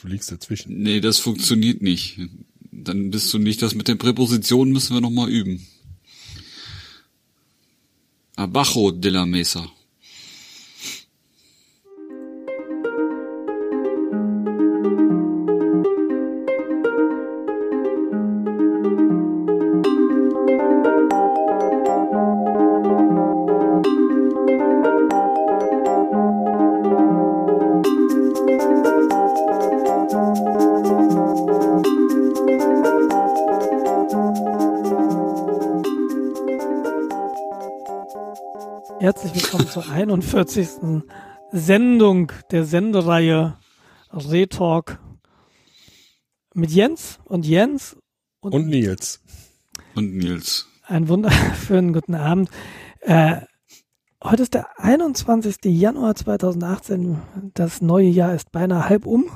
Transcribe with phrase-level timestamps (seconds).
[0.00, 0.82] Du liegst dazwischen.
[0.82, 2.18] Nee, das funktioniert nicht.
[2.72, 5.66] Dann bist du nicht, das mit den Präpositionen müssen wir nochmal üben.
[8.36, 9.70] Abajo de la Mesa.
[40.30, 41.02] 47.
[41.50, 43.58] Sendung der Sendereihe
[44.12, 45.00] Retalk
[46.54, 47.96] mit Jens und Jens
[48.40, 49.20] und, und Nils.
[49.96, 50.68] Und Nils.
[50.84, 52.48] Einen wunderschönen guten Abend.
[53.00, 53.40] Äh,
[54.22, 55.56] heute ist der 21.
[55.64, 57.18] Januar 2018.
[57.54, 59.28] Das neue Jahr ist beinahe halb um.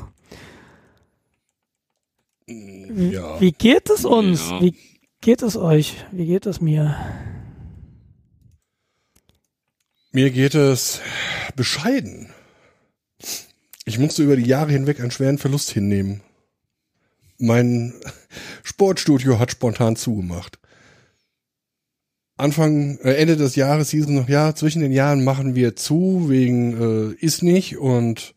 [2.46, 3.40] Ja.
[3.40, 4.48] Wie geht es uns?
[4.48, 4.60] Ja.
[4.60, 4.76] Wie
[5.20, 6.04] geht es euch?
[6.12, 6.96] Wie geht es mir?
[10.14, 11.00] Mir geht es
[11.56, 12.28] bescheiden.
[13.84, 16.20] Ich musste über die Jahre hinweg einen schweren Verlust hinnehmen.
[17.36, 17.94] Mein
[18.62, 20.60] Sportstudio hat spontan zugemacht.
[22.36, 26.26] Anfang, äh, Ende des Jahres hieß es noch, ja, zwischen den Jahren machen wir zu,
[26.28, 28.36] wegen äh, ist nicht und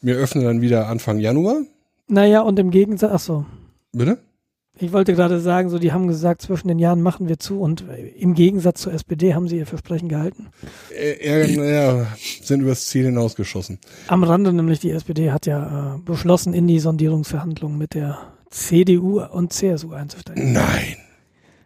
[0.00, 1.60] wir öffnen dann wieder Anfang Januar.
[2.08, 3.46] Naja, und im Gegensatz, ach so.
[3.92, 4.16] Bitte?
[4.82, 7.84] Ich wollte gerade sagen, so die haben gesagt, zwischen den Jahren machen wir zu und
[7.86, 10.48] äh, im Gegensatz zur SPD haben sie ihr Versprechen gehalten.
[10.90, 12.06] Äh, ja,
[12.42, 13.78] sind übers Ziel hinausgeschossen.
[14.06, 19.20] Am Rande nämlich, die SPD hat ja äh, beschlossen, in die Sondierungsverhandlungen mit der CDU
[19.20, 20.52] und CSU einzusteigen.
[20.52, 20.96] Nein.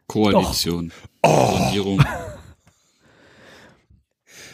[0.09, 0.93] Koalition.
[1.23, 2.05] Oh, Sondierung.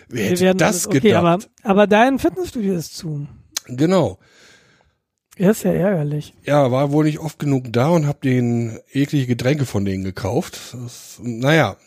[0.08, 1.24] wer Wir hätte werden das alles, okay, gedacht?
[1.24, 3.26] aber, aber dein Fitnessstudio ist zu.
[3.66, 4.18] Genau.
[5.40, 6.34] Ja, ist ja ärgerlich.
[6.44, 10.74] Ja, war wohl nicht oft genug da und hab den eklige Getränke von denen gekauft.
[10.74, 11.78] Das, naja.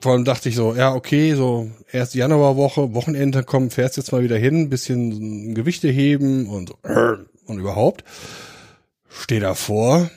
[0.00, 4.22] Vor allem dachte ich so, ja, okay, so erste Januarwoche, Wochenende kommen, fährst jetzt mal
[4.22, 6.78] wieder hin, bisschen Gewichte heben und so,
[7.46, 8.04] und überhaupt.
[9.08, 10.08] Steh davor,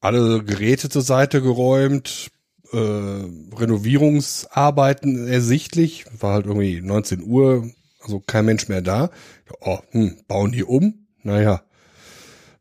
[0.00, 2.32] alle Geräte zur Seite geräumt,
[2.72, 2.78] äh,
[3.56, 7.70] Renovierungsarbeiten ersichtlich, war halt irgendwie 19 Uhr,
[8.02, 9.10] also kein Mensch mehr da.
[9.60, 11.06] Oh, hm, bauen die um?
[11.22, 11.62] Naja.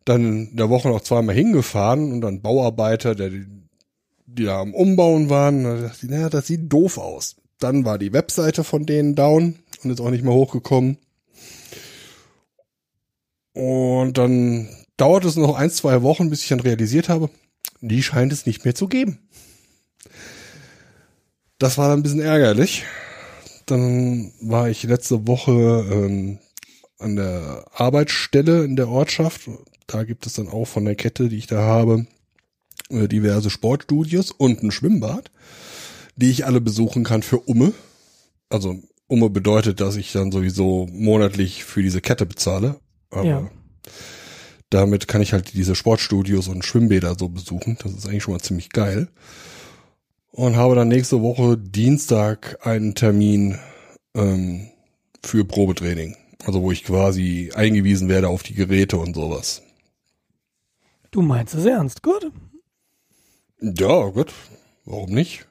[0.05, 5.29] Dann in der Woche noch zweimal hingefahren und dann Bauarbeiter, der, die da am Umbauen
[5.29, 7.35] waren, naja, das sieht doof aus.
[7.59, 10.97] Dann war die Webseite von denen down und ist auch nicht mehr hochgekommen.
[13.53, 17.29] Und dann dauert es noch ein, zwei Wochen, bis ich dann realisiert habe,
[17.81, 19.19] die scheint es nicht mehr zu geben.
[21.59, 22.85] Das war dann ein bisschen ärgerlich.
[23.71, 26.39] Dann war ich letzte Woche ähm,
[26.99, 29.49] an der Arbeitsstelle in der Ortschaft.
[29.87, 32.05] Da gibt es dann auch von der Kette, die ich da habe,
[32.89, 35.31] äh, diverse Sportstudios und ein Schwimmbad,
[36.17, 37.71] die ich alle besuchen kann für Umme.
[38.49, 38.77] Also
[39.07, 42.75] Umme bedeutet, dass ich dann sowieso monatlich für diese Kette bezahle.
[43.09, 43.51] Aber Ja.
[44.69, 47.77] damit kann ich halt diese Sportstudios und Schwimmbäder so besuchen.
[47.81, 49.07] Das ist eigentlich schon mal ziemlich geil.
[50.31, 53.59] Und habe dann nächste Woche Dienstag einen Termin
[54.15, 54.69] ähm,
[55.23, 56.15] für Probetraining.
[56.45, 59.61] Also wo ich quasi eingewiesen werde auf die Geräte und sowas.
[61.11, 62.31] Du meinst es ernst, gut.
[63.59, 64.33] Ja, gut.
[64.85, 65.45] Warum nicht?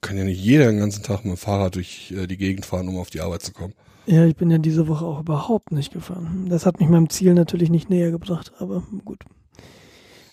[0.00, 2.88] Kann ja nicht jeder den ganzen Tag mit dem Fahrrad durch äh, die Gegend fahren,
[2.88, 3.72] um auf die Arbeit zu kommen.
[4.06, 6.46] Ja, ich bin ja diese Woche auch überhaupt nicht gefahren.
[6.50, 9.24] Das hat mich meinem Ziel natürlich nicht näher gebracht, aber gut.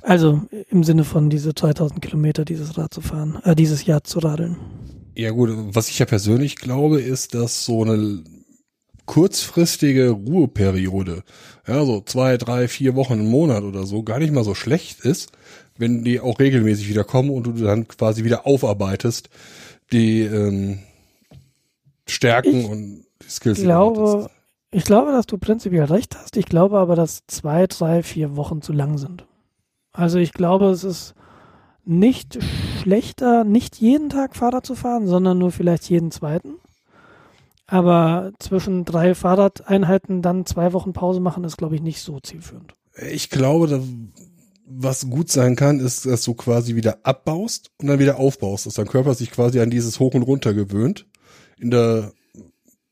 [0.01, 4.19] Also im Sinne von diese 3000 Kilometer dieses Rad zu fahren, äh, dieses Jahr zu
[4.19, 4.57] radeln.
[5.15, 8.23] Ja gut, was ich ja persönlich glaube, ist, dass so eine
[9.05, 11.23] kurzfristige Ruheperiode,
[11.67, 15.01] ja, so zwei, drei, vier Wochen im Monat oder so, gar nicht mal so schlecht
[15.01, 15.31] ist,
[15.77, 19.29] wenn die auch regelmäßig wieder kommen und du dann quasi wieder aufarbeitest,
[19.91, 20.79] die ähm,
[22.07, 23.57] Stärken Ich und die Skills.
[23.59, 24.29] Ich glaube,
[24.71, 26.37] ich glaube, dass du prinzipiell recht hast.
[26.37, 29.25] Ich glaube aber, dass zwei, drei, vier Wochen zu lang sind.
[29.93, 31.15] Also ich glaube, es ist
[31.83, 32.39] nicht
[32.81, 36.55] schlechter, nicht jeden Tag Fahrrad zu fahren, sondern nur vielleicht jeden zweiten.
[37.67, 42.75] Aber zwischen drei Fahrradeinheiten dann zwei Wochen Pause machen, ist, glaube ich, nicht so zielführend.
[43.09, 43.81] Ich glaube, da,
[44.65, 48.73] was gut sein kann, ist, dass du quasi wieder abbaust und dann wieder aufbaust, dass
[48.73, 51.07] dein Körper sich quasi an dieses Hoch und Runter gewöhnt,
[51.57, 52.11] in der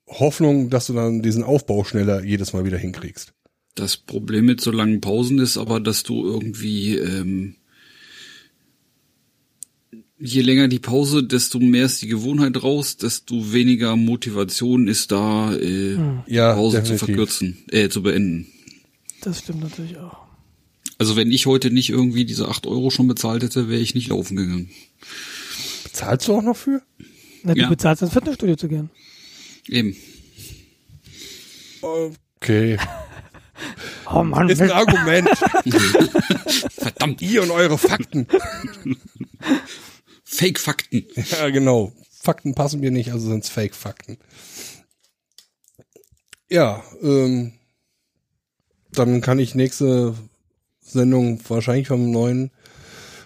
[0.07, 3.33] Hoffnung, dass du dann diesen Aufbau schneller jedes Mal wieder hinkriegst.
[3.79, 7.55] Das Problem mit so langen Pausen ist aber, dass du irgendwie ähm,
[10.19, 15.53] je länger die Pause, desto mehr ist die Gewohnheit raus, desto weniger Motivation ist da,
[15.55, 15.97] äh,
[16.27, 17.05] Ja, Pause zu definitiv.
[17.05, 18.47] verkürzen, äh, zu beenden.
[19.21, 20.17] Das stimmt natürlich auch.
[20.97, 24.09] Also wenn ich heute nicht irgendwie diese acht Euro schon bezahlt hätte, wäre ich nicht
[24.09, 24.69] laufen gegangen.
[25.85, 26.81] Bezahlst du auch noch für?
[27.43, 27.69] Na, du Ja.
[27.69, 28.89] bezahlst ins Fitnessstudio zu gehen.
[29.69, 29.95] Eben.
[31.81, 32.77] Okay.
[34.11, 35.29] Oh Mann, Ist ein Argument.
[36.71, 38.27] Verdammt, Ihr und eure Fakten.
[40.23, 41.05] Fake-Fakten.
[41.31, 41.91] Ja, genau.
[42.11, 44.17] Fakten passen mir nicht, also sind's Fake-Fakten.
[46.49, 47.53] Ja, ähm,
[48.91, 50.15] dann kann ich nächste
[50.81, 52.51] Sendung wahrscheinlich vom neuen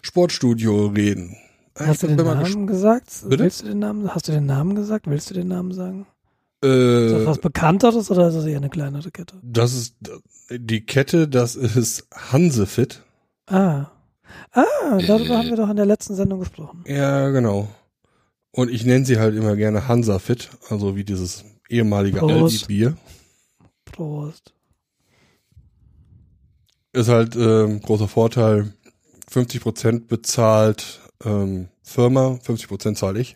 [0.02, 1.38] Sportstudio reden.
[1.76, 3.10] Hast du Ich den bin mal Namen gesagt?
[3.28, 3.44] Bitte?
[3.44, 4.14] Willst du den Namen?
[4.14, 5.08] Hast du den Namen gesagt?
[5.08, 6.06] Willst du den Namen sagen?
[6.64, 7.06] Gespannt.
[7.06, 9.36] Ist das Äh, was Bekannteres oder ist das eher eine kleinere Kette?
[9.44, 9.96] das ist
[10.50, 13.04] die Kette, das ist Hansefit.
[13.48, 13.88] Ah.
[14.52, 14.64] Ah,
[15.08, 15.38] darüber Äh.
[15.38, 16.84] haben wir doch in der letzten Sendung gesprochen.
[16.88, 17.68] Ja, genau.
[18.52, 22.64] Und ich nenne sie halt immer gerne Hansafit, also wie dieses ehemalige Prost.
[22.64, 22.98] Aldi-Bier.
[23.86, 24.54] Prost.
[26.92, 28.74] Ist halt ähm, großer Vorteil.
[29.32, 33.34] 50% bezahlt ähm, Firma, 50% zahle ich.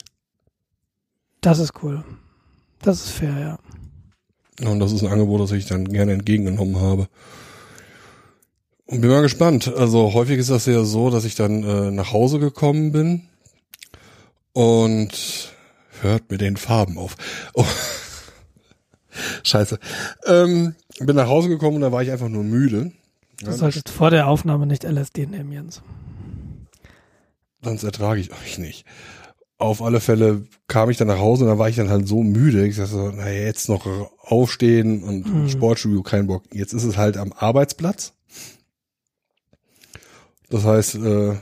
[1.41, 2.03] Das ist cool.
[2.81, 3.59] Das ist fair,
[4.59, 4.69] ja.
[4.69, 7.07] Und das ist ein Angebot, das ich dann gerne entgegengenommen habe.
[8.87, 9.71] Und bin mal gespannt.
[9.75, 13.27] Also häufig ist das ja so, dass ich dann äh, nach Hause gekommen bin
[14.53, 15.53] und
[16.01, 17.15] hört mit den Farben auf.
[17.53, 17.65] Oh.
[19.43, 19.79] Scheiße.
[20.25, 22.91] Ähm, bin nach Hause gekommen und da war ich einfach nur müde.
[23.43, 25.81] Du solltest vor der Aufnahme nicht LSD nehmen, Jens.
[27.61, 28.85] sonst ertrage ich euch nicht.
[29.59, 32.21] Auf alle Fälle kam ich dann nach Hause und dann war ich dann halt so
[32.21, 32.67] müde.
[32.67, 33.87] Ich dachte so, naja, jetzt noch
[34.19, 35.49] aufstehen und Mhm.
[35.49, 36.43] Sportstudio, kein Bock.
[36.53, 38.13] Jetzt ist es halt am Arbeitsplatz.
[40.49, 41.35] Das heißt, äh,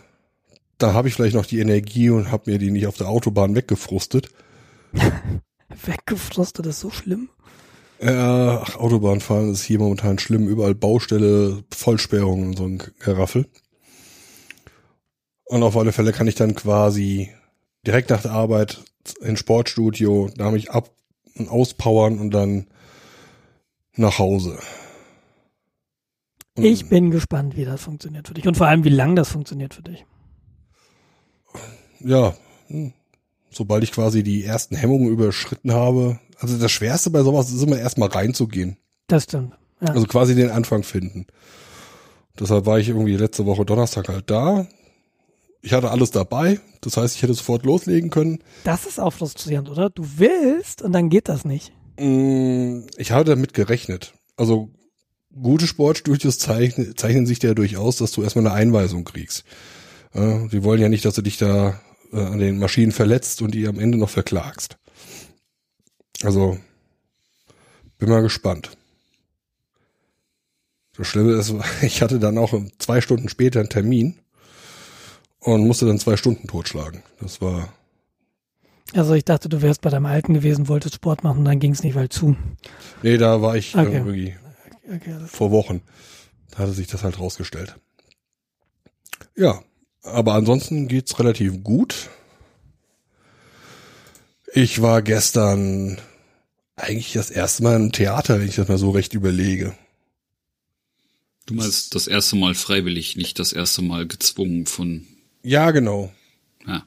[0.78, 3.56] da habe ich vielleicht noch die Energie und habe mir die nicht auf der Autobahn
[3.56, 4.30] weggefrustet.
[5.86, 7.30] Weggefrostet ist so schlimm.
[8.00, 10.48] Äh, ach, Autobahnfahren ist hier momentan schlimm.
[10.48, 13.48] Überall Baustelle, Vollsperrungen und so ein Geraffel.
[15.46, 17.30] Und auf alle Fälle kann ich dann quasi
[17.86, 18.84] direkt nach der Arbeit
[19.22, 20.90] ins Sportstudio, da mich ab
[21.36, 22.68] und auspowern und dann
[23.96, 24.58] nach Hause.
[26.56, 28.48] Und Ich bin gespannt, wie das funktioniert für dich.
[28.48, 30.06] Und vor allem, wie lang das funktioniert für dich.
[32.00, 32.36] Ja,
[32.68, 32.94] hm,
[33.50, 37.78] sobald ich quasi die ersten Hemmungen überschritten habe, also das Schwerste bei sowas ist immer
[37.78, 38.78] erstmal reinzugehen.
[39.08, 39.54] Das stimmt.
[39.82, 39.90] Ja.
[39.90, 41.28] Also quasi den Anfang finden.
[42.40, 44.68] Deshalb war ich irgendwie letzte Woche Donnerstag halt da.
[45.66, 46.60] Ich hatte alles dabei.
[46.82, 48.40] Das heißt, ich hätte sofort loslegen können.
[48.64, 49.90] das ist auch frustrierend, oder?
[49.90, 51.74] Du willst und dann geht das nicht.
[52.00, 54.14] Mm, Ich habe damit gerechnet.
[54.38, 54.70] Also
[55.34, 59.44] gute Sportstudios zeichnen, zeichnen sich ja durchaus, dass du erstmal eine Einweisung kriegst.
[60.14, 61.82] Die wollen ja nicht, dass du dich da
[62.14, 64.78] äh, an den Maschinen verletzt und die am Ende noch verklagst.
[66.24, 66.58] Also
[67.98, 68.78] bin mal gespannt.
[70.96, 74.20] Das Schlimme ist, ich hatte dann auch zwei Stunden später einen Termin
[75.46, 77.02] und musste dann zwei Stunden totschlagen.
[77.22, 77.74] Das war
[78.94, 81.84] Also ich dachte, du wärst bei deinem Alten gewesen, wolltest Sport machen, dann ging es
[81.84, 82.36] nicht weil zu.
[83.04, 83.88] Nee, da war ich Okay.
[83.88, 84.36] äh, irgendwie
[84.88, 85.82] Okay, vor Wochen.
[86.52, 87.76] Da hatte sich das halt rausgestellt.
[89.36, 89.64] Ja,
[90.04, 92.10] aber ansonsten geht's relativ gut.
[94.54, 95.98] Ich war gestern
[96.76, 99.76] eigentlich das erste Mal im Theater, wenn ich das mal so recht überlege.
[101.46, 105.06] Du meinst das erste Mal freiwillig, nicht das erste Mal gezwungen von,
[105.46, 106.12] Ja, genau.
[106.66, 106.84] ja.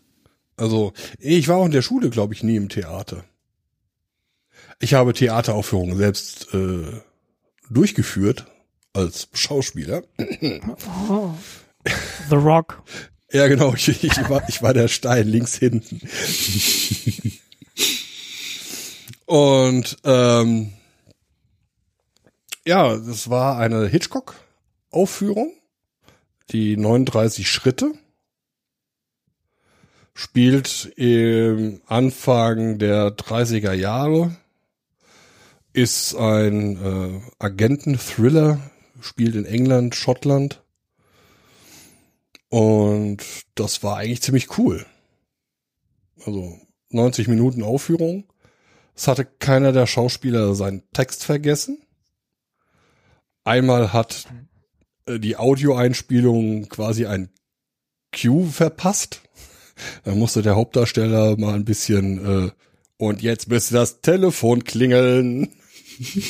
[0.57, 3.25] Also, ich war auch in der Schule, glaube ich, nie im Theater.
[4.81, 7.01] Ich habe Theateraufführungen selbst äh,
[7.71, 8.47] durchgeführt
[8.93, 10.03] als Schauspieler.
[10.99, 11.31] oh.
[12.29, 12.83] The Rock.
[13.31, 13.75] Ja, genau.
[13.75, 16.01] Ich, ich, war, ich war der Stein links hinten.
[19.27, 20.73] Und ähm,
[22.67, 25.53] ja, das war eine Hitchcock-Aufführung.
[26.53, 27.93] Die 39 Schritte.
[30.21, 34.35] Spielt im Anfang der 30er Jahre.
[35.73, 38.59] Ist ein äh, Agenten-Thriller.
[39.01, 40.61] Spielt in England, Schottland.
[42.49, 43.23] Und
[43.55, 44.85] das war eigentlich ziemlich cool.
[46.27, 46.59] Also
[46.91, 48.25] 90 Minuten Aufführung.
[48.97, 51.81] Es hatte keiner der Schauspieler seinen Text vergessen.
[53.45, 54.27] Einmal hat
[55.07, 57.31] äh, die Audioeinspielung quasi ein
[58.13, 59.23] Cue verpasst.
[60.05, 62.51] Da musste der Hauptdarsteller mal ein bisschen äh,
[62.97, 65.51] und jetzt müsste das Telefon klingeln.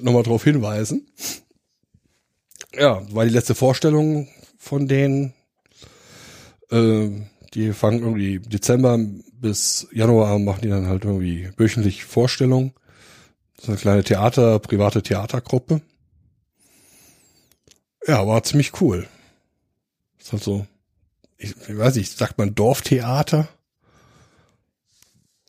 [0.00, 1.06] Nochmal drauf hinweisen
[2.78, 4.28] ja, war die letzte Vorstellung
[4.58, 5.34] von denen.
[6.70, 7.10] Äh,
[7.54, 8.98] die fangen irgendwie Dezember
[9.32, 12.72] bis Januar machen die dann halt irgendwie wöchentlich Vorstellungen.
[13.60, 15.80] So eine kleine Theater, private Theatergruppe.
[18.06, 19.06] Ja, war ziemlich cool.
[20.18, 20.66] Ist halt so,
[21.44, 23.48] ich, ich weiß nicht, sagt man Dorftheater?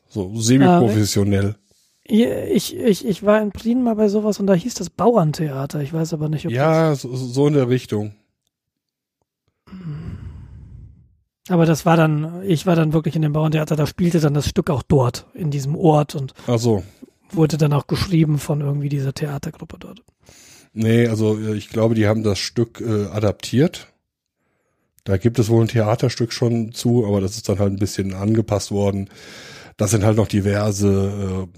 [0.08, 1.56] So semi-professionell.
[2.04, 5.80] Ich, ich, ich war in Prien mal bei sowas und da hieß das Bauerntheater.
[5.82, 8.14] Ich weiß aber nicht, ob Ja, so, so in der Richtung.
[11.48, 14.48] Aber das war dann, ich war dann wirklich in dem Bauerntheater, da spielte dann das
[14.48, 16.82] Stück auch dort, in diesem Ort und so.
[17.30, 20.02] wurde dann auch geschrieben von irgendwie dieser Theatergruppe dort.
[20.72, 23.88] Nee, also äh, ich glaube, die haben das Stück äh, adaptiert.
[25.06, 28.12] Da gibt es wohl ein Theaterstück schon zu, aber das ist dann halt ein bisschen
[28.12, 29.08] angepasst worden.
[29.76, 31.48] Das sind halt noch diverse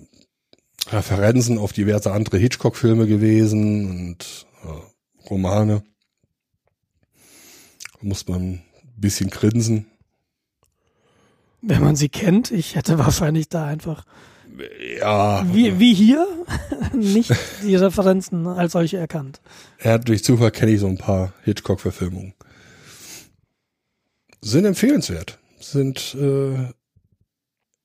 [0.90, 5.83] äh, Referenzen auf diverse andere Hitchcock-Filme gewesen und äh, Romane.
[7.95, 8.62] Da muss man ein
[8.97, 9.87] bisschen grinsen.
[11.62, 14.05] Wenn man sie kennt, ich hätte wahrscheinlich da einfach,
[15.00, 16.26] Ja, wie, wie hier,
[16.93, 19.40] nicht die Referenzen als solche erkannt.
[19.83, 22.35] Ja, durch Zufall kenne ich so ein paar Hitchcock-Verfilmungen.
[24.40, 25.38] Sind empfehlenswert.
[25.61, 26.73] Sind äh,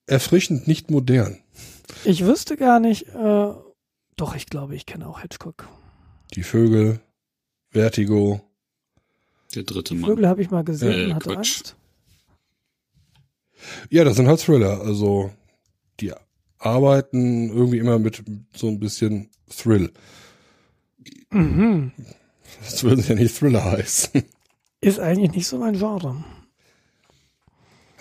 [0.06, 1.40] erfrischend nicht modern.
[2.06, 3.54] Ich wüsste gar nicht, äh,
[4.16, 5.68] doch, ich glaube, ich kenne auch Hitchcock.
[6.36, 7.00] Die Vögel,
[7.72, 8.42] Vertigo.
[9.56, 10.10] Der dritte Mann.
[10.10, 11.38] Vögel habe ich mal gesehen Äh, und hatte Quatsch.
[11.38, 11.76] Angst.
[13.90, 14.82] Ja, das sind halt Thriller.
[14.82, 15.32] Also
[16.00, 16.14] die
[16.60, 18.24] arbeiten irgendwie immer mit
[18.56, 19.92] so ein bisschen Thrill.
[21.32, 21.92] Mhm.
[22.64, 24.24] Das würde ja nicht Thriller heißen.
[24.82, 26.24] Ist eigentlich nicht so mein Genre.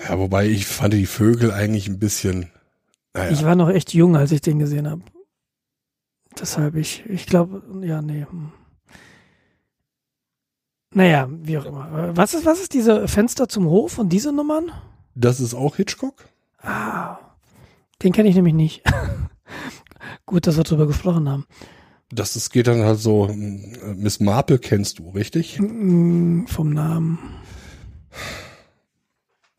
[0.08, 2.50] Ja, wobei ich fand die Vögel eigentlich ein bisschen.
[3.14, 5.02] Naja, Ich war noch echt jung, als ich den gesehen habe.
[6.38, 8.26] Deshalb ich, ich glaube, ja, nee.
[8.28, 8.52] hm.
[10.94, 12.16] Naja, wie auch immer.
[12.16, 14.72] Was ist, was ist diese Fenster zum Hof und diese Nummern?
[15.14, 16.24] das ist auch Hitchcock?
[16.58, 17.18] Ah,
[18.02, 18.82] den kenne ich nämlich nicht.
[20.26, 21.46] Gut, dass wir drüber gesprochen haben.
[22.10, 25.58] Das ist, geht dann halt so, äh, Miss Marple kennst du, richtig?
[25.60, 27.18] Mm, Vom Namen.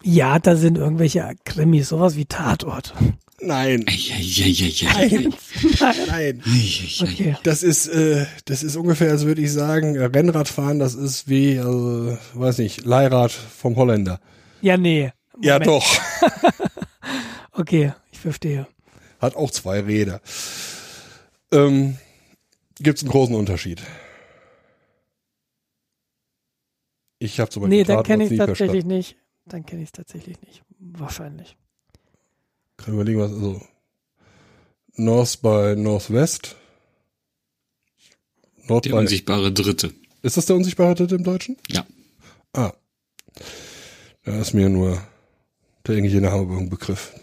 [0.03, 2.93] Ja, da sind irgendwelche Krimis, sowas wie Tatort.
[3.41, 3.85] Nein.
[3.87, 4.85] Eieieiei.
[4.93, 5.33] Nein.
[6.07, 6.43] Nein.
[7.01, 7.35] Okay.
[7.43, 12.17] Das ist, äh, das ist ungefähr, als würde ich sagen, Rennradfahren, das ist wie, also,
[12.33, 14.19] weiß nicht, Leihrad vom Holländer.
[14.61, 15.11] Ja, nee.
[15.41, 15.67] Ja, Moment.
[15.67, 15.85] doch.
[17.55, 18.65] Okay, ich verstehe.
[19.19, 20.21] Hat auch zwei Räder.
[21.51, 21.97] Ähm,
[22.79, 23.79] Gibt es einen großen Unterschied?
[27.19, 28.87] Ich habe zum Beispiel Nee, Tatort kenne ich tatsächlich verstanden.
[28.87, 29.15] nicht.
[29.45, 30.63] Dann kenne ich es tatsächlich nicht.
[30.79, 31.57] Wahrscheinlich.
[32.77, 33.61] Kann überlegen, was, also,
[34.95, 36.55] North bei Northwest.
[38.67, 39.93] Nord Der unsichtbare Dritte.
[40.21, 41.57] ist das der unsichtbare Dritte im Deutschen?
[41.69, 41.85] Ja.
[42.53, 42.71] Ah.
[44.23, 45.01] Da ist mir nur
[45.85, 47.13] der englische Name ein Begriff.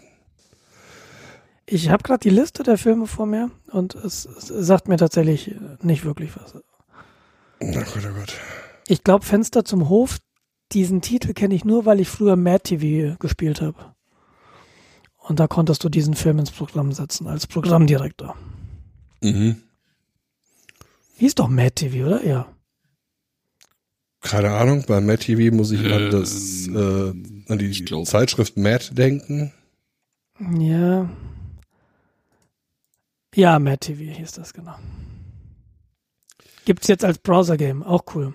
[1.65, 5.55] Ich habe gerade die Liste der Filme vor mir und es, es sagt mir tatsächlich
[5.81, 6.53] nicht wirklich was.
[7.61, 8.33] Na Gott, oh Gott.
[8.87, 10.17] Ich glaube, Fenster zum Hof,
[10.73, 13.93] diesen Titel kenne ich nur, weil ich früher Mad TV gespielt habe.
[15.17, 18.35] Und da konntest du diesen Film ins Programm setzen, als Programmdirektor.
[19.21, 19.57] Mhm.
[21.17, 22.25] Hieß doch Mad TV, oder?
[22.25, 22.47] Ja.
[24.21, 28.03] Keine Ahnung, bei Mad TV muss ich an Ähm, das, äh, an die.
[28.05, 29.51] Zeitschrift Mad denken.
[30.57, 31.09] Ja.
[33.35, 34.75] Ja, Mad TV hieß das, genau.
[36.65, 38.33] Gibt's jetzt als Browser-Game, auch cool.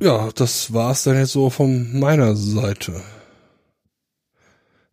[0.00, 3.02] Ja, das war's dann jetzt so von meiner Seite.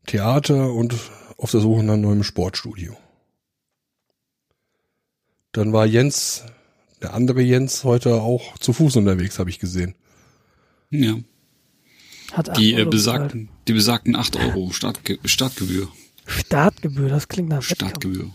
[0.05, 0.95] Theater und
[1.37, 2.95] auf der Suche nach neuem Sportstudio.
[5.51, 6.43] Dann war Jens,
[7.01, 9.95] der andere Jens, heute auch zu Fuß unterwegs, habe ich gesehen.
[10.91, 11.17] Ja.
[12.31, 15.89] Hat acht Die, äh, besagten, die besagten 8 Euro Startge Startgebühr.
[16.25, 17.91] Startgebühr, das klingt nach Wettkampf.
[17.91, 18.29] Startgebühr.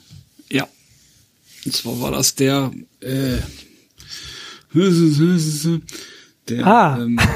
[0.50, 0.68] Ja.
[1.64, 3.38] Und zwar war das der, äh,
[6.49, 6.99] der, Ah.
[7.03, 7.19] ähm,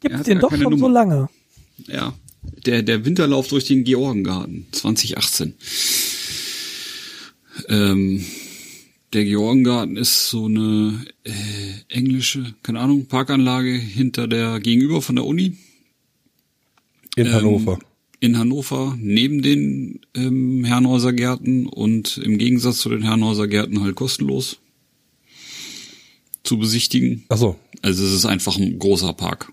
[0.00, 0.88] Gibt's hat den doch schon so Nummer.
[0.88, 1.28] lange?
[1.86, 2.14] ja,
[2.66, 5.54] der, der Winterlauf durch den Georgengarten 2018.
[7.68, 8.24] Ähm,
[9.12, 11.32] der Georgengarten ist so eine äh,
[11.88, 15.56] englische, keine Ahnung, Parkanlage hinter der gegenüber von der Uni
[17.16, 17.78] In Ähm, Hannover.
[18.20, 23.96] in Hannover neben den ähm, Herrenhäuser Gärten und im Gegensatz zu den Herrenhäuser Gärten halt
[23.96, 24.58] kostenlos
[26.42, 27.24] zu besichtigen.
[27.28, 27.56] Ach so.
[27.82, 29.52] Also es ist einfach ein großer Park,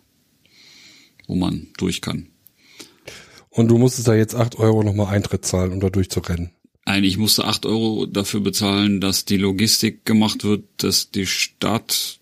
[1.28, 2.28] wo man durch kann.
[3.50, 6.52] Und du musstest da jetzt acht Euro nochmal Eintritt zahlen, um da durchzurennen.
[6.86, 12.20] Eigentlich musste acht Euro dafür bezahlen, dass die Logistik gemacht wird, dass die Stadt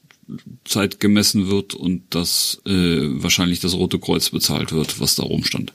[0.63, 5.72] Zeit gemessen wird und dass äh, wahrscheinlich das Rote Kreuz bezahlt wird, was da rumstand.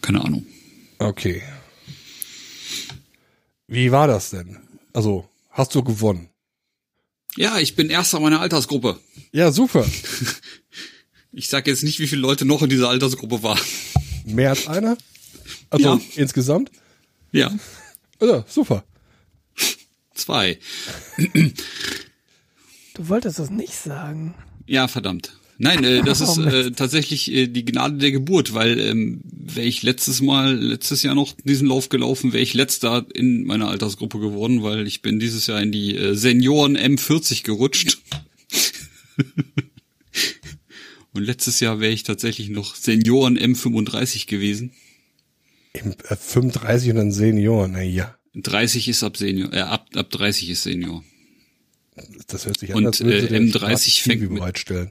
[0.00, 0.46] Keine Ahnung.
[0.98, 1.42] Okay.
[3.68, 4.56] Wie war das denn?
[4.94, 6.29] Also, hast du gewonnen?
[7.36, 8.98] Ja, ich bin erster meiner Altersgruppe.
[9.32, 9.86] Ja, super.
[11.32, 13.60] Ich sag jetzt nicht, wie viele Leute noch in dieser Altersgruppe waren.
[14.24, 14.98] Mehr als einer?
[15.70, 16.00] Also Ja.
[16.16, 16.72] insgesamt?
[17.30, 17.52] Ja,
[18.20, 18.82] Ja, super.
[20.12, 20.58] zwei.
[22.94, 24.34] Du wolltest das nicht sagen.
[24.66, 25.38] Ja, verdammt.
[25.62, 26.54] Nein, äh, das Oh, ist Mist.
[26.54, 31.14] äh, tatsächlich äh, die Gnade der Geburt, weil ähm, wäre ich letztes Mal, letztes Jahr
[31.14, 35.46] noch diesen Lauf gelaufen, wäre ich letzter in meiner Altersgruppe geworden, weil ich bin dieses
[35.48, 37.98] Jahr in die äh, Senioren M40 gerutscht.
[41.12, 44.72] Und letztes Jahr wäre ich tatsächlich noch Senioren M35 gewesen.
[45.72, 48.16] Im, äh, 35 und dann Senior, na ja.
[48.34, 51.04] 30 ist ab Senior, äh, ab, ab 30 ist Senior.
[52.28, 53.50] Das hört sich Und, an, als würde äh, der M30
[53.90, 54.90] Staat fängt mit- bereitstellen.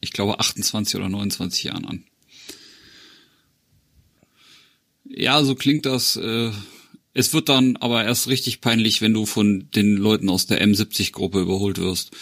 [0.00, 2.04] Ich glaube 28 oder 29 Jahren an.
[5.04, 6.16] Ja, so klingt das.
[6.16, 6.50] Äh,
[7.12, 11.40] es wird dann aber erst richtig peinlich, wenn du von den Leuten aus der M70-Gruppe
[11.40, 12.12] überholt wirst.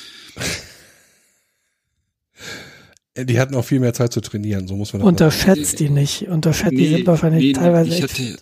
[3.14, 5.90] Äh, Die hatten auch viel mehr Zeit zu trainieren, so muss man das Unterschätzt die
[5.90, 6.28] nicht.
[6.28, 8.38] Unterschätzt, die sind wahrscheinlich nee, teilweise ich echt hatte.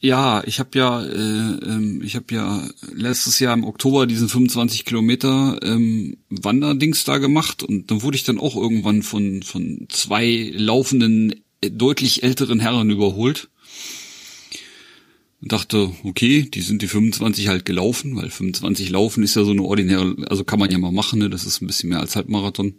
[0.00, 4.86] Ja, ich habe ja, äh, ähm, ich habe ja letztes Jahr im Oktober diesen 25
[4.86, 10.50] Kilometer ähm, Wanderdings da gemacht und dann wurde ich dann auch irgendwann von von zwei
[10.54, 13.50] laufenden äh, deutlich älteren Herren überholt
[15.42, 19.50] und dachte, okay, die sind die 25 halt gelaufen, weil 25 laufen ist ja so
[19.50, 21.28] eine ordinäre, also kann man ja mal machen, ne?
[21.28, 22.74] das ist ein bisschen mehr als Halbmarathon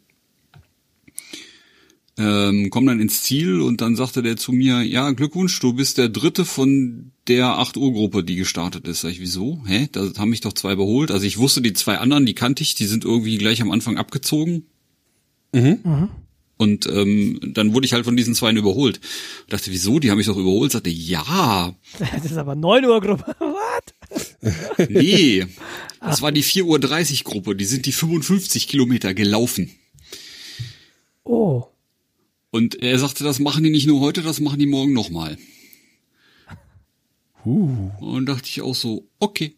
[2.18, 5.98] ähm, komm dann ins Ziel und dann sagte der zu mir, ja, Glückwunsch, du bist
[5.98, 9.02] der dritte von der 8 Uhr Gruppe, die gestartet ist.
[9.02, 9.64] Sag ich, wieso?
[9.66, 9.88] Hä?
[9.92, 11.12] Da haben mich doch zwei überholt.
[11.12, 13.98] Also ich wusste, die zwei anderen, die kannte ich, die sind irgendwie gleich am Anfang
[13.98, 14.66] abgezogen.
[16.58, 19.00] Und ähm, dann wurde ich halt von diesen zweien überholt.
[19.50, 20.00] dachte, wieso?
[20.00, 20.72] Die haben mich doch überholt.
[20.72, 23.36] Sagte, ja, Das ist aber 9 Uhr Gruppe.
[23.40, 24.38] Was?
[24.90, 25.48] nee.
[26.00, 27.56] Das war die 4.30 Uhr Gruppe.
[27.56, 29.72] Die sind die 55 Kilometer gelaufen.
[31.24, 31.71] Oh.
[32.52, 35.38] Und er sagte, das machen die nicht nur heute, das machen die morgen nochmal.
[37.46, 37.90] Uh.
[38.00, 39.56] Und dachte ich auch so, okay.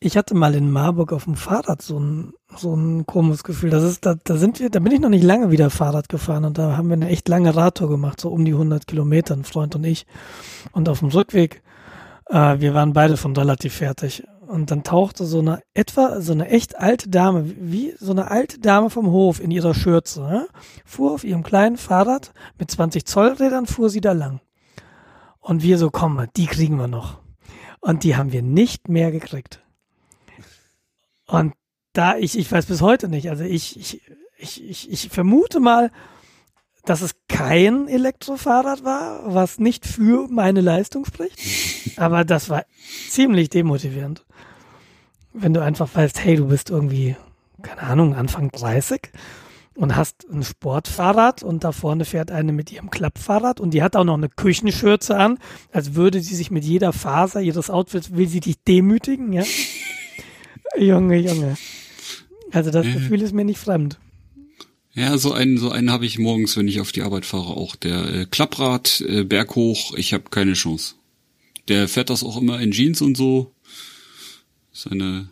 [0.00, 3.70] Ich hatte mal in Marburg auf dem Fahrrad so ein, so ein komisches Gefühl.
[3.70, 6.44] Das ist, da, da sind wir, da bin ich noch nicht lange wieder Fahrrad gefahren
[6.44, 9.44] und da haben wir eine echt lange Radtour gemacht, so um die 100 Kilometer, ein
[9.44, 10.06] Freund und ich.
[10.72, 11.62] Und auf dem Rückweg,
[12.26, 14.24] äh, wir waren beide schon relativ fertig.
[14.48, 18.58] Und dann tauchte so eine etwa, so eine echt alte Dame, wie so eine alte
[18.58, 20.48] Dame vom Hof in ihrer Schürze, ne?
[20.86, 24.40] fuhr auf ihrem kleinen Fahrrad mit 20 Zollrädern, fuhr sie da lang.
[25.38, 27.18] Und wir so, komm die kriegen wir noch.
[27.80, 29.60] Und die haben wir nicht mehr gekriegt.
[31.26, 31.52] Und
[31.92, 34.00] da ich, ich weiß bis heute nicht, also ich, ich,
[34.38, 35.90] ich, ich, ich vermute mal,
[36.88, 41.38] dass es kein Elektrofahrrad war, was nicht für meine Leistung spricht.
[41.98, 42.64] Aber das war
[43.10, 44.24] ziemlich demotivierend.
[45.34, 47.16] Wenn du einfach weißt, hey, du bist irgendwie,
[47.62, 49.10] keine Ahnung, Anfang 30
[49.74, 53.94] und hast ein Sportfahrrad und da vorne fährt eine mit ihrem Klappfahrrad und die hat
[53.94, 55.38] auch noch eine Küchenschürze an,
[55.70, 59.44] als würde sie sich mit jeder Faser ihres Outfits, will sie dich demütigen, ja?
[60.76, 61.56] Junge, Junge.
[62.50, 62.94] Also das Ja.
[62.94, 63.98] Gefühl ist mir nicht fremd.
[64.98, 67.76] Ja, so einen, so einen habe ich morgens, wenn ich auf die Arbeit fahre, auch.
[67.76, 70.96] Der äh, Klapprad, äh, berghoch, ich habe keine Chance.
[71.68, 73.52] Der fährt das auch immer in Jeans und so.
[74.72, 75.28] Seine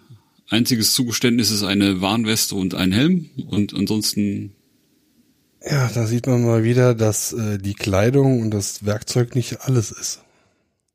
[0.49, 3.31] einziges Zugeständnis ist eine Warnweste und ein Helm.
[3.49, 4.53] Und ansonsten,
[5.69, 9.91] Ja, da sieht man mal wieder, dass äh, die Kleidung und das Werkzeug nicht alles
[9.91, 10.23] ist.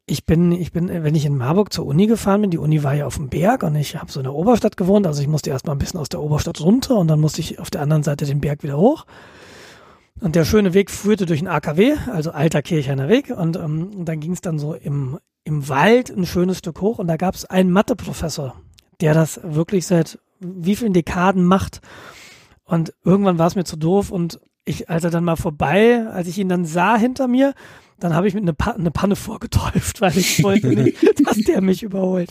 [0.07, 2.93] Ich bin, ich bin, wenn ich in Marburg zur Uni gefahren bin, die Uni war
[2.93, 5.51] ja auf dem Berg und ich habe so in der Oberstadt gewohnt, also ich musste
[5.51, 8.03] erst mal ein bisschen aus der Oberstadt runter und dann musste ich auf der anderen
[8.03, 9.05] Seite den Berg wieder hoch.
[10.19, 14.19] Und der schöne Weg führte durch den AKW, also alter Kirchheimer Weg, und, ähm, dann
[14.19, 17.45] ging es dann so im, im Wald ein schönes Stück hoch und da gab es
[17.45, 18.55] einen Matheprofessor,
[18.99, 21.81] der das wirklich seit wie vielen Dekaden macht.
[22.63, 26.27] Und irgendwann war es mir zu doof und ich, als er dann mal vorbei, als
[26.27, 27.53] ich ihn dann sah hinter mir,
[28.01, 31.61] dann habe ich mit eine, pa eine Panne vorgetäuft, weil ich wollte nicht, dass der
[31.61, 32.29] mich überholt.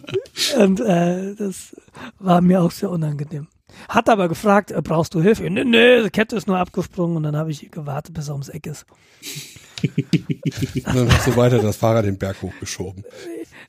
[0.58, 1.76] Und äh, das
[2.18, 3.46] war mir auch sehr unangenehm.
[3.88, 5.48] Hat aber gefragt, äh, brauchst du Hilfe?
[5.48, 8.50] Nee, nee, die Kette ist nur abgesprungen und dann habe ich gewartet, bis er ums
[8.50, 8.84] Eck ist.
[9.82, 13.04] Und dann hast du weiter das Fahrrad den Berg hochgeschoben.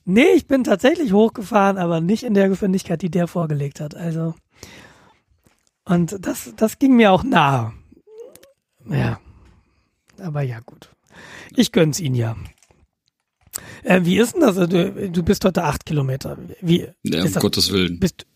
[0.04, 3.94] Nee, ich bin tatsächlich hochgefahren, aber nicht in der Geschwindigkeit, die der vorgelegt hat.
[3.94, 4.34] Also
[5.86, 7.72] und das, das ging mir auch nahe.
[8.86, 9.18] Ja,
[10.18, 10.93] aber ja gut.
[11.56, 12.36] Ich gönn's Ihnen ja.
[13.82, 14.56] Äh, wie ist denn das?
[14.56, 16.36] Du, du bist heute acht Kilometer.
[16.60, 17.34] Wie ja, um das?
[17.34, 18.00] Gottes Willen.
[18.00, 18.26] Bist,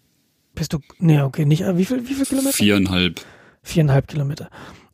[0.55, 2.53] Bist du, nee, okay, nicht, äh, wie viel, wie viel Kilometer?
[2.57, 3.21] Viereinhalb.
[3.63, 4.51] Viereinhalb Kilometer.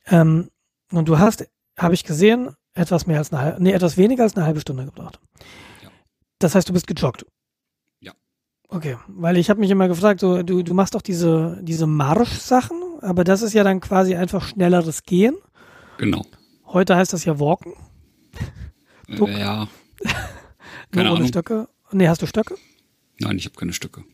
[0.07, 0.51] Ähm,
[0.93, 4.37] und du hast, habe ich gesehen, etwas mehr als eine halbe, nee, etwas weniger als
[4.37, 5.21] eine halbe Stunde gebraucht.
[5.83, 5.91] Ja.
[6.39, 7.25] Das heißt, du bist gejoggt.
[8.01, 8.13] Ja.
[8.69, 12.81] Okay, weil ich habe mich immer gefragt, so, du, du machst doch diese, diese Marsch-Sachen,
[13.01, 15.37] aber das ist ja dann quasi einfach schnelleres Gehen.
[15.99, 16.25] Genau.
[16.75, 17.73] Heute heißt das ja Walken.
[19.09, 19.29] Duck.
[19.29, 19.57] Äh, ja.
[20.03, 20.11] Nur
[20.91, 21.29] Keine ohne Ahnung.
[21.29, 21.69] Stöcke.
[21.93, 22.57] Nee, hast du Stöcke?
[23.21, 24.05] Nein, ich habe keine Stücke.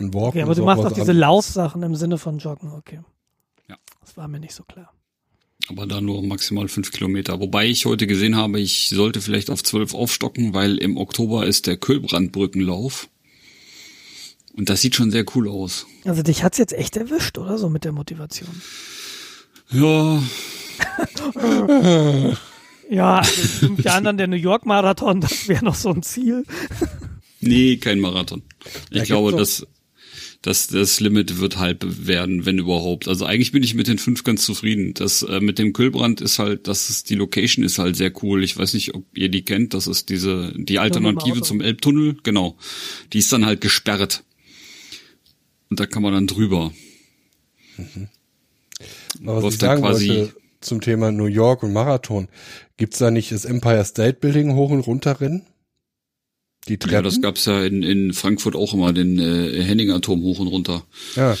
[0.00, 1.20] Ein Walk Okay, aber du auch machst doch diese anderes.
[1.20, 3.00] Laufsachen im Sinne von Joggen, okay.
[3.68, 3.76] Ja.
[4.00, 4.92] Das war mir nicht so klar.
[5.68, 7.40] Aber da nur maximal fünf Kilometer.
[7.40, 11.66] Wobei ich heute gesehen habe, ich sollte vielleicht auf zwölf aufstocken, weil im Oktober ist
[11.66, 13.08] der Kühlbrandbrückenlauf.
[14.54, 15.86] Und das sieht schon sehr cool aus.
[16.04, 18.62] Also dich hat's jetzt echt erwischt, oder so mit der Motivation?
[19.70, 20.22] Ja,
[22.90, 26.44] Ja, also fünf Jahren dann der New York Marathon, das wäre noch so ein Ziel.
[27.40, 28.42] nee, kein Marathon.
[28.90, 29.66] Ich Da glaube, dass,
[30.40, 33.06] dass das Limit wird halb werden, wenn überhaupt.
[33.06, 34.94] Also eigentlich bin ich mit den fünf ganz zufrieden.
[34.94, 38.42] Das äh, mit dem Kühlbrand ist halt, das ist die Location ist halt sehr cool.
[38.42, 39.74] Ich weiß nicht, ob ihr die kennt.
[39.74, 42.16] Das ist diese die Alternative zum Elbtunnel.
[42.22, 42.56] Genau,
[43.12, 44.24] die ist dann halt gesperrt
[45.68, 46.72] und da kann man dann drüber.
[49.26, 52.28] Aber was ich da sagen quasi- wollte zum Thema New York und Marathon,
[52.76, 55.46] gibt's da nicht das Empire State Building hoch und runter rennen?
[56.68, 56.94] Die Treppen?
[56.94, 60.48] Ja, das gab's ja in, in Frankfurt auch immer, den äh, Henninger Turm hoch und
[60.48, 60.84] runter.
[61.14, 61.36] Ja,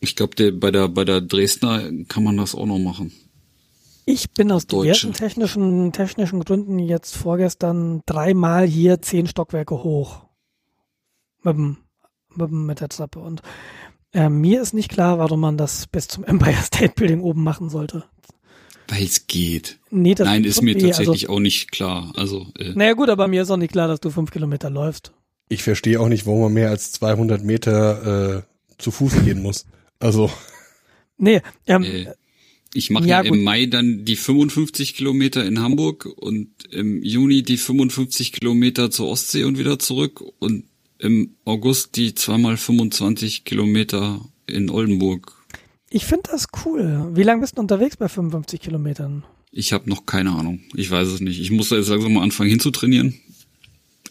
[0.00, 3.12] Ich glaube, bei der bei der Dresdner kann man das auch noch machen.
[4.08, 4.92] Ich bin aus Deutsche.
[4.92, 10.22] diversen technischen, technischen Gründen jetzt vorgestern dreimal hier zehn Stockwerke hoch.
[11.42, 11.76] Mit, dem,
[12.36, 13.18] mit, dem, der Treppe.
[13.18, 13.42] Und
[14.16, 17.68] äh, mir ist nicht klar, warum man das bis zum Empire State Building oben machen
[17.70, 18.04] sollte.
[18.88, 19.78] Weil es geht.
[19.90, 20.80] Nee, das Nein, ist mir weh.
[20.80, 22.12] tatsächlich auch nicht klar.
[22.16, 24.70] Also äh, Also, naja gut, aber mir ist auch nicht klar, dass du fünf Kilometer
[24.70, 25.12] läufst.
[25.48, 28.42] ich verstehe auch nicht, warum man mehr als 200 Meter äh,
[28.82, 29.66] zu Fuß gehen muss.
[29.98, 30.30] Also,
[31.18, 32.06] Nee, ähm, äh,
[32.74, 37.42] ich mache Ja, ja, im Mai dann die 55 Kilometer in Hamburg und im Juni
[37.42, 40.64] die 55 Kilometer zur Ostsee und wieder zurück und
[40.98, 45.32] im August die zweimal 25 Kilometer in Oldenburg.
[45.90, 47.10] ich finde das cool.
[47.14, 49.24] Wie lange bist du unterwegs bei 55 Kilometern?
[49.50, 50.60] Ich habe noch keine Ahnung.
[50.74, 51.40] Ich weiß es nicht.
[51.40, 53.18] Ich muss da jetzt langsam mal anfangen hinzutrainieren.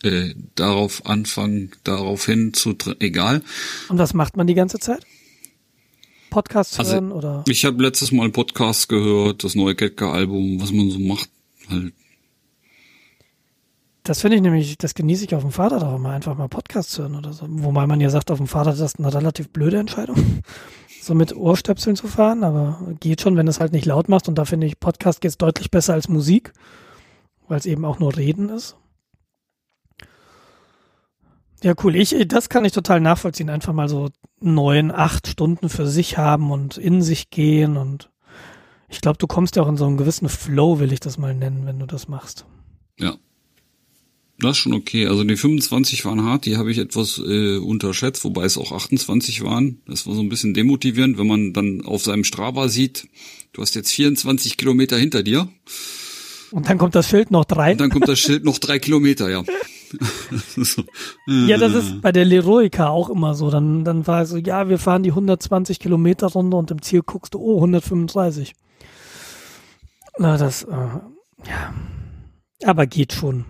[0.04, 3.42] Äh, darauf anfangen, darauf hin zu egal.
[3.90, 5.06] Und was macht man die ganze Zeit?
[6.30, 7.44] Podcasts Also, hören oder?
[7.48, 11.30] Ich habe letztes Mal einen Podcast gehört, das neue Ketka-Album, was man so macht.
[11.70, 11.94] Halt.
[14.06, 16.96] Das finde ich nämlich, das genieße ich auf dem Fahrrad auch immer, einfach mal Podcasts
[17.00, 17.48] hören oder so.
[17.50, 20.44] Wobei man ja sagt, auf dem Fahrrad ist das eine relativ blöde Entscheidung,
[21.02, 24.30] so mit Ohrstöpseln zu fahren, aber geht schon, wenn es halt nicht laut machst.
[24.30, 26.54] Und da finde ich, Podcast geht's deutlich besser als Musik,
[27.48, 28.78] weil es eben auch nur Reden ist.
[31.64, 31.96] Ja, cool.
[31.96, 33.50] Ich, das kann ich total nachvollziehen.
[33.50, 37.76] Einfach mal so neun, acht Stunden für sich haben und in sich gehen.
[37.76, 38.12] Und
[38.88, 41.34] ich glaube, du kommst ja auch in so einen gewissen Flow, will ich das mal
[41.34, 42.46] nennen, wenn du das machst.
[43.00, 43.16] Ja.
[44.40, 45.08] Das ist schon okay.
[45.08, 49.44] Also die 25 waren hart, die habe ich etwas äh, unterschätzt, wobei es auch 28
[49.44, 49.82] waren.
[49.88, 53.08] Das war so ein bisschen demotivierend, wenn man dann auf seinem Strava sieht,
[53.54, 55.48] du hast jetzt 24 Kilometer hinter dir
[56.52, 57.72] Und dann kommt das Schild noch drei.
[57.72, 59.44] und dann kommt das Schild noch drei Kilometer, ja.
[60.58, 60.84] so.
[61.28, 63.50] Ja, das ist bei der Leroica auch immer so.
[63.50, 67.36] Dann, dann war so, ja, wir fahren die 120 Kilometer Runde und im Ziel guckst
[67.36, 68.54] du, oh, 135.
[70.18, 70.72] Na, das, äh,
[71.48, 71.74] ja.
[72.64, 73.46] Aber geht schon.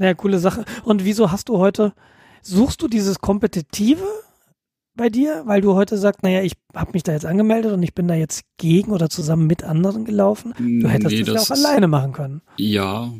[0.00, 0.64] Ja, coole Sache.
[0.84, 1.92] Und wieso hast du heute,
[2.42, 4.02] suchst du dieses Kompetitive
[4.96, 5.42] bei dir?
[5.44, 8.14] Weil du heute sagst, naja, ich habe mich da jetzt angemeldet und ich bin da
[8.14, 10.54] jetzt gegen oder zusammen mit anderen gelaufen.
[10.58, 12.40] Du hättest Nee, das ja das auch ist- alleine machen können.
[12.56, 13.12] Ja,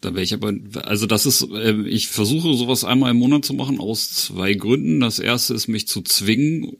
[0.00, 0.52] da wäre ich aber,
[0.84, 5.00] also das ist, äh, ich versuche sowas einmal im Monat zu machen aus zwei Gründen.
[5.00, 6.76] Das erste ist, mich zu zwingen,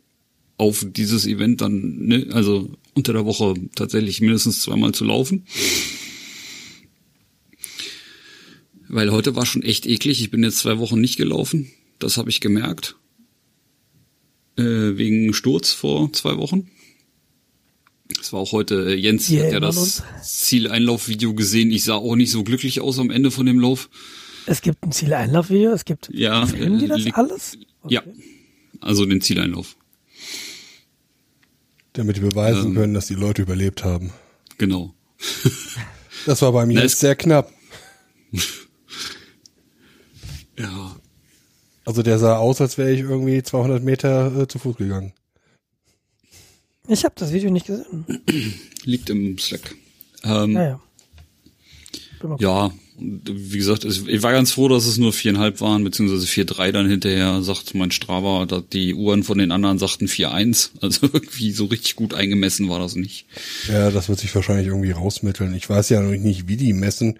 [0.56, 5.46] auf dieses Event dann, ne, also unter der Woche tatsächlich mindestens zweimal zu laufen.
[8.94, 10.20] Weil heute war schon echt eklig.
[10.20, 11.68] Ich bin jetzt zwei Wochen nicht gelaufen.
[11.98, 12.94] Das habe ich gemerkt.
[14.56, 14.62] Äh,
[14.96, 16.70] wegen Sturz vor zwei Wochen.
[18.20, 21.72] Es war auch heute, äh, Jens Wir hat ja das Zieleinlaufvideo gesehen.
[21.72, 23.90] Ich sah auch nicht so glücklich aus am Ende von dem Lauf.
[24.46, 27.58] Es gibt ein Zieleinlaufvideo, es gibt, Ja, filmen die äh, das alles?
[27.88, 28.02] Ja,
[28.80, 29.76] also den Zieleinlauf.
[31.94, 32.74] damit die beweisen Ähm.
[32.76, 34.12] können, dass die Leute überlebt haben.
[34.58, 34.94] Genau.
[36.26, 37.52] Das war bei mir Na, jetzt es- sehr knapp.
[40.58, 40.96] Ja,
[41.84, 45.12] Also der sah aus, als wäre ich irgendwie 200 Meter äh, zu Fuß gegangen.
[46.88, 48.04] Ich habe das Video nicht gesehen.
[48.84, 49.74] liegt im Slack.
[50.22, 50.80] Ähm, Naja.
[52.38, 56.72] Ja, wie gesagt, ich war ganz froh, dass es nur viereinhalb waren, beziehungsweise vier drei
[56.72, 60.70] dann hinterher, sagt mein Strava, dass die Uhren von den anderen sagten vier eins.
[60.80, 63.26] Also irgendwie so richtig gut eingemessen war das nicht.
[63.68, 65.54] Ja, das wird sich wahrscheinlich irgendwie rausmitteln.
[65.54, 67.18] Ich weiß ja noch nicht, wie die messen.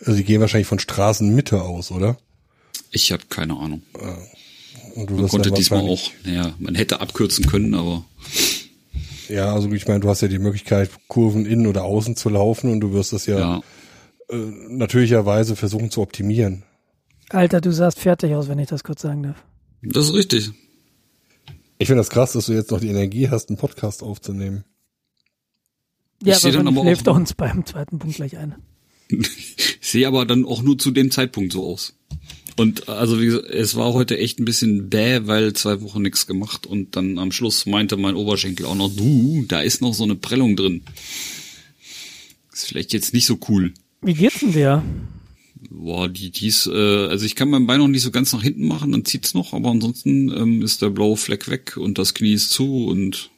[0.00, 2.16] Also die gehen wahrscheinlich von Straßenmitte aus, oder?
[2.90, 3.82] Ich habe keine Ahnung.
[4.94, 8.04] Und du Man konnte diesmal auch, naja, man hätte abkürzen können, aber
[9.28, 12.70] Ja, also ich meine, du hast ja die Möglichkeit, Kurven innen oder außen zu laufen
[12.72, 13.62] und du wirst das ja, ja.
[14.30, 14.36] Äh,
[14.70, 16.62] natürlicherweise versuchen zu optimieren.
[17.30, 19.44] Alter, du sahst fertig aus, wenn ich das kurz sagen darf.
[19.82, 20.50] Das ist richtig.
[21.78, 24.64] Ich finde das krass, dass du jetzt noch die Energie hast, einen Podcast aufzunehmen.
[26.22, 28.54] Ja, seh dann aber aber schläft auch- er uns beim zweiten Punkt gleich ein.
[29.80, 31.94] Ich sehe aber dann auch nur zu dem Zeitpunkt so aus.
[32.58, 36.26] Und also wie gesagt, es war heute echt ein bisschen bäh, weil zwei Wochen nichts
[36.26, 40.02] gemacht und dann am Schluss meinte mein Oberschenkel auch noch, du, da ist noch so
[40.02, 40.82] eine Prellung drin.
[42.52, 43.72] Ist vielleicht jetzt nicht so cool.
[44.02, 44.82] Wie geht's denn dir?
[45.70, 48.42] Boah, die, die ist, äh, also ich kann mein Bein noch nicht so ganz nach
[48.42, 52.14] hinten machen, dann zieht's noch, aber ansonsten ähm, ist der blaue Fleck weg und das
[52.14, 53.30] Knie ist zu und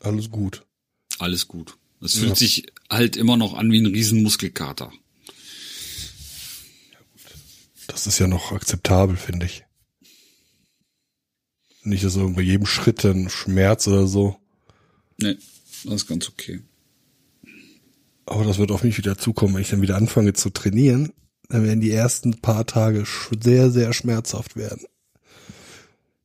[0.00, 0.64] Alles gut.
[1.18, 1.76] alles gut.
[2.00, 4.92] Es fühlt sich halt immer noch an wie ein Riesenmuskelkater.
[7.98, 9.64] Das ist ja noch akzeptabel, finde ich.
[11.82, 14.36] Nicht, dass so bei jedem Schritt ein Schmerz oder so.
[15.20, 15.36] Nee,
[15.84, 16.60] das ist ganz okay.
[18.24, 21.12] Aber das wird auf mich wieder zukommen, wenn ich dann wieder anfange zu trainieren.
[21.48, 23.04] Dann werden die ersten paar Tage
[23.40, 24.86] sehr, sehr schmerzhaft werden.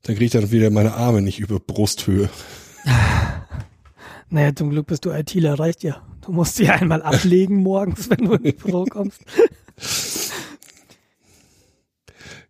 [0.04, 2.30] Dann kriege ich dann wieder meine Arme nicht über Brusthöhe.
[4.30, 6.06] Naja, zum Glück bist du ITler, reicht ja.
[6.22, 9.22] Du musst sie einmal ablegen morgens, wenn du ins Büro kommst.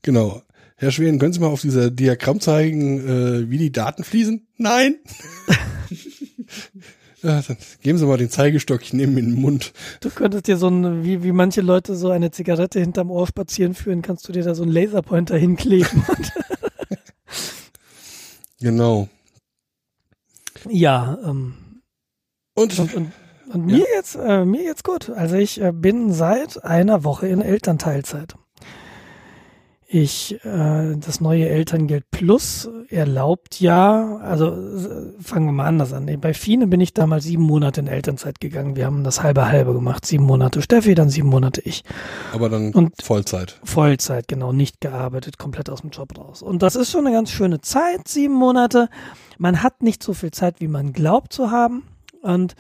[0.04, 0.42] Genau.
[0.76, 4.46] Herr Schweden, können Sie mal auf dieser Diagramm zeigen, äh, wie die Daten fließen?
[4.58, 4.98] Nein.
[7.24, 9.72] ja, dann geben Sie mal den Zeigestock, ich nehme ihn in den Mund.
[10.02, 13.76] Du könntest dir so ein, wie, wie manche Leute so eine Zigarette hinterm Ohr spazieren
[13.76, 16.04] führen, kannst du dir da so einen Laserpointer hinkleben.
[18.60, 19.10] Genau.
[20.70, 21.82] ja, ähm,
[22.54, 23.12] Und und, und,
[23.52, 25.10] und mir jetzt, äh, mir jetzt gut.
[25.10, 28.36] Also ich äh, bin seit einer Woche in Elternteilzeit.
[29.96, 36.10] Ich, äh, das neue Elterngeld Plus erlaubt ja, also äh, fangen wir mal anders an.
[36.20, 38.76] Bei Fine bin ich damals sieben Monate in Elternzeit gegangen.
[38.76, 40.04] Wir haben das halbe halbe gemacht.
[40.08, 41.84] Sieben Monate Steffi, dann sieben Monate ich.
[42.34, 43.60] aber dann Und- Vollzeit.
[43.64, 46.42] Vollzeit, genau, nicht gearbeitet, komplett aus dem Job raus.
[46.42, 48.90] Und das ist schon eine ganz schöne Zeit, sieben Monate.
[49.38, 51.84] Man hat nicht so viel Zeit, wie man glaubt zu haben.
[52.24, 52.56] Und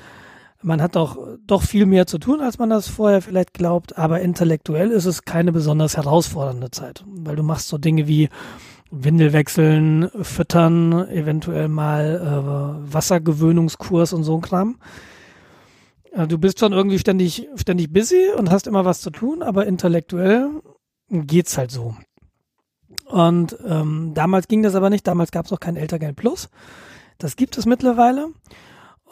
[0.63, 3.97] man hat auch doch viel mehr zu tun, als man das vorher vielleicht glaubt.
[3.97, 8.29] Aber intellektuell ist es keine besonders herausfordernde Zeit, weil du machst so Dinge wie
[8.91, 12.21] Windel wechseln, füttern, eventuell mal
[12.87, 14.79] äh, Wassergewöhnungskurs und so ein Kram.
[16.11, 19.65] Äh, Du bist schon irgendwie ständig, ständig busy und hast immer was zu tun, aber
[19.65, 20.49] intellektuell
[21.09, 21.95] geht's halt so.
[23.07, 26.49] Und ähm, damals ging das aber nicht, damals gab es noch kein Eltergeld Plus.
[27.17, 28.29] Das gibt es mittlerweile.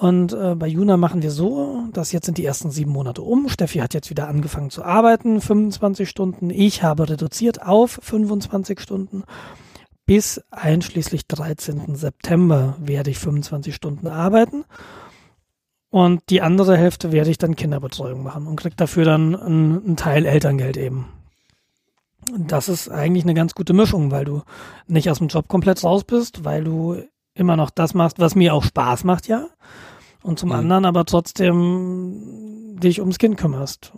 [0.01, 3.47] Und äh, bei Juna machen wir so, dass jetzt sind die ersten sieben Monate um.
[3.49, 6.49] Steffi hat jetzt wieder angefangen zu arbeiten, 25 Stunden.
[6.49, 9.25] Ich habe reduziert auf 25 Stunden.
[10.07, 11.93] Bis einschließlich 13.
[11.93, 14.65] September werde ich 25 Stunden arbeiten.
[15.91, 20.25] Und die andere Hälfte werde ich dann Kinderbetreuung machen und krieg dafür dann einen, Teil
[20.25, 21.09] Elterngeld eben.
[22.39, 24.41] Das ist eigentlich eine ganz gute Mischung, weil du
[24.87, 27.03] nicht aus dem Job komplett raus bist, weil du
[27.35, 29.45] immer noch das machst, was mir auch Spaß macht, ja.
[30.23, 30.55] Und zum Mhm.
[30.55, 33.93] anderen aber trotzdem dich ums Kind kümmerst.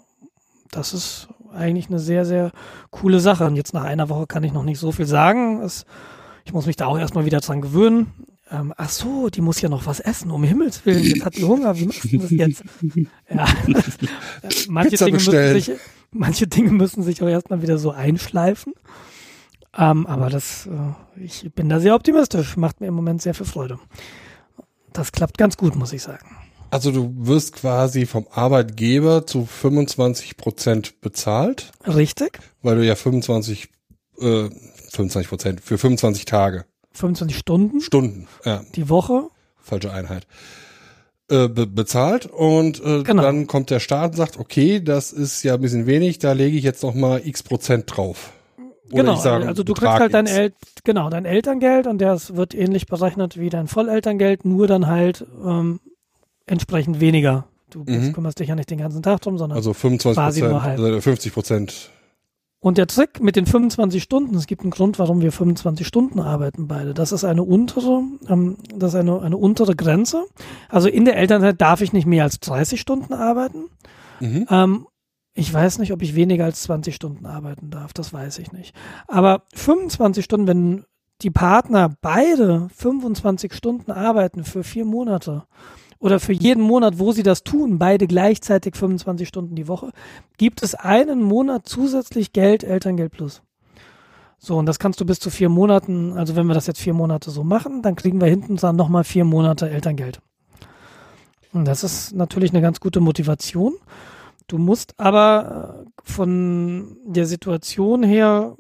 [0.72, 2.52] Das ist eigentlich eine sehr, sehr
[2.90, 3.46] coole Sache.
[3.46, 5.62] Und jetzt nach einer Woche kann ich noch nicht so viel sagen.
[5.62, 5.86] Es,
[6.46, 8.12] ich muss mich da auch erstmal wieder dran gewöhnen.
[8.52, 11.04] Ähm, ach so, die muss ja noch was essen, um Himmels Willen.
[11.04, 11.78] Jetzt hat die Hunger.
[11.78, 12.64] Wie machst du das jetzt?
[13.30, 13.46] Ja.
[14.70, 15.54] manche, Pizza Dinge müssen bestellen.
[15.62, 15.72] sich,
[16.12, 18.74] manche Dinge müssen sich auch erstmal wieder so einschleifen.
[19.78, 22.58] Ähm, aber das, äh, ich bin da sehr optimistisch.
[22.58, 23.80] Macht mir im Moment sehr viel Freude.
[24.94, 26.26] Das klappt ganz gut, muss ich sagen.
[26.70, 32.40] Also du wirst quasi vom Arbeitgeber zu 25 Prozent bezahlt, Richtig.
[32.64, 33.70] weil du ja 25,
[34.20, 34.50] äh,
[34.92, 39.28] 25 Prozent für 25 Tage, 25 Stunden Stunden, ja, die Woche.
[39.62, 40.26] falsche Einheit,
[41.30, 43.22] äh, be bezahlt und äh, Genau.
[43.22, 46.58] dann kommt der Staat und sagt, okay, das ist ja ein bisschen wenig, da lege
[46.58, 48.32] ich jetzt noch mal x Prozent drauf.
[48.94, 50.28] Oder genau, sage, also du Betrag kriegst halt dein.
[50.28, 50.54] El
[50.84, 55.80] genau, dein Elterngeld und das wird ähnlich berechnet wie dein Vollelterngeld, nur dann halt ähm,
[56.46, 57.46] entsprechend weniger.
[57.70, 58.14] Du Mhm.
[58.14, 60.80] kümmerst dich ja nicht den ganzen Tag drum, sondern Also 25 Quasi nur halb.
[60.80, 61.90] also 50 Prozent
[62.60, 66.20] Und der Trick mit den 25 Stunden, es gibt einen Grund, warum wir 25 Stunden
[66.20, 66.94] arbeiten beide.
[66.94, 70.24] Das ist eine untere, ähm, das ist eine, eine untere Grenze.
[70.70, 73.66] Also in der Elternzeit darf ich nicht mehr als 30 Stunden arbeiten.
[74.22, 74.46] Mhm.
[74.50, 74.88] Ähm,
[75.34, 78.76] ich weiß nicht, ob ich weniger als 20 Stunden arbeiten darf, das weiß ich nicht.
[79.08, 80.86] Aber 25 Stunden, wenn
[81.22, 85.44] die Partner beide 25 Stunden arbeiten für vier Monate
[86.00, 89.92] oder für jeden Monat, wo sie das tun, beide gleichzeitig 25 Stunden die Woche,
[90.38, 93.42] gibt es einen Monat zusätzlich Geld, Elterngeld plus.
[94.38, 96.94] So, und das kannst du bis zu vier Monaten, also wenn wir das jetzt vier
[96.94, 100.20] Monate so machen, dann kriegen wir hinten dran nochmal vier Monate Elterngeld.
[101.54, 103.76] Und das ist natürlich eine ganz gute Motivation.
[104.48, 108.56] Du musst aber äh, von der Situation her,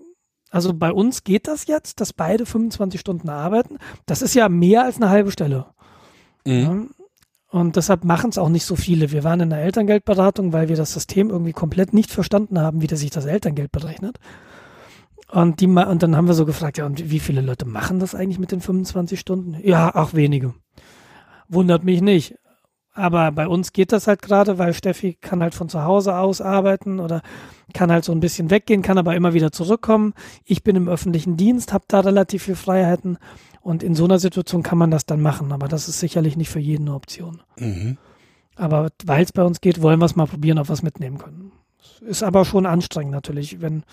[0.49, 3.77] also bei uns geht das jetzt, dass beide 25 Stunden arbeiten.
[4.05, 5.65] Das ist ja mehr als eine halbe Stelle.
[6.45, 6.53] Mhm.
[6.61, 6.85] Ja.
[7.49, 9.11] Und deshalb machen es auch nicht so viele.
[9.11, 12.87] Wir waren in der Elterngeldberatung, weil wir das System irgendwie komplett nicht verstanden haben, wie
[12.87, 14.17] das sich das Elterngeld berechnet.
[15.31, 18.15] Und, die, und dann haben wir so gefragt, ja, und wie viele Leute machen das
[18.15, 19.57] eigentlich mit den 25 Stunden?
[19.63, 20.53] Ja, auch wenige.
[21.47, 22.35] Wundert mich nicht.
[22.93, 26.41] Aber bei uns geht das halt gerade, weil Steffi kann halt von zu Hause aus
[26.41, 27.21] arbeiten oder
[27.73, 30.13] kann halt so ein bisschen weggehen, kann aber immer wieder zurückkommen.
[30.45, 33.17] Ich bin im öffentlichen Dienst, habe da relativ viel Freiheiten
[33.61, 35.51] und in so einer Situation kann man das dann machen.
[35.51, 37.41] Aber das ist sicherlich nicht für jeden eine Option.
[37.57, 37.97] Mhm.
[38.55, 41.17] Aber weil es bei uns geht, wollen wir es mal probieren, ob wir es mitnehmen
[41.17, 41.51] können.
[42.01, 43.83] Ist aber schon anstrengend natürlich, wenn,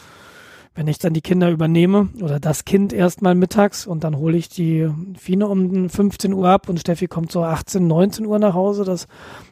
[0.74, 4.48] wenn ich dann die Kinder übernehme oder das Kind erstmal mittags und dann hole ich
[4.48, 8.84] die Fine um 15 Uhr ab und Steffi kommt so 18, 19 Uhr nach Hause,
[8.84, 9.08] das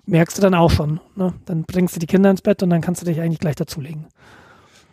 [0.06, 1.00] merkst du dann auch schon.
[1.16, 1.34] Ne?
[1.44, 4.06] Dann bringst du die Kinder ins Bett und dann kannst du dich eigentlich gleich dazulegen.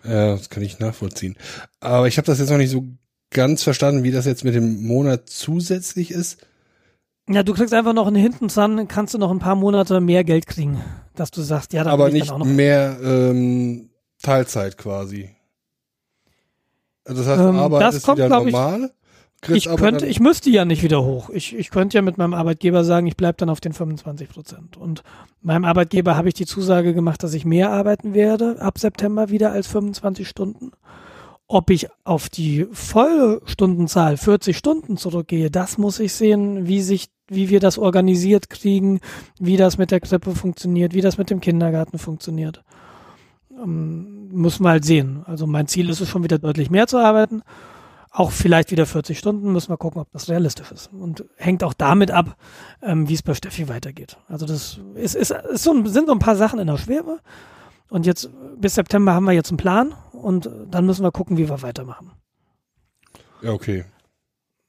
[0.03, 1.35] Ja, das kann ich nachvollziehen.
[1.79, 2.85] Aber ich habe das jetzt noch nicht so
[3.31, 6.45] ganz verstanden, wie das jetzt mit dem Monat zusätzlich ist.
[7.29, 10.23] Ja, du kriegst einfach noch einen hinten dran, kannst du noch ein paar Monate mehr
[10.23, 10.81] Geld kriegen,
[11.15, 12.45] dass du sagst, ja, da aber nicht dann auch noch.
[12.45, 13.89] mehr ähm,
[14.21, 15.34] Teilzeit quasi.
[17.05, 18.91] Also das heißt, Ähm, Arbeit das ist kommt, wieder ich- normal.
[19.47, 21.29] Ich aber könnte, ich müsste ja nicht wieder hoch.
[21.29, 24.75] Ich, ich könnte ja mit meinem Arbeitgeber sagen, ich bleibe dann auf den 25 Prozent.
[24.75, 25.03] Und
[25.41, 29.51] meinem Arbeitgeber habe ich die Zusage gemacht, dass ich mehr arbeiten werde ab September wieder
[29.51, 30.71] als 25 Stunden.
[31.47, 37.09] Ob ich auf die volle Stundenzahl 40 Stunden zurückgehe, das muss ich sehen, wie sich,
[37.27, 38.99] wie wir das organisiert kriegen,
[39.37, 42.63] wie das mit der Krippe funktioniert, wie das mit dem Kindergarten funktioniert.
[43.61, 45.23] Ähm, muss man halt sehen.
[45.25, 47.41] Also mein Ziel ist es schon wieder deutlich mehr zu arbeiten
[48.15, 50.89] auch vielleicht wieder 40 Stunden, müssen wir gucken, ob das realistisch ist.
[50.93, 52.37] Und hängt auch damit ab,
[52.81, 54.17] ähm, wie es bei Steffi weitergeht.
[54.29, 57.19] Also das ist, ist, ist so ein, sind so ein paar Sachen in der Schwebe.
[57.89, 61.49] Und jetzt bis September haben wir jetzt einen Plan und dann müssen wir gucken, wie
[61.49, 62.11] wir weitermachen.
[63.41, 63.83] Ja, okay.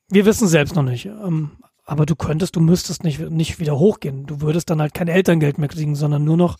[0.08, 1.06] Wir wissen selbst noch nicht.
[1.06, 1.52] Ähm,
[1.86, 4.26] aber du könntest, du müsstest nicht, nicht wieder hochgehen.
[4.26, 6.56] Du würdest dann halt kein Elterngeld mehr kriegen, sondern nur noch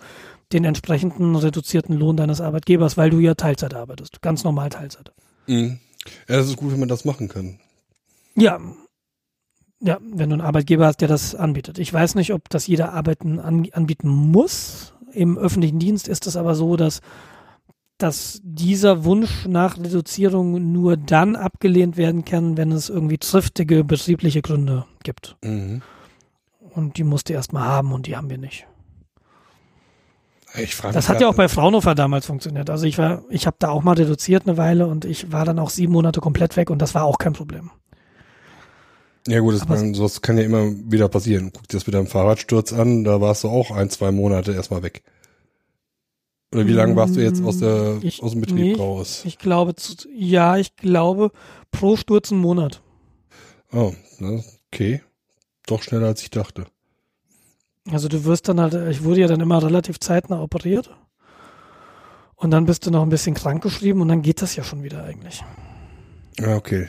[0.53, 4.23] den entsprechenden reduzierten Lohn deines Arbeitgebers, weil du ja Teilzeit arbeitest.
[4.23, 5.13] Ganz normal Teilzeit.
[5.49, 5.81] Mhm.
[6.29, 7.59] Ja, das ist gut, wenn man das machen kann.
[8.37, 8.61] Ja.
[9.81, 11.79] Ja, wenn du einen Arbeitgeber hast, der das anbietet.
[11.79, 14.95] Ich weiß nicht, ob das jeder Arbeiten an, anbieten muss.
[15.13, 17.01] Im öffentlichen Dienst ist es aber so, dass,
[17.99, 24.43] dass dieser Wunsch nach Reduzierung nur dann abgelehnt werden kann, wenn es irgendwie triftige betriebliche
[24.43, 25.37] Gründe gibt.
[25.43, 25.83] Mhm.
[26.75, 28.67] Und die musst du erstmal haben und die haben wir nicht.
[30.59, 32.71] Ich frage Das hat ja auch bei Fraunhofer damals funktioniert.
[32.71, 35.59] Also ich war, ich habe da auch mal reduziert eine Weile und ich war dann
[35.59, 37.71] auch sieben Monate komplett weg und das war auch kein Problem.
[39.27, 41.51] Ja gut, das kann, sowas kann ja immer wieder passieren.
[41.53, 44.83] Guck dir das mit deinem Fahrradsturz an, da warst du auch ein, zwei Monate erstmal
[44.83, 45.03] weg.
[46.53, 48.79] Oder wie lange warst du jetzt aus, der, Ich aus dem Betrieb nicht.
[48.79, 49.23] raus?
[49.25, 51.33] Ich glaube, zu, ja, ich glaube,
[51.71, 52.83] pro Sturz einen Monat.
[53.73, 53.93] Oh,
[54.73, 55.03] okay.
[55.67, 56.67] Doch schneller als ich dachte.
[57.91, 60.91] Also du wirst dann halt, ich wurde ja dann immer relativ zeitnah operiert.
[62.37, 65.05] Und dann bist du noch ein bisschen krankgeschrieben und dann geht das ja schon wieder
[65.05, 65.43] eigentlich.
[66.39, 66.87] Ja, okay.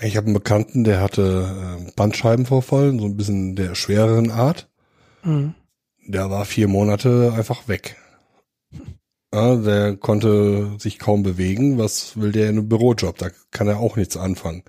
[0.00, 4.68] Ich habe einen Bekannten, der hatte äh, Bandscheibenvorfall, so ein bisschen der schwereren Art.
[5.22, 5.54] Mhm.
[6.06, 7.96] Der war vier Monate einfach weg.
[9.34, 11.78] Ja, der konnte sich kaum bewegen.
[11.78, 13.16] Was will der in einem Bürojob?
[13.18, 14.62] Da kann er auch nichts anfangen.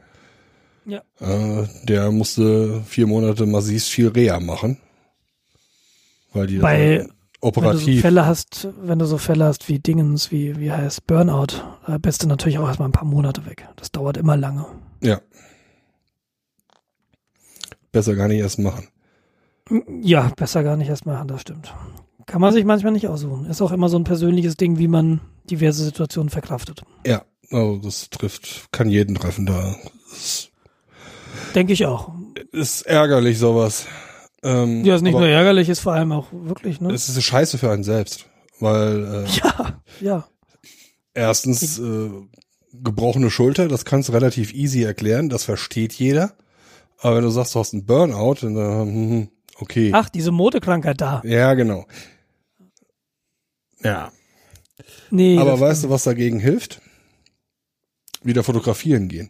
[0.85, 1.01] Ja.
[1.19, 4.77] Äh, der musste vier Monate massiv viel Reha machen.
[6.33, 8.01] Weil die Bei- das Wenn du so operativ.
[8.01, 12.23] Fälle hast, wenn du so Fälle hast wie Dingens, wie, wie heißt Burnout, da bist
[12.23, 13.67] du natürlich auch erstmal ein paar Monate weg.
[13.75, 14.65] Das dauert immer lange.
[15.01, 15.19] ja.
[17.91, 18.87] Besser gar nicht erst machen.
[20.01, 21.71] Ja, besser gar nicht erst machen, das stimmt.
[22.25, 23.45] Kann man sich manchmal nicht aussuchen.
[23.45, 26.83] Ist auch immer so ein persönliches Ding, wie man diverse Situationen verkraftet.
[27.05, 29.75] Ja, also das trifft, kann jeden treffen da.
[31.55, 32.11] Denke ich auch.
[32.51, 33.85] ist ärgerlich sowas.
[34.43, 36.91] Ähm, Ja, ist nicht nur ärgerlich, ist vor allem auch wirklich, ne?
[36.93, 38.25] Es ist eine Scheiße für einen selbst,
[38.59, 40.27] weil äh, Ja, ja.
[41.13, 42.09] Erstens, äh,
[42.73, 46.33] gebrochene Schulter, das kannst du relativ easy erklären, das versteht jeder.
[46.99, 49.91] Aber wenn du sagst, du hast einen Burnout, dann, äh, hm, okay.
[49.93, 51.21] Ach, diese Modekrankheit da.
[51.25, 51.85] Ja, genau.
[53.83, 54.11] Ja.
[55.11, 56.81] Nee, Aber weißt du, was dagegen hilft?
[58.23, 59.29] Wieder fotografieren gehen.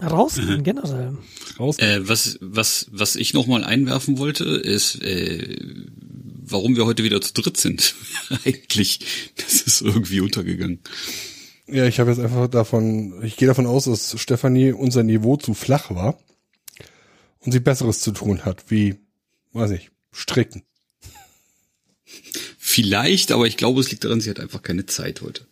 [0.00, 1.16] rausgehen generell.
[1.58, 1.78] Raus.
[1.78, 5.56] Äh, was, was, was ich noch mal einwerfen wollte, ist, äh,
[6.44, 7.94] warum wir heute wieder zu dritt sind.
[8.44, 9.00] Eigentlich,
[9.36, 10.80] das ist irgendwie untergegangen.
[11.66, 15.54] Ja, ich habe jetzt einfach davon, ich gehe davon aus, dass Stefanie unser Niveau zu
[15.54, 16.18] flach war
[17.38, 18.96] und sie Besseres zu tun hat, wie,
[19.52, 20.64] weiß ich, stricken.
[22.72, 25.42] Vielleicht, aber ich glaube, es liegt daran, sie hat einfach keine Zeit heute.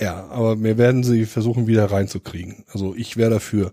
[0.00, 2.64] Ja, aber wir werden sie versuchen wieder reinzukriegen.
[2.72, 3.72] Also ich wäre dafür.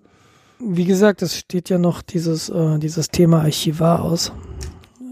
[0.60, 4.32] Wie gesagt, es steht ja noch dieses, äh, dieses Thema Archivar aus.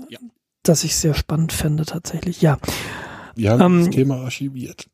[0.07, 0.19] Ja.
[0.61, 2.41] Das ich sehr spannend fände tatsächlich.
[2.43, 2.59] Ja.
[3.35, 4.85] Wir haben Ähm, das Thema archiviert.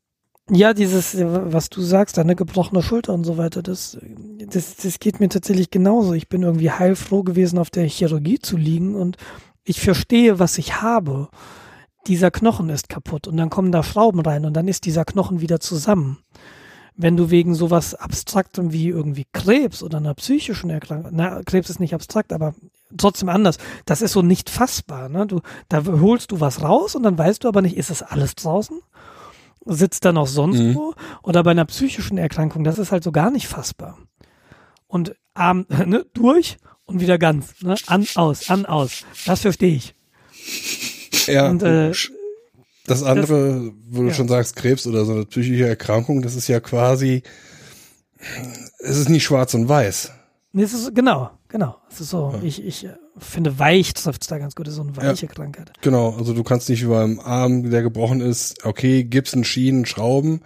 [0.50, 3.98] Ja, dieses, äh, was du sagst, eine gebrochene Schulter und so weiter, das,
[4.50, 6.14] das, das geht mir tatsächlich genauso.
[6.14, 9.18] Ich bin irgendwie heilfroh gewesen, auf der Chirurgie zu liegen und
[9.68, 11.28] ich verstehe, was ich habe.
[12.06, 15.40] Dieser Knochen ist kaputt und dann kommen da Schrauben rein und dann ist dieser Knochen
[15.40, 16.18] wieder zusammen.
[16.96, 21.80] Wenn du wegen sowas Abstraktem wie irgendwie Krebs oder einer psychischen Erkrankung, na, Krebs ist
[21.80, 22.54] nicht abstrakt, aber
[22.96, 23.58] trotzdem anders.
[23.84, 25.08] Das ist so nicht fassbar.
[25.08, 25.26] Ne?
[25.26, 28.34] Du, da holst du was raus und dann weißt du aber nicht, ist das alles
[28.34, 28.80] draußen?
[29.66, 30.74] Sitzt da noch sonst Mhm.
[30.74, 30.94] wo?
[31.22, 33.98] Oder bei einer psychischen Erkrankung, das ist halt so gar nicht fassbar.
[34.86, 36.56] Und Arm, ne, durch
[36.88, 37.60] und wieder ganz.
[37.62, 37.76] Ne?
[37.86, 39.04] An, aus, an, aus.
[39.26, 39.94] Das verstehe ich.
[41.26, 41.92] Ja, und äh,
[42.86, 44.14] das andere, wo du ja.
[44.14, 47.22] schon sagst, Krebs oder so eine psychische Erkrankung, das ist ja quasi,
[48.78, 50.12] es ist nicht schwarz und weiß.
[50.52, 51.76] nee, es ist, genau, genau.
[51.90, 54.66] Es ist so, ich, ich äh, finde, weich trifft es da ganz gut.
[54.66, 55.72] Das ist so eine weiche Krankheit.
[55.82, 60.40] Genau, also du kannst nicht wie beim Arm, der gebrochen ist, okay, Gipsen, Schienen, Schrauben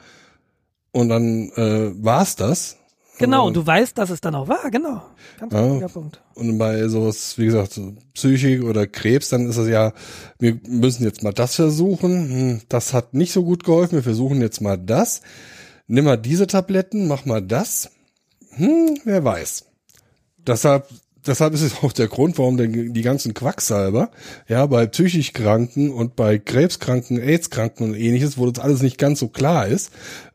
[0.90, 2.78] und dann äh, war's das.
[3.23, 5.03] Genau, Und- du weißt, dass es dann auch war, genau.
[5.41, 5.66] Ganz Ja.
[5.68, 6.23] wichtiger Punkt.
[6.35, 7.81] Und bei sowas, wie gesagt,
[8.14, 9.93] Psychik oder Krebs, dann ist es ja,
[10.39, 12.31] wir müssen jetzt mal das versuchen.
[12.31, 13.95] Hm, Das hat nicht so gut geholfen.
[13.97, 15.23] Wir versuchen jetzt mal das.
[15.87, 17.91] Nimm mal diese Tabletten, mach mal das.
[18.57, 19.64] Hm, wer weiß.
[20.47, 20.87] Deshalb,
[21.27, 24.11] deshalb ist es auch der Grund, warum denn die ganzen Quacksalber,
[24.49, 29.20] ja, bei psychisch Kranken und bei Krebskranken, AIDS-Kranken und ähnliches, wo das alles nicht ganz
[29.20, 29.91] so klar ist,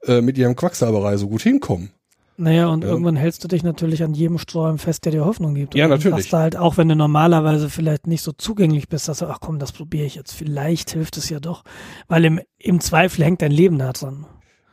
[0.05, 1.91] äh, mit ihrem Quacksalberei so gut hinkommen.
[2.39, 2.91] Naja, und Ja.
[2.91, 5.73] irgendwann hältst du dich natürlich an jedem Sträumen fest, der dir Hoffnung gibt.
[5.73, 6.17] Ja, Und dann natürlich.
[6.25, 9.39] sagst du halt, auch wenn du normalerweise vielleicht nicht so zugänglich bist, dass du, ach
[9.41, 10.33] komm, das probiere ich jetzt.
[10.33, 11.63] Vielleicht hilft es ja doch.
[12.07, 14.27] Weil im, im Zweifel hängt dein Leben da dran.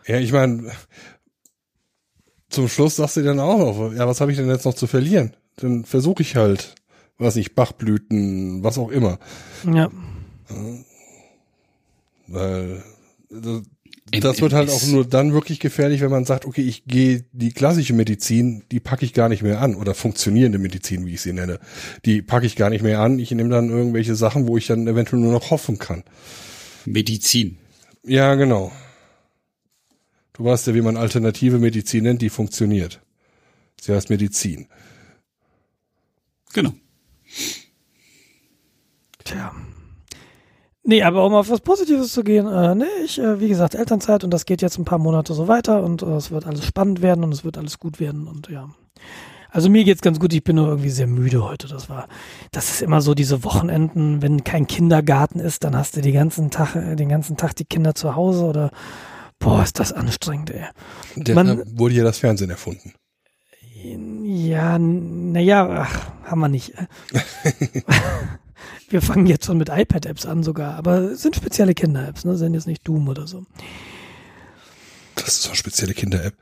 [0.07, 0.71] Ja, ich meine,
[2.51, 4.87] zum Schluss sagst du dann auch noch, ja, was habe ich denn jetzt noch zu
[4.87, 5.35] verlieren?
[5.57, 6.75] Dann versuche ich halt,
[7.17, 9.19] was nicht, Bachblüten, was auch immer.
[9.73, 9.89] Ja.
[12.27, 12.83] Weil
[14.21, 16.85] das, Ähm, das wird halt auch nur dann wirklich gefährlich, wenn man sagt, okay, ich
[16.87, 21.15] gehe die klassische Medizin, die packe ich gar nicht mehr an oder funktionierende Medizin, wie
[21.15, 21.61] ich sie nenne,
[22.05, 23.19] die packe ich gar nicht mehr an.
[23.19, 26.05] Ich nehme dann irgendwelche Sachen, wo ich dann eventuell nur noch hoffen kann.
[26.85, 27.59] Medizin.
[28.03, 28.73] Ja, genau.
[30.35, 33.01] Du weißt ja, wie man alternative Medizin nennt, die funktioniert.
[33.81, 34.67] Sie heißt Medizin.
[36.53, 36.73] Genau.
[39.25, 39.55] Tja.
[40.87, 44.23] Nee, aber um auf was Positives zu gehen, äh, nee, ich, äh, wie gesagt, Elternzeit
[44.23, 47.01] und das geht jetzt ein paar Monate so weiter und äh, es wird alles spannend
[47.01, 48.69] werden und es wird alles gut werden und ja.
[49.51, 51.69] Also mir geht's ganz gut, ich bin nur irgendwie sehr müde heute.
[51.69, 52.09] Das war,
[52.51, 56.51] das ist immer so diese Wochenenden, wenn kein Kindergarten ist, dann hast du die ganzen
[56.51, 58.71] Tag, äh, den ganzen Tag die Kinder zu Hause oder
[59.39, 60.67] boah, ist das anstrengend, ey.
[61.17, 62.93] Deshalb wurde ja das Fernsehen erfunden.
[64.25, 66.75] Ja, naja, ach, haben wir nicht.
[68.95, 72.37] wir fangen jetzt schon mit iPad-Apps an sogar, aber es sind spezielle Kinder-Apps, ne?
[72.37, 73.45] Sind jetzt nicht Doom oder so.
[75.17, 76.35] Das ist so eine spezielle Kinder-App.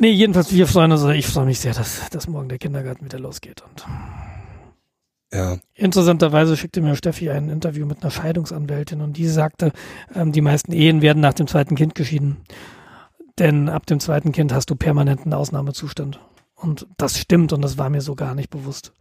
[0.00, 3.04] Nee, jedenfalls, wir freuen uns, oder ich freue mich sehr, dass, dass morgen der Kindergarten
[3.04, 3.62] wieder losgeht.
[3.62, 3.84] Und
[5.30, 5.58] Ja.
[5.74, 9.70] interessanterweise schickte mir Steffi ein Interview mit einer Scheidungsanwältin und die sagte,
[10.14, 12.38] ähm, die meisten Ehen werden nach dem zweiten Kind geschieden.
[13.38, 16.18] Denn ab dem zweiten Kind hast du permanenten Ausnahmezustand.
[16.54, 18.94] Und das stimmt und das war mir so gar nicht bewusst.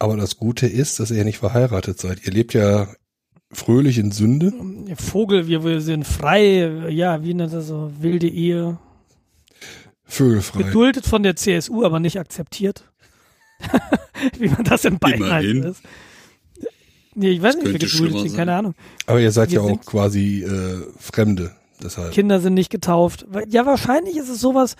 [0.00, 2.26] Aber das Gute ist, dass ihr nicht verheiratet seid.
[2.26, 2.88] Ihr lebt ja
[3.52, 4.50] fröhlich in Sünde.
[4.96, 8.78] Vogel, wir, wir sind frei, ja, wie nennt das so, wilde Ehe.
[10.04, 10.62] Vögelfrei.
[10.62, 12.90] Geduldet von der CSU, aber nicht akzeptiert.
[14.38, 15.70] wie man das in Bayern halt Immerhin.
[15.70, 15.82] ist.
[17.14, 18.74] Nee, ich weiß nicht, wie geduldet sind, keine Ahnung.
[19.04, 21.54] Aber ihr seid Wir ja auch quasi äh, Fremde.
[21.82, 22.12] Deshalb.
[22.12, 23.26] Kinder sind nicht getauft.
[23.48, 24.76] Ja, wahrscheinlich ist es sowas,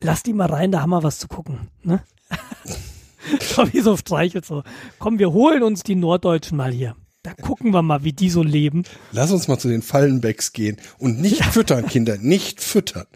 [0.00, 1.68] lass die mal rein, da haben wir was zu gucken.
[1.82, 2.00] Ne?
[3.72, 4.62] wie so streichelt so.
[4.98, 6.96] Komm, wir holen uns die Norddeutschen mal hier.
[7.22, 8.82] Da gucken wir mal, wie die so leben.
[9.12, 13.06] Lass uns mal zu den Fallenbecks gehen und nicht füttern, Kinder, nicht füttern.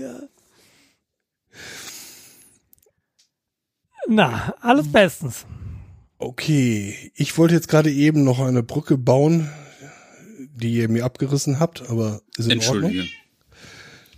[0.00, 0.20] Ja.
[4.08, 5.44] Na, alles bestens.
[6.18, 9.50] Okay, ich wollte jetzt gerade eben noch eine Brücke bauen,
[10.54, 13.00] die ihr mir abgerissen habt, aber ist in Entschuldige.
[13.00, 13.08] Ordnung?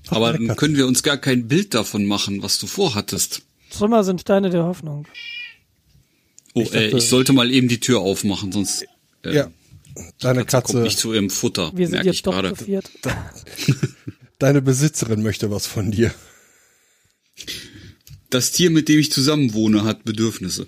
[0.09, 3.43] Aber dann können wir uns gar kein Bild davon machen, was du vorhattest.
[3.71, 5.07] Trümmer sind Steine der Hoffnung.
[6.55, 8.85] Oh, Ich ich, äh, dachte- ich sollte mal eben die Tür aufmachen, sonst
[9.25, 9.51] äh, Ja,
[10.21, 12.55] deine Katze kommt Katze, nicht zu ihrem Futter, Wir sind jetzt doch gerade.
[14.39, 16.15] deine Besitzerin möchte was von dir.
[18.31, 20.67] Das Tier, mit dem ich zusammen wohne, hat Bedürfnisse.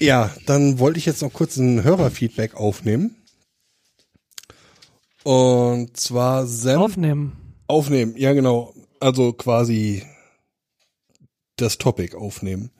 [0.00, 3.14] Ja, dann wollte ich jetzt noch kurz ein Hörerfeedback aufnehmen.
[5.24, 7.32] Und zwar Sam Aufnehmen.
[7.66, 10.04] aufnehmen, ja genau, also quasi
[11.56, 12.70] das Topic aufnehmen.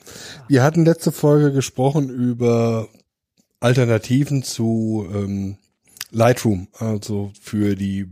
[0.46, 2.88] Wir hatten letzte Folge gesprochen über
[3.60, 5.58] Alternativen zu ähm,
[6.10, 8.06] Lightroom, also für die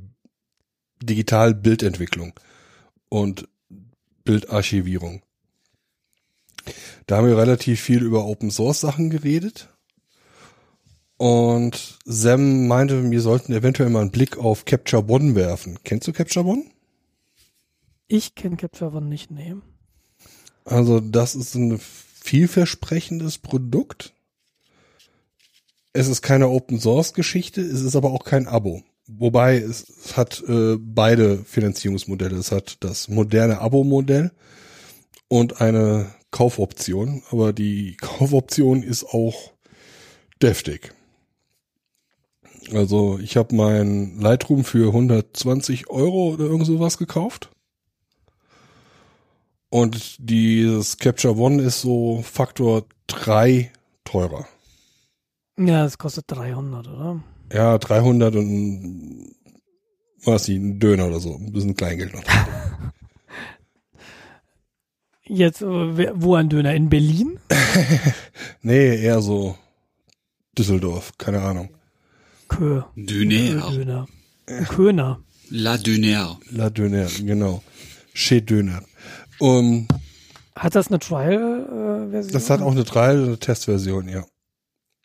[1.02, 2.32] Digital-Bildentwicklung
[3.08, 3.48] und
[4.24, 5.22] Bildarchivierung.
[7.06, 9.68] Da haben wir relativ viel über Open Source Sachen geredet.
[11.16, 15.78] Und Sam meinte, wir sollten eventuell mal einen Blick auf Capture One werfen.
[15.84, 16.64] Kennst du Capture One?
[18.08, 19.62] Ich kenne Capture nicht nehmen.
[20.64, 24.14] Also das ist ein vielversprechendes Produkt.
[25.92, 28.82] Es ist keine Open Source Geschichte, es ist aber auch kein Abo.
[29.08, 32.36] Wobei es hat äh, beide Finanzierungsmodelle.
[32.36, 34.32] Es hat das moderne Abo-Modell
[35.28, 37.22] und eine Kaufoption.
[37.30, 39.52] Aber die Kaufoption ist auch
[40.42, 40.92] deftig.
[42.72, 47.50] Also ich habe mein Lightroom für 120 Euro oder irgend sowas gekauft.
[49.76, 53.70] Und dieses Capture One ist so Faktor 3
[54.04, 54.48] teurer.
[55.58, 57.22] Ja, es kostet 300, oder?
[57.52, 59.34] Ja, 300 und
[60.24, 62.22] was die, ein Döner oder so, ein bisschen Kleingeld noch.
[65.24, 66.74] Jetzt, äh, wo ein Döner?
[66.74, 67.38] In Berlin?
[68.62, 69.58] Nee, eher so
[70.56, 71.68] Düsseldorf, keine Ahnung.
[72.48, 72.80] Kö.
[72.96, 73.70] Döner.
[73.70, 74.06] Döner.
[74.70, 75.20] Köner.
[75.50, 76.40] La Döner.
[76.50, 77.62] La Döner, genau.
[78.14, 78.82] Chez Döner.
[79.38, 79.88] Um,
[80.54, 82.32] Hat das eine Trial-Version?
[82.32, 84.24] das hat auch eine 3 eine Testversion, ja.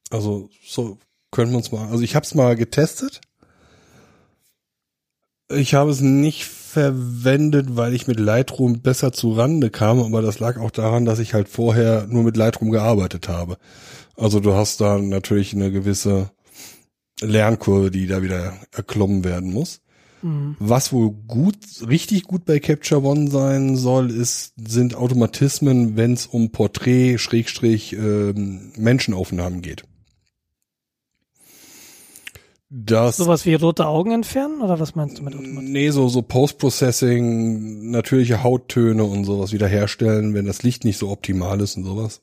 [0.09, 0.97] Also so
[1.31, 3.21] können wir uns mal, also ich habe es mal getestet.
[5.49, 10.39] Ich habe es nicht verwendet, weil ich mit Lightroom besser zu Rande kam, aber das
[10.39, 13.57] lag auch daran, dass ich halt vorher nur mit Lightroom gearbeitet habe.
[14.15, 16.31] Also du hast da natürlich eine gewisse
[17.19, 19.81] Lernkurve, die da wieder erklommen werden muss.
[20.21, 20.55] Mhm.
[20.59, 21.57] Was wohl gut,
[21.87, 27.93] richtig gut bei Capture One sein soll, ist, sind Automatismen, wenn es um Porträt, Schrägstrich,
[27.93, 29.83] ähm, Menschenaufnahmen geht.
[32.73, 34.61] Das, Sowas wie rote Augen entfernen?
[34.61, 35.69] Oder was meinst du mit Automatik?
[35.69, 41.59] nee, so, so Post-Processing, natürliche Hauttöne und sowas wiederherstellen, wenn das Licht nicht so optimal
[41.59, 42.21] ist und sowas.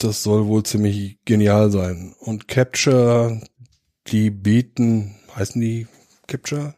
[0.00, 2.14] Das soll wohl ziemlich genial sein.
[2.18, 3.40] Und Capture,
[4.08, 5.86] die bieten, heißen die
[6.26, 6.74] Capture?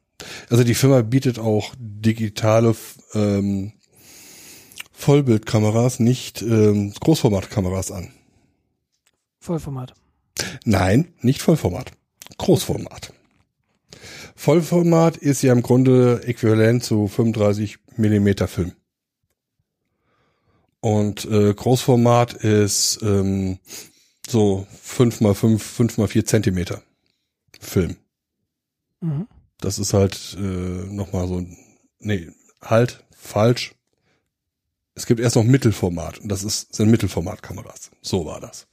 [0.50, 2.74] Also die Firma bietet auch digitale
[3.14, 3.72] ähm,
[4.92, 8.12] Vollbildkameras, nicht ähm, Großformatkameras an.
[9.40, 9.94] Vollformat.
[10.64, 11.92] Nein, nicht Vollformat.
[12.38, 13.12] Großformat.
[14.36, 18.72] Vollformat ist ja im Grunde äquivalent zu 35 Millimeter Film.
[20.80, 23.58] Und äh, Großformat ist ähm,
[24.26, 26.82] so 5 mal 5, 5 mal 4 Zentimeter
[27.62, 27.96] Film.
[29.00, 29.26] Mhm.
[29.58, 31.56] Das ist halt äh, nochmal so, ein-
[32.00, 33.74] nee, halt, falsch.
[34.94, 37.90] Es gibt erst noch Mittelformat und das ist, sind Mittelformatkameras.
[38.02, 38.66] So war das.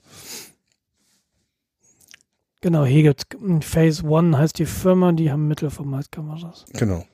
[2.62, 3.26] Genau, hier gibt's
[3.66, 6.66] Phase One heißt die Firma, die haben Mittelformatkameras.
[6.74, 7.06] Genau.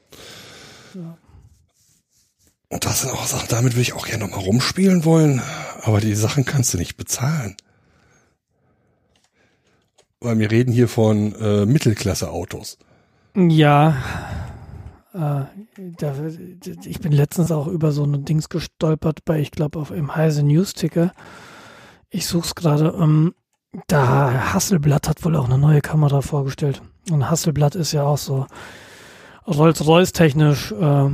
[0.95, 1.17] Ja.
[2.69, 5.39] Und das sind auch Sachen, damit würde ich auch gerne nochmal rumspielen wollen.
[5.83, 7.55] Aber die Sachen kannst du nicht bezahlen.
[10.25, 12.79] Weil wir reden hier von äh, Mittelklasse-Autos.
[13.35, 13.95] Ja,
[15.13, 15.43] äh,
[15.99, 16.13] da,
[16.83, 20.41] ich bin letztens auch über so ein Dings gestolpert bei, ich glaube, auf im Heise
[20.41, 21.11] News-Ticker.
[22.09, 22.95] Ich suche es gerade.
[22.99, 23.35] Ähm,
[23.85, 26.81] da Hasselblatt hat wohl auch eine neue Kamera vorgestellt.
[27.11, 28.47] Und Hasselblatt ist ja auch so
[29.45, 31.09] Rolls-Royce technisch äh,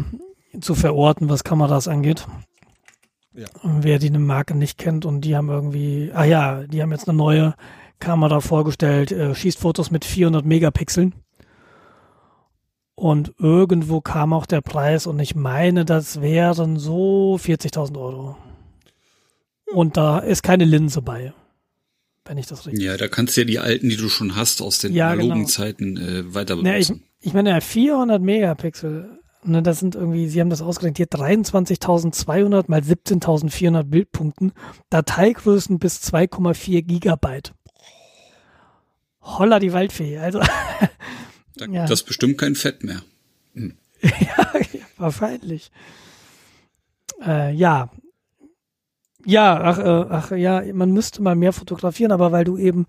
[0.61, 2.27] zu verorten, was Kameras angeht.
[3.33, 3.47] Ja.
[3.61, 7.09] Wer die eine Marke nicht kennt und die haben irgendwie, ah ja, die haben jetzt
[7.09, 7.55] eine neue
[8.01, 11.13] Kamera vorgestellt, äh, schießt Fotos mit 400 Megapixeln.
[12.95, 18.35] Und irgendwo kam auch der Preis und ich meine, das wären so 40.000 Euro.
[19.73, 21.33] Und da ist keine Linse bei.
[22.25, 22.83] Wenn ich das richtig.
[22.83, 25.33] Ja, da kannst du ja die alten, die du schon hast aus den Ja, analogen
[25.33, 25.47] genau.
[25.47, 27.07] Zeiten äh, weiter Ja, ich, benutzen.
[27.21, 29.17] ich meine, 400 Megapixel.
[29.43, 34.51] Ne, das sind irgendwie, Sie haben das ausgerechnet, hier 23.200 mal 17.400 Bildpunkten,
[34.91, 37.53] Dateigrößen bis 2,4 Gigabyte.
[39.21, 40.17] Holla die Waldfee.
[40.17, 40.39] Also,
[41.57, 41.81] Da, ja.
[41.85, 43.01] Das ist bestimmt kein Fett mehr.
[44.01, 44.47] ja,
[44.97, 45.71] wahrscheinlich.
[47.25, 47.89] Äh, ja.
[49.25, 52.87] Ja, ach, äh, ach ja, man müsste mal mehr fotografieren, aber weil du eben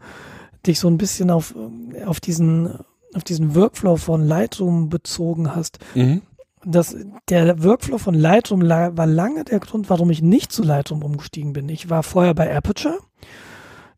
[0.66, 2.78] dich so ein bisschen auf, ähm, auf diesen,
[3.14, 6.22] auf diesen Workflow von Lightroom bezogen hast, Mhm.
[6.64, 6.96] das,
[7.28, 11.68] der Workflow von Lightroom war lange der Grund, warum ich nicht zu Lightroom umgestiegen bin.
[11.68, 12.98] Ich war vorher bei Aperture.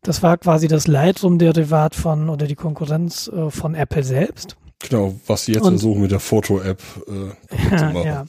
[0.05, 4.55] Das war quasi das Lightroom-Derivat von oder die Konkurrenz äh, von Apple selbst.
[4.79, 8.05] Genau, was sie jetzt Und- versuchen mit der Foto-App äh, kaputt zu Ja, machen.
[8.05, 8.25] ja.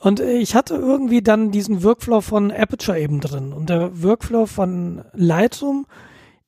[0.00, 3.52] Und ich hatte irgendwie dann diesen Workflow von Aperture eben drin.
[3.52, 5.86] Und der Workflow von Lightroom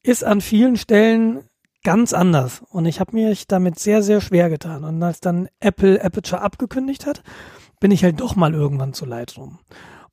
[0.03, 1.45] ist an vielen Stellen
[1.85, 2.63] ganz anders.
[2.71, 4.83] Und ich habe mich damit sehr, sehr schwer getan.
[4.83, 7.23] Und als dann Apple Aperture abgekündigt hat,
[7.79, 9.61] bin ich halt doch mal irgendwann zu Lightroom.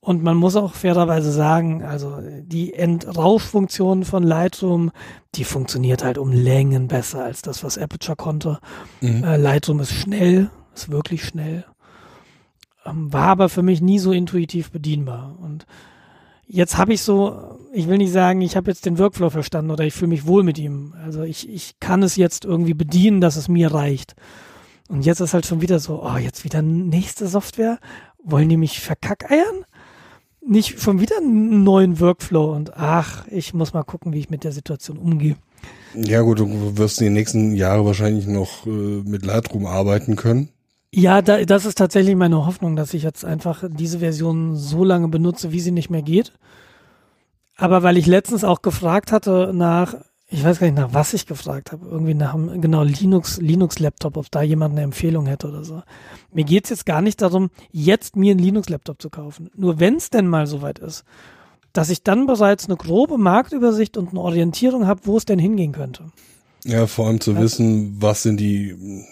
[0.03, 4.91] Und man muss auch fairerweise sagen, also die Entrauschfunktion von Lightroom,
[5.35, 8.59] die funktioniert halt um Längen besser als das, was Aperture konnte.
[9.01, 9.23] Mhm.
[9.23, 11.65] Äh, Lightroom ist schnell, ist wirklich schnell.
[12.83, 15.37] Ähm, war aber für mich nie so intuitiv bedienbar.
[15.39, 15.67] Und
[16.47, 19.83] jetzt habe ich so, ich will nicht sagen, ich habe jetzt den Workflow verstanden oder
[19.83, 20.95] ich fühle mich wohl mit ihm.
[21.05, 24.15] Also ich, ich kann es jetzt irgendwie bedienen, dass es mir reicht.
[24.89, 27.77] Und jetzt ist halt schon wieder so, oh, jetzt wieder nächste Software.
[28.23, 29.63] Wollen die mich verkackeiern?
[30.45, 34.43] Nicht schon wieder einen neuen Workflow und ach, ich muss mal gucken, wie ich mit
[34.43, 35.35] der Situation umgehe.
[35.93, 40.49] Ja gut, du wirst in den nächsten Jahren wahrscheinlich noch äh, mit Lightroom arbeiten können.
[40.93, 45.07] Ja, da, das ist tatsächlich meine Hoffnung, dass ich jetzt einfach diese Version so lange
[45.07, 46.33] benutze, wie sie nicht mehr geht.
[47.55, 49.95] Aber weil ich letztens auch gefragt hatte nach,
[50.33, 54.15] ich weiß gar nicht nach was ich gefragt habe, irgendwie nach einem, genau, Linux, Linux-Laptop,
[54.17, 55.83] ob da jemand eine Empfehlung hätte oder so.
[56.33, 59.49] Mir geht's jetzt gar nicht darum, jetzt mir einen Linux-Laptop zu kaufen.
[59.55, 61.03] Nur wenn es denn mal soweit ist,
[61.73, 65.71] dass ich dann bereits eine grobe Marktübersicht und eine Orientierung habe, wo es denn hingehen
[65.73, 66.05] könnte.
[66.65, 67.39] Ja, vor allem zu Ja.
[67.41, 69.03] wissen, was sind die mh,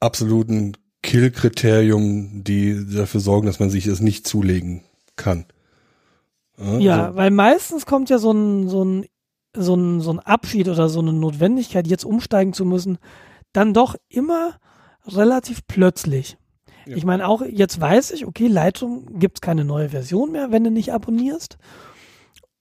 [0.00, 0.72] absoluten
[1.02, 4.82] Kill-Kriterien, die dafür sorgen, dass man sich es nicht zulegen
[5.16, 5.46] kann.
[6.78, 9.04] Ja, also- weil meistens kommt ja so ein, so ein,
[9.54, 12.98] so ein, so ein Abschied oder so eine Notwendigkeit, jetzt umsteigen zu müssen,
[13.52, 14.58] dann doch immer
[15.06, 16.36] relativ plötzlich.
[16.86, 16.96] Ja.
[16.96, 20.70] Ich meine, auch jetzt weiß ich, okay, Lightroom gibt's keine neue Version mehr, wenn du
[20.70, 21.56] nicht abonnierst.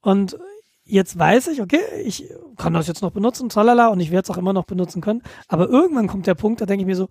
[0.02, 0.38] Und
[0.86, 4.30] jetzt weiß ich, okay, ich kann das jetzt noch benutzen, tralala, und ich werde es
[4.30, 5.22] auch immer noch benutzen können.
[5.48, 7.08] Aber irgendwann kommt der Punkt, da denke ich mir so,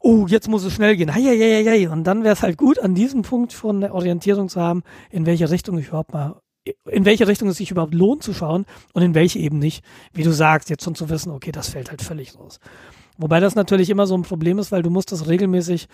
[0.00, 1.14] oh, jetzt muss es schnell gehen.
[1.14, 1.88] Heieieiei.
[1.88, 5.26] Und dann wäre es halt gut, an diesem Punkt schon eine Orientierung zu haben, in
[5.26, 6.40] welche Richtung ich überhaupt mal,
[6.90, 9.84] in welche Richtung es sich überhaupt lohnt zu schauen und in welche eben nicht.
[10.12, 12.58] Wie du sagst, jetzt schon zu wissen, okay, das fällt halt völlig raus.
[13.18, 15.88] Wobei das natürlich immer so ein Problem ist, weil du musst das regelmäßig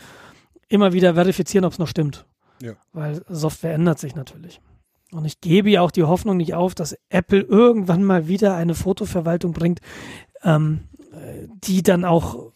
[0.69, 2.27] immer wieder verifizieren, ob es noch stimmt.
[2.63, 2.75] Ja.
[2.93, 4.61] Weil Software ändert sich natürlich.
[5.13, 8.75] Und ich gebe ja auch die Hoffnung nicht auf, dass Apple irgendwann mal wieder eine
[8.75, 9.81] Fotoverwaltung bringt,
[10.45, 12.53] ähm, äh, die dann auch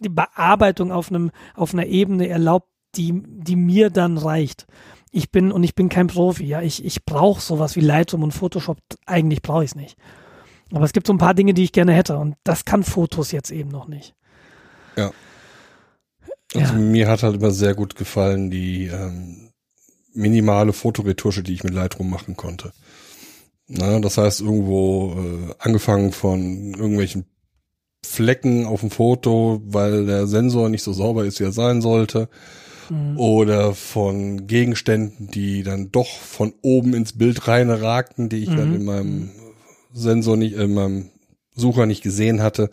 [0.00, 4.66] die Bearbeitung auf einem auf einer Ebene erlaubt, die die mir dann reicht.
[5.16, 8.32] Ich bin und ich bin kein Profi, ja, ich ich brauche sowas wie Lightroom und
[8.32, 8.76] Photoshop.
[9.06, 9.96] Eigentlich brauche ich es nicht.
[10.72, 13.32] Aber es gibt so ein paar Dinge, die ich gerne hätte und das kann Fotos
[13.32, 14.14] jetzt eben noch nicht.
[16.54, 16.78] Also Ja.
[16.78, 19.50] mir hat halt immer sehr gut gefallen die ähm,
[20.12, 22.72] minimale Fotoretusche, die ich mit Lightroom machen konnte.
[23.68, 27.24] Na, das heißt irgendwo äh, angefangen von irgendwelchen
[28.04, 32.28] Flecken auf dem Foto, weil der Sensor nicht so sauber ist, wie er sein sollte,
[32.90, 33.18] Mhm.
[33.18, 38.74] oder von Gegenständen, die dann doch von oben ins Bild reinragten, die ich dann Mhm.
[38.76, 39.30] in meinem
[39.92, 41.10] Sensor nicht, in meinem
[41.54, 42.70] Sucher nicht gesehen hatte.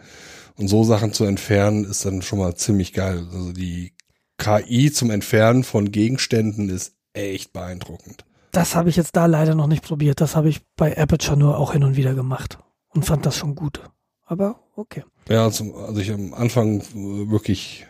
[0.57, 3.25] Und so Sachen zu entfernen ist dann schon mal ziemlich geil.
[3.33, 3.93] Also die
[4.37, 8.25] KI zum Entfernen von Gegenständen ist echt beeindruckend.
[8.51, 10.21] Das habe ich jetzt da leider noch nicht probiert.
[10.21, 12.59] Das habe ich bei Aperture nur auch hin und wieder gemacht
[12.89, 13.81] und fand das schon gut.
[14.25, 15.03] Aber okay.
[15.29, 17.87] Ja, zum, als ich am Anfang wirklich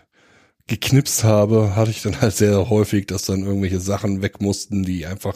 [0.68, 5.05] geknipst habe, hatte ich dann halt sehr häufig, dass dann irgendwelche Sachen weg mussten, die
[5.05, 5.36] einfach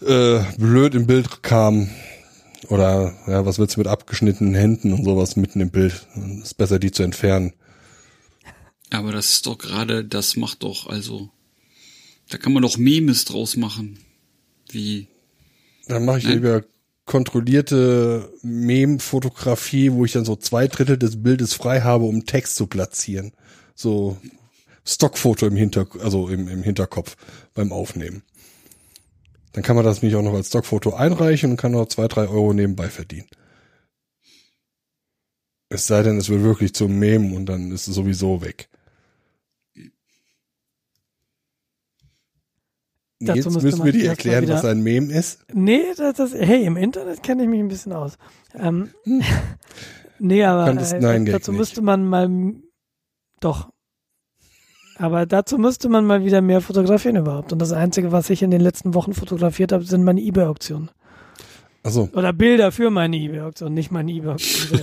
[0.00, 1.90] äh, blöd im Bild kamen.
[2.68, 6.06] Oder ja, was willst du mit abgeschnittenen Händen und sowas mitten im Bild?
[6.42, 7.52] Ist besser, die zu entfernen.
[8.90, 11.30] Aber das ist doch gerade, das macht doch, also,
[12.30, 13.98] da kann man doch Memes draus machen.
[14.70, 15.08] Wie,
[15.88, 16.34] Dann mache ich Nein.
[16.34, 16.64] lieber
[17.04, 22.66] kontrollierte Mem-Fotografie, wo ich dann so zwei Drittel des Bildes frei habe, um Text zu
[22.66, 23.32] platzieren.
[23.74, 24.16] So
[24.84, 27.16] Stockfoto im Hinter, also im, im Hinterkopf
[27.54, 28.22] beim Aufnehmen.
[29.52, 32.22] Dann kann man das nämlich auch noch als Stockfoto einreichen und kann noch zwei, drei
[32.28, 33.28] Euro nebenbei verdienen.
[35.68, 38.68] Es sei denn, es wird wirklich zum Mem und dann ist es sowieso weg.
[43.20, 45.46] Dazu Jetzt müssen wir dir erklären, wieder- was ein Mem ist.
[45.52, 48.18] Nee, das, das, hey, im Internet kenne ich mich ein bisschen aus.
[48.54, 48.90] Ähm,
[50.18, 51.58] nee, aber äh, dazu nicht.
[51.58, 52.28] müsste man mal,
[53.44, 53.68] doch.
[54.96, 57.52] Aber dazu müsste man mal wieder mehr fotografieren überhaupt.
[57.52, 60.90] Und das Einzige, was ich in den letzten Wochen fotografiert habe, sind meine Ebay-Auktionen.
[61.82, 64.80] Achso, Oder Bilder für meine Ebay-Auktion, nicht meine Ebay-Auktion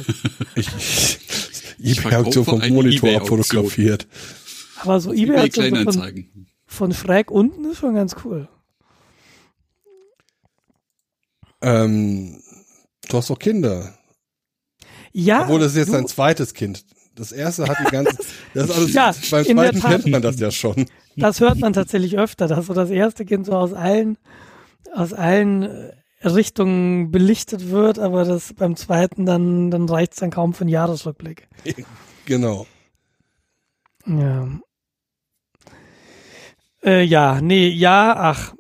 [1.80, 3.40] eBay-Auktion vom Monitor eBay-Auktion.
[3.40, 4.08] abfotografiert.
[4.82, 6.26] Aber so eBay Ebay-Auktion so von,
[6.66, 8.48] von schräg unten ist schon ganz cool.
[11.62, 12.42] Ähm,
[13.10, 13.94] du hast doch Kinder.
[15.14, 16.86] Ja, Obwohl, das ist jetzt du- dein zweites Kind.
[17.22, 18.18] Das erste hat die ganze,
[18.56, 20.88] das ist alles, Ja, beim zweiten kennt man das ja schon.
[21.16, 24.18] Das hört man tatsächlich öfter, dass so das erste Kind so aus allen,
[24.92, 25.92] aus allen
[26.24, 31.48] Richtungen belichtet wird, aber das beim zweiten dann, dann reicht's dann kaum für einen Jahresrückblick.
[32.26, 32.66] Genau.
[34.06, 34.48] Ja.
[36.84, 38.54] Äh, ja, nee, ja, ach,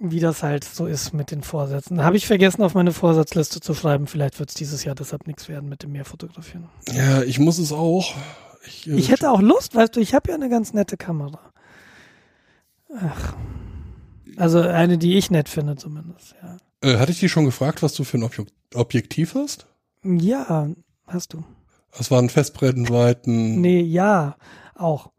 [0.00, 2.02] wie das halt so ist mit den Vorsätzen.
[2.02, 4.06] Habe ich vergessen, auf meine Vorsatzliste zu schreiben.
[4.06, 6.68] Vielleicht wird's dieses Jahr deshalb nichts werden mit dem Mehrfotografieren.
[6.90, 8.14] Ja, ich muss es auch.
[8.66, 11.52] Ich, äh, Ich hätte auch Lust, weißt du, ich habe ja eine ganz nette Kamera.
[12.98, 13.34] Ach.
[14.36, 16.56] Also eine, die ich nett finde zumindest, ja.
[16.88, 19.66] äh, hatte ich dich schon gefragt, was du für ein Obje Objektiv hast?
[20.02, 20.70] Ja,
[21.06, 21.44] hast du.
[21.96, 23.60] Das waren Festbrennweiten.
[23.60, 24.36] Nee, ja,
[24.74, 25.10] auch.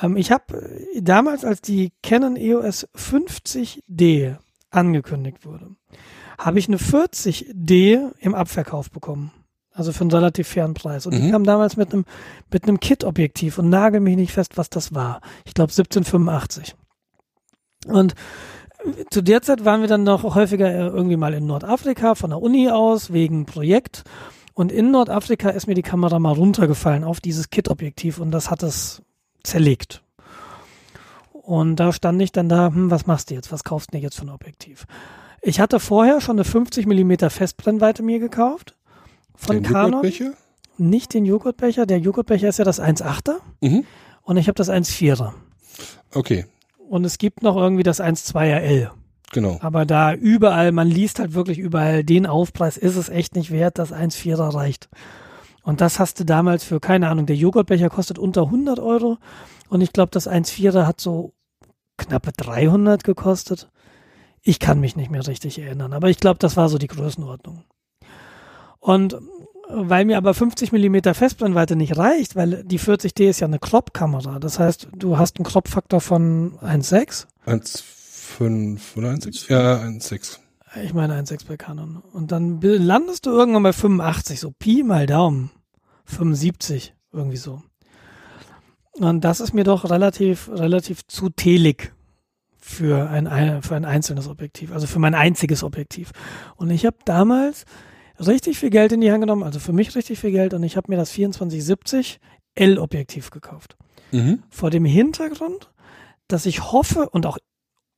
[0.00, 4.36] Ähm, ich habe damals, als die Canon EOS 50D
[4.70, 5.70] angekündigt wurde,
[6.38, 9.32] habe ich eine 40D im Abverkauf bekommen.
[9.74, 11.06] Also für einen relativ fairen Preis.
[11.06, 11.30] Und die Mhm.
[11.30, 12.04] kam damals mit einem
[12.52, 15.20] mit einem Kit-Objektiv und nagel mich nicht fest, was das war.
[15.46, 16.74] Ich glaube 1785.
[17.86, 18.14] Und
[19.10, 22.42] zu der Zeit waren wir dann noch häufiger äh, irgendwie mal in Nordafrika von der
[22.42, 24.04] Uni aus wegen Projekt.
[24.54, 28.62] Und in Nordafrika ist mir die Kamera mal runtergefallen auf dieses Kit-Objektiv und das hat
[28.62, 29.02] es
[29.44, 30.02] zerlegt.
[31.32, 33.50] Und da stand ich dann da, hm, was machst du jetzt?
[33.52, 34.86] Was kaufst du denn jetzt für ein Objektiv?
[35.40, 38.76] Ich hatte vorher schon eine 50 mm Festbrennweite mir gekauft.
[39.34, 39.90] Von Den Canon.
[39.92, 40.32] Joghurtbecher?
[40.78, 41.84] Nicht den Joghurtbecher.
[41.86, 43.84] Der Joghurtbecher ist ja das 1,8er Mhm.
[44.22, 45.32] und ich habe das 1,4er.
[46.14, 46.44] Okay,
[46.88, 48.90] Und es gibt noch irgendwie das 1,2er L.
[49.32, 49.58] genau.
[49.62, 53.78] Aber da überall, man liest halt wirklich überall, den Aufpreis ist es echt nicht wert,
[53.78, 54.88] dass 1,4er reicht.
[55.62, 59.18] Und das hast du damals für, keine Ahnung, der Joghurtbecher kostet unter 100 Euro
[59.68, 61.32] und ich glaube, das 1,4er hat so
[61.96, 63.70] knappe 300 gekostet.
[64.42, 67.62] Ich kann mich nicht mehr richtig erinnern, aber ich glaube, das war so die Größenordnung.
[68.80, 69.16] Und
[69.68, 74.38] weil mir aber 50 mm Festbrennweite nicht reicht, weil die 40D ist ja eine Crop-Kamera.
[74.38, 79.50] Das heißt, du hast einen Crop-Faktor von 1,6 1,5 oder 1,6?
[79.50, 80.38] Ja, 1,6.
[80.82, 82.02] Ich meine 1,6 bei Canon.
[82.12, 85.50] Und dann landest du irgendwann bei 85, so Pi mal Daumen.
[86.06, 87.62] 75, irgendwie so.
[88.92, 91.92] Und das ist mir doch relativ, relativ zu telig
[92.58, 96.12] für ein, ein- für ein einzelnes Objektiv, also für mein einziges Objektiv.
[96.56, 97.64] Und ich habe damals
[98.18, 100.76] richtig viel Geld in die Hand genommen, also für mich richtig viel Geld, und ich
[100.76, 102.20] habe mir das 2470
[102.54, 103.76] L-Objektiv gekauft
[104.12, 104.42] Mhm.
[104.50, 105.70] vor dem Hintergrund,
[106.28, 107.38] dass ich hoffe und auch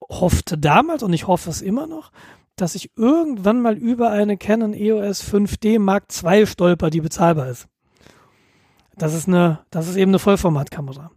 [0.08, 2.10] hoffte damals und ich hoffe es immer noch,
[2.56, 7.66] dass ich irgendwann mal über eine Canon EOS 5D Mark II stolper, die bezahlbar ist.
[8.96, 11.10] Das ist eine, das ist eben eine Vollformatkamera.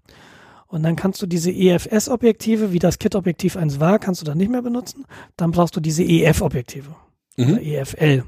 [0.68, 4.52] Und dann kannst du diese EFS-Objektive, wie das Kit-Objektiv 1 war, kannst du dann nicht
[4.52, 5.06] mehr benutzen.
[5.38, 6.90] Dann brauchst du diese EF-Objektive
[7.38, 7.58] oder Mhm.
[7.60, 8.24] EFL.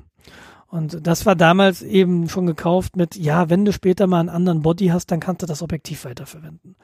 [0.67, 4.61] Und das war damals eben schon gekauft mit, ja, wenn du später mal einen anderen
[4.61, 6.75] Body hast, dann kannst du das Objektiv weiterverwenden.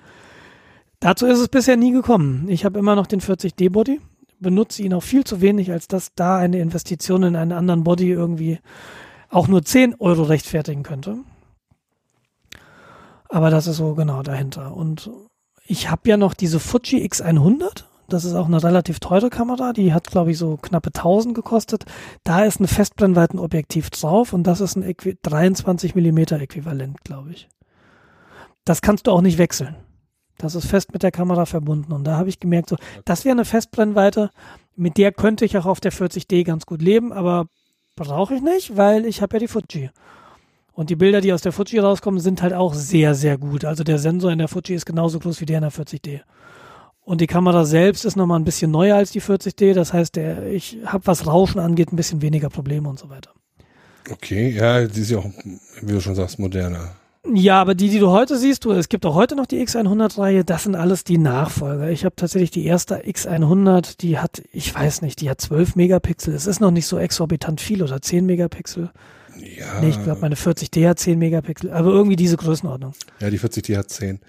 [0.99, 2.47] Dazu ist es bisher nie gekommen.
[2.49, 4.01] Ich habe immer noch den 40D Body,
[4.45, 8.11] benutze ihn auch viel zu wenig, als dass da eine Investition in einen anderen Body
[8.11, 8.59] irgendwie
[9.29, 11.17] auch nur 10 Euro rechtfertigen könnte.
[13.27, 14.77] Aber das ist so genau dahinter.
[14.77, 15.09] Und
[15.65, 17.85] ich habe ja noch diese Fuji X100.
[18.07, 19.73] Das ist auch eine relativ teure Kamera.
[19.73, 21.85] Die hat, glaube ich, so knappe 1000 gekostet.
[22.23, 27.49] Da ist ein Festbrennweitenobjektiv drauf und das ist ein Äqui 23 Millimeter Äquivalent, glaube ich.
[28.63, 29.75] Das kannst du auch nicht wechseln.
[30.37, 31.93] Das ist fest mit der Kamera verbunden.
[31.93, 34.31] Und da habe ich gemerkt, so, das wäre eine Festbrennweite,
[34.75, 37.47] mit der könnte ich auch auf der 40D ganz gut leben, aber
[37.95, 39.89] brauche ich nicht, weil ich habe ja die Fuji.
[40.73, 43.63] Und die Bilder, die aus der Fuji rauskommen, sind halt auch sehr, sehr gut.
[43.63, 46.19] Also der Sensor in der Fuji ist genauso groß wie der in der 40D.
[46.99, 49.73] Und die Kamera selbst ist nochmal ein bisschen neuer als die 40D.
[49.73, 53.31] Das heißt, der, ich habe, was Rauschen angeht, ein bisschen weniger Probleme und so weiter.
[54.11, 55.29] Okay, ja, die ist ja auch,
[55.81, 56.95] wie du schon sagst, moderner.
[57.33, 60.45] Ja, aber die, die du heute siehst, du, es gibt auch heute noch die X100-Reihe,
[60.45, 61.89] das sind alles die Nachfolger.
[61.89, 66.33] Ich habe tatsächlich die erste X100, die hat, ich weiß nicht, die hat 12 Megapixel.
[66.33, 68.91] Es ist noch nicht so exorbitant viel oder 10 Megapixel.
[69.37, 69.81] Ja.
[69.81, 72.93] Nee, ich glaube, meine 40D hat 10 Megapixel, aber irgendwie diese Größenordnung.
[73.19, 74.19] Ja, die 40D hat 10.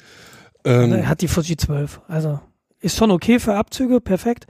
[0.65, 2.01] Ähm, hat die Fuji 12.
[2.09, 2.41] Also
[2.81, 4.47] ist schon okay für Abzüge, perfekt.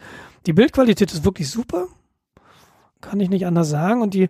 [0.47, 1.89] Die Bildqualität ist wirklich super.
[3.01, 4.01] Kann ich nicht anders sagen.
[4.01, 4.29] Und die,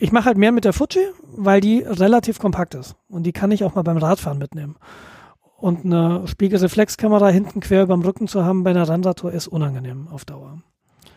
[0.00, 1.00] ich mache halt mehr mit der Fuji,
[1.36, 2.96] weil die relativ kompakt ist.
[3.08, 4.76] Und die kann ich auch mal beim Radfahren mitnehmen.
[5.58, 10.08] Und eine Spiegelreflexkamera hinten quer über dem Rücken zu haben bei einer Rennradtour ist unangenehm
[10.08, 10.62] auf Dauer.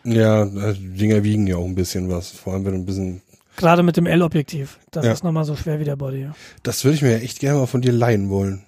[0.04, 2.30] ja, die Dinger wiegen ja auch ein bisschen was.
[2.30, 3.22] Vor allem, wenn du ein bisschen.
[3.56, 4.78] Gerade mit dem L-Objektiv.
[4.90, 5.12] Das Ja.
[5.12, 6.28] ist nochmal so schwer wie der Body.
[6.62, 8.64] Das würde ich mir ja echt gerne mal von dir leihen wollen.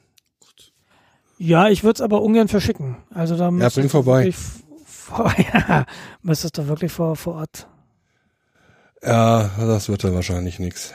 [1.39, 2.97] Ja, ich würde es aber ungern verschicken.
[3.13, 4.25] Also da müsstest bring du vorbei.
[4.25, 5.85] wirklich ja,
[6.23, 7.69] müsstest du wirklich vor, vor Ort.
[9.03, 10.93] Ja, das wird dann wahrscheinlich nix.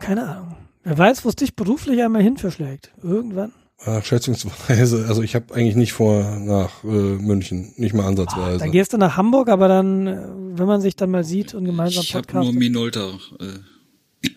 [0.00, 0.56] Keine Ahnung.
[0.82, 2.92] Wer weiß, wo es dich beruflich einmal hin verschlägt.
[3.02, 3.52] Irgendwann.
[3.86, 8.58] Ach, schätzungsweise, also ich habe eigentlich nicht vor nach äh, München, nicht mal Ah, ansatzweise.
[8.58, 10.26] dann gehst du nach Hamburg, aber dann, äh,
[10.58, 12.44] wenn man sich dann mal sieht und gemeinsam Ich habe Podcast.
[12.44, 13.10] nur Minolta.
[13.40, 14.28] Äh,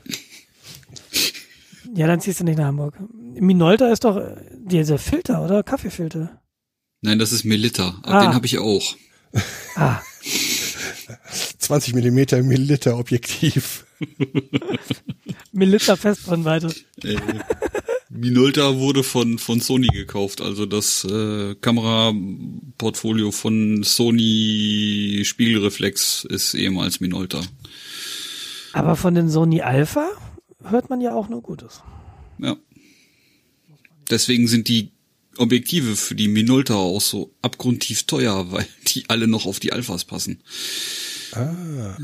[1.95, 2.95] Ja, dann ziehst du nicht nach Hamburg.
[3.39, 5.63] Minolta ist doch äh, dieser Filter, oder?
[5.63, 6.41] Kaffeefilter.
[7.01, 7.95] nein, das ist Melitta.
[8.03, 8.21] Ah.
[8.25, 8.95] Den habe ich auch.
[9.75, 10.01] Ah,
[11.60, 13.86] 20 Millimeter Milliliter Objektiv.
[15.51, 16.74] Milliliter Festbrennweite.
[17.03, 17.18] Äh,
[18.10, 26.99] Minolta wurde von von Sony gekauft, also das äh, Kameraportfolio von Sony Spiegelreflex ist ehemals
[26.99, 27.41] Minolta.
[28.74, 30.10] Aber von den Sony Alpha
[30.64, 31.82] hört man ja auch nur Gutes.
[32.39, 32.55] Ja.
[34.10, 34.91] Deswegen sind die
[35.39, 40.05] Objektive für die Minolta auch so abgrundtief teuer, weil die alle noch auf die Alphas
[40.05, 40.41] passen.
[41.33, 41.97] Ah.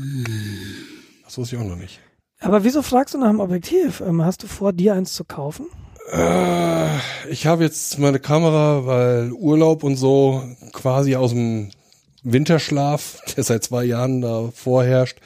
[1.24, 2.00] Das wusste ich auch noch nicht.
[2.40, 4.00] Aber wieso fragst du nach einem Objektiv?
[4.00, 5.66] Ähm, hast du vor, dir eins zu kaufen?
[6.12, 6.98] Äh,
[7.30, 11.70] ich habe jetzt meine Kamera, weil Urlaub und so quasi aus dem
[12.22, 15.18] Winterschlaf, der seit zwei Jahren da vorherrscht,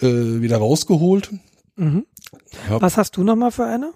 [0.00, 1.30] äh, wieder rausgeholt.
[1.76, 2.06] Mhm.
[2.68, 3.92] Hab, Was hast du nochmal für eine?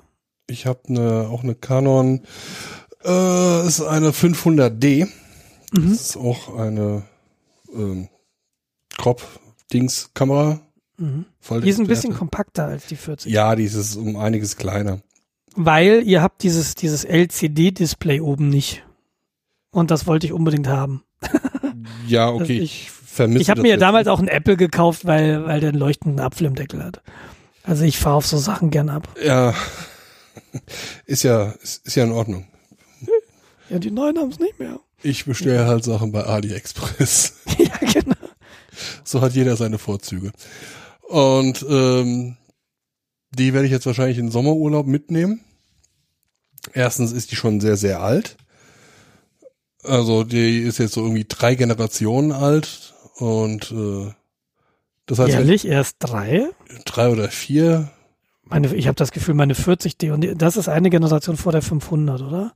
[0.48, 2.22] ich habe ne, auch eine Canon,
[3.06, 5.06] äh, ist eine 500D.
[5.72, 5.90] Mhm.
[5.90, 7.02] Das ist auch eine
[7.74, 8.08] ähm,
[8.96, 10.60] Crop-Dings-Kamera.
[10.98, 11.26] Mhm.
[11.62, 13.30] Die ist ein bisschen kompakter als die 40.
[13.32, 15.00] Ja, die ist um einiges kleiner.
[15.54, 18.84] Weil ihr habt dieses, dieses LCD-Display oben nicht.
[19.70, 21.02] Und das wollte ich unbedingt haben.
[22.08, 25.04] Ja, okay, Also ich- ich, vermisse ich habe mir jetzt damals auch einen Apple gekauft,
[25.06, 27.00] weil, weil der einen leuchtenden Apfel im Deckel hat.
[27.62, 29.08] Also ich fahre auf so Sachen gern ab.
[29.22, 29.54] Ja,
[31.06, 32.46] ist ja, ist, ist ja in Ordnung.
[33.68, 34.78] Ja, die neuen haben es nicht mehr.
[35.02, 37.34] Ich bestelle halt Sachen bei AliExpress.
[37.58, 38.14] ja, genau.
[39.04, 40.32] So hat jeder seine Vorzüge.
[41.02, 42.36] Und ähm,
[43.30, 45.40] die werde ich jetzt wahrscheinlich in den Sommerurlaub mitnehmen.
[46.72, 48.36] Erstens ist die schon sehr, sehr alt.
[49.84, 54.12] Also die ist jetzt so irgendwie drei Generationen alt und äh,
[55.06, 56.48] das heißt Ehrlich, erst drei?
[56.84, 57.90] drei oder vier.
[58.42, 61.62] Meine, ich habe das Gefühl, meine 40D, und die- das ist eine Generation vor der
[61.62, 62.54] 500, oder?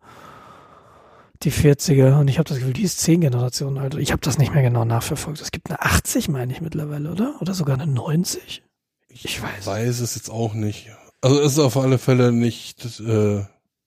[1.42, 2.20] Die 40er.
[2.20, 3.94] Und ich habe das Gefühl, die ist zehn Generationen alt.
[3.94, 5.40] Ich habe das nicht mehr genau nachverfolgt.
[5.40, 7.36] Es gibt eine 80, meine ich mittlerweile, oder?
[7.40, 8.62] Oder sogar eine 90?
[9.08, 9.66] Ich weiß.
[9.66, 10.88] Weiß es jetzt auch nicht.
[11.22, 13.44] Also es ist auf alle Fälle nicht äh,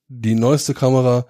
[0.08, 1.26] die neueste Kamera.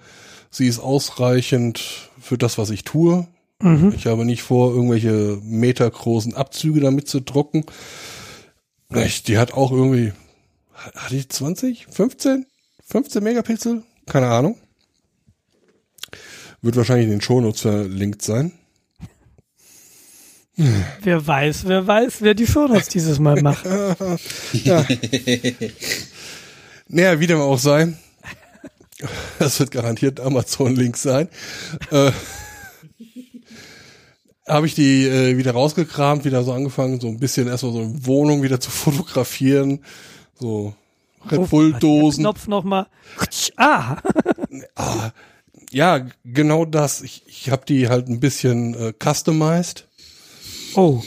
[0.50, 3.28] Sie ist ausreichend für das, was ich tue.
[3.62, 3.94] Mhm.
[3.96, 7.66] Ich habe nicht vor, irgendwelche metergroßen Abzüge damit zu drucken.
[8.94, 10.14] Ich, die hat auch irgendwie,
[10.74, 12.46] hat die 20, 15,
[12.86, 13.84] 15 Megapixel?
[14.06, 14.58] Keine Ahnung.
[16.64, 18.54] Wird wahrscheinlich in den Shownotes verlinkt sein.
[21.02, 23.66] Wer weiß, wer weiß, wer die Shownotes dieses Mal macht.
[24.54, 24.86] ja.
[26.88, 27.94] Naja, wie dem auch sei.
[29.40, 31.28] Das wird garantiert Amazon-Link sein.
[31.92, 32.12] Äh,
[34.48, 38.06] habe ich die äh, wieder rausgekramt, wieder so angefangen, so ein bisschen erstmal so in
[38.06, 39.84] Wohnung wieder zu fotografieren.
[40.40, 40.74] So
[41.30, 42.24] Red Bull-Dosen.
[42.24, 42.88] Knopf nochmal.
[43.58, 43.98] Ah,
[44.76, 45.12] Ah,
[45.74, 47.02] ja, genau das.
[47.02, 49.88] Ich, ich habe die halt ein bisschen äh, customized.
[50.76, 51.02] oh,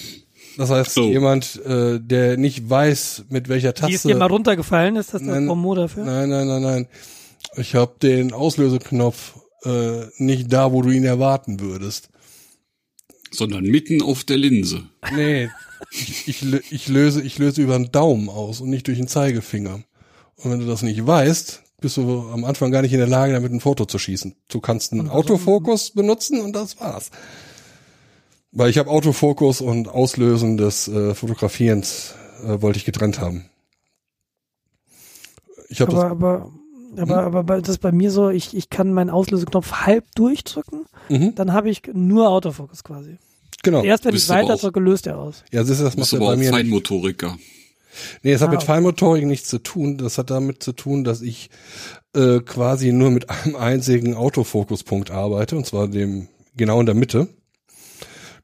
[0.56, 1.08] Das heißt, So.
[1.10, 3.88] jemand, äh, der nicht weiß, mit welcher Taste.
[3.90, 4.96] die ist dir mal runtergefallen.
[4.96, 5.46] Ist das das Nein.
[5.46, 6.04] Promo dafür?
[6.04, 6.88] Nein, nein, nein, nein.
[7.56, 12.08] Ich habe den Auslöseknopf äh, nicht da, wo du ihn erwarten würdest.
[13.30, 14.82] Sondern mitten auf der Linse.
[15.14, 15.50] Nee,
[15.90, 19.82] ich, ich, ich löse, ich löse über den Daumen aus und nicht durch den Zeigefinger.
[20.36, 23.32] Und wenn du das nicht weißt, bist du am Anfang gar nicht in der Lage,
[23.32, 24.34] damit ein Foto zu schießen.
[24.48, 27.10] Du kannst einen Autofokus benutzen und das war's.
[28.52, 32.14] Weil ich habe Autofokus und Auslösen des äh, Fotografierens
[32.44, 33.50] äh, wollte ich getrennt haben.
[35.68, 36.46] Ich habe aber,
[36.94, 37.02] das.
[37.02, 40.86] aber, aber, aber das ist bei mir so, ich, ich kann meinen Auslöseknopf halb durchdrücken,
[41.08, 43.18] Mhm, dann habe ich nur Autofokus quasi.
[43.62, 43.84] genau.
[43.84, 45.44] Erst wenn ich weiter drücke, löst er aus.
[45.52, 46.70] Ja, das, ist- das macht er aber bei auch mir nicht.
[48.22, 48.62] Nee, es hat Ah, mit.
[48.62, 49.98] Feinmotorik nichts zu tun.
[49.98, 51.50] Das hat damit zu tun, dass ich
[52.14, 57.28] äh, quasi nur mit einem einzigen Autofokuspunkt arbeite, und zwar dem genau in der Mitte.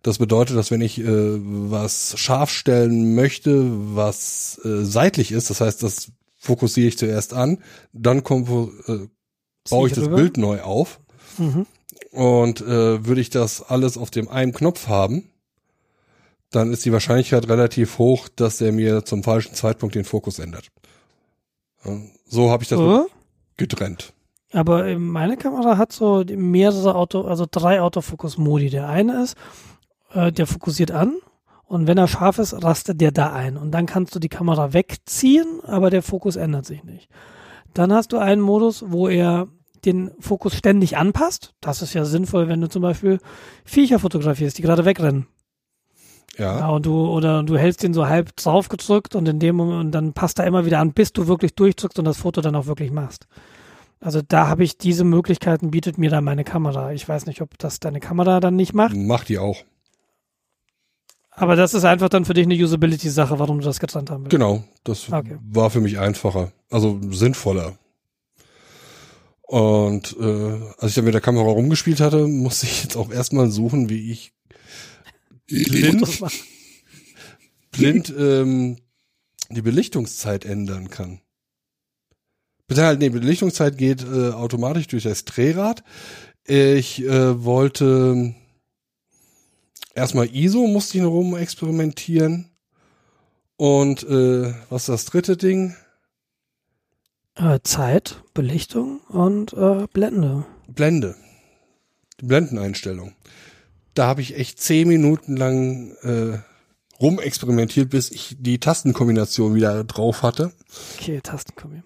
[0.03, 5.61] Das bedeutet, dass wenn ich äh, was scharf stellen möchte, was äh, seitlich ist, das
[5.61, 7.59] heißt, das fokussiere ich zuerst an,
[7.93, 8.49] dann kommt,
[8.89, 9.07] äh,
[9.71, 10.09] baue ich das.
[10.09, 10.99] Bild neu auf
[11.39, 11.67] Mhm.
[12.11, 15.31] und äh, würde ich das alles auf dem einen Knopf haben,
[16.53, 20.69] dann ist die Wahrscheinlichkeit relativ hoch, dass er mir zum falschen Zeitpunkt den Fokus ändert.
[22.27, 23.07] So habe ich das Oh,
[23.57, 24.13] getrennt.
[24.53, 28.71] aber äh, meine Kamera hat so mehrere Auto, also drei Autofokus-Modi.
[28.71, 29.37] Der eine ist,
[30.13, 31.17] äh, der fokussiert an
[31.65, 33.57] und wenn er scharf ist, rastet der da ein.
[33.57, 37.09] Und dann kannst du die Kamera wegziehen, aber der Fokus ändert sich nicht.
[37.75, 39.49] Dann hast du einen Modus, wo er
[39.85, 41.55] den Fokus ständig anpasst.
[41.61, 43.19] Das ist ja sinnvoll, wenn du zum Beispiel
[43.65, 45.27] Viecher fotografierst, die gerade wegrennen.
[46.39, 49.57] Ja, Ja, und du, oder du hältst den so halb drauf gedrückt und in dem
[49.57, 52.41] Moment, und dann passt er immer wieder an, bis du wirklich durchdrückst und das Foto
[52.41, 53.27] dann auch wirklich machst.
[54.01, 56.93] Also da habe ich diese Möglichkeiten, bietet mir dann meine Kamera.
[56.93, 59.59] Ich weiß nicht, ob das deine Kamera dann nicht macht, macht die auch.
[61.31, 64.31] aber das ist einfach dann für dich eine Usability-Sache, warum du das getrennt haben willst.
[64.31, 65.39] Genau, das Okay.
[65.51, 67.77] war für mich einfacher, also sinnvoller.
[69.43, 73.51] Und äh, als ich dann mit der Kamera rumgespielt hatte, musste ich jetzt auch erstmal
[73.51, 74.33] suchen, wie ich
[75.47, 76.21] blind,
[77.71, 78.77] blind ähm,
[79.51, 81.21] die Belichtungszeit ändern kann.
[82.67, 85.85] Bitte halt, nee, Belichtungszeit geht äh, automatisch durch das Drehrad.
[86.45, 88.35] Ich äh, wollte
[89.95, 92.51] erstmal ISO, musste ich noch rum experimentieren.
[93.57, 95.77] Und äh, was ist das dritte Ding?
[97.35, 100.45] Äh, Zeit, Belichtung und äh, Blende.
[100.69, 101.17] Blende.
[102.21, 103.13] Die Blendeneinstellung.
[103.95, 106.39] Da habe ich echt zehn Minuten lang äh,
[107.01, 110.53] rumexperimentiert, bis ich die Tastenkombination wieder drauf hatte.
[110.99, 111.83] Okay, Tastenkombi.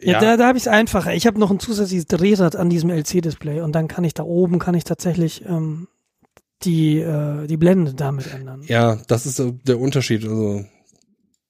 [0.00, 1.14] Ja, da, da habe ich es einfacher.
[1.14, 4.58] Ich habe noch ein zusätzliches Drehrad an diesem LC-Display und dann kann ich da oben,
[4.58, 5.88] kann ich tatsächlich ähm,
[6.62, 8.62] die, äh, die Blende damit ändern.
[8.66, 10.24] Ja, das ist der Unterschied.
[10.24, 10.64] Also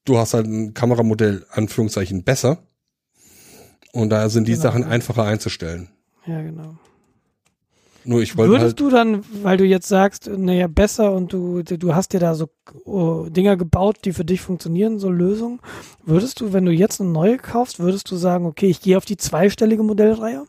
[0.04, 2.58] du hast halt ein Kameramodell Anführungszeichen besser.
[3.92, 4.62] Und da sind die Genau.
[4.62, 5.88] Sachen einfacher einzustellen.
[6.26, 6.76] Ja, genau.
[8.04, 11.62] Nur ich wollte Würdest halt, du dann, weil du jetzt sagst, naja, besser und du,
[11.62, 12.48] du hast dir da so
[12.84, 15.60] oh, Dinger gebaut, die für dich funktionieren, so Lösungen,
[16.04, 19.06] würdest du, wenn du jetzt eine neue kaufst, würdest du sagen, okay, ich gehe auf
[19.06, 20.44] die zweistellige Modellreihe?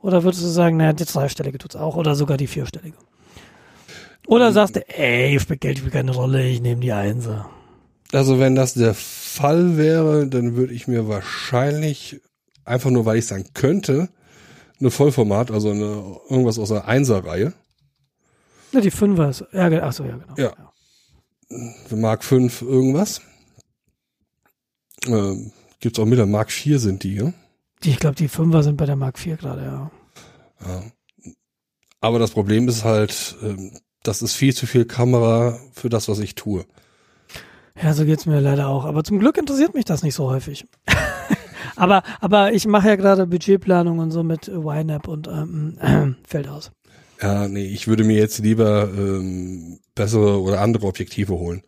[0.00, 2.96] Oder würdest du sagen, naja, die dreistellige tut's auch oder sogar die vierstellige?
[4.26, 7.50] Oder sagst du, ey, spielt Geld spielt keine Rolle, ich nehme die Einser.
[8.12, 12.20] also wenn das der Fall wäre, dann würde ich mir wahrscheinlich
[12.64, 14.08] einfach nur, weil ich sagen könnte,
[14.80, 17.52] eine Vollformat, also eine, irgendwas aus der Einser-Reihe,
[18.72, 20.34] Ja, die Fünfer ist, ja, ach so, ja, genau.
[20.36, 20.52] Ja.
[21.86, 23.20] für Mark 5 irgendwas.
[25.06, 27.32] Ähm, gibt's auch mit der Mark 4 sind die, ja?
[27.82, 29.90] Die, ich glaube, die Fünfer sind bei der Mark IV gerade, ja.
[30.66, 30.82] ja.
[32.00, 36.18] Aber das Problem ist halt, ähm, das ist viel zu viel Kamera für das, was
[36.18, 36.64] ich tue.
[37.80, 38.84] Ja, so geht's mir leider auch.
[38.84, 40.66] Aber zum Glück interessiert mich das nicht so häufig.
[41.78, 46.48] aber, aber ich mache ja gerade Budgetplanung und so mit YNAB und ähm, äh, fällt
[46.48, 46.72] aus.
[47.20, 51.62] Ja, nee, ich würde mir jetzt lieber ähm, bessere oder andere Objektive holen.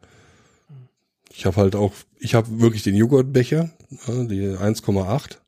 [1.32, 3.70] Ich habe halt auch, ich habe wirklich den Joghurtbecher,
[4.06, 5.38] ja, die 1,8,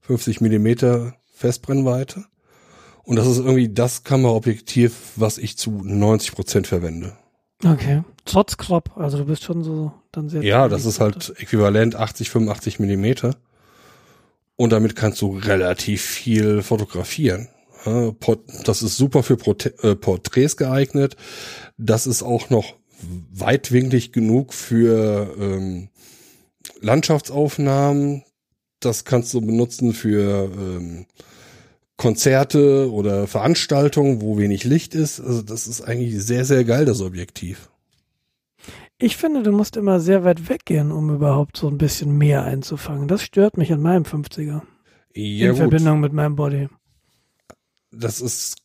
[0.00, 2.24] 50 Millimeter Festbrennweite.
[3.04, 7.16] Und das ist irgendwie das Kameraobjektiv, was ich zu 90 Prozent verwende.
[7.64, 8.02] Okay.
[8.24, 10.42] Trotz Crop, also du bist schon so dann sehr.
[10.42, 13.36] Ja, das ist halt äquivalent 80, 85 Millimeter.
[14.62, 17.48] Und damit kannst du relativ viel fotografieren.
[17.84, 19.36] Das ist super für
[19.82, 21.16] äh, Porträts geeignet.
[21.78, 22.76] Das ist auch noch
[23.32, 25.88] weitwinklig genug für ähm,
[26.80, 28.22] Landschaftsaufnahmen.
[28.78, 31.06] Das kannst du benutzen für ähm,
[31.96, 35.18] Konzerte oder Veranstaltungen, wo wenig Licht ist.
[35.18, 37.71] Also das ist eigentlich sehr, sehr geil, das Objektiv.
[39.02, 43.08] Ich finde, du musst immer sehr weit weggehen, um überhaupt so ein bisschen mehr einzufangen.
[43.08, 44.62] Das stört mich an meinem 50er.
[45.12, 45.58] Ja, in gut.
[45.58, 46.68] Verbindung mit meinem Body.
[47.90, 48.58] das ist,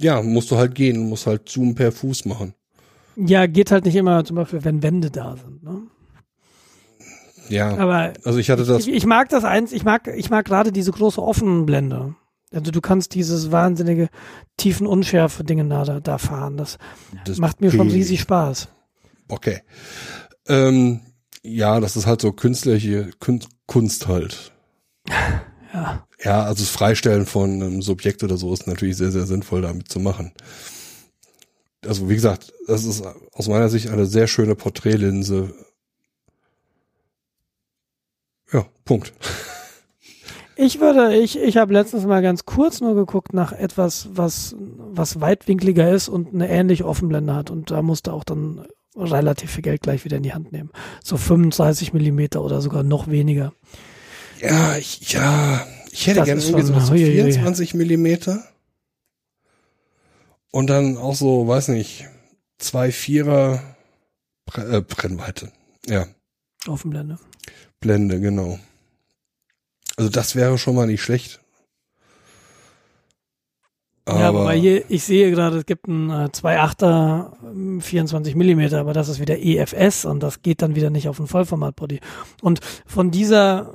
[0.00, 2.54] ja, musst du halt gehen, musst halt Zoom per Fuß machen.
[3.14, 5.62] Ja, geht halt nicht immer, zum Beispiel, wenn Wände da sind.
[5.62, 5.82] Ne?
[7.48, 10.46] Ja, Aber also ich hatte das, ich, ich mag das eins, ich mag, ich mag
[10.46, 12.16] gerade diese große offenen Blende.
[12.52, 14.08] Also du kannst dieses wahnsinnige
[14.56, 16.56] tiefen Unschärfe Dinge da, da, fahren.
[16.56, 16.78] Das
[17.24, 18.68] das macht mir schon riesig Spaß.
[19.28, 19.60] Okay.
[20.46, 21.00] Ähm,
[21.42, 24.52] ja, das ist halt so künstliche Kun- Kunst halt.
[25.74, 26.06] Ja.
[26.24, 29.88] Ja, also das Freistellen von einem Subjekt oder so ist natürlich sehr, sehr sinnvoll damit
[29.92, 30.32] zu machen.
[31.86, 33.04] Also wie gesagt, das ist
[33.34, 35.52] aus meiner Sicht eine sehr schöne Porträtlinse.
[38.52, 39.12] Ja, Punkt.
[40.60, 45.20] Ich würde, ich, ich habe letztens mal ganz kurz nur geguckt nach etwas, was, was
[45.20, 47.50] weitwinkliger ist und eine ähnliche Offenblende hat.
[47.50, 48.66] Und da musste auch dann
[48.98, 50.70] relativ viel Geld gleich wieder in die Hand nehmen.
[51.02, 53.52] So 35 Millimeter oder sogar noch weniger.
[54.40, 57.32] Ja, ich, ja, ich hätte Das gerne irgendwie so huiuiui.
[57.32, 58.44] 24 Millimeter.
[60.50, 62.06] Und dann auch so, weiß nicht,
[62.58, 63.62] zwei Vierer
[64.46, 65.52] Bre äh, Brennweite.
[65.86, 66.06] Ja,
[66.66, 67.18] Offenblende.
[67.80, 68.58] Blende, genau.
[69.96, 71.40] Also das wäre schon mal nicht schlecht.
[74.08, 78.80] Ja, Aber wobei hier, ich sehe gerade, es gibt einen äh, 2.8er ähm, 24 Millimeter,
[78.80, 82.00] aber das ist wieder EFS und das geht dann wieder nicht auf ein Vollformat-Body.
[82.42, 83.70] Und von dieser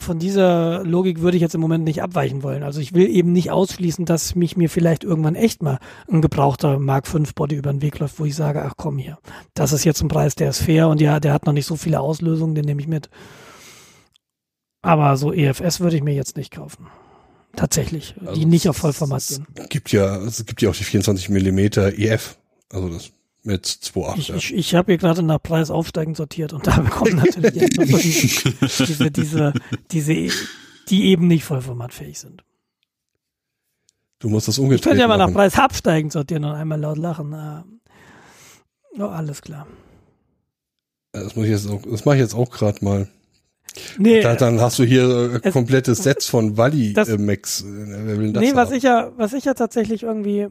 [0.00, 2.62] von dieser Logik würde ich jetzt im Moment nicht abweichen wollen.
[2.62, 5.78] Also ich will eben nicht ausschließen, dass mich mir vielleicht irgendwann echt mal
[6.10, 9.18] ein gebrauchter Mark V Body über den Weg läuft, wo ich sage, ach komm hier,
[9.52, 11.76] das ist jetzt ein Preis, der ist fair und ja, der hat noch nicht so
[11.76, 13.10] viele Auslösungen, den nehme ich mit.
[14.82, 16.86] Aber so EFS würde ich mir jetzt nicht kaufen.
[17.56, 19.46] Tatsächlich, die Also nicht es- auf Vollformat es gehen.
[19.68, 22.36] gibt ja, es gibt ja auch die 24 Millimeter EF.
[22.72, 23.10] Also das
[23.42, 24.18] mit 2.8.
[24.18, 24.34] Ich, ja.
[24.36, 27.86] ich, ich habe hier gerade nach Preis aufsteigend sortiert und da bekommen natürlich jetzt noch
[27.86, 29.52] so diese, diese, diese,
[29.90, 30.32] diese,
[30.88, 32.44] die eben nicht vollformatfähig sind.
[34.18, 35.32] Du musst das Ich umgedreht könnte ja mal nach.
[35.32, 37.34] Preis absteigend sortieren und einmal laut lachen.
[38.98, 39.66] Oh, alles klar.
[41.12, 43.08] Das muss ich jetzt auch, das mache ich jetzt auch gerade mal.
[43.98, 45.04] Nee, Da, dann hast du hier
[45.34, 47.62] äh, es- komplette Sets von Wally das- äh.
[47.62, 48.76] Äh, nee, was haben?
[48.76, 50.50] ich ja, was ich ja tatsächlich irgendwie, äh,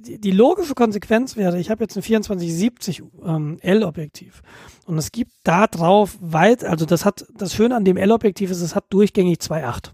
[0.00, 4.42] die, die logische Konsequenz wäre, ich habe jetzt ein 2470 ähm, L-Objektiv
[4.84, 8.60] und es gibt da drauf weit, also das hat, das Schöne an dem L-Objektiv ist,
[8.60, 9.92] es hat durchgängig 2.8.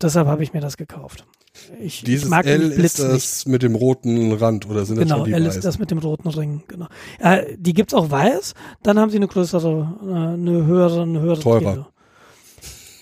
[0.00, 1.24] Deshalb habe ich mir das gekauft.
[1.80, 3.12] Ich, ich Dieses mag L den ist Blitz nicht.
[3.12, 5.90] das mit dem roten Rand oder sind das Genau, schon die L ist das mit
[5.90, 6.86] dem roten Ring, genau.
[7.18, 11.40] Äh, die gibt's auch weiß, dann haben sie eine größere, äh, eine höhere, eine höhere
[11.40, 11.74] Teurer.
[11.74, 11.86] Tiefe.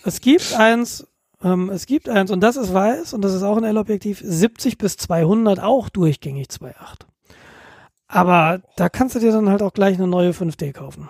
[0.04, 1.06] Es gibt eins,
[1.42, 4.78] ähm, es gibt eins und das ist weiß und das ist auch ein L-Objektiv, 70
[4.78, 7.06] bis 200 auch durchgängig 2.8.
[8.06, 11.08] Aber da kannst du dir dann halt auch gleich eine neue 5D kaufen.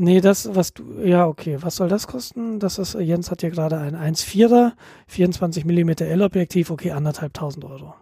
[0.00, 2.60] Nee, das, was du, ja, okay, was soll das kosten?
[2.60, 4.72] Das ist, Jens hat hier gerade ein 1,4er,
[5.08, 7.94] 24 mm L-Objektiv, okay, anderthalbtausend Euro.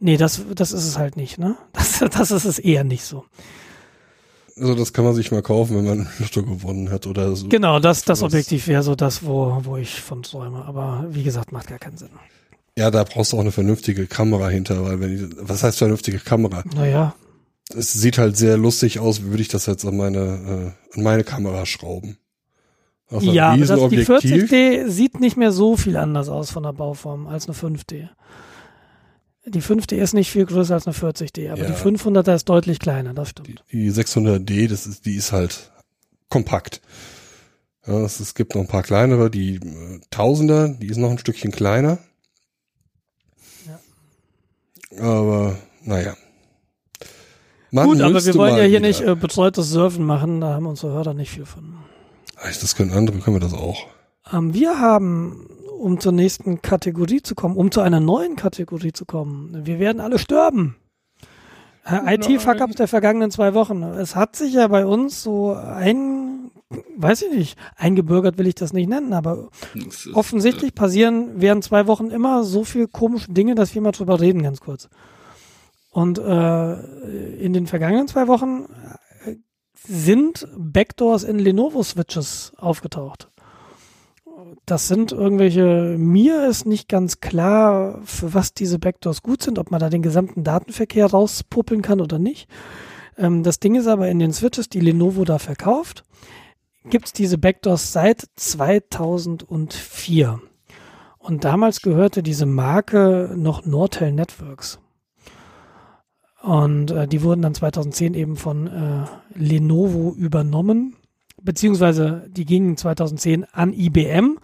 [0.00, 1.56] Nee, das, das ist es halt nicht, ne?
[1.72, 3.24] Das, das ist es eher nicht so.
[4.56, 7.48] Also das kann man sich mal kaufen, wenn man Lotto gewonnen hat oder so.
[7.48, 10.64] Genau, das, das Objektiv wäre so das, wo, wo ich von träume.
[10.64, 12.10] Aber wie gesagt, macht gar keinen Sinn.
[12.78, 16.18] Ja, da brauchst du auch eine vernünftige Kamera hinter, weil wenn die, was heißt vernünftige
[16.18, 16.64] Kamera?
[16.74, 17.14] Naja,
[17.76, 21.02] Es sieht halt sehr lustig aus, wie würde ich das jetzt an meine, äh, an
[21.02, 22.18] meine Kamera schrauben.
[23.08, 24.50] Auf ja, das, die Riesenobjektiv.
[24.50, 28.08] 40D sieht nicht mehr so viel anders aus von der Bauform als eine 5D.
[29.46, 31.66] Die 5D ist nicht viel größer als eine 40D, aber Ja.
[31.66, 33.62] die 500er ist deutlich kleiner, das stimmt.
[33.70, 35.70] Die 600D, das ist, die ist halt
[36.30, 36.80] kompakt.
[37.86, 41.18] Ja, es, es gibt noch ein paar kleinere, die äh, Tausender, die ist noch ein
[41.18, 41.98] Stückchen kleiner.
[44.98, 46.16] Aber, naja.
[47.74, 50.66] Man Gut, aber wir wollen ja hier wieder- nicht äh, betreutes Surfen machen, da haben
[50.66, 51.74] unsere Hörer nicht viel von.
[52.36, 53.86] Ach, Das können andere, können wir das auch.
[54.32, 55.48] Ähm, wir haben,
[55.80, 60.00] um zur nächsten Kategorie zu kommen, um zu einer neuen Kategorie zu kommen, wir werden
[60.00, 60.76] alle sterben.
[61.84, 63.82] Äh, IT-Fuck-Ups der vergangenen zwei Wochen.
[63.82, 66.50] Es hat sich ja bei uns so ein,
[66.96, 71.88] weiß ich nicht, eingebürgert will ich das nicht nennen, aber ist, offensichtlich passieren während zwei
[71.88, 74.88] Wochen immer so viel komische Dinge, dass wir mal drüber reden, ganz kurz.
[75.94, 78.66] Und äh, in den vergangenen zwei Wochen
[79.24, 79.36] äh,
[79.74, 83.30] sind Backdoors in Lenovo-Switches aufgetaucht.
[84.66, 89.70] Das sind irgendwelche, mir ist nicht ganz klar, für was diese Backdoors gut sind, ob
[89.70, 92.50] man da den gesamten Datenverkehr rauspuppeln kann oder nicht.
[93.16, 96.02] Ähm, das Ding ist aber in den Switches, die Lenovo da verkauft,
[96.90, 100.40] gibt es diese Backdoors seit 2004.
[101.20, 104.80] Und damals gehörte diese Marke noch Nortel Networks.
[106.44, 109.04] Und äh, die wurden dann 2010 eben von äh,
[109.34, 110.94] Lenovo übernommen,
[111.40, 114.38] beziehungsweise die gingen 2010 an IBM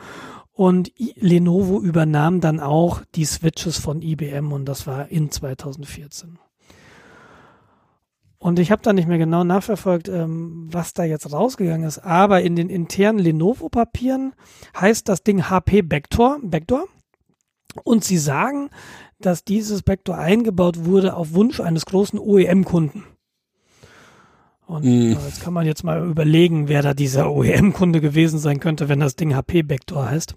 [0.52, 6.38] und I Lenovo übernahm dann auch die Switches von IBM und das war in 2014.
[8.38, 12.40] Und ich habe da nicht mehr genau nachverfolgt, ähm, was da jetzt rausgegangen ist, aber
[12.40, 14.32] in den internen Lenovo-Papieren
[14.74, 16.86] heißt das Ding HP Backdoor, Backdoor.
[17.84, 18.70] Und sie sagen,
[19.20, 23.04] dass dieses Backdoor eingebaut wurde auf Wunsch eines großen OEM-Kunden.
[24.66, 25.16] Und mhm.
[25.26, 29.16] jetzt kann man jetzt mal überlegen, wer da dieser OEM-Kunde gewesen sein könnte, wenn das
[29.16, 30.36] Ding HP-Backdoor heißt.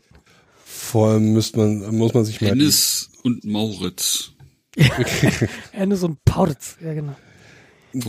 [0.66, 2.50] Vor allem müsste man, muss man sich mal.
[2.50, 4.32] Hennis und Mauritz.
[5.72, 7.16] Hennis und Pauritz, ja genau.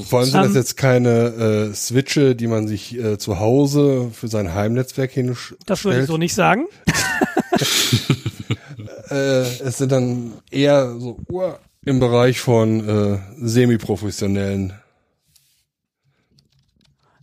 [0.08, 4.10] Vor allem sind das ähm, jetzt keine äh, Switche, die man sich äh, zu Hause
[4.14, 5.60] für sein Heimnetzwerk hinstellt.
[5.66, 6.64] Das würde ich so nicht sagen.
[9.10, 11.52] äh, es sind dann eher so uh,
[11.84, 14.74] im Bereich von äh, semi-professionellen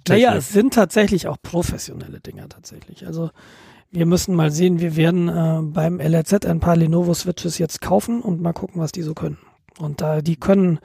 [0.08, 3.06] naja, es sind tatsächlich auch professionelle Dinger tatsächlich.
[3.06, 3.30] Also
[3.91, 8.22] wir müssen mal sehen, wir werden äh, beim LRZ ein paar Lenovo Switches jetzt kaufen
[8.22, 9.38] und mal gucken, was die so können.
[9.80, 10.80] Und da die können,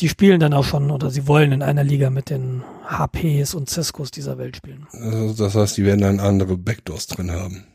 [0.00, 3.70] die spielen dann auch schon oder sie wollen in einer Liga mit den HPs und
[3.70, 4.86] Ciscos dieser Welt spielen.
[4.92, 7.66] Also das heißt, die werden dann andere Backdoors drin haben.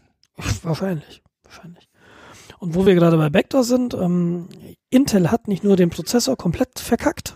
[0.63, 1.90] Wahrscheinlich, wahrscheinlich.
[2.61, 4.47] Und wo wir gerade bei Backdoors sind, ähm,
[4.91, 7.35] Intel hat nicht nur den Prozessor komplett verkackt,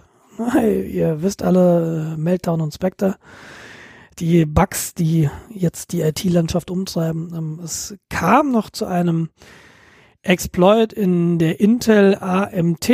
[0.56, 3.16] ihr wisst alle, äh, Meltdown und Spectre,
[4.20, 7.34] die Bugs, die jetzt die IT-Landschaft umtreiben.
[7.36, 9.30] Ähm, es kam noch zu einem
[10.22, 12.92] Exploit in der Intel AMT.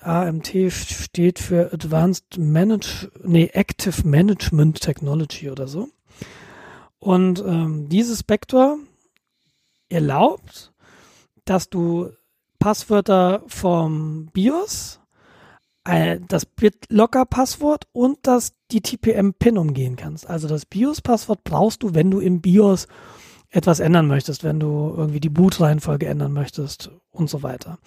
[0.00, 5.88] AMT steht für Advanced Manage, nee, Active Management Technology oder so.
[6.98, 8.78] Und ähm, dieses Spectre
[9.90, 10.73] erlaubt,
[11.44, 12.10] dass du
[12.58, 15.00] Passwörter vom BIOS
[15.84, 20.28] äh, das BitLocker-Passwort und das die TPM-Pin umgehen kannst.
[20.28, 22.88] Also das BIOS-Passwort brauchst du, wenn du im BIOS
[23.50, 27.78] etwas ändern möchtest, wenn du irgendwie die Boot-Reihenfolge ändern möchtest und so weiter.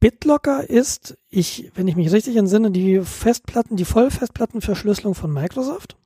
[0.00, 5.96] BitLocker ist, ich, wenn ich mich richtig entsinne, die Festplatten, die Vollfestplattenverschlüsselung von Microsoft.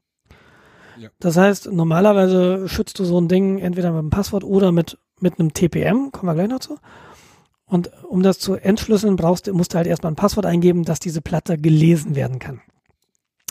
[0.98, 1.09] Ja.
[1.20, 5.39] Das heißt, normalerweise schützt du so ein Ding entweder mit einem Passwort oder mit, mit
[5.39, 6.78] einem TPM, kommen wir gleich noch zu.
[7.65, 11.23] Und um das zu entschlüsseln, brauchst musst du halt erstmal ein Passwort eingeben, dass diese
[11.23, 12.61] Platte gelesen werden kann.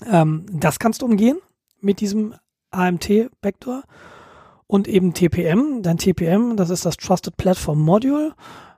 [0.09, 1.39] Ähm, das kannst du umgehen
[1.79, 2.35] mit diesem
[2.69, 3.83] AMT-Backdoor
[4.67, 5.81] und eben TPM.
[5.81, 8.33] Dein TPM, das ist das Trusted Platform Module.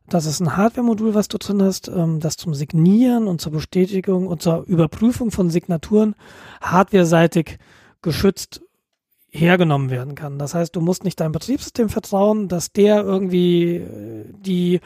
[0.08, 4.28] Das ist ein Hardware-Modul, was du drin hast, ähm, das zum Signieren und zur Bestätigung
[4.28, 6.16] und zur Überprüfung von Signaturen
[6.62, 7.58] hardware-seitig
[8.02, 8.62] geschützt
[9.34, 10.38] hergenommen werden kann.
[10.38, 14.80] Das heißt, du musst nicht deinem Betriebssystem vertrauen, dass der irgendwie äh, die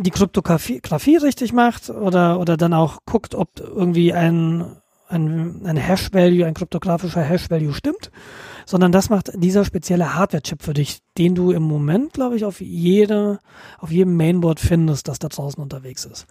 [0.00, 4.76] die Kryptographie richtig macht oder, oder dann auch guckt, ob irgendwie ein,
[5.08, 8.10] ein, ein Hash-Value, ein kryptografischer Hash-Value stimmt,
[8.64, 12.62] sondern das macht dieser spezielle Hardware-Chip für dich, den du im Moment, glaube ich, auf
[12.62, 13.40] jede,
[13.78, 16.26] auf jedem Mainboard findest, das da draußen unterwegs ist.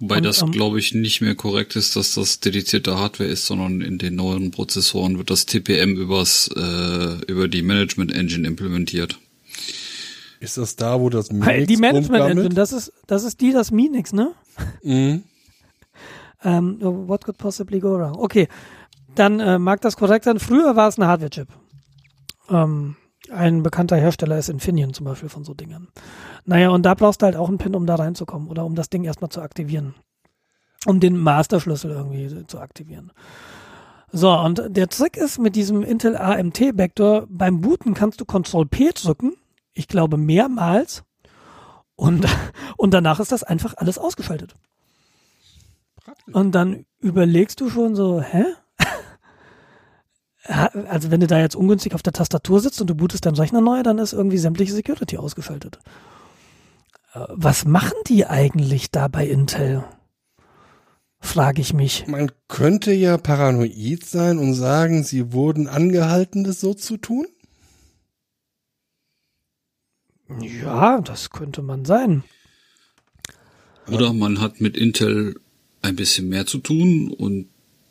[0.00, 3.46] Wobei Und, das, ähm, glaube ich, nicht mehr korrekt ist, dass das dedizierte Hardware ist,
[3.46, 9.18] sondern in den neuen Prozessoren wird das TPM übers, äh, über die Management Engine implementiert.
[10.40, 13.72] Ist das da, wo das Minix Die Management Engine, das ist, das ist die, das
[13.72, 14.32] Minix, ne?
[14.82, 15.24] Mhm.
[16.44, 18.16] um, ähm, what could possibly go wrong?
[18.16, 18.48] Okay,
[19.16, 20.38] dann äh, mag das korrekt sein.
[20.38, 21.48] Früher war es ein Hardware-Chip.
[22.50, 22.94] Ähm,
[23.30, 25.88] ein bekannter Hersteller ist Infineon zum Beispiel von so Dingern.
[26.44, 28.90] Naja, und da brauchst du halt auch einen PIN, um da reinzukommen oder um das
[28.90, 29.94] Ding erstmal zu aktivieren.
[30.86, 33.12] Um den Masterschlüssel irgendwie zu aktivieren.
[34.10, 38.64] So, und der Trick ist mit diesem Intel AMT Backdoor, beim Booten kannst du Ctrl
[38.64, 39.34] P drücken
[39.78, 41.04] ich glaube, mehrmals.
[41.94, 42.26] Und,
[42.76, 44.54] und danach ist das einfach alles ausgeschaltet.
[45.96, 46.34] Praktisch.
[46.34, 48.44] Und dann überlegst du schon so, hä?
[50.48, 53.60] Also wenn du da jetzt ungünstig auf der Tastatur sitzt und du bootest deinen Rechner
[53.60, 55.78] neu, dann ist irgendwie sämtliche Security ausgeschaltet.
[57.12, 59.84] Äh, was machen die eigentlich da bei Intel?
[61.20, 62.06] Frage ich mich.
[62.06, 67.26] Man könnte ja paranoid sein und sagen, sie wurden angehalten, das so zu tun.
[70.40, 72.22] Ja, das könnte man sein.
[73.90, 75.40] Oder man hat mit Intel
[75.82, 77.48] ein bisschen mehr zu tun und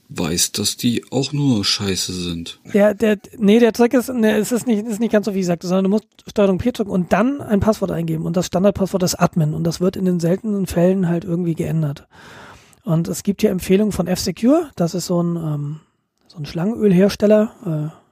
[0.09, 2.59] weiß, dass die auch nur scheiße sind.
[2.73, 5.39] Der, der, nee, der Trick ist, nee, es ist nicht, ist nicht ganz so wie
[5.39, 9.03] gesagt, sondern du musst Steuerung P drücken und dann ein Passwort eingeben und das Standardpasswort
[9.03, 12.07] ist Admin und das wird in den seltenen Fällen halt irgendwie geändert.
[12.83, 15.79] Und es gibt hier Empfehlungen von F-Secure, das ist so ein, ähm,
[16.27, 18.07] so ein Schlangenölhersteller, äh,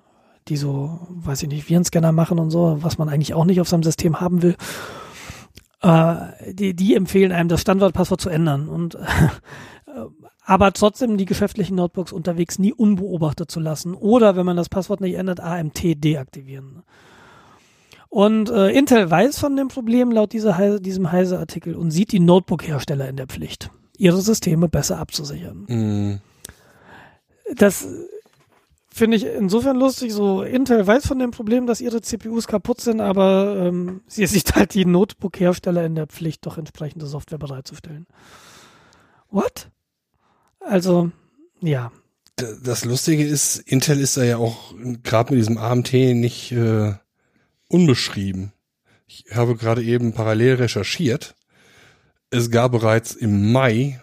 [0.50, 3.70] die so, weiß ich nicht, Virenscanner machen und so, was man eigentlich auch nicht auf
[3.70, 4.56] seinem System haben will.
[5.82, 6.16] Äh,
[6.54, 8.98] die, die empfehlen einem, das Standardpasswort zu ändern und
[10.46, 15.02] aber trotzdem die geschäftlichen Notebooks unterwegs nie unbeobachtet zu lassen oder wenn man das Passwort
[15.02, 16.84] nicht ändert, AMT deaktivieren.
[18.10, 23.10] Und äh, Intel weiß von dem Problem laut Heise, diesem Heise-Artikel und sieht die Notebook-Hersteller
[23.10, 25.66] in der Pflicht, ihre Systeme besser abzusichern.
[25.68, 26.22] Mm.
[27.56, 27.88] Das
[28.96, 33.02] Finde ich insofern lustig, so Intel weiß von dem Problem, dass ihre CPUs kaputt sind,
[33.02, 38.08] aber ähm, sie sieht halt die Notebook-Hersteller in der Pflicht, doch entsprechende Software bereitzustellen.
[39.30, 39.70] What?
[40.68, 41.12] Also,
[41.62, 41.92] ja.
[42.64, 44.74] Das Lustige ist, Intel ist da ja auch
[45.04, 46.94] gerade mit diesem AMT nicht äh,
[47.70, 48.52] unbeschrieben.
[49.08, 51.36] Ich habe gerade eben parallel recherchiert.
[52.32, 54.02] Es gab bereits im Mai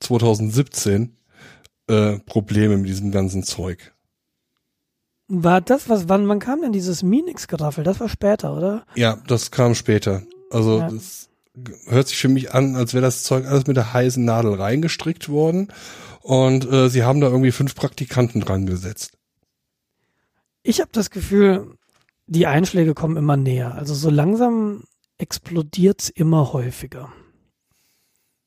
[0.00, 1.16] 2017
[1.86, 3.94] äh, Probleme mit diesem ganzen Zeug.
[5.28, 7.84] War das, was, wann, wann kam denn dieses Minix-Geraffel?
[7.84, 8.84] Das war später, oder?
[8.94, 10.22] Ja, das kam später.
[10.50, 10.88] Also Ja.
[10.90, 11.30] das
[11.86, 15.28] hört sich für mich an, als wäre das Zeug alles mit der heißen Nadel reingestrickt
[15.28, 15.68] worden.
[16.20, 19.18] Und äh, sie haben da irgendwie fünf Praktikanten dran gesetzt.
[20.62, 21.76] Ich habe das Gefühl,
[22.26, 23.74] die Einschläge kommen immer näher.
[23.74, 24.84] Also so langsam
[25.18, 27.12] explodiert's immer häufiger.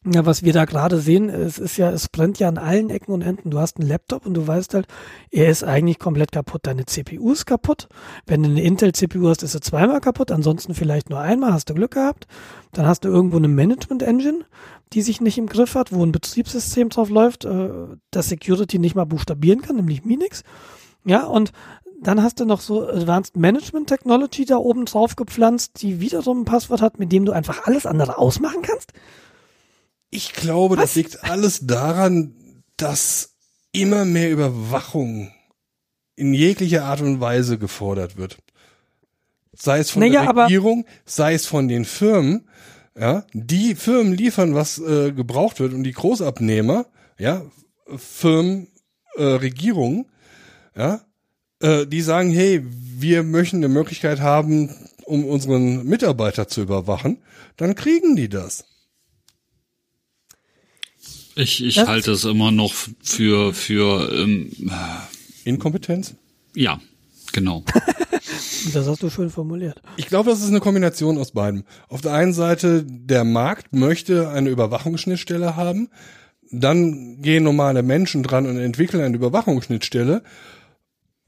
[0.07, 3.11] Ja, was wir da gerade sehen, es ist ja, es brennt ja an allen Ecken
[3.11, 3.49] und Enden.
[3.49, 4.85] Du hast einen Laptop und du weißt halt,
[5.31, 6.61] er ist eigentlich komplett kaputt.
[6.67, 7.87] Deine CPU ist kaputt.
[8.27, 10.31] Wenn du eine Intel-CPU hast, ist sie zweimal kaputt.
[10.31, 12.27] Ansonsten vielleicht nur einmal, hast du Glück gehabt.
[12.71, 14.45] Dann hast du irgendwo eine Management-Engine,
[14.93, 17.69] die sich nicht im Griff hat, wo ein Betriebssystem drauf läuft, äh,
[18.11, 20.43] das Security nicht mal buchstabieren kann, nämlich Minix.
[21.03, 21.51] Ja, und
[21.99, 26.45] dann hast du noch so Advanced Management Technology da oben drauf gepflanzt, die wiederum ein
[26.45, 28.93] Passwort hat, mit dem du einfach alles andere ausmachen kannst.
[30.15, 30.83] Ich glaube, Was?
[30.83, 33.35] das liegt alles daran, dass
[33.73, 35.33] immer mehr Überwachung
[36.15, 38.37] in jeglicher Art und Weise gefordert wird.
[39.51, 42.47] Sei es von Naja, der Regierung, sei es von den Firmen.
[42.97, 46.85] Ja, die Firmen liefern, was äh, gebraucht wird und die Großabnehmer,
[47.19, 47.41] ja,
[47.97, 48.69] Firmen,
[49.17, 50.05] äh, Regierungen,
[50.77, 51.01] ja,
[51.59, 54.73] äh, die sagen, hey, wir möchten eine Möglichkeit haben,
[55.03, 57.17] um unseren Mitarbeiter zu überwachen,
[57.57, 58.63] dann kriegen die das.
[61.35, 64.51] Ich, ich Das- halte es immer noch für, für ähm,
[65.43, 66.15] Inkompetenz?
[66.53, 66.79] ja,
[67.31, 67.63] genau.
[68.73, 69.79] Das hast du schön formuliert.
[69.97, 71.63] Ich glaube, das ist eine Kombination aus beidem.
[71.87, 75.89] Auf der einen Seite, der Markt möchte eine Überwachungsschnittstelle haben,
[76.51, 80.23] dann gehen normale Menschen dran und entwickeln eine Überwachungsschnittstelle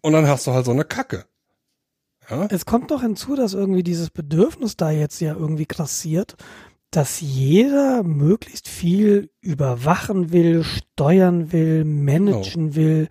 [0.01, 1.25] und dann hast du halt so eine Kacke.
[2.29, 2.47] Ja?
[2.49, 6.35] Es kommt noch hinzu, dass irgendwie dieses Bedürfnis da jetzt ja irgendwie grassiert,
[6.91, 13.07] dass jeder möglichst viel überwachen will, steuern will, managen will.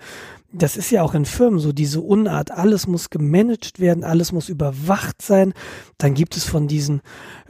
[0.53, 4.48] Das ist ja auch in Firmen so, diese Unart, alles muss gemanagt werden, alles muss
[4.48, 5.53] überwacht sein.
[5.98, 7.03] Dann gibt es von diesen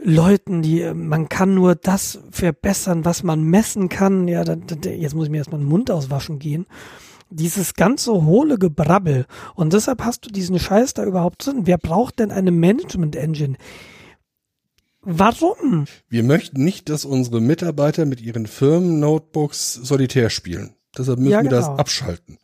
[0.03, 4.27] Leuten, die, äh, man kann nur das verbessern, was man messen kann.
[4.27, 6.65] Ja, da, da, jetzt muss ich mir erstmal den Mund auswaschen gehen
[7.29, 9.25] dieses ganze hohle Gebrabbel.
[9.55, 11.63] Und deshalb hast du diesen Scheiß da überhaupt drin.
[11.65, 13.57] Wer braucht denn eine Management-Engine?
[15.01, 15.85] Warum?
[16.09, 20.73] Wir möchten nicht, dass unsere Mitarbeiter mit ihren Firmen-Notebooks solitär spielen.
[20.97, 21.77] Deshalb müssen Ja, wir das genau.
[21.77, 22.37] abschalten.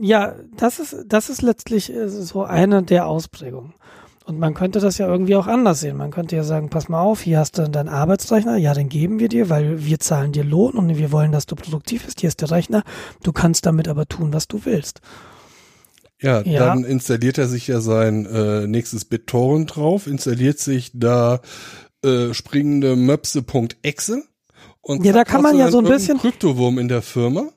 [0.00, 3.74] Ja, das ist, das ist letztlich äh, so eine der Ausprägungen.
[4.24, 5.96] Und man könnte das ja irgendwie auch anders sehen.
[5.96, 9.18] Man könnte ja sagen, pass mal auf, hier hast du deinen Arbeitsrechner, ja, den geben
[9.18, 12.20] wir dir, weil wir zahlen dir Lohn und wir wollen, dass du produktiv bist.
[12.20, 12.84] Hier ist der Rechner.
[13.24, 15.00] Du kannst damit aber tun, was du willst.
[16.20, 16.60] Ja, Ja.
[16.60, 21.40] dann installiert er sich ja sein äh, nächstes BitTorrent drauf, installiert sich da
[22.02, 24.24] äh, springende Möpse.exe
[24.80, 27.48] und Ja, da kann man ja so ein bisschen- Kryptowurm in der Firma.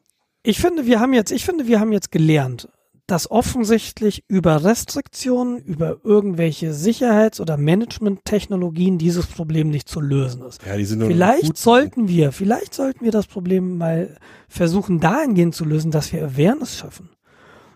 [0.43, 2.69] Ich finde, wir haben jetzt, ich finde, wir haben jetzt gelernt,
[3.07, 10.63] dass offensichtlich über Restriktionen, über irgendwelche Sicherheits- oder Management-Technologien dieses Problem nicht zu lösen ist.
[10.65, 14.17] Ja, die sind Vielleicht sollten wir, vielleicht sollten wir das Problem mal
[14.47, 17.09] versuchen, dahingehend zu lösen, dass wir Awareness schaffen.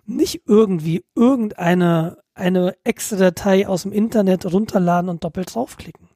[0.06, 6.09] Nicht irgendwie irgendeine eine Excel-Datei aus dem Internet runterladen und doppelt draufklicken.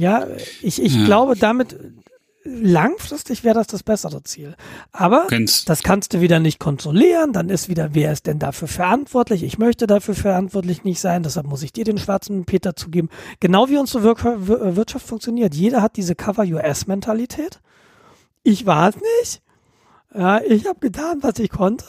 [0.00, 0.26] Ja,
[0.62, 1.04] ich, ich Ja.
[1.04, 1.76] glaube, damit
[2.42, 4.56] langfristig wäre das das bessere Ziel.
[4.92, 7.32] Aber Kennst, das kannst du wieder nicht kontrollieren.
[7.34, 9.42] Dann ist wieder, wer ist denn dafür verantwortlich?
[9.42, 11.22] Ich möchte dafür verantwortlich nicht sein.
[11.22, 13.10] Deshalb muss ich dir den schwarzen Peter zugeben.
[13.40, 15.54] Genau wie unsere Wir Wir- Wirtschaft funktioniert.
[15.54, 17.60] Jeder hat diese Cover-US-Mentalität.
[18.42, 19.42] Ich war es nicht.
[20.14, 21.84] Ja, ich habe getan, was ich konnte.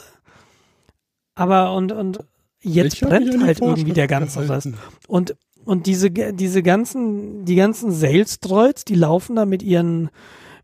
[1.34, 2.18] Aber und, und
[2.60, 4.68] jetzt Ich brennt halt irgendwie der ganze Rest.
[5.08, 5.34] Und,
[5.64, 10.10] und diese, diese ganzen, die ganzen Sales-Droids, die laufen da mit ihren,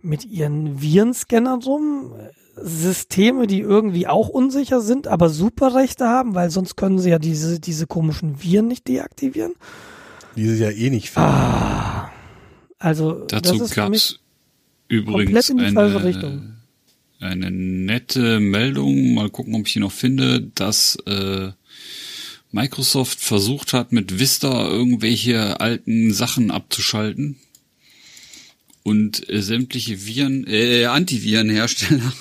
[0.00, 2.12] mit ihren Virenscannern rum.
[2.60, 7.60] Systeme, die irgendwie auch unsicher sind, aber Superrechte haben, weil sonst können sie ja diese,
[7.60, 9.52] diese komischen Viren nicht deaktivieren.
[10.34, 11.28] Die sie ja eh nicht finden.
[11.28, 12.10] Ah.
[12.78, 14.20] Also, dazu das ist für gab's mich,
[14.88, 16.56] übrigens komplett in die falsche Richtung.
[17.20, 21.50] eine, eine nette Meldung, mal gucken, ob ich die noch finde, dass äh,
[22.50, 27.36] Microsoft versucht hat, mit Vista irgendwelche alten Sachen abzuschalten
[28.82, 32.12] und äh, sämtliche Viren, äh, Antivirenhersteller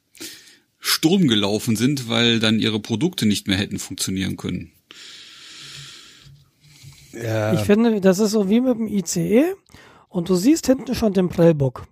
[0.78, 4.72] Sturm gelaufen sind, weil dann ihre Produkte nicht mehr hätten funktionieren können.
[7.12, 9.54] Ja, ich finde, das ist so wie mit dem ICE
[10.08, 11.86] und du siehst hinten schon den Prellbock.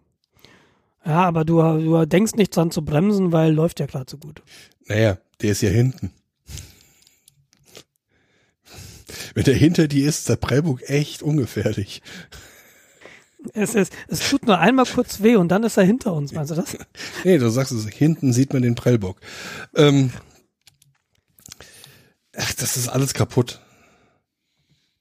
[1.05, 4.43] Ja, aber du, du denkst nicht dran zu bremsen, weil läuft ja gerade so gut.
[4.87, 6.11] Naja, der ist ja hinten.
[9.35, 12.03] Wenn der hinter dir ist, ist der Prellbock echt ungefährlich.
[13.55, 16.51] Es, ist, es tut nur einmal kurz weh und dann ist er hinter uns, meinst
[16.51, 16.77] du das?
[17.25, 19.21] nee, du sagst es, hinten sieht man den Prellbock.
[19.77, 20.11] Ähm,
[22.37, 23.61] ach, das ist alles kaputt.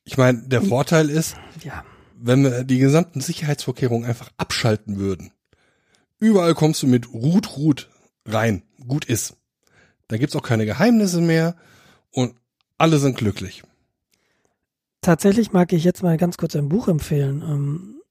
[0.04, 1.84] Ich meine, der Vorteil ist, Ja.
[2.16, 5.32] wenn wir die gesamten Sicherheitsvorkehrungen einfach abschalten würden.
[6.20, 7.90] Überall kommst du mit Rut, Rut
[8.26, 8.62] rein.
[8.88, 9.36] Gut ist.
[10.08, 11.56] Da gibt's auch keine Geheimnisse mehr
[12.12, 12.36] und
[12.78, 13.64] alle sind glücklich.
[15.06, 18.02] Tatsächlich mag ich jetzt mal ganz kurz ein Buch empfehlen, ähm,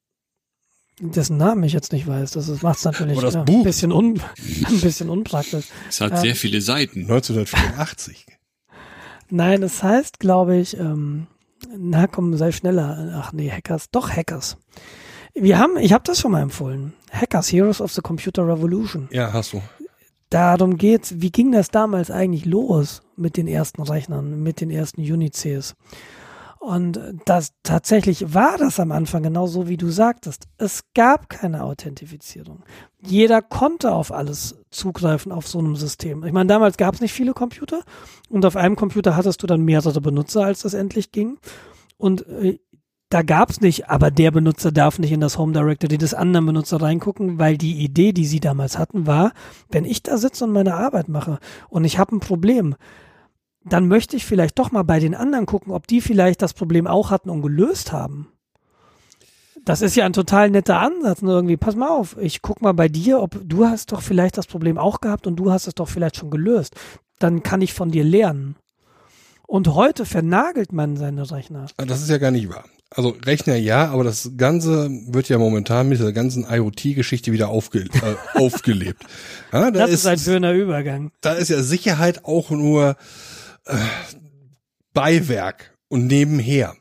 [1.01, 2.31] dessen Namen ich jetzt nicht weiß.
[2.31, 3.65] Das macht es natürlich ja, ein, Buch.
[3.65, 4.21] bisschen un,
[4.69, 5.67] ein bisschen unpraktisch.
[5.89, 6.17] Es hat Ja.
[6.19, 7.01] sehr viele Seiten.
[7.01, 8.27] 1984.
[9.29, 11.27] Nein, es heißt, glaube ich, ähm,
[11.77, 13.13] na komm, sei schneller.
[13.21, 14.57] Ach nee, Hackers, doch Hackers.
[15.35, 16.93] Wir haben, ich habe das schon mal empfohlen.
[17.11, 19.09] Hackers, Heroes of the Computer Revolution.
[19.11, 19.61] Ja, hast du.
[20.31, 25.01] Darum geht's, wie ging das damals eigentlich los mit den ersten Rechnern, mit den ersten
[25.01, 25.75] Unics?
[26.65, 30.49] Und das tatsächlich war das am Anfang genauso wie du sagtest.
[30.57, 32.63] Es gab keine Authentifizierung.
[33.03, 36.25] Jeder konnte auf alles zugreifen auf so einem System.
[36.25, 37.83] Ich meine, damals gab es nicht viele Computer
[38.31, 41.37] und auf einem Computer hattest du dann mehrere Benutzer, als das endlich ging.
[41.99, 42.59] Und äh,
[43.11, 46.47] da gab es nicht, aber der Benutzer darf nicht in das Home Directory des anderen
[46.47, 49.33] Benutzer reingucken, weil die Idee, die sie damals hatten, war,
[49.71, 52.75] wenn ich da sitze und meine Arbeit mache und ich habe ein Problem,
[53.65, 56.87] dann möchte ich vielleicht doch mal bei den anderen gucken, ob die vielleicht das Problem
[56.87, 58.29] auch hatten und gelöst haben.
[59.65, 61.23] Das ist ja ein total netter Ansatz.
[61.23, 61.31] Ne?
[61.31, 64.47] Irgendwie, pass mal auf, ich guck mal bei dir, ob du hast doch vielleicht das
[64.47, 66.75] Problem auch gehabt und du hast es doch vielleicht schon gelöst.
[67.19, 68.57] Dann kann ich von dir lernen.
[69.47, 71.67] Und heute vernagelt man seine Rechner.
[71.79, 72.65] Ah, Das ist ja gar nicht wahr.
[72.91, 77.81] Also Rechner ja, aber das Ganze wird ja momentan mit der ganzen IoT-Geschichte wieder aufge
[77.81, 77.89] äh,
[78.39, 79.03] aufgelebt.
[79.53, 81.11] Ja, da Das ist, ist, ein schöner Übergang.
[81.23, 82.97] da ist ja Sicherheit auch nur
[83.67, 83.77] äh,
[84.93, 86.75] Beiwerk und nebenher.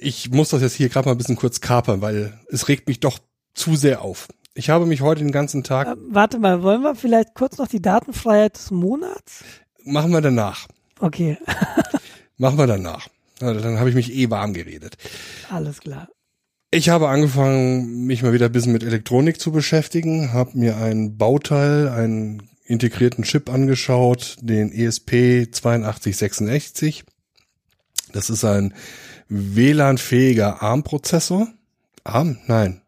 [0.00, 3.00] Ich muss das jetzt hier gerade mal ein bisschen kurz kapern, weil es regt mich
[3.00, 3.18] doch
[3.54, 4.28] zu sehr auf.
[4.54, 7.68] Ich habe mich heute den ganzen Tag, Äh, warte mal, wollen wir vielleicht kurz noch
[7.68, 9.44] die Datenfreiheit des Monats?
[9.84, 10.66] machen wir danach.
[11.00, 11.38] Okay,
[12.36, 13.08] Machen wir danach.
[13.40, 14.96] Dann habe ich mich eh warm geredet.
[15.50, 16.08] alles klar.
[16.70, 21.16] Ich habe angefangen, mich mal wieder ein bisschen mit Elektronik zu beschäftigen, habe mir ein
[21.16, 27.04] Bauteil, einen integrierten Chip angeschaut, den E ESP 8266.
[28.12, 28.74] Das ist ein
[29.28, 31.48] WLAN-fähiger ARM-Prozessor.
[32.04, 32.38] ARM?
[32.46, 32.82] Nein.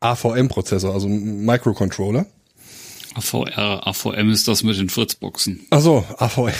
[0.00, 2.26] AVM-Prozessor, also Microcontroller.
[3.14, 5.66] AVR, AVM ist das mit den Fritzboxen.
[5.70, 6.52] Ach so, AVM.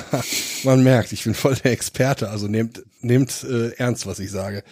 [0.64, 4.64] Man merkt, ich bin voll der Experte, also nehmt, nehmt äh, ernst, was ich sage.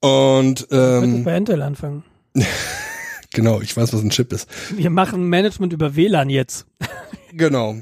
[0.00, 2.04] Und ähm, bei Intel anfangen.
[3.34, 4.48] genau, ich weiß, was ein Chip ist.
[4.74, 6.66] Wir machen Management über WLAN jetzt.
[7.32, 7.76] Genau.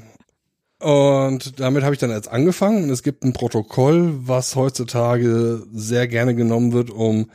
[0.79, 2.83] Und damit habe ich dann jetzt angefangen.
[2.83, 7.31] Und es gibt ein Protokoll, was heutzutage sehr gerne genommen wird, um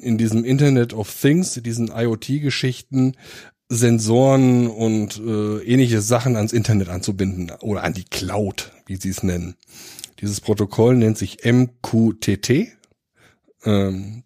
[0.00, 3.16] in diesem Internet of Things, diesen IoT-Geschichten,
[3.68, 9.22] Sensoren und äh, ähnliche Sachen ans Internet anzubinden oder an die Cloud, wie sie es
[9.22, 9.56] nennen.
[10.20, 12.68] Dieses Protokoll nennt sich MQTT.
[13.64, 14.22] Ähm,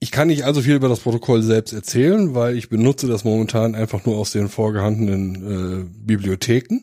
[0.00, 3.74] ich kann nicht allzu viel über das Protokoll selbst erzählen, weil ich benutze das momentan
[3.74, 6.80] einfach nur aus den vorgehandenen äh, Bibliotheken.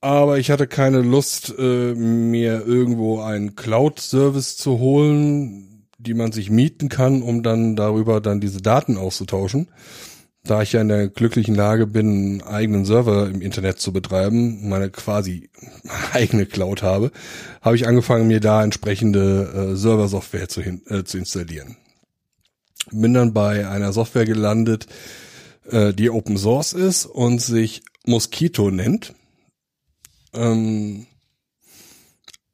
[0.00, 6.48] Aber ich hatte keine Lust, äh, mir irgendwo einen Cloud-Service zu holen, die man sich
[6.48, 9.66] mieten kann, um dann darüber dann diese Daten auszutauschen.
[10.46, 14.68] Da ich ja in der glücklichen Lage bin, einen eigenen Server im Internet zu betreiben,
[14.68, 15.50] meine quasi
[16.12, 17.10] eigene Cloud habe,
[17.62, 21.76] habe ich angefangen, mir da entsprechende äh, Server-Software zu, äh, zu installieren.
[22.92, 24.86] Bin dann bei einer Software gelandet,
[25.68, 29.14] äh, die Open Source ist und sich Mosquito nennt.
[30.32, 31.06] Ähm,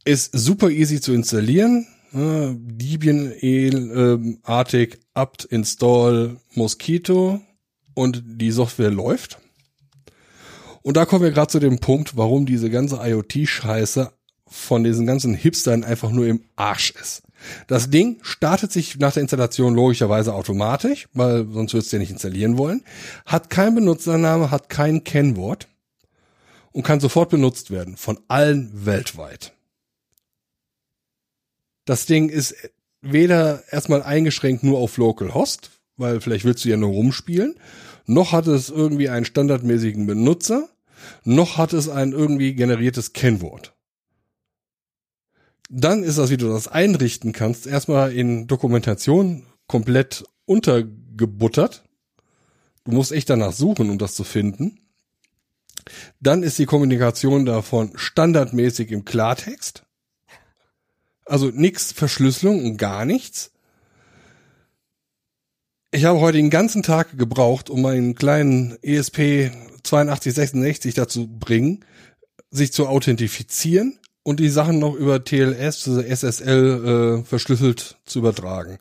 [0.05, 1.87] ist super easy zu installieren.
[2.15, 7.41] Äh, Debian-artig apt install Mosquito
[7.95, 9.39] und die Software läuft.
[10.83, 14.13] Und da kommen wir gerade zu dem Punkt, warum diese ganze IoT-Scheiße
[14.47, 17.23] von diesen ganzen Hipstern einfach nur im Arsch ist.
[17.67, 22.13] Das Ding startet sich nach der Installation logischerweise automatisch, weil sonst würdest du ja nicht
[22.13, 22.85] installieren wollen,
[23.27, 25.69] hat keinen Benutzername, hat kein Kennwort
[26.73, 29.53] und kann sofort benutzt werden von allen weltweit.
[31.85, 32.55] Das Ding ist
[33.01, 37.57] weder erstmal eingeschränkt nur auf Localhost, weil vielleicht willst du ja nur rumspielen,
[38.07, 40.69] noch hat es irgendwie einen standardmäßigen Benutzer,
[41.25, 43.75] noch hat es ein irgendwie generiertes Kennwort.
[45.69, 51.85] Dann ist das, wie du das einrichten kannst, erstmal in Dokumentation komplett untergebuttert.
[52.85, 54.81] Du musst echt danach suchen, um das zu finden.
[56.21, 59.85] Dann ist die Kommunikation davon standardmäßig im Klartext.
[61.25, 63.52] Also nix Verschlüsselung und gar nichts.
[65.95, 69.51] Ich habe heute den ganzen Tag gebraucht, um meinen kleinen ESP
[69.85, 71.85] 8266 dazu bringen,
[72.51, 78.79] sich zu authentifizieren und die Sachen noch über TLS, also SSL äh, verschlüsselt zu übertragen.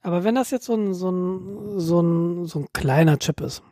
[0.00, 3.62] Aber wenn das jetzt so ein, so ein, so ein, so ein kleiner Chip ist,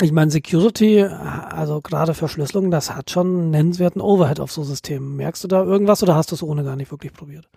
[0.00, 5.14] ich meine, Security, also gerade Verschlüsselung, das hat schon einen nennenswerten Overhead auf so Systemen.
[5.14, 7.48] Merkst du da irgendwas oder hast du es ohne gar nicht wirklich probiert?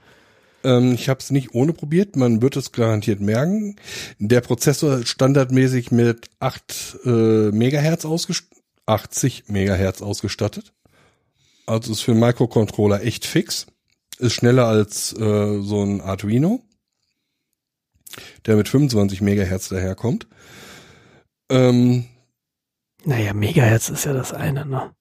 [0.64, 3.76] Ähm, ich habe es nicht ohne probiert, man wird es garantiert merken.
[4.20, 7.10] Der Prozessor ist standardmäßig mit 8 äh,
[7.52, 10.74] Megahertz ausgestattet, 80 Megahertz ausgestattet.
[11.66, 13.68] Also ist für Microcontroller echt fix.
[14.20, 16.62] Ist schneller als äh, so ein Arduino,
[18.46, 20.28] der mit 25 Megahertz daherkommt.
[21.50, 22.06] Ähm,
[23.04, 24.92] Naja, Megahertz ist ja das eine, ne?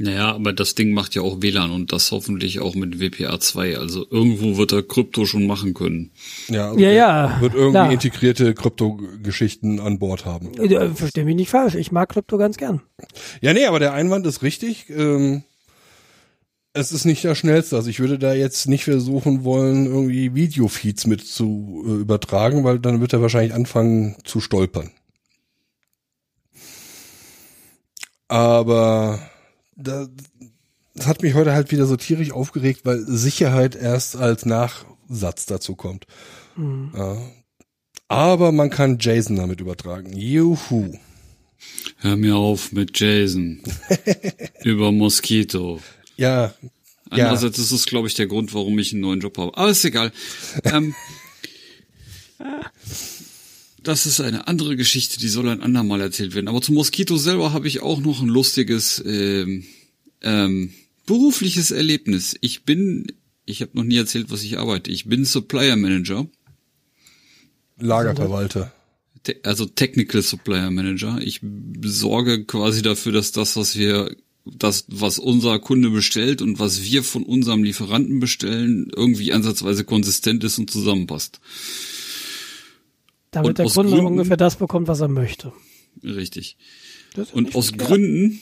[0.00, 3.76] Naja, aber das Ding macht ja auch WLAN und das hoffentlich auch mit WPA2.
[3.76, 6.12] Also irgendwo wird er Krypto schon machen können.
[6.48, 7.92] ja, also Ja, ja, wird irgendwie klar.
[7.92, 10.52] integrierte Kryptogeschichten an Bord haben.
[10.58, 12.80] Äh, Versteh mich nicht falsch, ich mag Krypto ganz gern.
[13.40, 14.88] Ja, nee, aber der Einwand ist richtig.
[14.90, 15.42] Ähm,
[16.74, 17.74] es ist nicht das Schnellste.
[17.74, 22.78] Also ich würde da jetzt nicht versuchen wollen, irgendwie Videofeeds mit zu äh, übertragen, weil
[22.78, 24.92] dann wird er wahrscheinlich anfangen zu stolpern.
[28.28, 29.18] Aber
[29.78, 30.08] da,
[30.94, 35.74] das hat mich heute halt wieder so tierisch aufgeregt, weil Sicherheit erst als Nachsatz dazu
[35.76, 36.06] kommt.
[36.94, 37.18] Ja.
[38.08, 40.12] Aber man kann JSON damit übertragen.
[40.16, 40.98] Juhu.
[41.98, 43.60] Hör mir auf mit Jason.
[44.64, 45.80] Über Mosquito.
[46.16, 46.54] Ja,
[47.10, 47.24] Ja.
[47.26, 49.56] Andererseits ist es, glaube ich, der Grund, warum ich einen neuen Job habe.
[49.56, 50.12] Aber ist egal.
[50.64, 50.94] Ähm,
[53.88, 56.48] das ist eine andere Geschichte, die soll ein andermal erzählt werden.
[56.48, 59.64] Aber zum Moskito selber habe ich auch noch ein lustiges ähm,
[60.20, 60.74] ähm,
[61.06, 62.36] berufliches Erlebnis.
[62.42, 63.06] Ich bin,
[63.46, 64.90] ich habe noch nie erzählt, was ich arbeite.
[64.90, 66.26] Ich bin Supplier Manager,
[67.78, 68.72] Lagerverwalter.
[69.22, 71.18] te also Technical Supplier Manager.
[71.22, 71.40] Ich
[71.82, 77.02] sorge quasi dafür, dass das, was wir das, was unser Kunde bestellt und was wir
[77.02, 81.40] von unserem Lieferanten bestellen, irgendwie ansatzweise konsistent ist und zusammenpasst.
[83.30, 85.52] Damit Und der Kunde Gründen- ungefähr das bekommt, was er möchte.
[86.02, 86.56] Richtig.
[87.32, 87.88] Und aus verkehrt.
[87.88, 88.40] Gründen,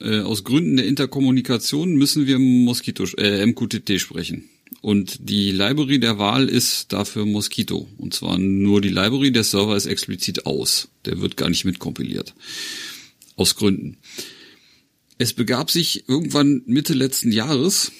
[0.00, 4.48] äh, aus Gründen der Interkommunikation müssen wir Mosquito, äh, MQTT sprechen.
[4.80, 7.88] Und die Library der Wahl ist dafür Mosquito.
[7.98, 10.88] Und zwar nur die Library, der Server ist explizit aus.
[11.04, 12.34] Der wird gar nicht mitkompiliert.
[13.36, 13.98] Aus Gründen.
[15.18, 17.92] Es begab sich irgendwann Mitte letzten Jahres,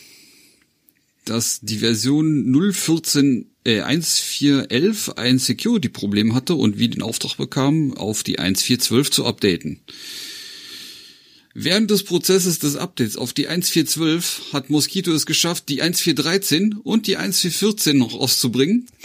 [1.24, 8.22] dass die Version 014 äh, 1411 ein Security-Problem hatte und wir den Auftrag bekamen, auf
[8.22, 9.80] die 1412 zu updaten.
[11.54, 17.06] Während des Prozesses des Updates auf die 1412 hat Mosquito es geschafft, die 1413 und
[17.06, 18.88] die 1414 noch auszubringen.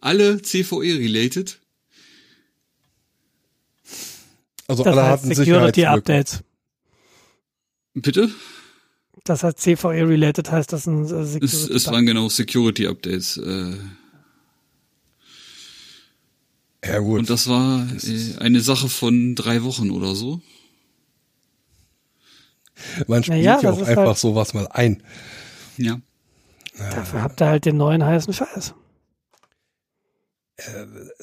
[0.00, 1.58] Alle CVE-related.
[4.68, 5.84] Also Das alle heißt hatten Security.
[5.84, 6.42] Updates.
[7.94, 8.30] Bitte?
[9.26, 13.36] Das heißt CVE related heißt das ein äh, Es, Security es waren genau Security-Updates.
[13.38, 13.74] Äh,
[16.84, 17.18] Ja gut.
[17.20, 20.40] und das war äh, eine Sache von drei Wochen oder so.
[23.08, 25.02] Man spielt Naja, ja auch einfach halt- sowas mal ein.
[25.76, 26.00] Ja.
[26.78, 28.74] Dafür habt ihr halt den neuen heißen Scheiß.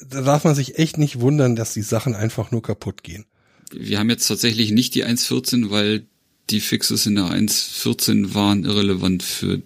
[0.08, 3.24] Da darf man sich echt nicht wundern, dass die Sachen einfach nur kaputt gehen.
[3.72, 6.06] Wir haben jetzt tatsächlich nicht die 1.14, weil
[6.50, 9.62] die Fixes in der 1.14 waren irrelevant für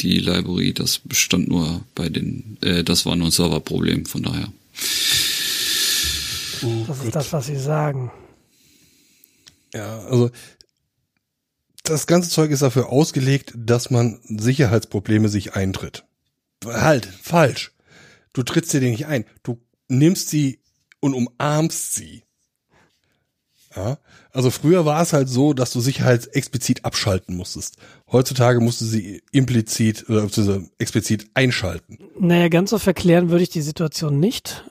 [0.00, 0.72] die Library.
[0.72, 4.52] Das bestand nur bei den, äh, das war nur ein Serverproblem, von daher.
[6.86, 8.10] Das ist das, was sie sagen.
[9.74, 10.30] Ja, also
[11.82, 16.04] das ganze Zeug ist dafür ausgelegt, dass man Sicherheitsprobleme sich eintritt.
[16.64, 17.72] Halt, falsch.
[18.32, 19.24] Du trittst dir die nicht ein.
[19.42, 20.60] Du nimmst sie
[21.00, 22.24] und umarmst sie.
[23.74, 23.98] Ja?
[24.32, 27.76] Also früher war es halt so, dass du Sicherheit explizit abschalten musstest.
[28.10, 31.98] Heutzutage musst du sie implizit oder beziehungsweise explizit einschalten.
[32.18, 34.64] Naja, ganz so verklären würde ich die Situation nicht.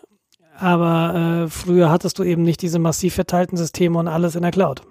[0.59, 4.51] Aber äh, früher hattest du eben nicht diese massiv verteilten Systeme und alles in der
[4.51, 4.81] Cloud.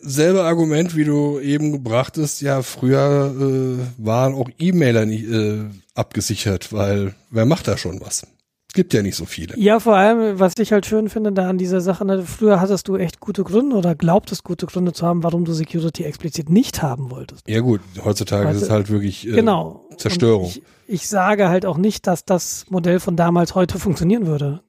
[0.00, 5.64] Selbe Argument, wie du eben gebracht hast, ja, früher äh, waren auch E-Mailer nicht äh,
[5.94, 8.26] abgesichert, weil wer macht da schon was?
[8.74, 9.58] Gibt ja nicht so viele.
[9.58, 12.88] Ja, vor allem, was ich halt schön finde da an dieser Sache, ne, früher hattest
[12.88, 16.82] du echt gute Gründe oder glaubtest gute Gründe zu haben, warum du Security explizit nicht
[16.82, 17.48] haben wolltest.
[17.48, 19.88] Ja gut, heutzutage Weißt ist es halt wirklich äh, Genau.
[19.96, 20.48] Zerstörung.
[20.48, 24.62] Ich, ich sage halt auch nicht, dass das Modell von damals heute funktionieren würde.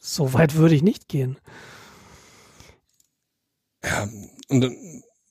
[0.00, 1.38] So weit würde ich nicht gehen.
[3.82, 4.08] Ja,
[4.48, 4.76] und dann,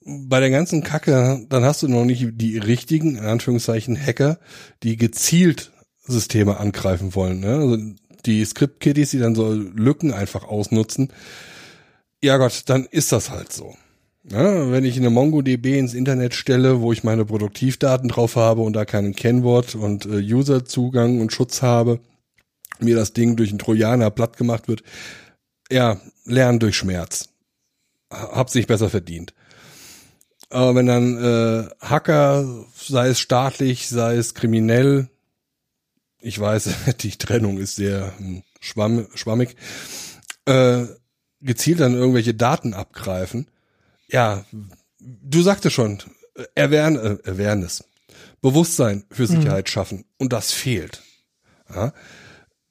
[0.06, 4.40] bei der ganzen Kacke, dann hast du noch nicht die richtigen, in Anführungszeichen, Hacker,
[4.82, 5.72] die gezielt
[6.06, 7.40] Systeme angreifen wollen.
[7.40, 7.56] Ne?
[7.56, 7.78] Also
[8.26, 11.12] die Script-Kiddies, die dann so Lücken einfach ausnutzen.
[12.22, 13.76] Ja Gott, dann ist das halt so.
[14.30, 18.74] Ja, wenn ich eine MongoDB ins Internet stelle, wo ich meine Produktivdaten drauf habe und
[18.74, 22.00] da keinen Kennwort und äh, Userzugang und Schutz habe,
[22.80, 24.84] mir das Ding durch einen Trojaner platt gemacht wird,
[25.70, 27.30] ja, lernen durch Schmerz.
[28.10, 29.34] Hab's nicht besser verdient.
[30.50, 35.10] Aber wenn dann äh, Hacker, sei es staatlich, sei es kriminell,
[36.24, 36.70] ich weiß,
[37.02, 39.56] die Trennung ist sehr hm, schwamm, schwammig,
[40.46, 40.86] äh,
[41.42, 43.48] gezielt dann irgendwelche Daten abgreifen,
[44.08, 44.46] ja,
[45.00, 46.00] du sagtest schon,
[46.56, 47.84] Awareness, äh, Awareness,
[48.42, 50.06] Bewusstsein für Sicherheit schaffen.
[50.18, 51.02] Und das fehlt.
[51.74, 51.94] Ja,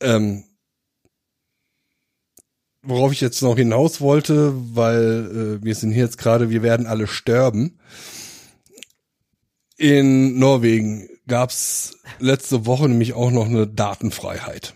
[0.01, 0.45] ähm,
[2.83, 6.87] worauf ich jetzt noch hinaus wollte, weil äh, wir sind hier jetzt gerade, wir werden
[6.87, 7.79] alle sterben.
[9.77, 14.75] In Norwegen gab's letzte Woche nämlich auch noch eine Datenfreiheit.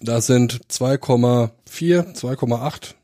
[0.00, 2.94] Das sind 2,4, 2,8,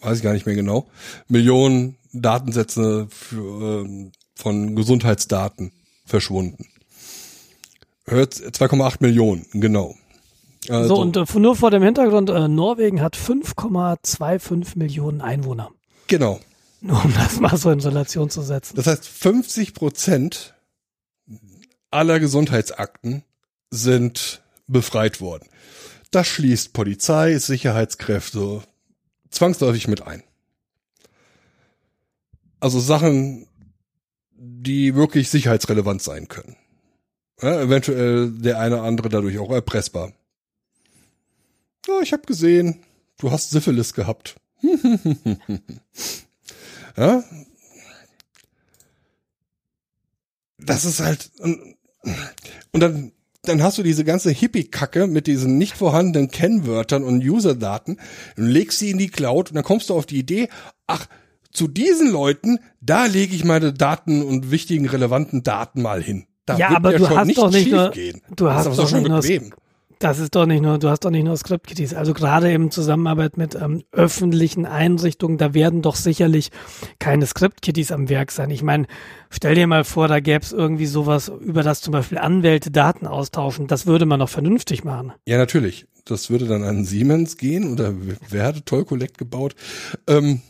[0.00, 0.88] weiß ich gar nicht mehr genau,
[1.28, 5.72] Millionen Datensätze für, ähm, von Gesundheitsdaten
[6.04, 6.66] verschwunden.
[8.06, 9.94] Hört 2,8 Millionen, genau.
[10.68, 15.70] Also, so, und äh, nur vor dem Hintergrund, äh, Norwegen hat 5,25 Millionen Einwohner.
[16.06, 16.40] genau.
[16.82, 18.74] Nur um das mal so in Relation zu setzen.
[18.74, 20.54] Das heißt, 50 Prozent
[21.90, 23.24] aller Gesundheitsakten
[23.70, 25.48] sind befreit worden.
[26.10, 28.62] Das schließt Polizei, Sicherheitskräfte
[29.30, 30.22] zwangsläufig mit ein.
[32.58, 33.46] Also Sachen,
[34.32, 36.56] die wirklich sicherheitsrelevant sein können.
[37.40, 40.12] Ja, eventuell der eine oder andere dadurch auch erpressbar.
[41.86, 42.84] Ja, ich habe gesehen,
[43.18, 44.36] du hast Syphilis gehabt.
[46.96, 47.24] ja,
[50.58, 51.30] das ist halt
[52.72, 53.12] und, dann
[53.42, 57.96] dann hast du diese ganze Hippie-Kacke mit diesen nicht vorhandenen Kennwörtern und User-Daten
[58.36, 60.48] und legst sie in die Cloud und dann kommst du auf die Idee,
[60.86, 61.06] ach,
[61.50, 66.26] zu diesen Leuten, da lege ich meine Daten und wichtigen, relevanten Daten mal hin.
[66.44, 68.20] Da Ja, aber mir du schon hast nichts doch nicht nur- schiefgehen.
[68.36, 69.54] du das hast doch schon nicht bequem.
[70.00, 71.92] Das ist doch nicht nur, du hast doch nicht nur Script-Kitties.
[71.92, 76.50] Also gerade im Zusammenarbeit mit ähm, öffentlichen Einrichtungen, da werden doch sicherlich
[76.98, 78.48] keine Script-Kitties am Werk sein.
[78.48, 78.86] Ich meine,
[79.28, 83.06] stell dir mal vor, da gäbe es irgendwie sowas, über das zum Beispiel Anwälte Daten
[83.06, 83.66] austauschen.
[83.66, 85.12] Das würde man doch vernünftig machen.
[85.26, 85.86] Ja, natürlich.
[86.06, 87.92] Das würde dann an Siemens gehen oder
[88.30, 89.54] wer hatte Toll Collect gebaut?
[90.06, 90.40] Ähm,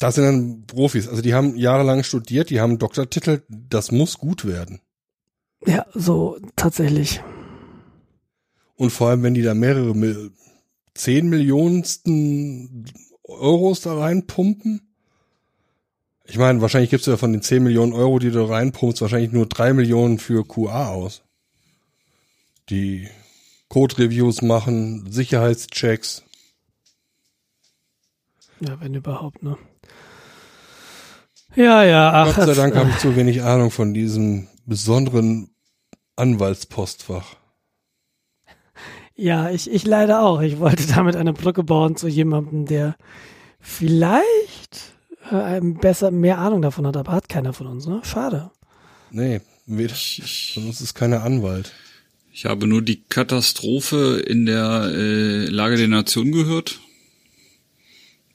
[0.00, 1.06] das sind dann Profis.
[1.06, 3.42] Also die haben jahrelang studiert, die haben Doktortitel.
[3.48, 4.80] Das muss gut werden.
[5.66, 7.22] Ja, so tatsächlich.
[8.76, 10.32] Und vor allem, wenn die da mehrere Mil
[10.94, 12.86] zehn Millionensten
[13.30, 14.82] Euros da reinpumpen.
[16.24, 19.32] Ich meine, wahrscheinlich gibst du ja von den 10 Millionen Euro, die du reinpumpst, wahrscheinlich
[19.32, 21.22] nur drei Millionen für QA aus.
[22.68, 23.08] Die
[23.68, 26.24] Code-Reviews machen, Sicherheitschecks.
[28.60, 29.56] Ja, wenn überhaupt, ne?
[31.56, 32.36] Ja, ja, ach.
[32.36, 35.50] Gott sei Dank äh, habe ich zu wenig Ahnung von diesem besonderen
[36.14, 37.34] Anwaltspostfach.
[39.16, 40.40] Ja, ich, ich leider auch.
[40.42, 42.96] Ich wollte damit eine Brücke bauen zu jemandem, der
[43.58, 44.94] vielleicht
[45.32, 48.00] äh, besser mehr Ahnung davon hat, aber hat keiner von uns, ne?
[48.04, 48.52] Schade.
[49.10, 49.94] Nee, weder,
[50.54, 51.72] von uns ist keiner Anwalt.
[52.32, 56.78] Ich habe nur die Katastrophe in der äh, Lage der Nation gehört.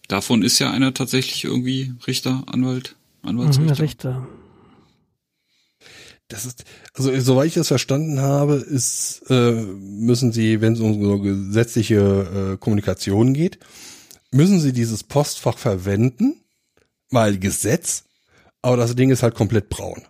[0.09, 3.79] Davon ist ja einer tatsächlich irgendwie Richter, Anwalt, Mhm, Anwaltsrichter.
[3.79, 4.27] Richter.
[6.27, 6.63] Das ist,
[6.95, 12.53] also soweit ich das verstanden habe, ist, äh, müssen sie, wenn es um so gesetzliche
[12.53, 13.59] äh, Kommunikation geht,
[14.31, 16.41] müssen sie dieses Postfach verwenden,
[17.11, 18.05] weil Gesetz,
[18.63, 20.01] aber das Ding ist halt komplett braun.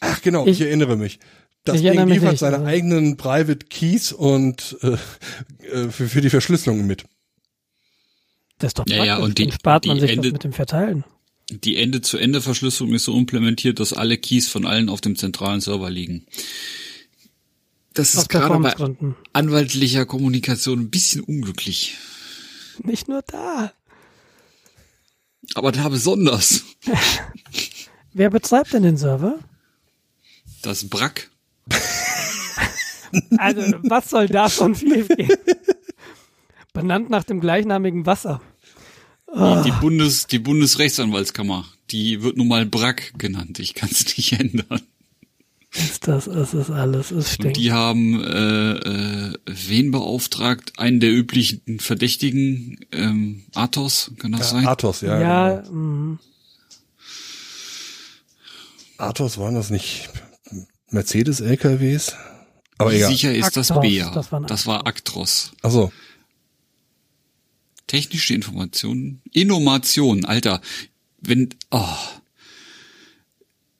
[0.00, 1.18] Ach genau, ich, Ich- erinnere mich.
[1.64, 4.96] Das ich Ding liefert nicht, seine aber- eigenen Private Keys und äh,
[5.66, 7.04] äh, für, für die Verschlüsselung mit.
[8.58, 9.24] Das ist doch Ja, ja, praktisch.
[9.24, 11.04] und die- spart man die sich Ende- das mit dem Verteilen.
[11.50, 16.26] Die Ende-zu-Ende-Verschlüsselung ist so implementiert, dass alle Keys von allen auf dem zentralen Server liegen.
[17.92, 18.74] Das ist gerade bei
[19.32, 21.96] anwaltlicher Kommunikation ein bisschen unglücklich.
[22.82, 23.72] Nicht nur da.
[25.54, 26.64] Aber da besonders.
[28.12, 29.38] Wer betreibt denn den Server?
[30.62, 31.30] Das Brack.
[33.38, 35.30] Also, was soll davon schiefgehen?
[36.72, 38.42] Benannt nach dem gleichnamigen Wasser.
[39.34, 43.58] Die, die, Bundes, die Bundesrechtsanwaltskammer, die wird nun mal Brack genannt.
[43.58, 44.80] Ich kann es nicht ändern.
[45.72, 47.56] Ist das, ist das alles, es Und stinkt.
[47.56, 50.72] die haben äh, äh, wen beauftragt?
[50.78, 54.68] Einen der üblichen Verdächtigen, ähm, Athos, kann das sein?
[54.68, 55.20] Athos, ja.
[55.20, 55.70] Ja, genau.
[55.72, 56.18] mh.
[58.98, 60.08] Athos waren das nicht
[60.90, 62.14] Mercedes-LKWs?
[62.78, 63.10] Aber egal.
[63.10, 64.10] sicher ist das Actros, BEA?
[64.14, 65.52] das war ein Das war Actros.
[65.62, 65.92] Achso.
[67.94, 70.60] Technische Informationen, Innovation, Alter,
[71.20, 71.96] wenn, oh.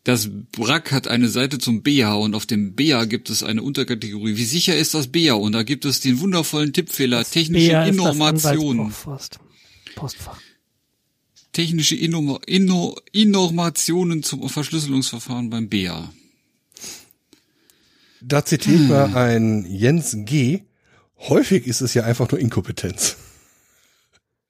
[0.04, 4.36] Das BRAC hat eine Seite zum BA und auf dem BA gibt es eine Unterkategorie.
[4.36, 5.32] Wie sicher ist das BA?
[5.32, 8.06] Und da gibt es den wundervollen Tippfehler, technische BEA das.
[8.06, 9.38] Anwaltspost-
[9.96, 10.40] Postfach.
[11.52, 16.12] Technische Inno Inno Informationen zum Verschlüsselungsverfahren beim BA.
[18.20, 20.60] Da zitiert mal ein Jens G.
[21.18, 23.16] Häufig ist es ja einfach nur Inkompetenz.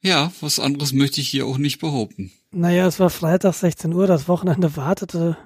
[0.05, 2.31] Ja, was anderes möchte ich hier auch nicht behaupten.
[2.53, 5.37] Naja, es war Freitag 16 Uhr, das Wochenende wartete.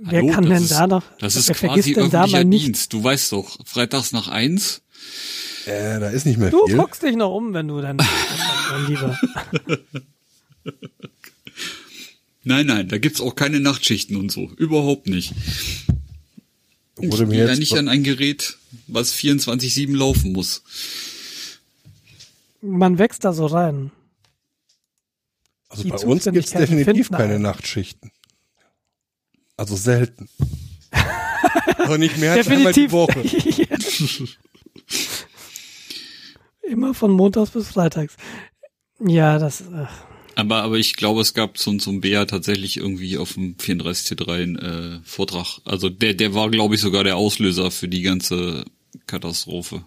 [0.00, 2.20] Wer Hallo, kann das denn ist, da noch, Das ist wer vergisst quasi denn da
[2.22, 2.66] öffentlicher mal nicht?
[2.66, 2.92] Dienst.
[2.92, 4.80] Du weißt doch, freitags nach eins.
[5.66, 6.76] Äh, da ist nicht mehr Du viel.
[6.76, 7.96] guckst dich noch um, wenn du dann,
[8.70, 9.18] mein Lieber.
[12.42, 14.50] Nein, nein, da gibt's auch keine Nachtschichten und so.
[14.56, 15.32] Überhaupt nicht.
[17.00, 18.56] Ich Wurde mir gehe ja nicht an ein Gerät,
[18.86, 20.62] was 24-7 laufen muss.
[22.66, 23.90] Man wächst da so rein.
[25.68, 27.42] also die bei uns gibt's Zuständigkeiten definitiv keine einen.
[27.42, 28.10] Nachtschichten.
[29.56, 30.28] Also selten.
[31.78, 32.90] Aber nicht mehr als einmal Definitiv.
[32.90, 34.28] die Woche.
[36.68, 38.16] Immer von Montags bis Freitags.
[38.98, 39.86] Ja, das, äh,
[40.34, 44.56] Aber, aber ich glaube, es gab zum, zum BA tatsächlich irgendwie auf dem 34C3 einen
[44.56, 45.60] äh, Vortrag.
[45.66, 48.64] Also der, der war, glaube ich, sogar der Auslöser für die ganze
[49.06, 49.84] Katastrophe.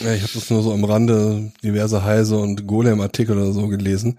[0.00, 4.18] Ja, ich habe das nur so am Rande diverse Heise und Golem-Artikel oder so gelesen.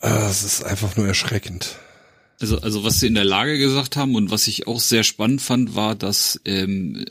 [0.00, 1.76] Ah, Es ist einfach nur erschreckend.
[2.40, 5.42] Also, also was sie in der Lage gesagt haben und was ich auch sehr spannend
[5.42, 7.04] fand, war, dass ähm,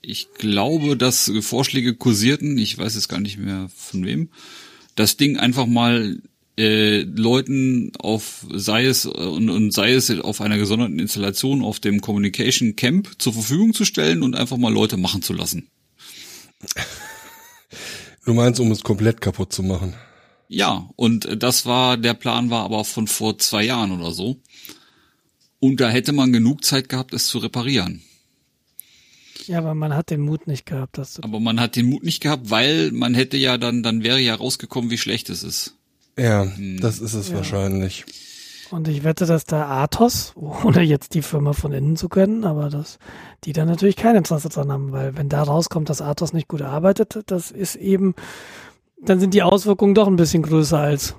[0.00, 4.30] ich glaube, dass Vorschläge kursierten, ich weiß jetzt gar nicht mehr von wem,
[4.96, 6.20] das Ding einfach mal
[6.58, 11.80] äh, Leuten auf sei es äh, und, und sei es auf einer gesonderten Installation auf
[11.80, 15.68] dem Communication Camp zur Verfügung zu stellen und einfach mal Leute machen zu lassen.
[18.24, 19.94] Du meinst, um es komplett kaputt zu machen?
[20.48, 24.40] Ja, und äh, das war, der Plan war aber von vor zwei Jahren oder so.
[25.60, 28.02] Und da hätte man genug Zeit gehabt, es zu reparieren.
[29.46, 32.02] ja, aber man hat den Mut nicht gehabt, das zu Aber man hat den Mut
[32.02, 35.76] nicht gehabt, weil man hätte ja dann, dann wäre ja rausgekommen, wie schlecht es ist.
[36.18, 36.80] Ja, Hm.
[36.80, 38.04] das ist es wahrscheinlich.
[38.70, 42.68] Und ich wette, dass da Athos, ohne jetzt die Firma von innen zu kennen, aber
[42.68, 42.98] dass
[43.44, 46.62] die da natürlich kein Interesse dran haben, weil wenn da rauskommt, dass Athos nicht gut
[46.62, 48.14] arbeitet, das ist eben,
[49.00, 51.14] dann sind die Auswirkungen doch ein bisschen größer als,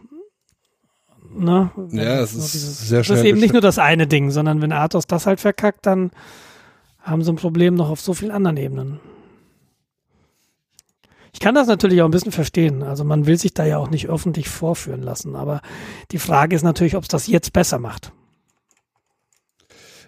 [1.33, 1.71] ne?
[1.77, 4.29] Wenn Ja, das es ist sehr Das schnell ist eben nicht nur das eine Ding,
[4.31, 6.11] sondern wenn Athos das halt verkackt, dann
[6.99, 8.99] haben sie ein Problem noch auf so vielen anderen Ebenen.
[11.37, 12.81] Ich kann das natürlich auch ein bisschen verstehen.
[12.81, 15.35] Also man will sich da ja auch nicht öffentlich vorführen lassen.
[15.35, 15.61] Aber
[16.09, 18.11] die Frage ist natürlich, ob es das jetzt besser macht.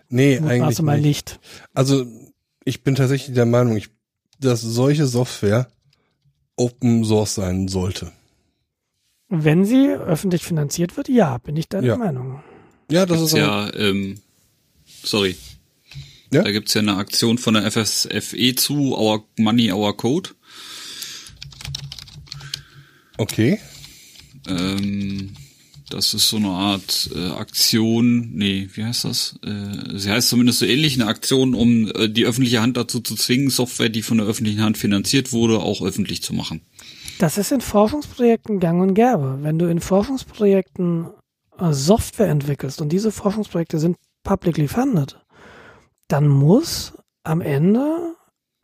[0.09, 1.05] Nee, eigentlich Mutmaße mal nicht.
[1.05, 1.39] nicht.
[1.75, 2.03] Also
[2.65, 3.91] ich bin tatsächlich der Meinung, ich,
[4.39, 5.67] dass solche Software
[6.55, 8.11] Open Source sein sollte.
[9.27, 11.95] Wenn sie öffentlich finanziert wird, ja, bin ich deiner Ja.
[11.95, 12.41] Meinung.
[12.89, 14.19] Ja, das Gibt's ist ja, ähm,
[15.03, 15.35] sorry.
[16.33, 16.41] Ja?
[16.41, 20.31] Da gibt's ja eine Aktion von der FSFE zu, Our Money, Our Code.
[23.19, 23.59] Okay.
[24.47, 25.35] Ähm,
[25.89, 29.39] das ist so eine Art äh, Aktion, nee, wie heißt das?
[29.43, 33.15] Äh, sie heißt zumindest so ähnlich, eine Aktion, um äh, die öffentliche Hand dazu zu
[33.15, 36.61] zwingen, Software, die von der öffentlichen Hand finanziert wurde, auch öffentlich zu machen.
[37.17, 39.39] Das ist in Forschungsprojekten gang und gäbe.
[39.41, 41.07] Wenn du in Forschungsprojekten
[41.57, 45.17] äh, Software entwickelst und diese Forschungsprojekte sind publicly funded,
[46.07, 46.93] dann muss
[47.23, 48.15] am Ende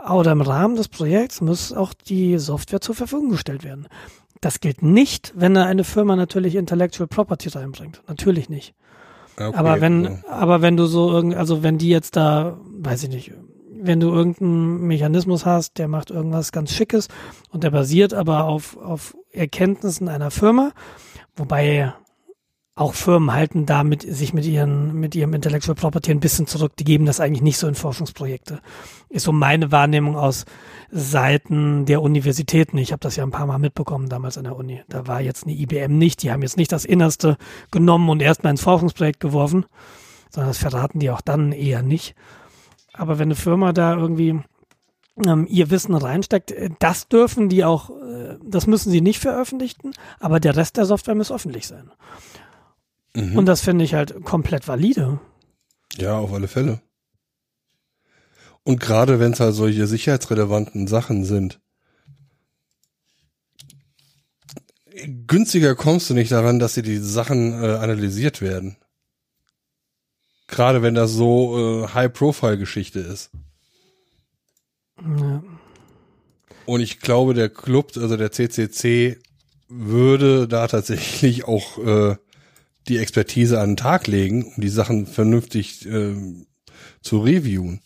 [0.08, 3.88] oder im Rahmen des Projekts muss auch die Software zur Verfügung gestellt werden.
[4.46, 8.04] Das gilt nicht, wenn da eine Firma natürlich Intellectual Property reinbringt.
[8.08, 8.76] Natürlich nicht.
[9.40, 10.28] okay Aber wenn, also.
[10.30, 13.32] aber wenn du so irgend, also wenn die jetzt da, weiß ich nicht,
[13.82, 17.08] wenn du irgendeinen Mechanismus hast, der macht irgendwas ganz Schickes
[17.50, 20.74] und der basiert aber auf, auf Erkenntnissen einer Firma,
[21.36, 21.96] wobei
[22.78, 26.76] auch Firmen halten da mit, sich mit ihren, mit ihrem Intellectual Property ein bisschen zurück.
[26.76, 28.60] Die geben das eigentlich nicht so in Forschungsprojekte.
[29.08, 30.44] Ist so meine Wahrnehmung aus
[30.92, 32.78] Seiten der Universitäten.
[32.78, 34.84] Ich habe das ja ein paar Mal mitbekommen damals an der Uni.
[34.90, 36.22] Da war jetzt eine IBM nicht.
[36.22, 37.38] Die haben jetzt nicht das Innerste
[37.72, 39.66] genommen und erstmal ins Forschungsprojekt geworfen,
[40.30, 42.14] sondern das verraten die auch dann eher nicht.
[42.92, 44.42] Aber wenn eine Firma da irgendwie
[45.26, 49.94] ähm, ihr Wissen reinsteckt, äh, das dürfen die auch, äh, das müssen sie nicht veröffentlichen,
[50.20, 51.90] aber der Rest der Software muss öffentlich sein.
[53.16, 53.38] Mhm.
[53.38, 55.20] Und das finde ich halt komplett valide.
[55.98, 56.82] Ja, auf alle Fälle.
[58.64, 61.60] Und gerade wenn es halt solche sicherheitsrelevanten Sachen sind,
[65.28, 68.78] günstiger kommst du nicht daran, dass dir die Sachen äh, analysiert werden.
[70.48, 73.32] Gerade wenn das so äh, High-Profile-Geschichte ist.
[75.02, 75.44] Ja.
[76.66, 79.20] Und ich glaube, der Club, also der CCC,
[79.68, 82.16] würde da tatsächlich auch äh,
[82.88, 86.46] die Expertise an den Tag legen, um die Sachen vernünftig ähm,
[87.02, 87.82] zu reviewen.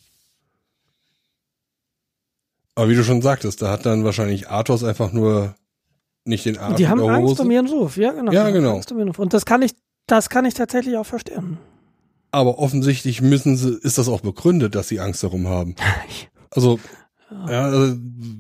[2.76, 5.56] Aber wie du schon sagtest, da hat dann wahrscheinlich Athos einfach nur
[6.26, 7.42] nicht den Arsch Die haben Angst Hose.
[7.42, 8.32] um ihren Ruf, ja genau.
[8.32, 8.76] Ja, genau.
[8.76, 9.20] Angst um ihren Ruf.
[9.20, 9.74] Und das kann ich,
[10.08, 11.58] das kann ich tatsächlich auch verstehen.
[12.32, 15.76] Aber offensichtlich müssen sie, ist das auch begründet, dass sie Angst darum haben.
[16.52, 16.80] Also,
[17.30, 17.96] ja, also,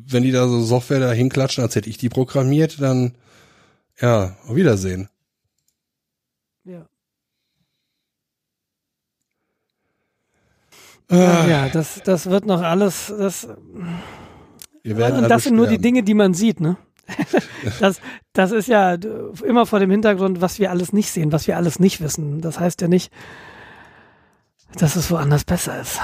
[0.07, 3.13] wenn die da so Software da hinklatschen, als hätte ich die programmiert, dann,
[4.01, 5.09] ja, auf Wiedersehen.
[6.63, 6.85] Ja.
[11.09, 13.47] Ah, Ja, das, das wird noch alles, das,
[14.83, 15.79] wir werden und das sind nur die.
[15.79, 16.77] Dinge, die man sieht, ne?
[17.79, 17.99] das,
[18.33, 18.93] das ist ja
[19.43, 22.41] immer vor dem Hintergrund, was wir alles nicht sehen, was wir alles nicht wissen.
[22.41, 23.11] Das heißt ja nicht,
[24.75, 25.99] dass es woanders besser ist.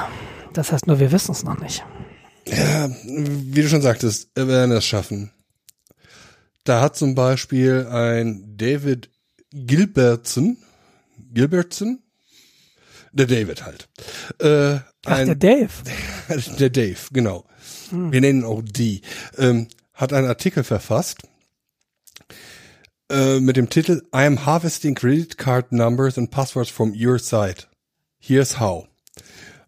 [0.53, 1.85] Das heißt nur, wir wissen es noch nicht.
[2.47, 5.31] Ja, wie du schon sagtest, wir werden es schaffen.
[6.63, 9.11] Da hat zum Beispiel ein David
[9.55, 10.57] Gilbertson,
[11.33, 11.99] Gilbertson,
[13.13, 13.87] der David halt,
[14.39, 15.69] äh, Ach, ein, der Dave.
[16.59, 17.45] der Dave, genau.
[17.89, 19.01] Wir nennen ihn auch die,
[19.37, 21.19] ähm, hat einen Artikel verfasst
[23.09, 27.67] äh, mit dem Titel I am harvesting credit card numbers and passwords from your site.
[28.19, 28.87] Here's how.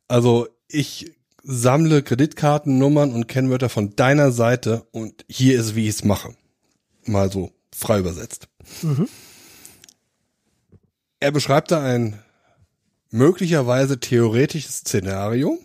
[0.07, 6.03] Also ich sammle Kreditkartennummern und Kennwörter von deiner Seite und hier ist, wie ich es
[6.03, 6.35] mache.
[7.05, 8.49] Mal so frei übersetzt.
[11.19, 12.23] Er beschreibt da ein
[13.09, 15.59] möglicherweise theoretisches Szenario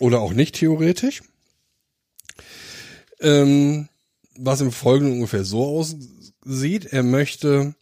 [0.00, 1.22] oder auch nicht theoretisch,
[3.20, 3.88] ähm,
[4.36, 6.86] was im Folgenden ungefähr so aussieht.
[6.86, 7.74] Er möchte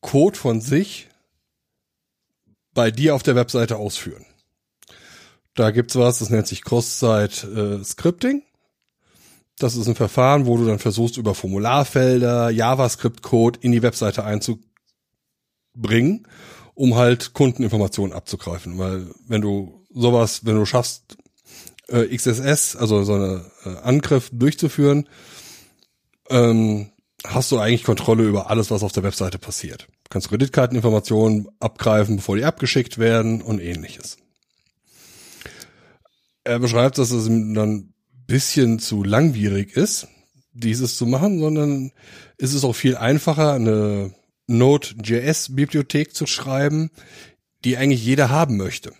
[0.00, 1.08] Code von sich
[2.72, 4.26] bei dir auf der Webseite ausführen.
[5.54, 8.42] Da gibt's was, das nennt sich Cross-Site äh, Scripting.
[9.58, 14.24] Das ist ein Verfahren, wo du dann versuchst, über Formularfelder, JavaScript-Code in die Webseite
[15.74, 16.26] einzubringen,
[16.74, 18.78] um halt Kundeninformationen abzugreifen.
[18.78, 21.16] Weil wenn du sowas, wenn du schaffst,
[21.88, 25.08] äh, XSS, also so eine äh, Angriff durchzuführen,
[26.30, 26.90] ähm,
[27.24, 29.86] hast du eigentlich Kontrolle über alles, was auf der Webseite passiert.
[30.04, 34.18] Du kannst Kreditkarteninformationen abgreifen, bevor die abgeschickt werden und ähnliches.
[36.44, 37.94] Er beschreibt, dass es ihm dann
[38.26, 40.08] bisschen zu langwierig ist,
[40.52, 41.92] dieses zu machen, sondern
[42.38, 44.14] ist es auch viel einfacher, eine
[44.46, 46.90] Node.js-Bibliothek zu schreiben,
[47.64, 48.92] die eigentlich jeder haben möchte.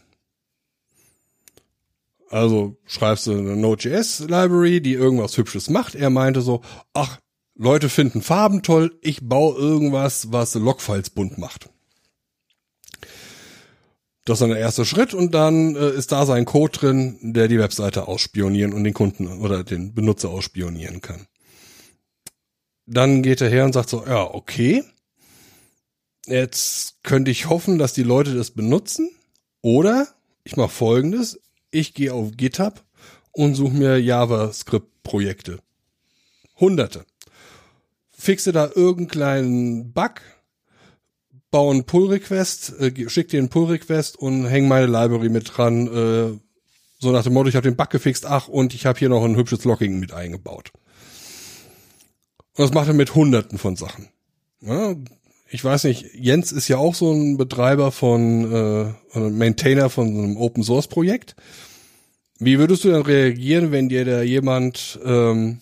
[2.30, 5.94] Also schreibst du eine Node.js-Library, die irgendwas Hübsches macht.
[5.94, 6.62] Er meinte so,
[6.92, 7.18] ach,
[7.54, 11.70] Leute finden Farben toll, ich baue irgendwas, was Logfiles bunt macht.
[14.24, 17.46] Das ist dann der erste Schritt und dann äh, ist da sein Code drin, der
[17.46, 21.26] die Webseite ausspionieren und den Kunden oder den Benutzer ausspionieren kann.
[22.86, 24.82] Dann geht er her und sagt so, ja, okay,
[26.26, 29.10] jetzt könnte ich hoffen, dass die Leute das benutzen
[29.62, 30.08] oder
[30.44, 31.40] ich mache folgendes,
[31.70, 32.84] ich gehe auf GitHub
[33.32, 35.58] und suche mir JavaScript-Projekte.
[36.58, 37.04] Hunderte.
[38.12, 40.20] Fixe da irgendeinen Bug,
[41.50, 46.38] baue einen Pull-Request, äh, schick dir einen Pull-Request und häng meine Library mit dran, äh,
[46.98, 49.24] so nach dem Motto, ich habe den Bug gefixt, ach, und ich habe hier noch
[49.24, 50.70] ein hübsches Logging mit eingebaut.
[52.56, 54.08] Und das macht er mit hunderten von Sachen.
[54.60, 54.94] Ja,
[55.48, 60.14] ich weiß nicht, Jens ist ja auch so ein Betreiber von, äh, ein Maintainer von
[60.14, 61.36] so einem Open-Source-Projekt.
[62.38, 65.60] Wie würdest du dann reagieren, wenn dir da jemand ähm,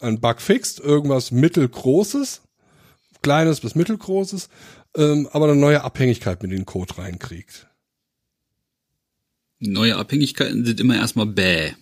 [0.00, 2.42] einen Bug fixt, irgendwas mittelgroßes,
[3.22, 4.48] kleines bis mittelgroßes,
[4.96, 7.66] ähm, aber eine neue Abhängigkeit mit den Code reinkriegt?
[9.60, 11.72] Neue Abhängigkeiten sind immer erstmal bäh.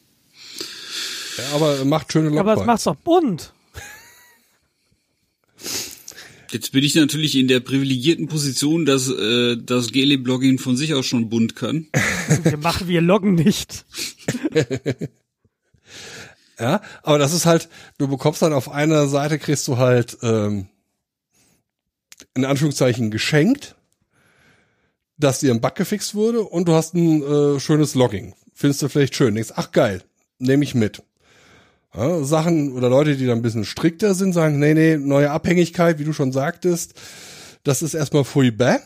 [1.37, 3.53] Ja, aber macht schöne Aber es macht's doch bunt.
[6.57, 11.05] Jetzt bin ich natürlich in der privilegierten Position, dass äh, das Gele-Blogging von sich aus
[11.05, 11.89] schon bunt kann.
[12.43, 13.85] Wir machen, wir loggen nicht.
[16.59, 17.69] Ja, aber das ist halt,
[17.99, 20.69] du bekommst dann auf einer Seite kriegst du halt ähm,
[22.35, 23.77] in Anführungszeichen geschenkt
[25.19, 28.35] dass dir ein Bug gefixt wurde und du hast ein äh, schönes Logging.
[28.55, 29.35] Findest du vielleicht schön.
[29.35, 30.03] Denkst, ach geil,
[30.39, 31.03] nehme ich mit.
[31.97, 35.99] Ja, Sachen oder Leute, die da ein bisschen strikter sind, sagen, nee, nee, neue Abhängigkeit,
[35.99, 36.95] wie du schon sagtest,
[37.65, 38.81] das ist erstmal furchtbar.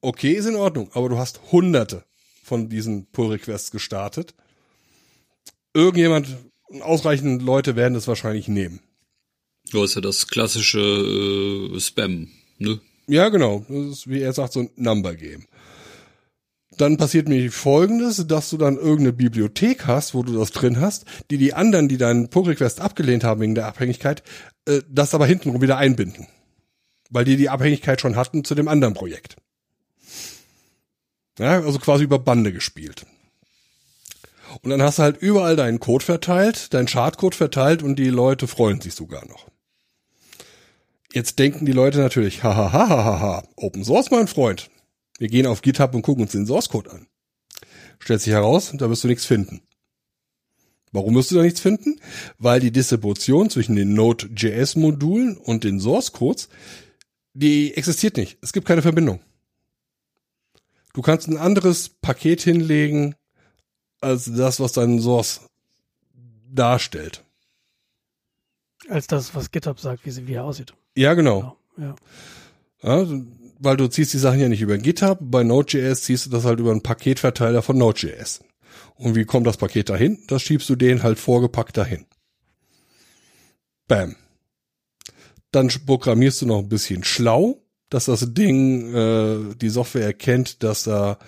[0.00, 2.04] Okay, ist in Ordnung, aber du hast hunderte
[2.44, 4.34] von diesen Pull-Requests gestartet.
[5.74, 6.28] Irgendjemand,
[6.80, 8.80] ausreichend Leute werden es wahrscheinlich nehmen.
[9.72, 12.80] Ja, ist ja das klassische äh, Spam, ne?
[13.06, 13.64] Ja, genau.
[13.68, 15.46] Das ist, wie er sagt, so ein Number Game.
[16.80, 21.04] Dann passiert mir folgendes, dass du dann irgendeine Bibliothek hast, wo du das drin hast,
[21.30, 24.22] die die anderen, die deinen Pull-Request abgelehnt haben wegen der Abhängigkeit,
[24.64, 26.26] äh, das aber hintenrum wieder einbinden.
[27.10, 29.36] Weil die die Abhängigkeit schon hatten zu dem anderen Projekt.
[31.38, 33.04] Ja, also quasi über Bande gespielt.
[34.62, 38.46] Und dann hast du halt überall deinen Code verteilt, deinen Chartcode verteilt und die Leute
[38.46, 39.48] freuen sich sogar noch.
[41.12, 44.70] Jetzt denken die Leute natürlich, hahaha, Open Source, mein Freund.
[45.20, 47.06] Wir gehen auf GitHub und gucken uns den Source Code an.
[47.98, 49.60] Stellt sich heraus, da wirst du nichts finden.
[50.92, 52.00] Warum wirst du da nichts finden?
[52.38, 56.48] Weil die Distribution zwischen den Node.js-Modulen und den Source Codes,
[57.34, 58.38] die existiert nicht.
[58.40, 59.20] Es gibt keine Verbindung.
[60.94, 63.14] Du kannst ein anderes Paket hinlegen
[64.00, 65.42] als das, was dein Source
[66.50, 67.22] darstellt.
[68.88, 70.72] Als das, was GitHub sagt, wie sie wie er aussieht.
[70.96, 71.58] Ja, genau.
[71.76, 71.94] Ja.
[72.82, 73.06] Ja,
[73.60, 75.18] weil du ziehst die Sachen ja nicht über GitHub.
[75.20, 78.40] Bei Node.js ziehst du das halt über einen Paketverteiler von Node.js.
[78.94, 80.18] Und wie kommt das Paket dahin?
[80.26, 82.06] Das schiebst du den halt vorgepackt dahin.
[83.86, 84.16] Bam.
[85.52, 90.84] Dann programmierst du noch ein bisschen schlau, dass das Ding, äh, die Software erkennt, dass
[90.84, 91.18] da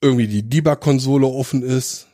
[0.00, 2.08] irgendwie die Debug-Konsole offen ist,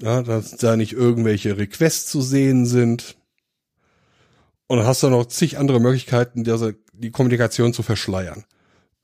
[0.00, 3.16] ja, dass da nicht irgendwelche Requests zu sehen sind.
[4.68, 8.44] Und dann hast du noch zig andere Möglichkeiten, die Kommunikation zu verschleiern.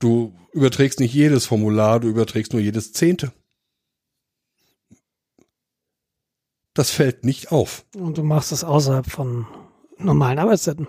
[0.01, 3.31] Du überträgst nicht jedes Formular, du überträgst nur jedes Zehnte.
[6.73, 7.85] Das fällt nicht auf.
[7.95, 9.45] Und du machst es außerhalb von
[9.97, 10.87] normalen Arbeitszeiten.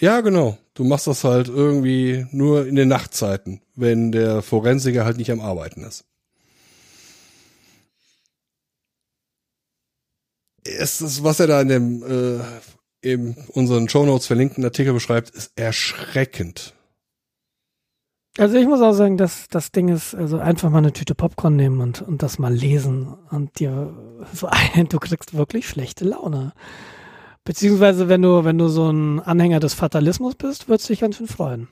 [0.00, 0.58] Ja, genau.
[0.74, 5.40] Du machst das halt irgendwie nur in den Nachtzeiten, wenn der Forensiker halt nicht am
[5.40, 6.04] Arbeiten ist.
[10.64, 12.40] Es ist, was er da in dem äh,
[13.02, 16.74] in unseren Show Notes verlinkten Artikel beschreibt, ist erschreckend.
[18.38, 21.56] Also ich muss auch sagen, dass das Ding ist, also einfach mal eine Tüte Popcorn
[21.56, 23.92] nehmen und, und das mal lesen und dir
[24.32, 26.52] so ein, du kriegst wirklich schlechte Laune.
[27.44, 31.16] Beziehungsweise wenn du, wenn du so ein Anhänger des Fatalismus bist, würdest du dich ganz
[31.16, 31.68] schön freuen.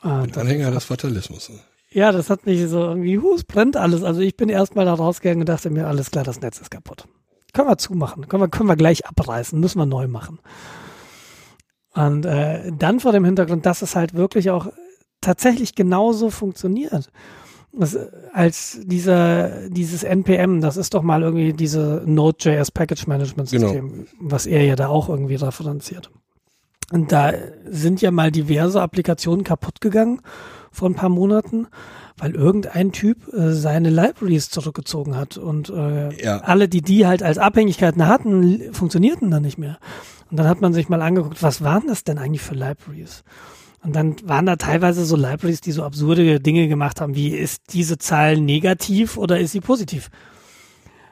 [0.00, 1.50] Ein Anhänger des Fatalismus.
[1.90, 4.02] Ja, das hat mich so irgendwie, hu, es brennt alles.
[4.02, 7.06] Also ich bin erstmal da rausgegangen und dachte mir, alles klar, das Netz ist kaputt.
[7.52, 10.38] Können wir zumachen, können wir, können wir gleich abreißen, müssen wir neu machen.
[11.94, 14.70] Und äh, dann vor dem Hintergrund, dass es halt wirklich auch
[15.20, 17.10] tatsächlich genauso funktioniert.
[17.72, 17.98] Das,
[18.32, 24.04] als dieser, dieses NPM, das ist doch mal irgendwie diese Node.js Package Management System, genau.
[24.18, 26.10] was er ja da auch irgendwie referenziert.
[26.92, 27.32] Und da
[27.68, 30.20] sind ja mal diverse Applikationen kaputt gegangen
[30.70, 31.66] vor ein paar Monaten,
[32.16, 36.38] weil irgendein Typ äh, seine Libraries zurückgezogen hat und äh, ja.
[36.38, 39.78] alle, die die halt als Abhängigkeiten hatten, funktionierten dann nicht mehr.
[40.30, 43.24] Und dann hat man sich mal angeguckt, was waren das denn eigentlich für Libraries?
[43.82, 47.72] Und dann waren da teilweise so Libraries, die so absurde Dinge gemacht haben, wie ist
[47.72, 50.10] diese Zahl negativ oder ist sie positiv?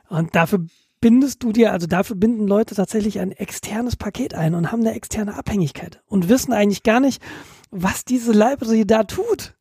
[0.08, 0.66] Und dafür
[1.00, 4.94] bindest du dir, also dafür binden Leute tatsächlich ein externes Paket ein und haben eine
[4.94, 7.22] externe Abhängigkeit und wissen eigentlich gar nicht,
[7.70, 9.54] was diese Library da tut.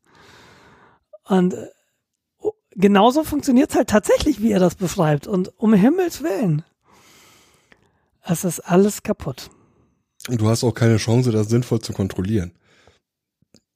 [1.26, 1.68] Und äh,
[2.72, 5.28] genauso funktioniert es halt tatsächlich, wie er das beschreibt.
[5.28, 6.64] Und um Himmels Willen,
[8.24, 9.50] es ist alles kaputt.
[10.30, 12.54] Und du hast auch keine Chance, das sinnvoll zu kontrollieren.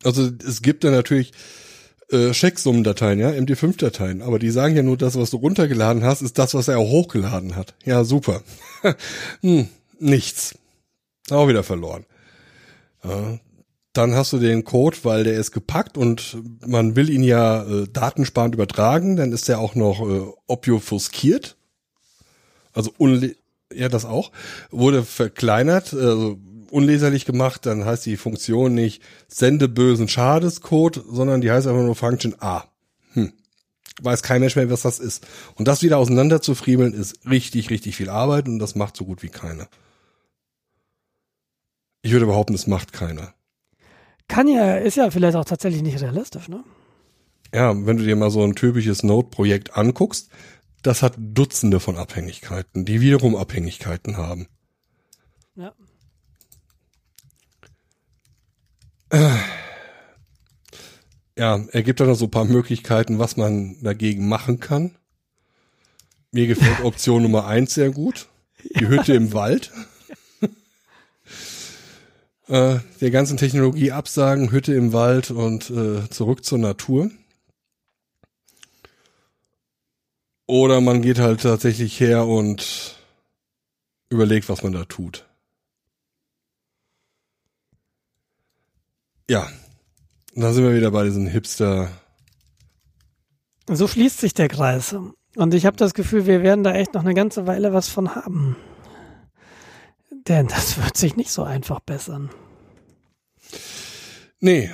[0.04, 1.32] Also es gibt da natürlich
[2.12, 6.38] äh, Checksummendateien, ja, MD5-Dateien, aber die sagen ja nur, das, was du runtergeladen hast, ist
[6.38, 7.76] das, was er auch hochgeladen hat.
[7.84, 8.44] Ja, super.
[9.42, 9.68] hm,
[10.00, 10.58] nichts.
[11.30, 12.06] Auch wieder verloren.
[13.04, 13.40] Ja,
[13.98, 17.88] dann hast du den Code, weil der ist gepackt und man will ihn ja äh,
[17.92, 21.58] datensparend übertragen, dann ist der auch noch äh, obfuskiert.
[22.74, 22.94] Also
[23.74, 24.32] ja, das auch.
[24.70, 26.38] Wurde verkleinert, also
[26.72, 31.96] unleserlich gemacht, dann heißt die Funktion nicht sende bösen Schadescode, sondern die heißt einfach nur
[31.96, 32.66] Function A.
[33.14, 33.34] Hm.
[34.02, 35.26] Weiß kein Mensch mehr, was das ist.
[35.56, 39.06] Und das wieder auseinander zu friemeln, ist richtig, richtig viel Arbeit und das macht so
[39.06, 39.68] gut wie keiner.
[42.02, 43.34] Ich würde behaupten, es macht keiner.
[44.28, 46.64] Kann ja, ist ja vielleicht auch tatsächlich nicht realistisch, ne?
[47.54, 50.30] Ja, wenn du dir mal so ein typisches Node-Projekt anguckst,
[50.84, 54.48] das hat Dutzende von Abhängigkeiten, die wiederum Abhängigkeiten haben.
[55.56, 55.74] Ja.
[61.38, 64.96] Ja, er gibt dann noch so ein paar Möglichkeiten, was man dagegen machen kann.
[66.32, 68.28] Mir gefällt Option Nummer eins sehr gut.
[68.80, 69.72] Die Hütte im Wald.
[72.48, 77.12] äh, der ganzen Technologie absagen, Hütte im Wald und äh, zurück zur Natur.
[80.48, 82.96] Oder man geht halt tatsächlich her und
[84.10, 85.27] überlegt, was man da tut.
[89.30, 89.50] Ja,
[90.36, 91.90] da sind wir wieder bei diesen Hipster.
[93.68, 94.96] So schließt sich der Kreis.
[95.36, 98.16] Und ich habe das Gefühl, wir werden da echt noch eine ganze Weile was von
[98.16, 98.56] haben.
[100.28, 102.30] Denn das wird sich nicht so einfach bessern.
[104.40, 104.72] Nee.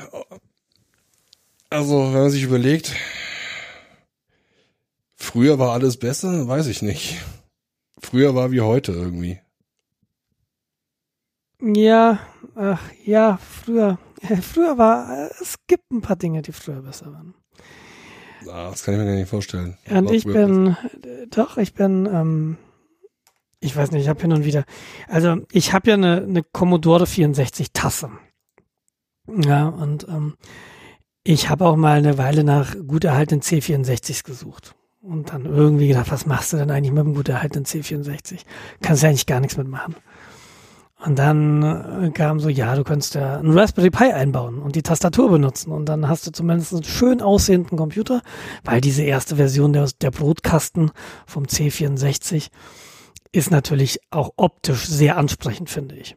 [1.69, 2.95] Also, wenn man sich überlegt,
[5.15, 7.17] früher war alles besser, weiß ich nicht.
[7.99, 9.39] Früher war wie heute irgendwie.
[11.59, 12.19] Ja,
[12.55, 13.97] ach ja, früher.
[14.41, 17.35] Früher war, es gibt ein paar Dinge, die früher besser waren.
[18.47, 19.77] Ah, das kann ich mir gar nicht vorstellen.
[19.89, 20.75] Und ich bin,
[21.29, 22.57] doch, ich bin, ähm,
[23.59, 24.65] ich weiß nicht, ich habe hin und wieder,
[25.07, 28.11] also ich habe ja eine, eine Commodore 64 Tasse.
[29.27, 30.35] Ja, und ähm,
[31.23, 34.75] ich habe auch mal eine Weile nach gut erhaltenen C64s gesucht.
[35.01, 38.39] Und dann irgendwie gedacht, was machst du denn eigentlich mit einem gut erhaltenen C64?
[38.81, 39.95] Kannst ja eigentlich gar nichts mitmachen.
[41.05, 41.63] Und dann
[42.03, 45.71] äh, kam so, ja, du könntest ja einen Raspberry Pi einbauen und die Tastatur benutzen.
[45.71, 48.21] Und dann hast du zumindest einen schön aussehenden Computer,
[48.63, 50.91] weil diese erste Version der, der Brotkasten
[51.27, 52.47] vom C64
[53.33, 56.15] ist natürlich auch optisch sehr ansprechend, finde ich.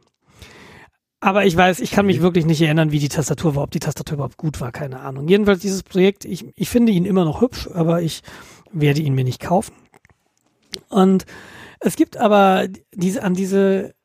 [1.19, 3.81] Aber ich weiß, ich kann mich wirklich nicht erinnern, wie die Tastatur war, ob die
[3.81, 5.27] Tastatur überhaupt gut war, keine Ahnung.
[5.27, 8.23] Jedenfalls dieses Projekt, ich, ich finde ihn immer noch hübsch, aber ich
[8.71, 9.75] werde ihn mir nicht kaufen.
[10.89, 11.25] Und
[11.81, 13.96] es gibt aber diese, an diese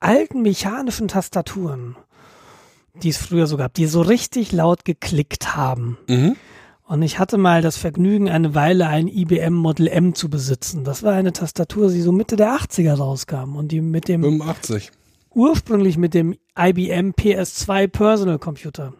[0.00, 1.96] alten mechanischen Tastaturen,
[3.02, 5.98] die es früher so gab, die so richtig laut geklickt haben.
[6.08, 6.36] Mhm.
[6.84, 10.84] Und ich hatte mal das Vergnügen, eine Weile ein IBM Model M zu besitzen.
[10.84, 14.90] Das war eine Tastatur, die so Mitte der 80er rauskam und die mit dem 85.
[15.34, 18.94] ursprünglich mit dem IBM PS2 Personal Computer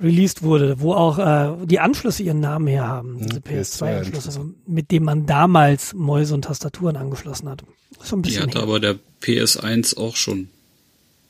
[0.00, 5.04] released wurde, wo auch äh, die Anschlüsse ihren Namen her haben, diese PS2-Anschlüsse, mit dem
[5.04, 7.64] man damals Mäuse und Tastaturen angeschlossen hat.
[8.06, 8.62] Schon ein Die bisschen hatte her.
[8.62, 10.48] aber der PS1 auch schon.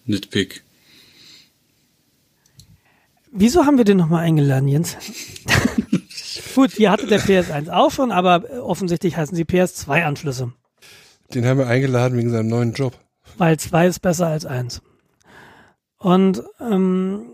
[0.04, 0.62] Nitpick.
[3.32, 4.96] Wieso haben wir den nochmal eingeladen, Jens?
[6.54, 10.52] Gut, die hatte der PS1 auch schon, aber offensichtlich heißen sie PS2-Anschlüsse,
[11.34, 12.94] Den haben wir eingeladen wegen seinem neuen Job.
[13.36, 14.80] weil zwei ist besser als eins.
[15.98, 17.26] Und ähm,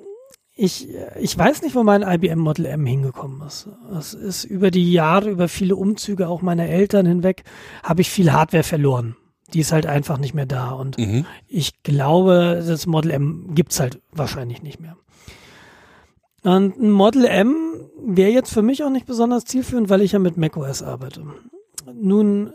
[0.56, 0.88] ich,
[1.20, 3.68] ich weiß nicht, wo mein IBM Model M hingekommen ist.
[3.96, 7.44] Es ist über die Jahre, über viele Umzüge auch meiner Eltern hinweg,
[7.84, 9.14] habe ich viel Hardware verloren.
[9.54, 10.70] Die ist halt einfach nicht mehr da.
[10.70, 11.26] Und Mhm.
[11.48, 14.96] ich glaube, das Model M gibt's halt wahrscheinlich nicht mehr.
[16.42, 17.54] Und ein Model M
[18.04, 21.24] wäre jetzt für mich auch nicht besonders zielführend, weil ich ja mit macOS arbeite.
[21.94, 22.52] Nun,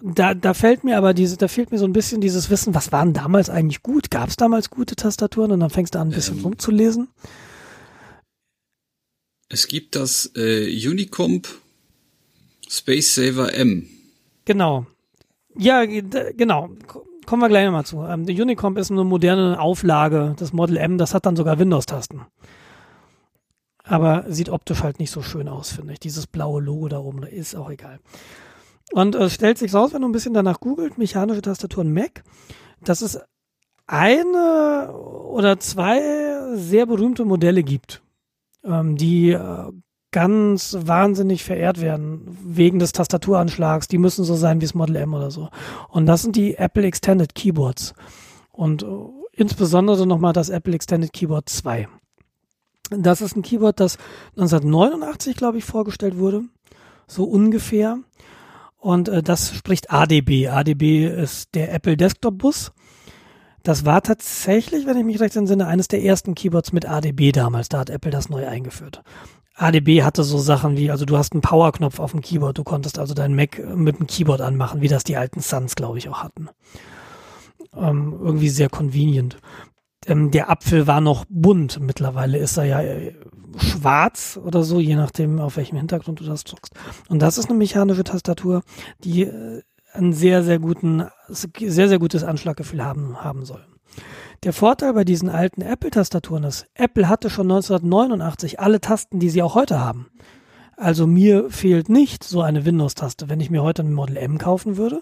[0.00, 2.90] da, da fällt mir aber diese, da fehlt mir so ein bisschen dieses Wissen, was
[2.92, 4.10] waren damals eigentlich gut?
[4.10, 5.52] Gab es damals gute Tastaturen?
[5.52, 6.44] Und dann fängst du an, ein bisschen Ähm.
[6.44, 7.08] rumzulesen.
[9.48, 11.48] Es gibt das äh, Unicomp
[12.68, 13.88] Space Saver M.
[14.44, 14.86] Genau.
[15.58, 16.70] Ja, d- genau.
[17.26, 18.02] Kommen wir gleich nochmal zu.
[18.04, 20.96] Ähm, die Unicomp ist eine moderne Auflage des Model M.
[20.96, 22.22] Das hat dann sogar Windows-Tasten.
[23.84, 26.00] Aber sieht optisch halt nicht so schön aus, finde ich.
[26.00, 27.98] Dieses blaue Logo da oben, ist auch egal.
[28.92, 32.22] Und äh, es stellt sich raus, wenn du ein bisschen danach googelt, mechanische Tastaturen Mac,
[32.82, 33.20] dass es
[33.86, 36.00] eine oder zwei
[36.54, 38.02] sehr berühmte Modelle gibt,
[38.64, 39.72] ähm, die äh,
[40.10, 43.88] ganz wahnsinnig verehrt werden wegen des Tastaturanschlags.
[43.88, 45.48] Die müssen so sein wie das Model M oder so.
[45.88, 47.94] Und das sind die Apple Extended Keyboards.
[48.50, 48.86] Und äh,
[49.32, 51.88] insbesondere nochmal das Apple Extended Keyboard 2.
[52.90, 53.98] Das ist ein Keyboard, das
[54.36, 56.44] 1989, glaube ich, vorgestellt wurde.
[57.06, 57.98] So ungefähr.
[58.78, 60.48] Und äh, das spricht ADB.
[60.48, 62.72] ADB ist der Apple Desktop Bus.
[63.62, 67.68] Das war tatsächlich, wenn ich mich recht entsinne, eines der ersten Keyboards mit ADB damals.
[67.68, 69.02] Da hat Apple das neu eingeführt.
[69.58, 72.98] ADB hatte so Sachen wie, also du hast einen Powerknopf auf dem Keyboard, du konntest
[72.98, 76.22] also dein Mac mit dem Keyboard anmachen, wie das die alten Suns, glaube ich, auch
[76.22, 76.48] hatten.
[77.76, 79.38] Ähm, irgendwie sehr convenient.
[80.06, 83.14] Ähm, der Apfel war noch bunt, mittlerweile ist er ja äh,
[83.58, 86.74] schwarz oder so, je nachdem, auf welchem Hintergrund du das druckst.
[87.08, 88.62] Und das ist eine mechanische Tastatur,
[89.02, 89.62] die äh,
[89.92, 93.64] ein sehr, sehr guten, sehr, sehr gutes Anschlaggefühl haben, haben soll.
[94.44, 99.42] Der Vorteil bei diesen alten Apple-Tastaturen ist, Apple hatte schon 1989 alle Tasten, die sie
[99.42, 100.06] auch heute haben.
[100.76, 103.28] Also mir fehlt nicht so eine Windows-Taste.
[103.28, 105.00] Wenn ich mir heute ein Model M kaufen würde,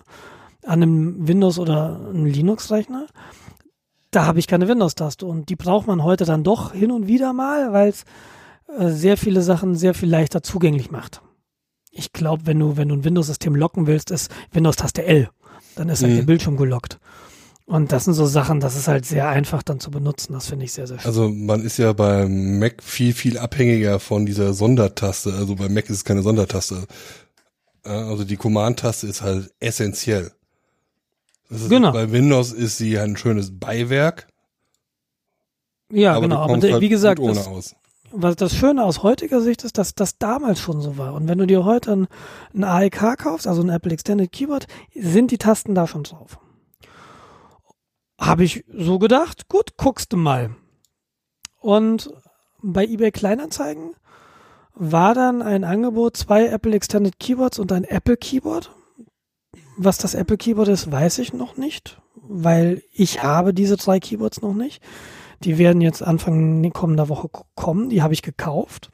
[0.65, 3.07] an einem Windows- oder einem Linux-Rechner,
[4.11, 5.27] da habe ich keine Windows-Taste.
[5.27, 8.05] Und die braucht man heute dann doch hin und wieder mal, weil es
[8.79, 11.21] äh, sehr viele Sachen sehr viel leichter zugänglich macht.
[11.91, 15.29] Ich glaube, wenn du, wenn du ein Windows-System locken willst, ist Windows-Taste L.
[15.75, 16.17] Dann ist halt Mhm.
[16.17, 16.99] der Bildschirm gelockt.
[17.67, 20.33] Und das sind so Sachen, das ist halt sehr einfach dann zu benutzen.
[20.35, 21.07] Das finde ich sehr, sehr schön.
[21.07, 25.35] Also man ist ja beim Mac viel, viel abhängiger von dieser Sondertaste.
[25.35, 26.87] Also bei Mac ist es keine Sondertaste.
[27.83, 30.31] Also die Command-Taste ist halt essentiell.
[31.51, 31.93] Ist, Genau.
[31.93, 34.29] Bei Windows ist sie ein schönes Beiwerk.
[35.91, 36.43] ja, aber genau.
[36.43, 37.75] Aber halt wie gesagt, das, aus.
[38.13, 41.15] was das Schöne aus heutiger Sicht ist, dass das damals schon so war.
[41.15, 42.07] Und wenn du dir heute ein,
[42.55, 46.39] ein AEK kaufst, also ein Apple Extended Keyboard, sind die Tasten da schon drauf.
[48.19, 50.55] Habe ich so gedacht, gut, guckst du mal.
[51.61, 52.11] Und
[52.63, 53.95] bei eBay Kleinanzeigen
[54.75, 58.71] war dann ein Angebot, zwei Apple Extended Keyboards und ein Apple Keyboard.
[59.77, 64.41] Was das Apple Keyboard ist, weiß ich noch nicht, weil ich habe diese drei Keyboards
[64.43, 64.83] noch nicht.
[65.45, 67.91] Die werden jetzt Anfang kommender Woche kommen.
[67.91, 68.91] Die habe ich gekauft.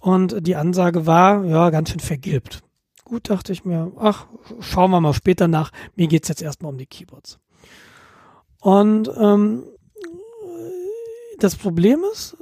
[0.00, 2.62] Und die Ansage war, ja, ganz schön vergilbt.
[3.04, 4.26] Gut, dachte ich mir, ach,
[4.60, 5.70] schauen wir mal später nach.
[5.94, 7.38] Mir geht's jetzt erstmal um die Keyboards.
[8.64, 9.64] Und ähm,
[11.38, 12.34] das Problem ist,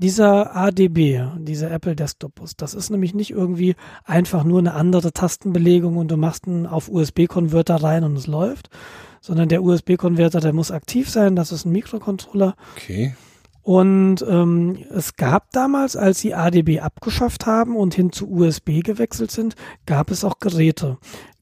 [0.00, 5.12] dieser ADB, dieser Apple Desktop Bus, das ist nämlich nicht irgendwie einfach nur eine andere
[5.12, 8.68] Tastenbelegung und du machst einen auf USB-Konverter rein und es läuft,
[9.20, 12.56] sondern der USB-Konverter, der muss aktiv sein, das ist ein Mikrocontroller.
[12.74, 13.14] Okay.
[13.62, 19.30] Und ähm, es gab damals, als sie ADB abgeschafft haben und hin zu USB gewechselt
[19.30, 19.54] sind,
[19.86, 20.98] gab es auch Geräte.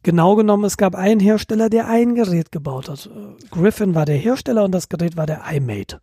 [0.08, 3.10] Genau genommen, es gab einen Hersteller, der ein Gerät gebaut hat.
[3.14, 6.00] Äh, Griffin war der Hersteller und das Gerät war der iMate.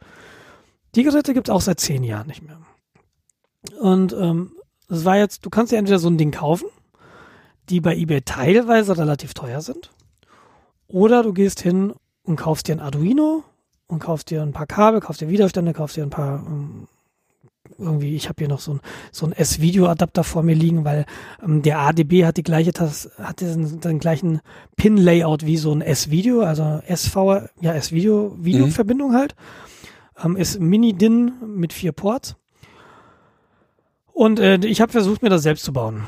[0.94, 2.60] Die Geräte gibt es auch seit zehn Jahren nicht mehr.
[3.80, 4.52] Und ähm,
[4.90, 6.68] es war jetzt, du kannst dir entweder so ein Ding kaufen,
[7.70, 9.90] die bei eBay teilweise relativ teuer sind,
[10.88, 13.44] oder du gehst hin und kaufst dir ein Arduino
[13.88, 16.88] und kaufst dir ein paar Kabel, kaufst dir Widerstände, kaufst dir ein paar ähm,
[17.78, 18.80] irgendwie, ich habe hier noch so ein,
[19.12, 21.06] so ein S-Video-Adapter vor mir liegen, weil
[21.44, 24.42] ähm, der ADB hat die gleiche Tas hat den, den gleichen
[24.78, 29.36] Pin-Layout wie so ein S-Video, also SV, ja, S-Video, Videoverbindung halt.
[30.24, 32.36] Ähm, ist Mini-DIN mit vier Ports.
[34.14, 36.04] Und äh, ich habe versucht, mir das selbst zu bauen.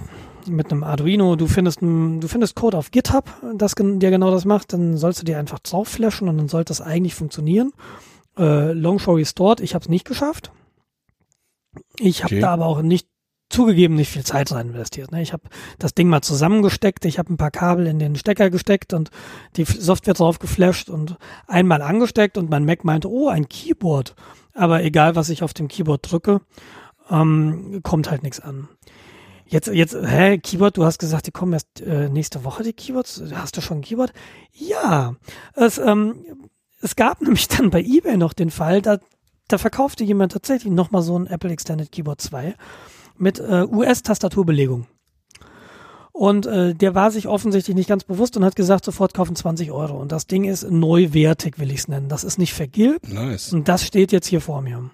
[0.47, 1.35] Mit einem Arduino.
[1.35, 4.71] Du findest, ein, du findest Code auf GitHub, das, der genau das macht.
[4.71, 7.73] Dann sollst du dir einfach drauf flashen und dann sollte das eigentlich funktionieren.
[8.38, 10.51] Äh, long story short, ich habe es nicht geschafft.
[11.99, 12.41] Ich habe Okay.
[12.41, 13.07] da aber auch nicht
[13.49, 15.11] zugegeben nicht viel Zeit rein investiert.
[15.11, 15.21] Ne?
[15.21, 15.43] Ich habe
[15.79, 19.09] das Ding mal zusammengesteckt, ich habe ein paar Kabel in den Stecker gesteckt und
[19.55, 21.15] die Software drauf geflasht und
[21.47, 24.15] einmal angesteckt und mein Mac meinte, oh, ein Keyboard.
[24.53, 26.41] Aber egal, was ich auf dem Keyboard drücke,
[27.09, 28.67] ähm, kommt halt nichts an.
[29.45, 33.23] Jetzt, jetzt, hä, Keyboard, du hast gesagt, die kommen erst äh, nächste Woche, die Keyboards.
[33.33, 34.11] Hast du schon ein Keyboard?
[34.51, 35.15] Ja.
[35.53, 36.25] Es, ähm,
[36.81, 38.99] es gab nämlich dann bei eBay noch den Fall, da,
[39.47, 42.55] da verkaufte jemand tatsächlich nochmal so ein Apple Extended Keyboard 2
[43.17, 44.87] mit äh, US-Tastaturbelegung.
[46.11, 49.71] Und äh, der war sich offensichtlich nicht ganz bewusst und hat gesagt, sofort kaufen 20
[49.71, 49.99] Euro.
[49.99, 52.09] Und das Ding ist neuwertig, will ich es nennen.
[52.09, 53.07] Das ist nicht vergilbt.
[53.07, 53.53] Nice.
[53.53, 54.89] Und das steht jetzt hier vor mir.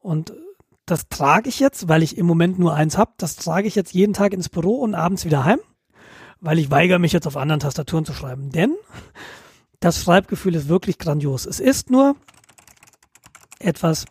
[0.00, 0.32] Und
[0.84, 3.94] das trage ich jetzt, weil ich im Moment nur eins habe, das trage ich jetzt
[3.94, 5.60] jeden Tag ins Büro und abends wieder heim,
[6.40, 8.50] weil ich weigere mich jetzt auf anderen Tastaturen zu schreiben.
[8.50, 8.74] Denn
[9.78, 11.46] das Schreibgefühl ist wirklich grandios.
[11.46, 12.16] Es ist nur
[13.64, 14.04] etwas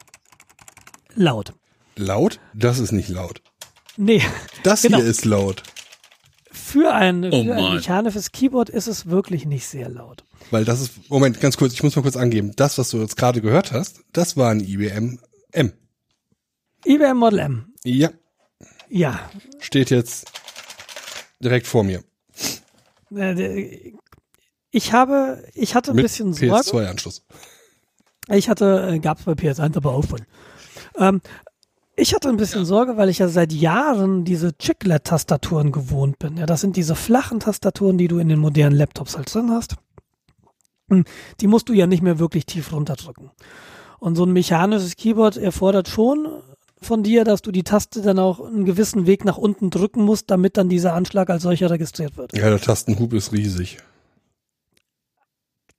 [1.15, 1.53] laut.
[1.95, 2.39] Laut?
[2.53, 3.41] Das ist nicht laut.
[3.97, 4.21] Nee,
[4.63, 4.97] Das Genau.
[4.97, 5.63] hier ist laut.
[6.51, 10.23] für ein, Oh für ein mechanisches Keyboard ist es wirklich nicht sehr laut.
[10.49, 12.53] Weil das ist, Moment, ganz kurz, ich muss mal kurz angeben.
[12.55, 15.19] Das, was du jetzt gerade gehört hast, das war ein IBM
[15.51, 15.73] M.
[16.85, 17.73] IBM Model M.
[17.83, 18.09] Ja,
[18.89, 19.29] Ja,
[19.59, 20.25] steht jetzt
[21.39, 22.03] direkt vor mir.
[23.15, 23.93] äh,
[24.71, 26.53] ich habe, ich hatte ein Mit bisschen Sorge.
[26.55, 27.25] PS2-Anschluss.
[28.31, 30.21] Ich hatte, äh, gab's bei PS1 aber auch schon.
[30.97, 31.21] Ähm,
[31.95, 36.37] ich hatte ein bisschen Sorge, weil ich ja seit Jahren diese Chiclet-Tastaturen gewohnt bin.
[36.37, 39.75] Ja, das sind diese flachen Tastaturen, die du in den modernen Laptops halt drin hast.
[40.89, 41.03] Hm,
[41.39, 43.31] Die musst du ja nicht mehr wirklich tief runterdrücken.
[43.99, 46.27] Und so ein mechanisches Keyboard erfordert schon
[46.81, 50.31] von dir, dass du die Taste dann auch einen gewissen Weg nach unten drücken musst,
[50.31, 52.35] damit dann dieser Anschlag als solcher registriert wird.
[52.35, 53.77] Ja, der Tastenhub ist riesig.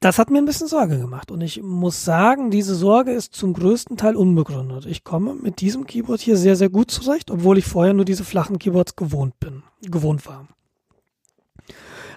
[0.03, 1.31] Das hat mir ein bisschen Sorge gemacht.
[1.31, 4.85] Und ich muss sagen, diese Sorge ist zum größten Teil unbegründet.
[4.85, 8.24] Ich komme mit diesem Keyboard hier sehr, sehr gut zurecht, obwohl ich vorher nur diese
[8.24, 10.49] flachen Keyboards gewohnt bin, gewohnt war.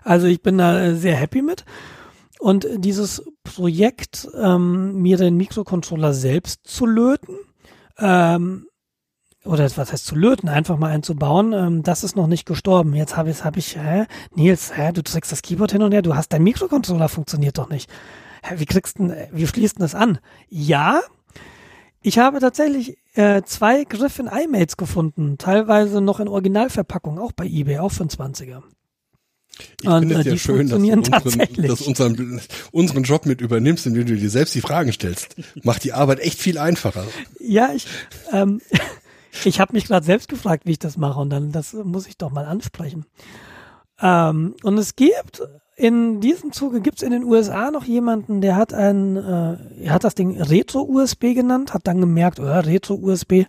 [0.04, 1.64] Also ich bin da äh, sehr happy mit.
[2.40, 7.36] Und dieses Projekt, ähm, mir den Mikrocontroller selbst zu löten,
[8.00, 8.66] ähm,
[9.46, 12.94] oder was heißt zu löten, einfach mal einzubauen, ähm, das ist noch nicht gestorben.
[12.94, 14.06] Jetzt habe ich, hab ich, hä?
[14.36, 14.92] Nils, hä?
[14.94, 17.90] Du trägst das Keyboard hin und her, du hast dein Mikrocontroller funktioniert doch nicht.
[18.44, 20.20] Hä, wie kriegst du, wie schließt denn das an?
[20.50, 21.02] Ja,
[22.02, 27.80] Ich habe tatsächlich äh, zwei Griffin iMates gefunden, teilweise noch in Originalverpackung, auch bei eBay,
[27.80, 28.62] auch für einen 20er.
[29.82, 32.42] Ich Und, finde es äh, ja die schön, dass du unseren, dass unseren,
[32.72, 35.36] unseren Job mit übernimmst, indem du dir selbst die Fragen stellst.
[35.64, 37.06] Macht die Arbeit echt viel einfacher.
[37.40, 37.88] Ja, ich,
[38.32, 38.62] ähm,
[39.44, 42.18] ich habe mich gerade selbst gefragt, wie ich das mache und dann das muss ich
[42.18, 43.06] doch mal ansprechen.
[44.02, 45.42] Ähm, und es gibt
[45.78, 49.94] in diesem Zuge gibt es in den USA noch jemanden, der hat ein, äh, er
[49.94, 53.46] hat das Ding Retro-USB genannt, hat dann gemerkt, oh, Retro-USB,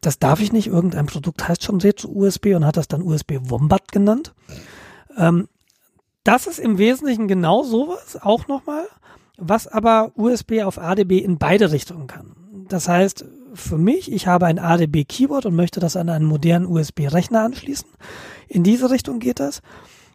[0.00, 3.92] das darf ich nicht, irgendein Produkt heißt schon Retro-USB und hat das dann USB Wombat
[3.92, 4.34] genannt.
[5.18, 5.48] Ähm,
[6.24, 8.86] das ist im Wesentlichen genau sowas, auch nochmal,
[9.36, 12.34] was aber USB auf ADB in beide Richtungen kann.
[12.68, 13.26] Das heißt,
[13.60, 17.88] für mich, ich habe ein ADB-Keyboard und möchte das an einen modernen USB-Rechner anschließen.
[18.48, 19.62] In diese Richtung geht das.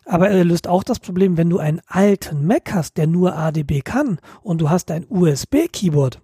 [0.05, 3.81] Aber er löst auch das Problem, wenn du einen alten Mac hast, der nur ADB
[3.81, 6.19] kann und du hast ein USB-Keyboard,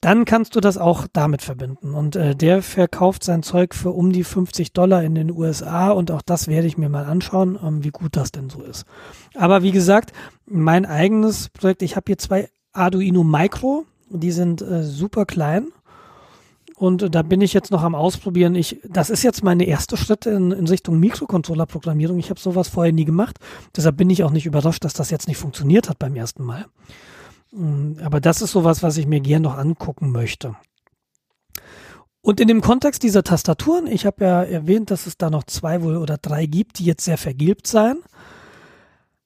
[0.00, 1.94] dann kannst du das auch damit verbinden.
[1.94, 6.10] Und äh, der verkauft sein Zeug für um die 50 Dollar in den USA und
[6.10, 8.84] auch das werde ich mir mal anschauen, ähm, wie gut das denn so ist.
[9.36, 10.12] Aber wie gesagt,
[10.44, 15.68] mein eigenes Projekt, ich habe hier zwei Arduino Micro, die sind äh, super klein.
[16.82, 18.56] Und da bin ich jetzt noch am Ausprobieren.
[18.56, 22.18] Ich, das ist jetzt meine erste Schritte in, in Richtung Mikrocontroller-Programmierung.
[22.18, 23.38] Ich habe sowas vorher nie gemacht.
[23.76, 26.66] Deshalb bin ich auch nicht überrascht, dass das jetzt nicht funktioniert hat beim ersten Mal.
[27.52, 30.56] Mm, Aber das ist sowas, was ich mir gern noch angucken möchte.
[32.20, 35.82] Und in dem Kontext dieser Tastaturen, ich habe ja erwähnt, dass es da noch zwei
[35.82, 38.02] wohl oder drei gibt, die jetzt sehr vergilbt seien,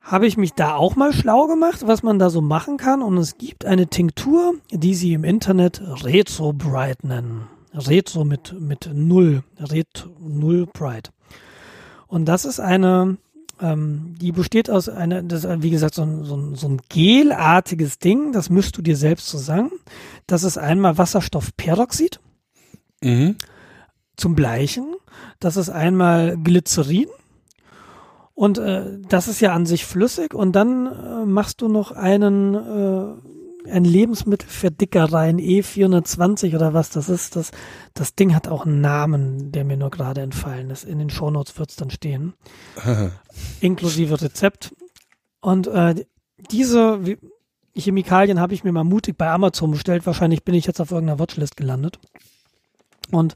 [0.07, 3.03] habe ich mich da auch mal schlau gemacht, was man da so machen kann.
[3.03, 7.49] Und es gibt eine Tinktur, die sie im Internet Retro Bright nennen.
[7.75, 9.43] Retro mit, mit Null.
[9.59, 11.11] Retro Null Bright.
[12.07, 13.17] Und das ist eine,
[13.61, 16.81] ähm, die besteht aus einer, das ist wie gesagt so ein, so ein, so ein
[16.89, 19.73] gelartiges Ding, das mischst du dir selbst zusammen.
[20.29, 22.21] Das ist einmal Wasserstoffperoxid
[23.03, 23.37] Mhm.
[24.17, 24.95] zum Bleichen.
[25.41, 27.09] Das ist einmal Glycerin.
[28.37, 30.35] Und äh, das ist ja an sich flüssig.
[30.35, 37.09] Und dann äh, machst du noch einen, äh, ein Lebensmittelverdicker rein, E420 oder was das
[37.09, 37.35] ist.
[37.35, 37.51] Das,
[37.95, 40.85] das Ding hat auch einen Namen, der mir nur gerade entfallen ist.
[40.85, 42.35] In den Shownotes wird es dann stehen.
[43.61, 44.77] Inklusive Rezept.
[45.41, 46.05] Und äh,
[46.51, 47.01] diese
[47.75, 50.05] Chemikalien habe ich mir mal mutig bei Amazon bestellt.
[50.05, 51.99] Wahrscheinlich bin ich jetzt auf irgendeiner Watchlist gelandet.
[53.11, 53.35] Und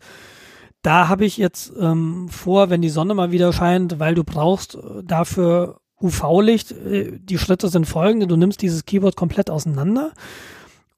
[0.83, 4.77] da habe ich jetzt ähm, vor, wenn die Sonne mal wieder scheint, weil du brauchst
[4.77, 6.73] äh, dafür UV-Licht.
[6.73, 8.27] Äh, die Schritte sind folgende.
[8.27, 10.13] Du nimmst dieses Keyboard komplett auseinander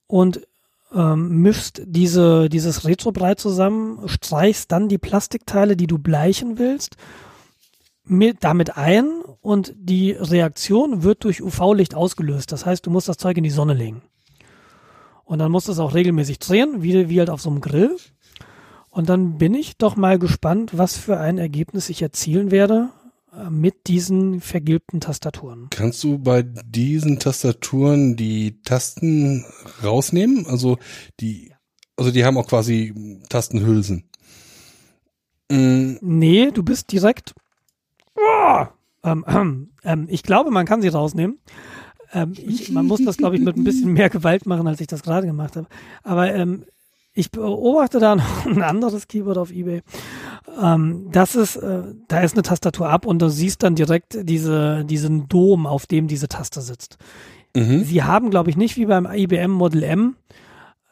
[0.07, 0.47] und
[0.95, 6.97] ähm, mischst diese, dieses Retrobrei zusammen, streichst dann die Plastikteile, die du bleichen willst,
[8.05, 9.09] mit, damit ein
[9.41, 12.53] und die Reaktion wird durch UV-Licht ausgelöst.
[12.53, 14.03] Das heißt, du musst das Zeug in die Sonne legen.
[15.25, 17.97] Und dann musst du es auch regelmäßig drehen, wie, wie halt auf so einem Grill.
[18.93, 22.91] Und dann bin ich doch mal gespannt, was für ein Ergebnis ich erzielen werde
[23.33, 25.69] äh, mit diesen vergilbten Tastaturen.
[25.71, 29.47] Kannst du bei diesen Tastaturen die Tasten
[29.83, 30.45] rausnehmen?
[30.47, 30.77] Also
[31.21, 31.55] die,
[31.97, 32.93] also die haben auch quasi
[33.31, 34.05] Tastenhülsen.
[35.51, 37.35] Mm, Nee, du bist direkt.
[38.15, 38.67] Oh,
[39.05, 41.39] ähm, ähm, ich glaube, man kann sie rausnehmen.
[42.13, 44.87] Ähm, ich, man muss das, glaube ich, mit ein bisschen mehr Gewalt machen, als ich
[44.87, 45.67] das gerade gemacht habe.
[46.03, 46.67] Aber ähm,
[47.15, 49.83] ich beobachte da noch ein anderes Keyboard auf eBay.
[50.61, 54.85] Ähm, das ist, äh, da ist eine Tastatur ab und du siehst dann direkt diese,
[54.85, 56.99] diesen Dom, auf dem diese Taste sitzt.
[57.55, 57.85] Mhm.
[57.85, 60.17] Sie haben, glaube ich, nicht wie beim IBM Model M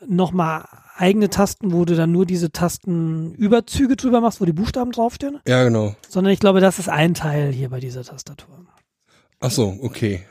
[0.06, 0.66] nochmal
[0.96, 5.64] eigene Tasten, wo du dann nur diese Tastenüberzüge drüber machst, wo die Buchstaben draufstehen, Ja,
[5.64, 5.94] genau.
[6.08, 8.66] sondern ich glaube, das ist ein Teil hier bei dieser Tastatur.
[9.40, 10.22] Ach so, okay.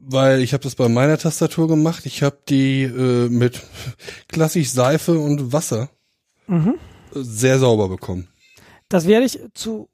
[0.00, 2.06] Weil ich habe das bei meiner Tastatur gemacht.
[2.06, 3.62] Ich habe die äh, mit
[4.28, 5.90] klassisch Seife und Wasser
[6.46, 6.74] Mhm.
[7.14, 8.28] äh, sehr sauber bekommen.
[8.88, 9.88] Das werde ich zu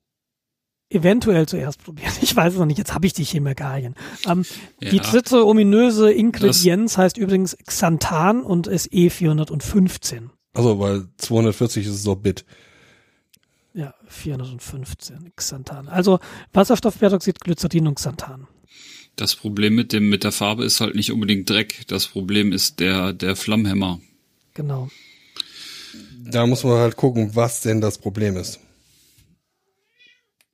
[0.90, 2.12] eventuell zuerst probieren.
[2.22, 2.78] Ich weiß es noch nicht.
[2.78, 3.94] Jetzt habe ich die Chemikalien.
[4.26, 4.44] Ähm,
[4.81, 5.02] Die Ja.
[5.02, 10.28] dritte ominöse Ingredienz heißt übrigens Xanthan und ist E E415.
[10.52, 12.44] Also, weil 240 ist so Bit.
[13.72, 15.89] Ja, 415 Xanthan.
[15.89, 16.20] Also
[16.52, 18.47] Wasserstoffperoxid, Glycerin und Xanthan.
[19.16, 21.82] Das Problem mit dem, mit der Farbe ist halt nicht unbedingt Dreck.
[21.86, 24.01] Das Problem ist der, der Flammhemmer.
[24.55, 24.89] Genau.
[26.27, 28.61] Da muss man halt gucken, was denn das Problem ist.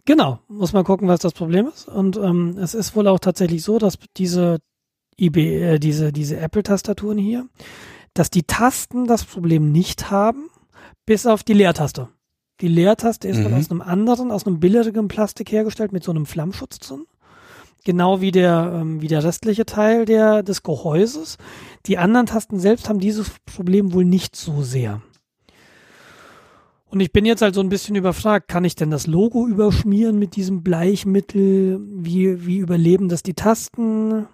[0.04, 1.86] Genau, muss man gucken, was das Problem ist.
[1.88, 4.58] Und ähm, es ist wohl auch tatsächlich so, dass diese
[5.18, 7.48] IB, äh, diese, diese Apple-Tastaturen hier,
[8.14, 10.50] dass die Tasten das Problem nicht haben,
[11.06, 12.08] bis auf die Leertaste.
[12.60, 13.54] Die Leertaste ist Mhm.
[13.54, 17.04] aus einem anderen, aus einem billigeren Plastik hergestellt mit so einem Flammschutz drin.
[17.84, 21.38] Genau wie der, ähm, wie der restliche Teil der, des Gehäuses.
[21.86, 25.00] Die anderen Tasten selbst haben dieses Problem wohl nicht so sehr.
[26.90, 30.18] Und ich bin jetzt halt so ein bisschen überfragt, kann ich denn das Logo überschmieren
[30.18, 31.80] mit diesem Bleichmittel?
[31.80, 34.26] Wie, wie überleben das die Tasten,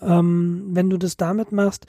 [0.00, 1.86] ähm, wenn du das damit machst?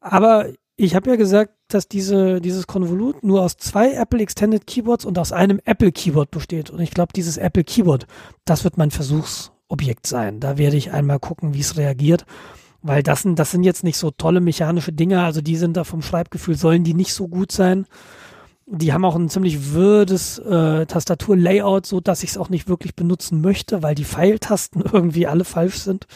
[0.00, 5.04] Aber ich habe ja gesagt, dass diese, dieses Konvolut nur aus zwei Apple Extended Keyboards
[5.04, 6.70] und aus einem Apple Keyboard besteht.
[6.70, 8.06] Und ich glaube, dieses Apple Keyboard,
[8.44, 8.90] das wird mein
[9.72, 10.40] Versuchsobjekt sein.
[10.40, 12.24] Da werde ich einmal gucken, wie es reagiert.
[12.82, 15.22] Weil das sind, das sind jetzt nicht so tolle mechanische Dinge.
[15.22, 17.86] Also die sind da vom Schreibgefühl, sollen die nicht so gut sein.
[18.66, 22.96] Die haben auch ein ziemlich würdes äh, Tastaturlayout, so dass ich es auch nicht wirklich
[22.96, 26.06] benutzen möchte, weil die Pfeiltasten irgendwie alle falsch sind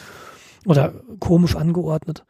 [0.65, 2.25] oder komisch angeordnet.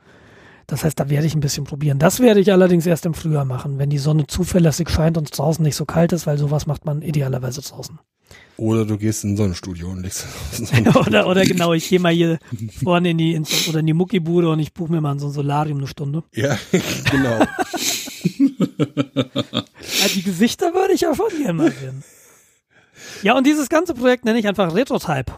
[0.68, 1.98] Das heißt, da werde ich ein bisschen probieren.
[1.98, 5.38] Das werde ich allerdings erst im Frühjahr machen, wenn die Sonne zuverlässig scheint und es
[5.38, 7.98] draußen nicht so kalt ist, weil sowas macht man idealerweise draußen.
[8.58, 10.26] Oder du gehst in ein Sonnenstudio und legst
[10.96, 12.40] oder, oder genau, ich gehe mal hier
[12.84, 15.32] vorne in die, in, oder in die Muckibude und ich buche mir mal so ein
[15.32, 16.24] Solarium eine Stunde.
[16.34, 16.58] Ja,
[17.12, 17.40] genau.
[17.40, 17.48] ja,
[20.16, 22.04] die Gesichter würde ich ja von dir mal sehen.
[23.22, 25.34] Ja, und dieses ganze Projekt nenne ich einfach Retrotype.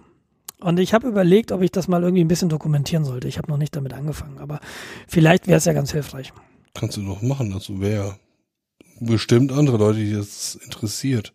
[0.61, 3.27] Und ich habe überlegt, ob ich das mal irgendwie ein bisschen dokumentieren sollte.
[3.27, 4.59] Ich habe noch nicht damit angefangen, aber
[5.07, 6.33] vielleicht wäre es ja ganz hilfreich.
[6.73, 8.17] Kannst du doch machen, dazu wäre
[8.99, 11.33] bestimmt andere Leute, die das interessiert.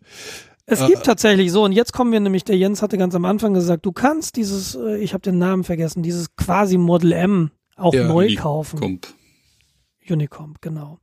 [0.65, 3.25] Es äh, gibt tatsächlich so, und jetzt kommen wir nämlich, der Jens hatte ganz am
[3.25, 7.51] Anfang gesagt, du kannst dieses, äh, ich habe den Namen vergessen, dieses quasi Model M
[7.75, 8.41] auch ja, neu Unicomp.
[8.41, 9.01] kaufen.
[10.09, 10.99] Unicomp, genau.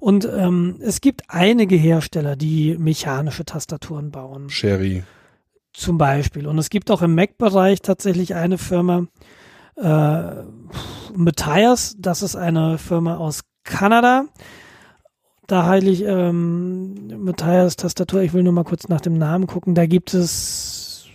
[0.00, 4.50] Und ähm, es gibt einige Hersteller, die mechanische Tastaturen bauen.
[4.50, 5.04] Sherry.
[5.72, 6.46] Zum Beispiel.
[6.46, 9.06] Und es gibt auch im Mac-Bereich tatsächlich eine Firma,
[9.76, 10.42] äh,
[11.14, 14.24] Matthias, das ist eine Firma aus Kanada.
[15.50, 19.74] Da heile ich ähm, Matthias Tastatur, ich will nur mal kurz nach dem Namen gucken.
[19.74, 21.06] Da gibt es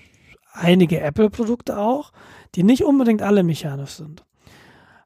[0.51, 2.11] einige Apple-Produkte auch,
[2.53, 4.25] die nicht unbedingt alle mechanisch sind.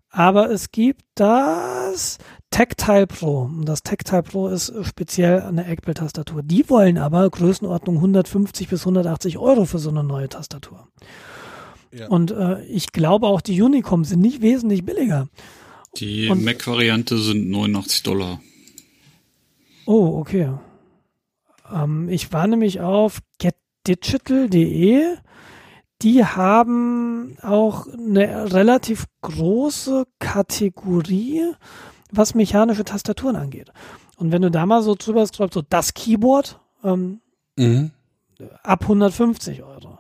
[0.10, 2.18] Aber es gibt das
[2.49, 3.41] Tactile Pro.
[3.43, 6.41] Und das Tactile Pro ist speziell eine Apple-Tastatur.
[6.41, 10.88] Die wollen aber Größenordnung 150 bis 180 Euro für so eine neue Tastatur.
[11.93, 12.07] Ja.
[12.07, 15.27] Und äh, ich glaube auch die Unicom sind nicht wesentlich billiger.
[15.97, 18.39] Die Mac-Variante sind 89 Dollar.
[19.90, 20.53] Oh, okay.
[21.74, 25.18] Ähm, ich war nämlich auf getdigital.de
[26.03, 31.41] die haben auch eine relativ große Kategorie,
[32.11, 33.74] was mechanische Tastaturen angeht.
[34.16, 37.20] Und wenn du da mal so drüber scrollst, so das Keyboard ähm,
[37.57, 37.91] mhm.
[38.61, 39.98] ab 150 Euro.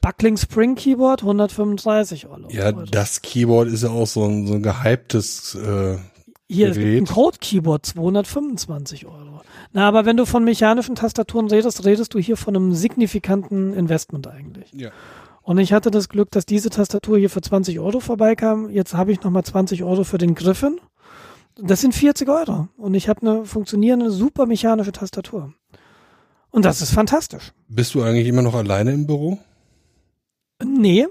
[0.00, 2.48] Buckling Spring Keyboard 135 Euro.
[2.50, 5.98] Ja, das Keyboard ist ja auch so ein, so ein gehyptes äh,
[6.48, 9.40] Hier ist ein Code Keyboard 225 Euro.
[9.72, 14.28] Na, aber wenn du von mechanischen Tastaturen redest, redest du hier von einem signifikanten Investment
[14.28, 14.72] eigentlich.
[14.72, 14.90] Ja.
[15.42, 18.70] Und ich hatte das Glück, dass diese Tastatur hier für 20 Euro vorbeikam.
[18.70, 20.80] Jetzt habe ich nochmal 20 Euro für den Griffin.
[21.56, 22.68] Das sind 40 Euro.
[22.76, 25.52] Und ich habe eine funktionierende, super mechanische Tastatur.
[26.50, 27.52] Und das ist fantastisch.
[27.68, 29.38] Bist du eigentlich immer noch alleine im Büro?
[30.64, 31.06] Nee.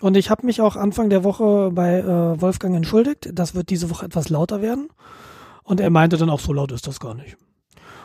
[0.00, 3.30] Und ich habe mich auch Anfang der Woche bei äh, Wolfgang entschuldigt.
[3.32, 4.88] Das wird diese Woche etwas lauter werden.
[5.62, 7.36] Und er meinte dann auch, so laut ist das gar nicht.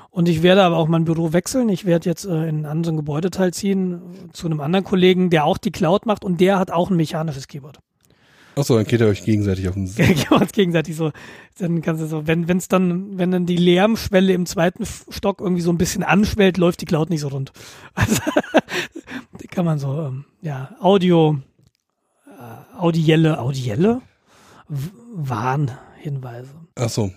[0.10, 1.70] Und ich werde aber auch mein Büro wechseln.
[1.70, 4.02] Ich werde jetzt äh, in einen anderen Gebäudeteil ziehen
[4.34, 7.48] zu einem anderen Kollegen, der auch die Cloud macht und der hat auch ein mechanisches
[7.48, 7.80] Keyboard.
[8.56, 10.32] Achso, dann geht ihr euch gegenseitig auf den Sack.
[10.32, 11.12] uns gegenseitig so,
[11.58, 15.62] dann kannst du so, wenn wenn's dann, wenn dann die Lärmschwelle im zweiten Stock irgendwie
[15.62, 17.54] so ein bisschen anschwellt, läuft die Cloud nicht so rund.
[17.94, 18.22] Also
[19.52, 21.51] kann man so, ähm, ja, Audio, äh,
[22.78, 24.02] audielle, audielle
[24.68, 26.54] Warnhinweise.
[26.76, 27.12] Ach so,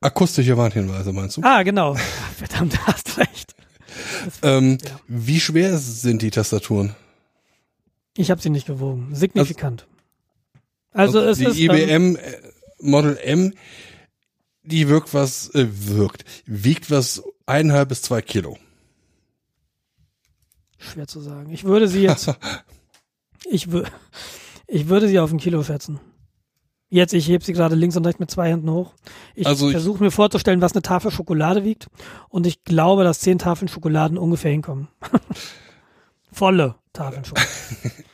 [0.00, 1.42] Akustische Warnhinweise meinst du?
[1.42, 1.94] Ah, genau.
[2.36, 3.54] Verdammt, hast recht.
[4.42, 5.00] ähm, ja.
[5.08, 6.94] Wie schwer sind die Tastaturen?
[8.16, 9.14] Ich habe sie nicht gewogen.
[9.14, 9.86] Signifikant.
[10.92, 12.20] Also, also es die ist die IBM äh,
[12.80, 13.52] Model M,
[14.62, 18.58] die wirkt was äh, wirkt, wiegt was eineinhalb bis zwei Kilo.
[20.78, 21.52] Schwer zu sagen.
[21.52, 22.32] Ich würde sie jetzt,
[23.50, 23.90] ich würde,
[24.66, 26.00] ich würde sie auf ein Kilo schätzen.
[26.88, 28.94] Jetzt, ich heb sie gerade links und rechts mit zwei Händen hoch.
[29.36, 31.86] Ich also versuche mir vorzustellen, was eine Tafel Schokolade wiegt.
[32.28, 34.88] Und ich glaube, dass zehn Tafeln Schokoladen ungefähr hinkommen.
[36.32, 37.48] Volle Tafeln Schokolade.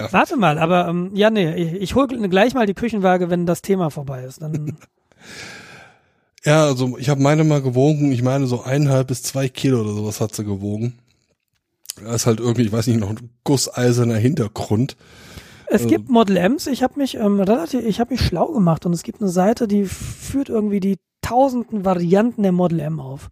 [0.00, 0.12] ja.
[0.12, 3.62] Warte mal, aber ähm, ja, nee, ich, ich hole gleich mal die Küchenwaage, wenn das
[3.62, 4.42] Thema vorbei ist.
[4.42, 4.76] Dann
[6.44, 8.10] ja, also ich habe meine mal gewogen.
[8.10, 10.98] Ich meine, so eineinhalb bis zwei Kilo oder sowas hat sie gewogen.
[12.04, 14.96] Da ist halt irgendwie, ich weiß nicht, noch ein gusseiserner Hintergrund.
[15.66, 16.66] Es also, gibt Model Ms.
[16.66, 19.68] Ich habe mich ähm, relativ, ich habe mich schlau gemacht und es gibt eine Seite,
[19.68, 23.28] die führt irgendwie die tausenden Varianten der Model M auf.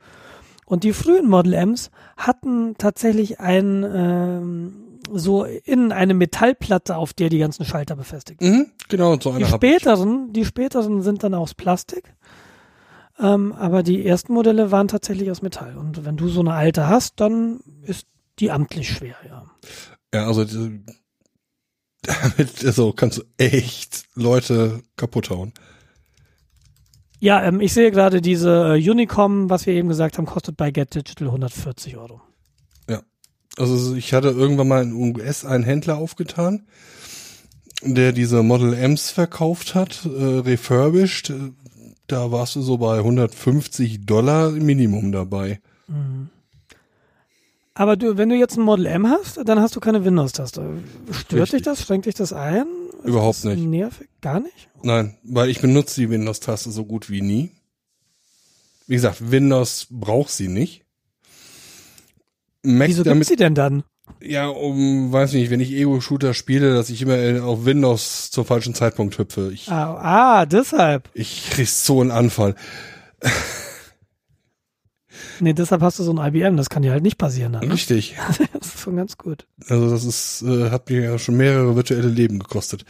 [0.67, 7.29] Und die frühen Model Ms hatten tatsächlich ein, ähm, so in eine Metallplatte, auf der
[7.29, 8.53] die ganzen Schalter befestigt sind.
[8.53, 9.51] Mhm, genau, so Die eine ich.
[9.51, 12.15] späteren, die späteren sind dann aus Plastik.
[13.19, 15.77] Ähm, aber die ersten Modelle waren tatsächlich aus Metall.
[15.79, 18.07] Und wenn du so eine alte hast, dann ist
[18.39, 19.45] die amtlich schwer, ja.
[20.15, 20.45] Ja, also
[22.03, 25.53] damit also kannst du echt Leute kaputt hauen.
[27.19, 30.71] Ja, ähm, ich sehe gerade diese äh, Unicom, was wir eben gesagt haben, kostet bei
[30.71, 32.21] Get Digital 140 Euro.
[33.59, 36.67] Also ich hatte irgendwann mal in US einen Händler aufgetan,
[37.83, 40.09] der diese Model M's verkauft hat, äh,
[40.41, 41.31] refurbished.
[41.31, 41.53] Äh,
[42.07, 45.61] Da warst du so bei 150 Dollar Minimum dabei.
[47.79, 50.63] Aber du, wenn du jetzt ein Model M hast, dann hast du keine Windows-Taste.
[51.13, 51.59] Stört Richtig.
[51.59, 51.83] dich das?
[51.83, 52.65] Schränkt dich das ein?
[53.01, 53.65] Ist Überhaupt das nicht.
[53.67, 54.09] Nervig?
[54.23, 54.69] Gar nicht?
[54.83, 57.51] Nein, weil ich benutze die Windows-Taste so gut wie nie.
[58.87, 60.85] Wie gesagt, Windows braucht sie nicht.
[62.63, 63.85] Mac Wieso damit, sie denn dann?
[64.23, 68.75] ja, um, weiß nicht, wenn ich Ego-Shooter spiele, dass ich immer auf Windows zum falschen
[68.75, 69.51] Zeitpunkt hüpfe.
[69.53, 71.11] Ich, Ah, ah deshalb.
[71.13, 72.55] ich krieg so einen Anfall.
[75.41, 76.57] Nee, deshalb hast du so ein IBM.
[76.57, 77.53] Das kann dir halt nicht passieren.
[77.53, 77.75] Dann, ne?
[77.75, 78.17] Richtig.
[78.53, 79.47] Das ist schon ganz gut.
[79.69, 82.85] Also das ist, äh, hat mir ja schon mehrere virtuelle Leben gekostet.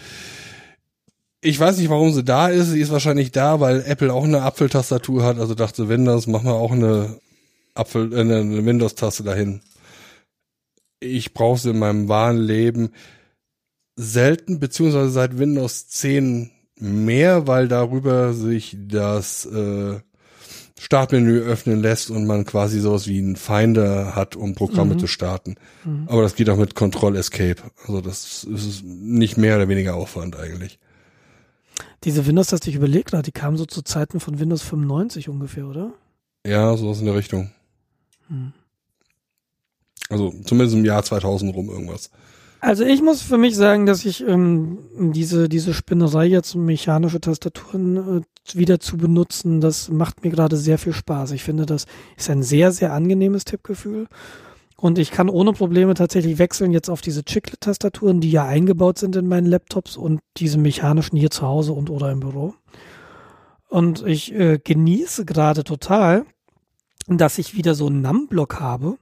[1.41, 2.69] Ich weiß nicht, warum sie da ist.
[2.69, 5.39] Sie ist wahrscheinlich da, weil Apple auch eine Apfeltastatur hat.
[5.39, 7.19] Also dachte Windows, mach mal auch eine
[7.75, 9.61] Apfel, äh, eine Windows-Taste dahin.
[11.01, 12.91] Ich brauche sie in meinem wahren Leben
[13.97, 20.01] selten, beziehungsweise seit Windows 10 mehr, weil darüber sich das äh,
[20.87, 25.01] Startmenü öffnen lässt und man quasi sowas wie einen Finder hat, um Programme Mhm.
[25.01, 25.57] zu starten.
[25.85, 26.05] Mhm.
[26.07, 27.57] Aber das geht auch mit Control Escape.
[27.89, 30.79] Also das ist nicht mehr oder weniger Aufwand eigentlich.
[32.05, 35.93] Diese Windows-Taste, ich überlege gerade, die kam so zu Zeiten von Windows 95 ungefähr, oder?
[36.47, 37.51] Ja, sowas in der Richtung.
[38.29, 38.53] Hm.
[40.09, 42.11] Also zumindest im Jahr 2000 rum irgendwas.
[42.67, 48.19] Also ich muss für mich sagen, dass ich ähm, diese, diese Spinnerei jetzt mechanische Tastaturen
[48.19, 48.23] äh,
[48.59, 51.31] wieder zu benutzen, das macht mir gerade sehr viel Spaß.
[51.31, 51.87] Ich finde, das
[52.17, 54.09] ist ein sehr, sehr angenehmes Tippgefühl.
[54.77, 59.15] Und ich kann ohne Probleme tatsächlich wechseln jetzt auf diese Chiclet-Tastaturen, die ja eingebaut sind
[59.15, 62.55] in meinen Laptops und diese mechanischen hier zu Hause und oder im Büro.
[63.69, 66.27] Und ich äh, genieße gerade total,
[67.07, 68.99] dass ich wieder so einen Numblock habe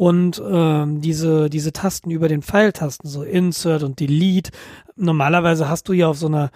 [0.00, 4.50] und ähm, diese, diese Tasten über den Pfeiltasten, so Insert und Delete.
[4.96, 6.50] Normalerweise hast du ja auf so einer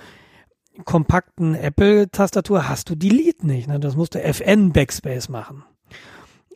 [0.87, 3.69] kompakten Apple-Tastatur hast du Delete nicht.
[3.69, 3.79] Ne?
[3.79, 5.63] Das musst du FN Backspace machen.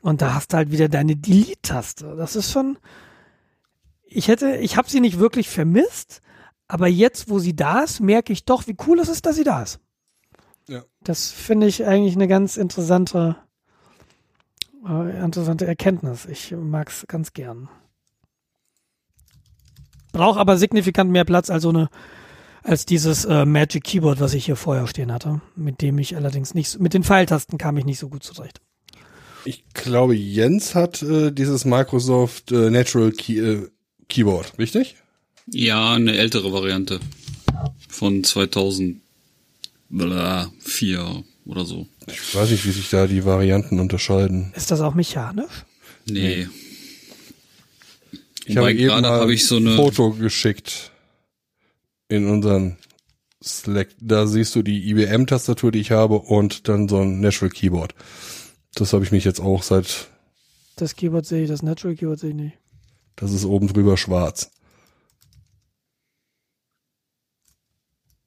[0.00, 2.16] Und da hast du halt wieder deine Delete-Taste.
[2.16, 2.78] Das ist schon.
[4.06, 6.22] Ich hätte, ich habe sie nicht wirklich vermisst,
[6.68, 9.44] aber jetzt, wo sie da ist, merke ich doch, wie cool es ist, dass sie
[9.44, 9.78] da ist.
[10.66, 10.84] Ja.
[11.02, 13.36] Das finde ich eigentlich eine ganz interessante,
[14.88, 16.26] äh, interessante Erkenntnis.
[16.26, 17.68] Ich mag es ganz gern.
[20.12, 21.90] Brauche aber signifikant mehr Platz als so eine,
[22.62, 26.54] als dieses äh, Magic Keyboard, was ich hier vorher stehen hatte, mit dem ich allerdings
[26.54, 28.60] nicht, mit den Pfeiltasten kam ich nicht so gut zurecht.
[29.44, 33.68] Ich glaube, Jens hat äh, dieses Microsoft äh, Natural Key, äh,
[34.08, 34.96] Keyboard, richtig?
[35.46, 37.00] Ja, eine ältere Variante.
[37.88, 39.00] Von 2004
[41.46, 41.86] oder so.
[42.10, 44.52] Ich weiß nicht, wie sich da die Varianten unterscheiden.
[44.56, 45.64] Ist das auch mechanisch?
[46.06, 46.48] Nee.
[48.44, 49.70] Ich Wobei habe eben mal habe ich so eine.
[49.70, 50.90] ein Foto geschickt
[52.08, 52.78] in unseren
[53.44, 53.88] Slack.
[54.00, 57.94] Da siehst du die IBM-Tastatur, die ich habe, und dann so ein Natural Keyboard.
[58.74, 60.08] Das habe ich mich jetzt auch seit,
[60.76, 62.58] Das Keyboard sehe ich, das Natural Keyboard sehe ich nicht.
[63.16, 64.50] das ist oben drüber schwarz.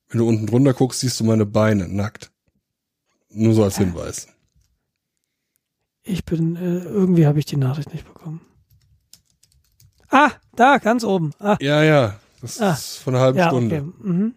[0.09, 2.31] Wenn du unten drunter guckst, siehst du meine Beine nackt.
[3.33, 4.27] Nur so als Hinweis.
[6.03, 8.41] Ich bin, äh, irgendwie habe ich die Nachricht nicht bekommen.
[10.09, 11.31] Ah, da, ganz oben.
[11.39, 12.15] Ah, Ja, ja.
[12.41, 12.71] Das Ah.
[12.73, 13.75] ist von einer halben ja, Stunde.
[13.81, 14.07] okay.
[14.09, 14.33] Mhm.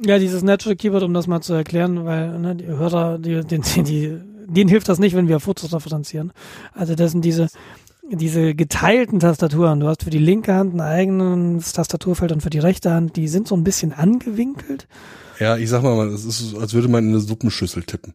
[0.00, 3.58] Ja, dieses Natural Keyboard, um das mal zu erklären, weil ne, die Hörer, die, die,
[3.60, 6.32] die, die, denen hilft das nicht, wenn wir Fotos referenzieren.
[6.72, 7.48] Also das sind diese,
[8.10, 9.80] diese geteilten Tastaturen.
[9.80, 13.28] Du hast für die linke Hand ein eigenes Tastaturfeld und für die rechte Hand, die
[13.28, 14.86] sind so ein bisschen angewinkelt.
[15.38, 18.14] Ja, ich sag mal, es ist, als würde man in eine Suppenschüssel tippen.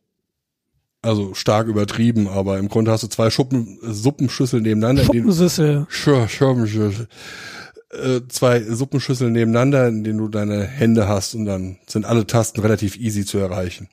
[1.02, 5.04] Also stark übertrieben, aber im Grunde hast du zwei Schuppen, Suppenschüsseln nebeneinander.
[5.04, 5.86] Schuppensüssel.
[5.90, 7.08] Schör, Schirmschüssel.
[7.92, 12.62] Äh, zwei Suppenschüsseln nebeneinander, in denen du deine Hände hast und dann sind alle Tasten
[12.62, 13.90] relativ easy zu erreichen.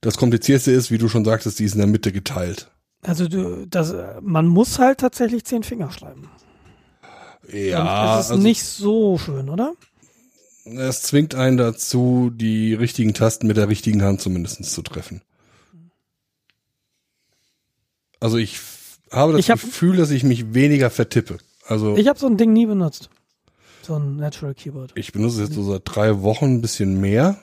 [0.00, 2.70] Das Komplizierteste ist, wie du schon sagtest, die ist in der Mitte geteilt.
[3.02, 6.28] Also du, das, man muss halt tatsächlich zehn Finger schreiben.
[7.52, 9.74] Ja, das ist also nicht so schön, oder?
[10.64, 15.22] Es zwingt einen dazu, die richtigen Tasten mit der richtigen Hand zumindest zu treffen.
[18.20, 18.60] Also ich
[19.10, 22.36] habe das Ich hab- Gefühl, dass ich mich weniger vertippe Also Ich habe so ein
[22.36, 23.10] Ding nie benutzt.
[23.82, 24.92] So ein Natural Keyboard.
[24.94, 27.38] ich benutze es jetzt so seit drei Wochen ein bisschen mehr.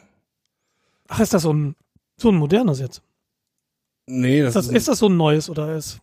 [1.09, 1.75] Ach, ist das so ein,
[2.17, 3.01] so ein modernes jetzt?
[4.07, 5.99] Nee, Ist das, das, ist das so ein neues oder ist.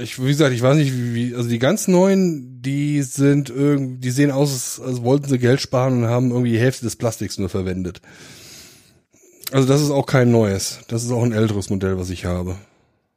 [0.00, 4.10] Ich, wie gesagt, ich weiß nicht, wie, also die ganz neuen, die sind irgendwie, die
[4.10, 7.38] sehen aus, als, als wollten sie Geld sparen und haben irgendwie die Hälfte des Plastiks
[7.38, 8.00] nur verwendet.
[9.52, 10.80] Also das ist auch kein neues.
[10.88, 12.56] Das ist auch ein älteres Modell, was ich habe.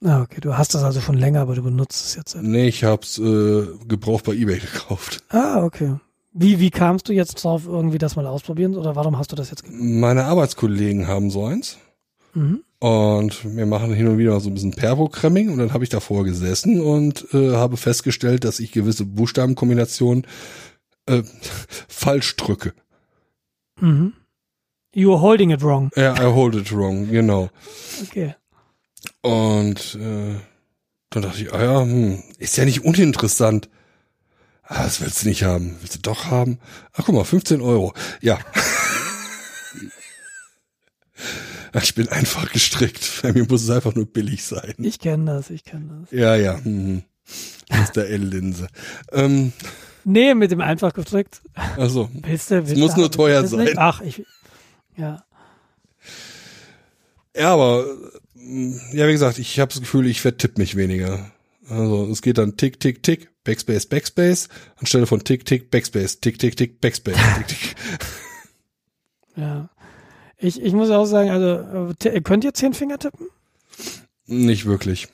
[0.04, 2.36] Ah, okay, du hast das also schon länger, aber du benutzt es jetzt.
[2.40, 5.24] Nee, ich hab's äh, gebraucht bei eBay gekauft.
[5.30, 5.96] Ah, okay.
[6.34, 9.50] Wie, wie kamst du jetzt drauf, irgendwie das mal ausprobieren oder warum hast du das
[9.50, 9.82] jetzt gemacht?
[9.82, 11.78] Meine Arbeitskollegen haben so eins.
[12.36, 12.64] Mhm.
[12.80, 16.24] Und wir machen hin und wieder so ein bisschen Pair-Programming und dann habe ich davor
[16.24, 20.28] gesessen und äh, habe festgestellt, dass ich gewisse Buchstabenkombinationen
[21.08, 21.24] äh,
[21.88, 22.74] falsch drücke.
[23.80, 24.14] Mhm.
[24.96, 25.92] You're holding it wrong.
[25.96, 27.50] Ja, I hold it wrong, genau.
[28.04, 28.36] Okay.
[29.22, 30.36] Und äh,
[31.10, 33.70] dann dachte ich, ah ja, hm, ist ja nicht uninteressant.
[34.64, 35.78] Ah, das willst du nicht haben.
[35.80, 36.60] Willst du doch haben?
[36.94, 37.94] Ach guck mal, 15 Euro.
[38.22, 38.38] Ja.
[41.84, 43.20] ich bin einfach gestrickt.
[43.22, 44.74] Bei mir muss es einfach nur billig sein.
[44.78, 46.12] Ich kenne das, ich kenne das.
[46.12, 46.60] Ja, ja.
[46.64, 47.04] Mhm.
[47.96, 48.68] Der L-Linse.
[49.12, 49.52] Ähm,
[50.10, 51.42] Nee, mit dem einfach gestrickt.
[51.76, 53.76] also, Willst du, willst muss du nur teuer du nicht?
[53.76, 53.78] sein.
[53.78, 54.24] Ach, ich,
[54.96, 55.22] ja.
[57.36, 57.86] ja, aber
[58.38, 61.30] äh, ja, wie gesagt, ich habe das Gefühl, ich vertipp mich weniger.
[61.68, 64.48] Also es geht dann Tick, Tick, Tick, Backspace, Backspace,
[64.78, 67.76] anstelle von Tick, Tick, Backspace, Tick, Tick, Tick, Backspace, Tick, Tick.
[69.36, 69.70] Ja.
[70.40, 73.28] Ich, ich muss auch sagen, also, äh, könnt ihr zehn Finger tippen?
[74.28, 75.08] Nicht wirklich.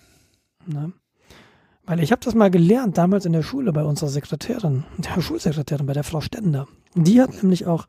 [0.66, 0.92] Ne?
[1.86, 5.86] Weil ich habe das mal gelernt, damals in der Schule bei unserer Sekretärin, der Schulsekretärin,
[5.86, 6.68] bei der Frau Stender.
[6.96, 7.88] Die hat nämlich auch,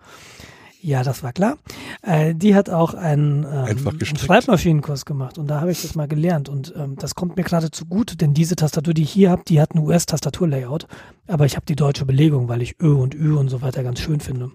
[0.80, 1.58] ja, das war klar,
[2.02, 4.16] äh, die hat auch einen, ähm, einen.
[4.16, 7.70] Schreibmaschinenkurs gemacht und da habe ich das mal gelernt und ähm, das kommt mir gerade
[7.70, 10.86] zugute, denn diese Tastatur, die ich hier habe, die hat ein US-Tastaturlayout,
[11.28, 14.00] aber ich habe die deutsche Belegung, weil ich Ö und Ü und so weiter ganz
[14.00, 14.50] schön finde.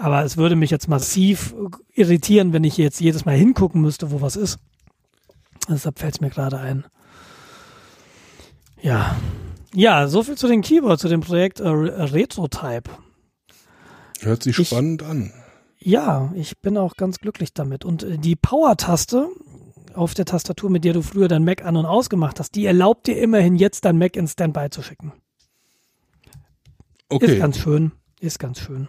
[0.00, 1.54] Aber es würde mich jetzt massiv
[1.92, 4.58] irritieren, wenn ich jetzt jedes Mal hingucken müsste, wo was ist.
[5.68, 6.86] Deshalb fällt es mir gerade ein.
[8.80, 9.14] Ja.
[9.74, 12.90] Ja, so viel zu den Keyboards, zu dem Projekt äh, Re- RetroType.
[14.20, 15.32] Hört sich Ich- spannend an.
[15.78, 17.84] Ja, ich bin auch ganz glücklich damit.
[17.84, 19.28] Und äh, die Power-Taste
[19.94, 23.06] auf der Tastatur, mit der du früher dein Mac an- und ausgemacht hast, die erlaubt
[23.06, 25.12] dir immerhin jetzt dein Mac in Standby zu schicken.
[26.24, 26.30] Ist
[27.10, 27.38] Okay.
[27.38, 27.92] ganz schön.
[28.20, 28.88] Ist ganz schön.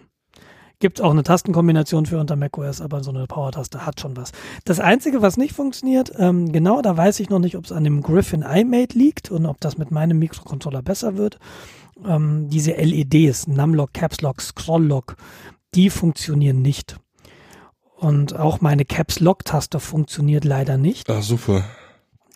[0.82, 4.32] Gibt auch eine Tastenkombination für unter macOS, aber so eine Power-Taste hat schon was.
[4.64, 7.84] Das Einzige, was nicht funktioniert, ähm, genau, da weiß ich noch nicht, ob es an
[7.84, 11.38] dem Griffin iMate liegt und ob das mit meinem Mikrocontroller besser wird.
[12.04, 15.14] Ähm, diese LEDs, Numlock, Caps Lock, Scroll Lock,
[15.72, 16.96] die funktionieren nicht.
[17.94, 21.08] Und auch meine Caps Lock-Taste funktioniert leider nicht.
[21.08, 21.62] Ah, super.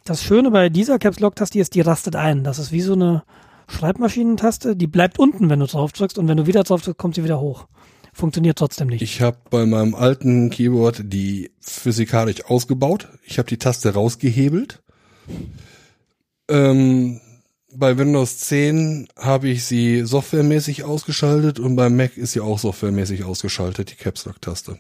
[0.05, 2.45] Das Schöne bei dieser Caps Lock-Taste ist, die rastet ein.
[2.45, 3.25] Das ist wie so eine
[3.67, 7.17] Schreibmaschinentaste, die bleibt unten, wenn du drauf drückst und wenn du wieder drauf drückst, kommt
[7.17, 7.67] sie wieder hoch.
[8.17, 9.03] Funktioniert trotzdem nicht.
[9.03, 13.09] Ich habe bei meinem alten Keyboard die physikalisch ausgebaut.
[13.23, 14.83] Ich habe die Taste rausgehebelt.
[16.49, 17.21] Ähm,
[17.75, 23.25] bei Windows 10 habe ich sie softwaremäßig ausgeschaltet und beim Mac ist sie auch softwaremäßig
[23.25, 24.79] ausgeschaltet, die Caps Lock Taste.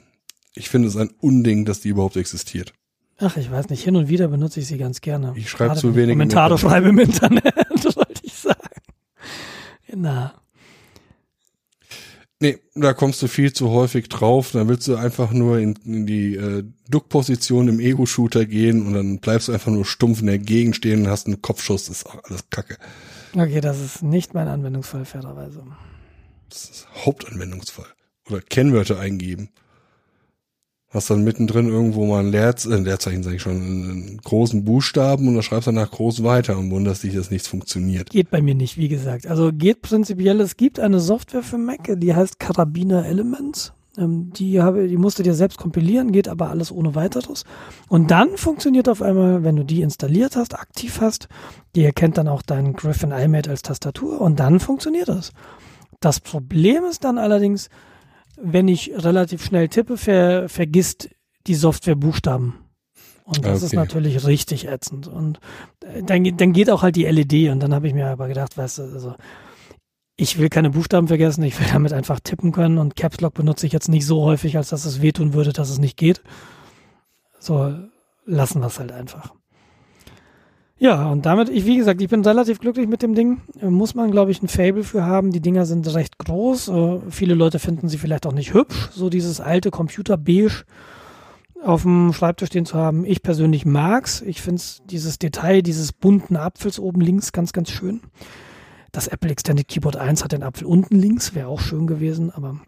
[0.55, 2.73] Ich finde es ein Unding, dass die überhaupt existiert.
[3.18, 5.34] Ach, ich weiß nicht, hin und wieder benutze ich sie ganz gerne.
[5.36, 7.44] Ich schreibe zu wenig Kommentare schreibe im Internet,
[7.97, 8.60] wollte ich sagen.
[9.94, 10.32] Na,
[12.39, 14.52] Nee, da kommst du viel zu häufig drauf.
[14.52, 19.18] Dann willst du einfach nur in, in die äh, Duckposition im Ego-Shooter gehen und dann
[19.20, 21.86] bleibst du einfach nur stumpf in der Gegend stehen und hast einen Kopfschuss.
[21.86, 22.76] Das ist auch alles Kacke.
[23.34, 25.65] okay, das ist nicht mein Anwendungsfall, fairerweise.
[26.50, 27.86] Das ist Hauptanwendungsfall.
[28.28, 29.48] Oder Kennwörter eingeben.
[30.90, 35.26] Hast dann mittendrin irgendwo mal ein Leerz äh, Leerzeichen, sag ich schon, einen großen Buchstaben
[35.26, 38.10] und dann schreibst danach groß weiter und wunderst dich, dass nichts funktioniert.
[38.10, 39.26] Geht bei mir nicht, wie gesagt.
[39.26, 43.73] Also geht prinzipiell, es gibt eine Software für Mac, die heißt Carabiner Elements.
[43.98, 47.44] Ähm, die, habe, die musst du dir selbst kompilieren, geht aber alles ohne weiteres.
[47.89, 51.28] Und dann funktioniert auf einmal, wenn du die installiert hast, aktiv hast,
[51.74, 55.32] die erkennt dann auch deinen Griffin iMate als Tastatur und dann funktioniert das.
[56.00, 57.70] Das Problem ist dann allerdings,
[58.36, 61.08] wenn ich relativ schnell tippe, ver, vergisst
[61.47, 62.58] die Software Buchstaben.
[63.24, 63.76] Und das ist Okay.
[63.76, 65.08] natürlich richtig ätzend.
[65.08, 65.40] Und
[65.84, 67.50] äh, dann, geht- dann geht auch halt die LED.
[67.50, 69.15] Und dann habe ich mir aber gedacht, weißt du, also
[70.16, 72.78] ich will keine Buchstaben vergessen, ich will damit einfach tippen können.
[72.78, 75.70] Und Caps Lock benutze ich jetzt nicht so häufig, als dass es wehtun würde, dass
[75.70, 76.23] es nicht geht.
[77.40, 77.74] So,
[78.24, 79.34] lassen wir es halt einfach.
[80.78, 83.40] Ja, und damit, ich, wie gesagt, ich bin relativ glücklich mit dem Ding.
[83.62, 85.30] Äh, Muss man, glaube ich, ein Fable für haben.
[85.32, 86.68] Die Dinger sind recht groß.
[86.68, 90.64] Äh, viele Leute finden sie vielleicht auch nicht hübsch, so dieses alte Computer-Beige
[91.64, 93.06] auf dem Schreibtisch stehen zu haben.
[93.06, 94.20] Ich persönlich mag's.
[94.20, 98.00] Ich finde dieses Detail dieses bunten Apfels oben links ganz, ganz schön.
[98.92, 102.60] das Apple Extended Keyboard 1 hat den Apfel unten links, wäre auch schön gewesen, aber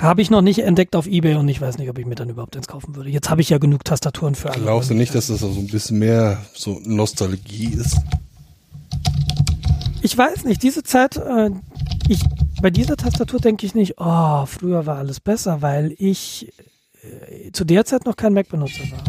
[0.00, 2.28] habe ich noch nicht entdeckt auf Ebay und ich weiß nicht, ob ich mir dann
[2.28, 3.10] überhaupt eins kaufen würde.
[3.10, 4.62] Jetzt habe ich ja genug Tastaturen für alle.
[4.62, 7.96] Glaubst du nicht, dass das so ein bisschen mehr so Nostalgie ist?
[10.02, 11.50] Ich weiß nicht, diese Zeit, äh,
[12.08, 12.20] ich,
[12.60, 16.52] bei dieser Tastatur denke ich nicht, oh, früher war alles besser, weil ich
[17.02, 19.04] äh, zu der Zeit noch kein Mac-Benutzer war.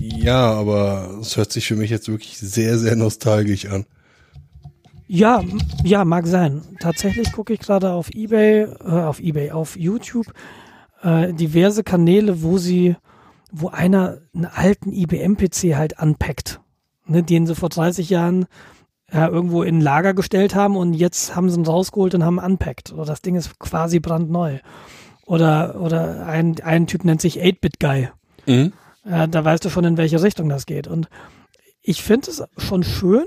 [0.00, 3.86] Ja, aber es hört sich für mich jetzt wirklich sehr, sehr nostalgisch an.
[5.12, 5.42] Ja,
[5.82, 6.62] ja, mag sein.
[6.78, 10.32] Tatsächlich gucke ich gerade auf eBay, äh, auf eBay, auf YouTube
[11.02, 12.94] äh, diverse Kanäle, wo sie,
[13.50, 16.60] wo einer einen alten IBM-PC halt anpackt,
[17.06, 18.46] ne, den sie vor 30 Jahren
[19.10, 22.38] äh, irgendwo in ein Lager gestellt haben und jetzt haben sie ihn rausgeholt und haben
[22.38, 22.92] unpackt.
[22.92, 24.58] Oder das Ding ist quasi brandneu.
[25.26, 28.10] Oder, oder ein, ein Typ nennt sich 8-Bit-Guy.
[28.46, 28.72] Mhm.
[29.04, 30.86] Äh, da weißt du schon, in welche Richtung das geht.
[30.86, 31.08] Und
[31.82, 33.24] ich finde es schon schön,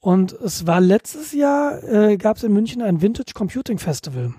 [0.00, 4.34] und es war letztes Jahr, äh, gab es in München ein Vintage Computing Festival.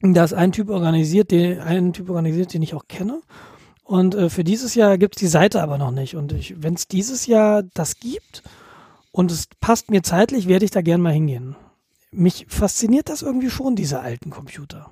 [0.00, 3.22] Da ist ein Typ organisiert, den, ein Typ organisiert, den ich auch kenne.
[3.84, 6.16] Und äh, für dieses Jahr gibt es die Seite aber noch nicht.
[6.16, 8.42] Und wenn es dieses Jahr das gibt
[9.12, 11.54] und es passt mir zeitlich, werde ich da gern mal hingehen.
[12.10, 14.90] Mich fasziniert das irgendwie schon, diese alten Computer.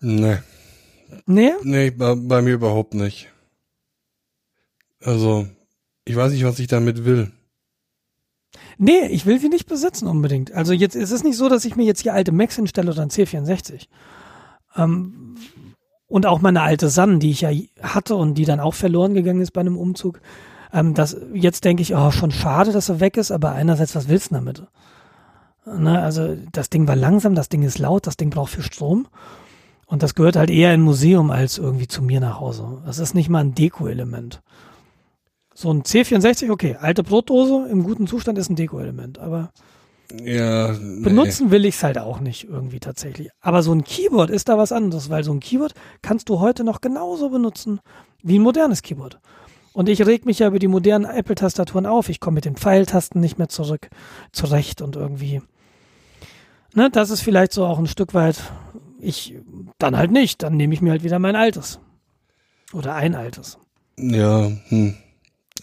[0.00, 0.38] Nee.
[1.26, 1.52] Nee?
[1.62, 3.28] Nee, bei, bei mir überhaupt nicht.
[5.00, 5.46] Also,
[6.04, 7.32] ich weiß nicht, was ich damit will.
[8.78, 10.52] Nee, ich will sie nicht besitzen unbedingt.
[10.52, 13.02] Also jetzt ist es nicht so, dass ich mir jetzt hier alte Macs hinstelle oder
[13.02, 13.86] ein C64.
[14.76, 15.36] Ähm,
[16.06, 17.50] und auch meine alte Sun, die ich ja
[17.82, 20.20] hatte und die dann auch verloren gegangen ist bei einem Umzug.
[20.72, 24.08] Ähm, das, jetzt denke ich, oh, schon schade, dass er weg ist, aber einerseits, was
[24.08, 24.64] willst du damit?
[25.66, 29.06] Ne, also das Ding war langsam, das Ding ist laut, das Ding braucht viel Strom.
[29.86, 32.82] Und das gehört halt eher in Museum als irgendwie zu mir nach Hause.
[32.84, 34.42] Das ist nicht mal ein Deko-Element.
[35.54, 39.52] So ein C64, okay, alte Brotdose im guten Zustand ist ein Deko-Element, aber
[40.22, 41.02] ja, nee.
[41.02, 43.30] benutzen will ich es halt auch nicht irgendwie tatsächlich.
[43.40, 46.64] Aber so ein Keyboard ist da was anderes, weil so ein Keyboard kannst du heute
[46.64, 47.80] noch genauso benutzen
[48.22, 49.18] wie ein modernes Keyboard.
[49.72, 52.08] Und ich reg mich ja über die modernen Apple-Tastaturen auf.
[52.08, 53.90] Ich komme mit den Pfeiltasten nicht mehr zurück,
[54.30, 55.42] zurecht und irgendwie.
[56.74, 58.36] Ne, das ist vielleicht so auch ein Stück weit.
[59.00, 59.36] Ich
[59.78, 60.44] dann halt nicht.
[60.44, 61.80] Dann nehme ich mir halt wieder mein altes.
[62.72, 63.58] Oder ein altes.
[63.98, 64.94] Ja, hm.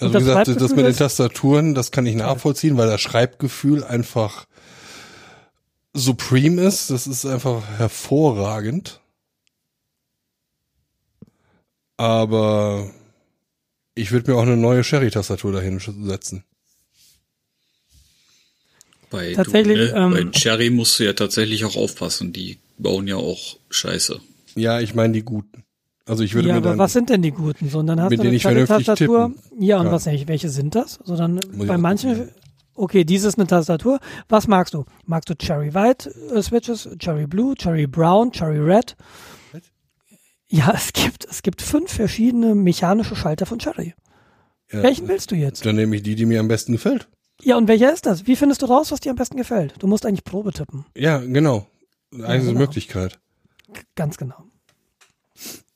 [0.02, 4.46] Also wie gesagt, das mit den Tastaturen, das kann ich nachvollziehen, weil das Schreibgefühl einfach
[5.94, 6.90] supreme ist.
[6.90, 9.00] Das ist einfach hervorragend.
[11.98, 12.90] Aber
[13.94, 16.44] ich würde mir auch eine neue Sherry-Tastatur dahin setzen.
[19.12, 20.18] Bei, tatsächlich, du, ne?
[20.18, 22.34] ähm, bei Cherry musst du ja tatsächlich auch aufpassen.
[22.34, 24.20] Die bauen ja auch Scheiße.
[24.56, 25.64] Ja, ich meine die guten.
[26.06, 27.70] Also ich würde ja, mir aber was sind denn die guten?
[27.70, 29.34] So, und dann hast mit du eine kleine Tastatur.
[29.36, 29.64] Tippen.
[29.64, 29.94] Ja, und kann.
[29.94, 31.00] was welche sind das?
[31.04, 32.30] So, dann bei manchen,
[32.76, 34.00] okay, dies ist eine Tastatur.
[34.28, 34.86] Was magst du?
[35.06, 38.96] Magst du Cherry White äh, Switches, Cherry Blue, Cherry Brown, Cherry Red?
[39.52, 39.62] Was?
[40.50, 43.94] Ja, es gibt, es gibt fünf verschiedene mechanische Schalter von Cherry.
[44.72, 45.66] Ja, Welchen willst du jetzt?
[45.66, 47.08] Dann nehme ich die, die mir am besten gefällt.
[47.44, 48.28] Ja, und welcher ist das?
[48.28, 49.76] Wie findest du raus, was dir am besten gefällt?
[49.80, 50.86] Du musst eigentlich Probe tippen.
[50.96, 51.68] Ja, genau.
[52.14, 52.60] Eine ja, genau.
[52.60, 53.20] Möglichkeit.
[53.96, 54.36] Ganz genau.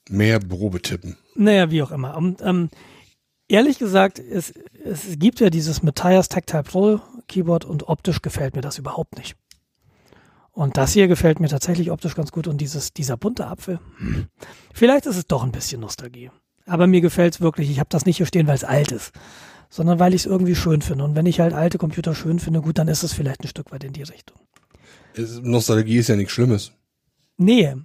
[0.09, 1.17] Mehr Probe tippen.
[1.35, 2.15] Naja, wie auch immer.
[2.15, 2.69] Und, ähm,
[3.47, 4.53] ehrlich gesagt, es,
[4.83, 9.35] es gibt ja dieses Matthias Tactile Pro Keyboard und optisch gefällt mir das überhaupt nicht.
[10.51, 13.79] Und das hier gefällt mir tatsächlich optisch ganz gut und dieses, dieser bunte Apfel.
[14.73, 16.31] Vielleicht ist es doch ein bisschen Nostalgie.
[16.65, 17.69] Aber mir gefällt es wirklich.
[17.69, 19.11] Ich habe das nicht hier stehen, weil es alt ist,
[19.69, 21.03] sondern weil ich es irgendwie schön finde.
[21.03, 23.71] Und wenn ich halt alte Computer schön finde, gut, dann ist es vielleicht ein Stück
[23.71, 24.39] weit in die Richtung.
[25.41, 26.71] Nostalgie ist ja nichts Schlimmes.
[27.37, 27.75] Nee,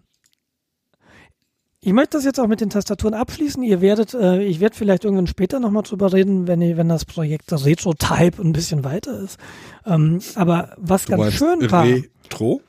[1.83, 3.62] ich möchte das jetzt auch mit den Tastaturen abschließen.
[3.62, 7.52] Ihr werdet, äh, ich werde vielleicht irgendwann später nochmal drüber reden, wenn, wenn das Projekt
[7.52, 9.39] Retro-Type ein bisschen weiter ist.
[9.86, 11.86] Ähm, aber was du ganz schön war.
[11.86, 12.60] Retro?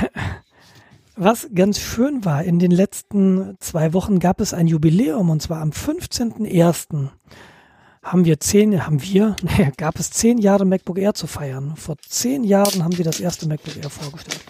[1.16, 5.60] Was ganz schön war, in den letzten zwei Wochen gab es ein Jubiläum und zwar
[5.60, 7.08] am 15.01.
[8.02, 11.74] haben wir zehn, haben wir, nee, gab es zehn Jahre MacBook Air zu feiern.
[11.76, 14.40] Vor zehn Jahren haben sie das erste MacBook Air vorgestellt.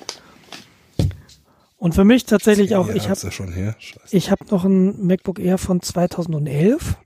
[1.81, 3.19] Und für mich tatsächlich auch, ich habe
[3.57, 3.75] ja
[4.11, 6.99] ich habe noch ein MacBook Air von 2011,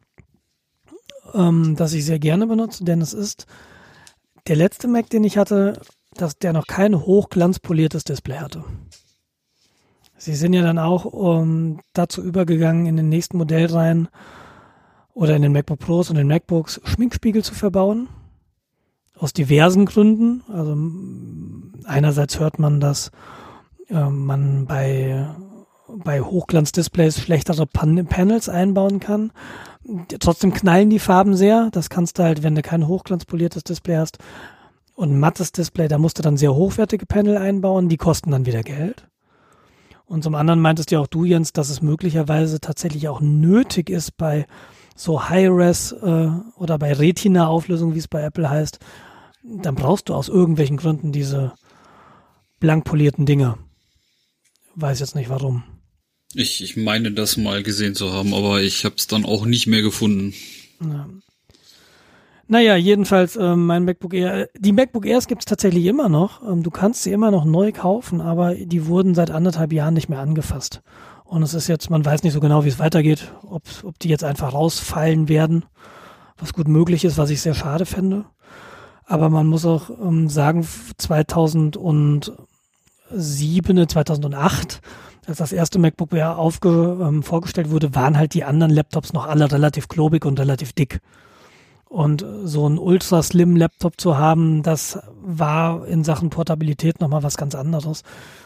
[1.33, 3.47] ähm, das ich sehr gerne benutze, denn es ist
[4.49, 5.81] der letzte Mac, den ich hatte,
[6.15, 8.65] dass der noch kein hochglanzpoliertes Display hatte.
[10.17, 14.09] Sie sind ja dann auch um, dazu übergegangen, in den nächsten Modellreihen
[15.13, 18.09] oder in den MacBook Pros und den MacBooks Schminkspiegel zu verbauen.
[19.17, 20.43] Aus diversen Gründen.
[20.49, 20.77] Also
[21.89, 23.13] einerseits hört man, dass
[23.95, 25.27] äh, man bei,
[25.89, 29.33] bei Hochglanzdisplays schlechtere Pan Panels einbauen kann.
[30.19, 31.69] Trotzdem knallen die Farben sehr.
[31.73, 34.19] Das kannst du halt, wenn du kein hochglanzpoliertes Display hast,
[34.97, 38.63] Und mattes Display, da musst du dann sehr hochwertige Panel einbauen, die kosten dann wieder
[38.63, 39.09] Geld.
[40.07, 44.17] Und zum anderen meintest ja auch du, Jens, dass es möglicherweise tatsächlich auch nötig ist
[44.17, 44.47] bei
[44.95, 48.79] so High-Res äh, oder bei Retina-Auflösung, wie es bei Apple heißt,
[49.43, 51.53] dann brauchst du aus irgendwelchen Gründen diese
[52.61, 53.59] blank polierten Dinge.
[54.77, 55.63] Weiß jetzt nicht warum.
[56.35, 59.67] Ich, ich meine das mal gesehen zu haben, aber ich habe es dann auch nicht
[59.67, 60.35] mehr gefunden.
[60.81, 61.09] Ja.
[62.47, 64.49] Naja, jedenfalls ähm, mein MacBook Air.
[64.59, 66.43] Die MacBook Airs gibt's tatsächlich immer noch.
[66.43, 70.09] Ähm, du kannst sie immer noch neu kaufen, aber die wurden seit anderthalb Jahren nicht
[70.09, 70.83] mehr angefasst.
[71.25, 74.09] Und es ist jetzt, man weiß nicht so genau, wie es weitergeht, ob, ob die
[74.09, 75.65] jetzt einfach rausfallen werden,
[76.37, 78.27] was gut möglich ist, was ich sehr schade fände.
[79.07, 80.67] Aber man muss auch ähm, sagen,
[83.15, 84.81] 2007, 2008,
[85.27, 89.27] als das erste MacBook Air aufge, ähm, vorgestellt wurde, waren halt die anderen Laptops noch
[89.27, 91.01] alle relativ klobig und relativ dick.
[91.89, 97.37] Und so ein ultra slim Laptop zu haben, das war in Sachen Portabilität nochmal was
[97.37, 98.03] ganz anderes.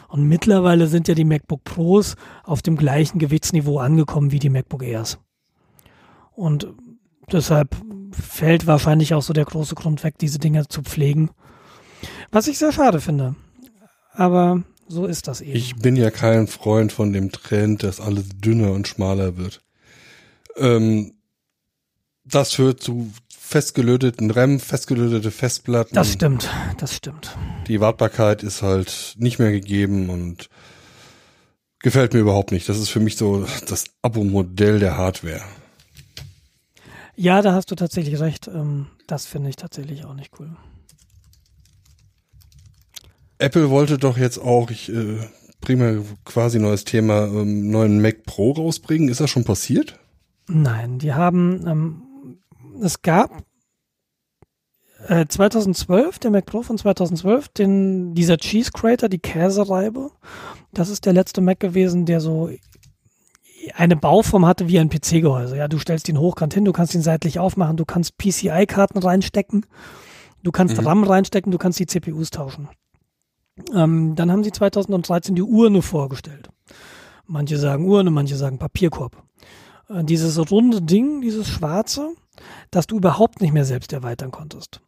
[0.07, 4.83] Und mittlerweile sind ja die MacBook Pros auf dem gleichen Gewichtsniveau angekommen wie die MacBook
[4.83, 5.17] Airs.
[6.35, 6.67] Und
[7.31, 7.75] deshalb
[8.11, 11.31] fällt wahrscheinlich auch so der große Grund weg, diese Dinge zu pflegen.
[12.31, 13.35] Was ich sehr schade finde.
[14.19, 15.55] Aber so ist das eben.
[15.55, 19.61] Ich bin ja kein Freund von dem Trend, dass alles dünner und schmaler wird.
[20.57, 21.13] Ähm,
[22.25, 25.95] das führt zu festgelöteten RAM, festgelötete Festplatten.
[25.95, 26.49] Das stimmt,
[26.79, 27.37] das stimmt.
[27.69, 30.49] Die Wartbarkeit ist halt nicht mehr gegeben und
[31.79, 32.67] gefällt mir überhaupt nicht.
[32.67, 35.43] Das ist für mich so das Abo-Modell der Hardware.
[37.15, 38.49] Ja, da hast du tatsächlich recht.
[38.49, 40.57] Ähm, das finde ich tatsächlich auch nicht cool.
[43.39, 45.17] Apple wollte doch jetzt auch, ich äh,
[45.61, 49.09] bringe quasi neues Thema, ähm, neuen Mac Pro rausbringen.
[49.09, 49.99] Ist das schon passiert?
[50.47, 52.01] Nein, die haben ähm,
[52.81, 53.43] es gab
[55.07, 60.11] äh, 2012, der Mac Pro von 2012, den, dieser Cheese Crater, die Käsereibe.
[60.73, 62.49] Das ist der letzte Mac gewesen, der so
[63.75, 65.57] eine Bauform hatte wie ein PC-Gehäuse.
[65.57, 69.65] Ja, du stellst ihn hochkant hin, du kannst ihn seitlich aufmachen, du kannst PCI-Karten reinstecken,
[70.43, 70.87] du kannst mhm.
[70.87, 72.69] RAM reinstecken, du kannst die CPUs tauschen.
[73.73, 76.49] Ähm, dann haben sie 2013 die Urne vorgestellt.
[77.25, 79.23] Manche sagen Urne, manche sagen Papierkorb.
[79.89, 82.09] Äh, dieses runde Ding, dieses schwarze,
[82.71, 84.81] das du überhaupt nicht mehr selbst erweitern konntest.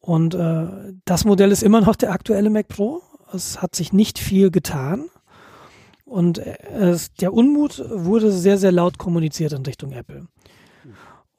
[0.00, 0.66] Und äh,
[1.04, 3.02] das Modell ist immer noch der aktuelle Mac Pro.
[3.32, 5.06] Es hat sich nicht viel getan.
[6.04, 10.28] Und äh, es, der Unmut wurde sehr, sehr laut kommuniziert in Richtung Apple.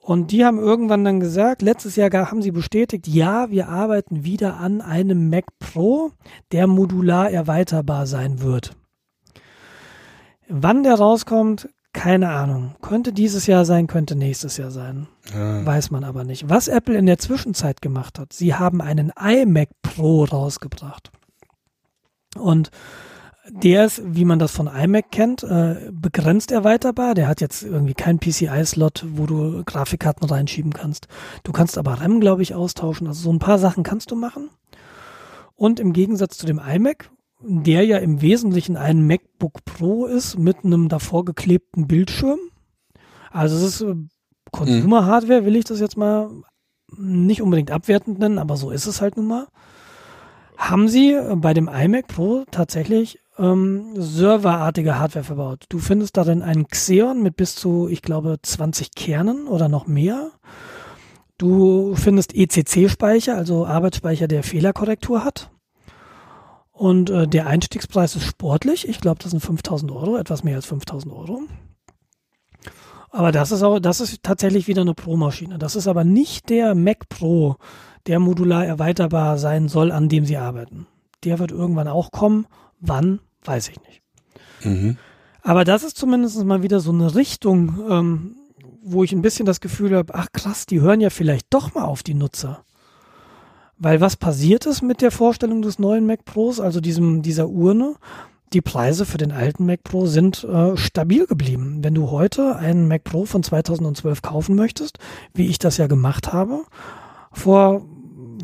[0.08, 4.56] Und die haben irgendwann dann gesagt, letztes Jahr haben sie bestätigt, ja, wir arbeiten wieder
[4.56, 6.11] an einem Mac Pro,
[6.53, 8.72] der modular erweiterbar sein wird.
[10.48, 12.76] Wann der rauskommt, keine Ahnung.
[12.82, 15.08] Könnte dieses Jahr sein, könnte nächstes Jahr sein.
[15.34, 15.66] Ja.
[15.66, 16.50] Weiß man aber nicht.
[16.50, 21.11] Was Apple in der Zwischenzeit gemacht hat, sie haben einen iMac Pro rausgebracht.
[22.38, 22.72] Und
[23.50, 27.14] der ist, wie man das von iMac kennt, äh, begrenzt erweiterbar.
[27.14, 31.08] Der hat jetzt irgendwie keinen PCI-Slot, wo du Grafikkarten reinschieben kannst.
[31.43, 33.08] Du kannst aber RAM, glaube ich, austauschen.
[33.08, 34.50] Also so ein paar Sachen kannst du machen.
[35.56, 37.09] Und im Gegensatz zu dem iMac,
[37.42, 42.40] der ja im Wesentlichen ein MacBook Pro ist mit einem davor geklebten Bildschirm.
[43.32, 43.95] Also es ist äh,
[44.51, 46.30] Consumer Hardware, will ich das jetzt mal
[46.98, 49.48] nicht unbedingt abwertend nennen, aber so ist es halt nun mal.
[50.58, 55.66] Haben sie bei dem iMac Pro tatsächlich ähm, serverartige Hardware verbaut.
[55.69, 60.32] Du findest darin einen Xeon mit bis zu, ich glaube, 20 Kernen oder noch mehr.
[61.38, 65.51] Du findest ECC-Speicher, also Arbeitsspeicher, der Fehlerkorrektur hat.
[66.72, 68.88] Und äh, der Einstiegspreis ist sportlich.
[68.88, 71.41] Ich glaube, das sind 5000 Euro, etwas mehr als 5000 Euro.
[73.09, 75.57] Aber das ist auch, das ist tatsächlich wieder eine Pro-Maschine.
[75.57, 77.56] Das ist aber nicht der Mac Pro,
[78.06, 80.88] der modular erweiterbar sein soll, an dem sie arbeiten.
[81.24, 82.45] Der wird irgendwann auch kommen.
[82.80, 84.01] Wann, weiß ich nicht.
[84.64, 84.98] Mhm.
[85.41, 88.35] Aber das ist zumindest mal wieder so eine Richtung, ähm,
[88.83, 91.85] wo ich ein bisschen das Gefühl habe, ach krass, die hören ja vielleicht doch mal
[91.85, 92.64] auf die Nutzer.
[93.77, 97.95] Weil was passiert ist mit der Vorstellung des neuen Mac Pros, also diesem, dieser Urne?
[98.53, 101.80] Die Preise für den alten Mac Pro sind äh, stabil geblieben.
[101.82, 104.99] Wenn du heute einen Mac Pro von 2012 kaufen möchtest,
[105.33, 106.64] wie ich das ja gemacht habe,
[107.33, 107.85] vor,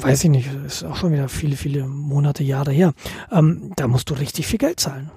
[0.01, 2.93] weiß ich nicht, ist auch schon wieder viele, viele Monate, Jahre her,
[3.31, 5.11] ähm, da musst du richtig viel Geld zahlen.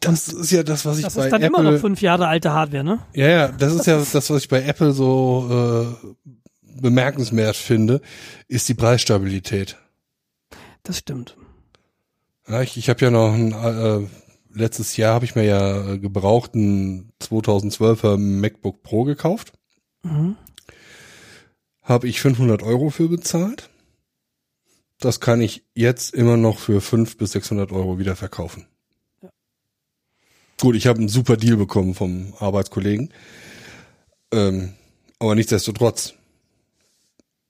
[0.00, 1.30] Das ist ja das, was ich das bei Apple...
[1.30, 2.98] Das ist dann immer noch fünf Jahre alte Hardware, ne?
[3.14, 6.06] Ja, ja, das ist ja das, was ich bei Apple so äh,
[6.80, 8.00] bemerkenswert finde,
[8.48, 9.78] ist die Preisstabilität.
[10.82, 11.36] Das stimmt.
[12.46, 14.06] Ja, ich ich habe ja noch ein, äh,
[14.52, 19.52] letztes Jahr habe ich mir ja äh, gebrauchten 2012er MacBook Pro gekauft.
[20.02, 20.36] Mhm.
[21.84, 23.70] Habe ich 500 Euro für bezahlt.
[24.98, 28.66] das kann ich jetzt immer noch für 500 bis 600 Euro wieder verkaufen.
[29.22, 29.28] Ja.
[30.60, 33.12] Gut, ich habe einen super Deal bekommen vom Arbeitskollegen.
[34.32, 34.72] Ähm,
[35.18, 36.14] aber nichtsdestotrotz,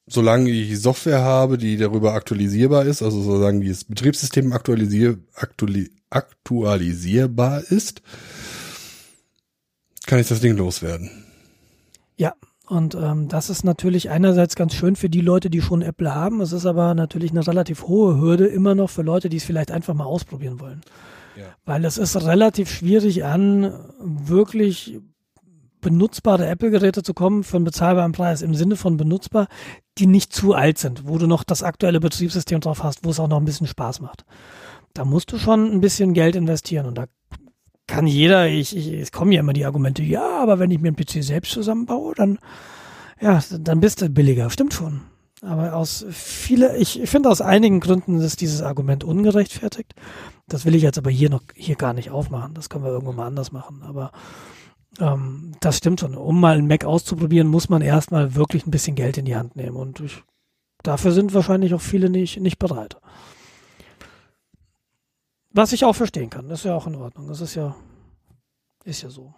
[0.07, 7.63] solange ich Software habe, die darüber aktualisierbar ist, also solange das Betriebssystem aktualisier, aktuali, aktualisierbar
[7.71, 8.03] ist,
[10.07, 11.25] kann ich das Ding loswerden.
[12.17, 12.35] Ja,
[12.67, 16.41] und ähm, das ist natürlich einerseits ganz schön für die Leute, die schon Apple haben.
[16.41, 19.71] Es ist aber natürlich eine relativ hohe Hürde immer noch für Leute, die es vielleicht
[19.71, 20.81] einfach mal ausprobieren wollen.
[21.37, 21.47] Ja.
[21.67, 24.99] Weil es ist relativ schwierig an wirklich
[25.83, 29.49] benutzbare Apple-Geräte zu kommen für einen bezahlbaren Preis im Sinne von benutzbar,
[29.99, 33.21] die nicht zu alt sind, wo du noch das aktuelle Betriebssystem drauf hast, wo es
[33.21, 34.25] auch noch ein bisschen Spaß macht.
[34.95, 37.05] Da musst du schon ein bisschen Geld investieren und da
[37.87, 40.89] kann jeder, ich, ich, es kommen ja immer die Argumente, ja, aber wenn ich mir
[40.89, 42.39] einen PC selbst zusammenbaue, dann,
[43.21, 44.51] ja, dann bist du billiger.
[44.51, 45.03] Stimmt schon.
[45.43, 49.95] Aber aus viele, ich finde aus einigen Gründen ist dieses Argument ungerechtfertigt.
[50.49, 52.55] Das will ich jetzt aber hier noch, hier gar nicht aufmachen.
[52.55, 53.83] Das können wir irgendwann mal anders machen.
[53.83, 54.13] Aber
[55.01, 56.15] ähm, das stimmt schon.
[56.15, 59.57] Um mal einen Mac auszuprobieren, muss man erstmal wirklich ein bisschen Geld in die Hand
[59.57, 59.77] nehmen.
[59.77, 60.23] Und ich,
[60.83, 62.97] dafür sind wahrscheinlich auch viele nicht, nicht bereit.
[65.55, 67.29] Was ich auch verstehen kann, das ist ja auch in Ordnung.
[67.29, 67.77] Das ist ja,
[68.85, 69.33] ist ja so.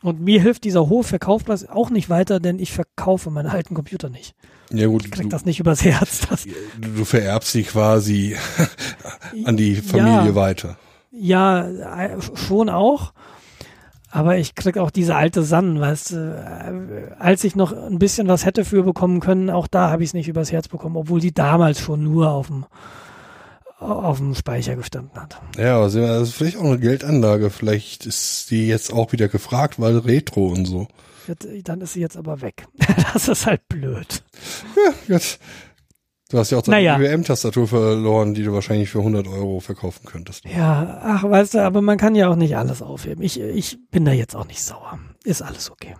[0.00, 4.08] Und mir hilft dieser hohe Verkaufspreis auch nicht weiter, denn ich verkaufe meinen alten Computer
[4.08, 4.34] nicht.
[4.70, 5.04] Ja gut.
[5.04, 6.20] Ich krieg du, das nicht übers Herz.
[6.30, 6.46] Das
[6.80, 8.36] du vererbst sie quasi
[9.44, 10.78] an die Familie ja, weiter.
[11.10, 13.12] Ja, äh, schon auch.
[14.08, 18.28] Aber ich krieg auch diese alte San, weißt du, äh, als ich noch ein bisschen
[18.28, 21.20] was hätte für bekommen können, auch da habe ich es nicht übers Herz bekommen, obwohl
[21.20, 22.66] die damals schon nur auf dem
[23.82, 25.40] auf dem Speicher gestanden hat.
[25.56, 27.50] Ja, aber das ist vielleicht auch eine Geldanlage.
[27.50, 30.88] Vielleicht ist die jetzt auch wieder gefragt, weil Retro und so.
[31.64, 32.66] Dann ist sie jetzt aber weg.
[33.12, 34.22] Das ist halt blöd.
[34.76, 35.38] Ja, jetzt.
[36.30, 36.98] Du hast ja auch deine naja.
[36.98, 40.46] IBM-Tastatur verloren, die du wahrscheinlich für 100 Euro verkaufen könntest.
[40.46, 43.22] Ja, ach, weißt du, aber man kann ja auch nicht alles aufheben.
[43.22, 44.98] Ich, ich bin da jetzt auch nicht sauer.
[45.24, 45.94] Ist alles okay.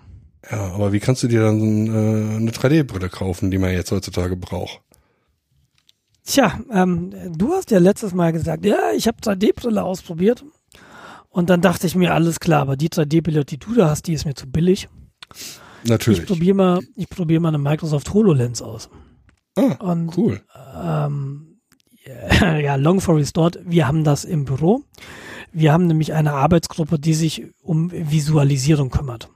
[0.50, 4.36] Ja, aber wie kannst du dir dann äh, eine 3D-Brille kaufen, die man jetzt heutzutage
[4.36, 4.80] braucht?
[6.24, 10.44] Tja, ähm, du hast ja letztes Mal gesagt, ja, ich habe 3D-Brille ausprobiert.
[11.28, 14.12] Und dann dachte ich mir, alles klar, aber die 3D-Brille, die du da hast, die
[14.12, 14.88] ist mir zu billig.
[15.84, 16.20] Natürlich.
[16.20, 18.90] Ich probiere mal, ich probiere mal eine Microsoft HoloLens aus.
[19.56, 20.42] Ah, und, cool.
[20.80, 21.58] Ähm,
[22.40, 24.82] ja, long story short, wir haben das im Büro.
[25.52, 29.28] Wir haben nämlich eine Arbeitsgruppe, die sich um Visualisierung kümmert.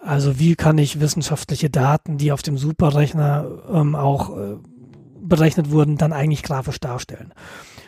[0.00, 4.56] Also wie kann ich wissenschaftliche Daten, die auf dem Superrechner ähm, auch äh,
[5.28, 7.32] berechnet wurden, dann eigentlich grafisch darstellen.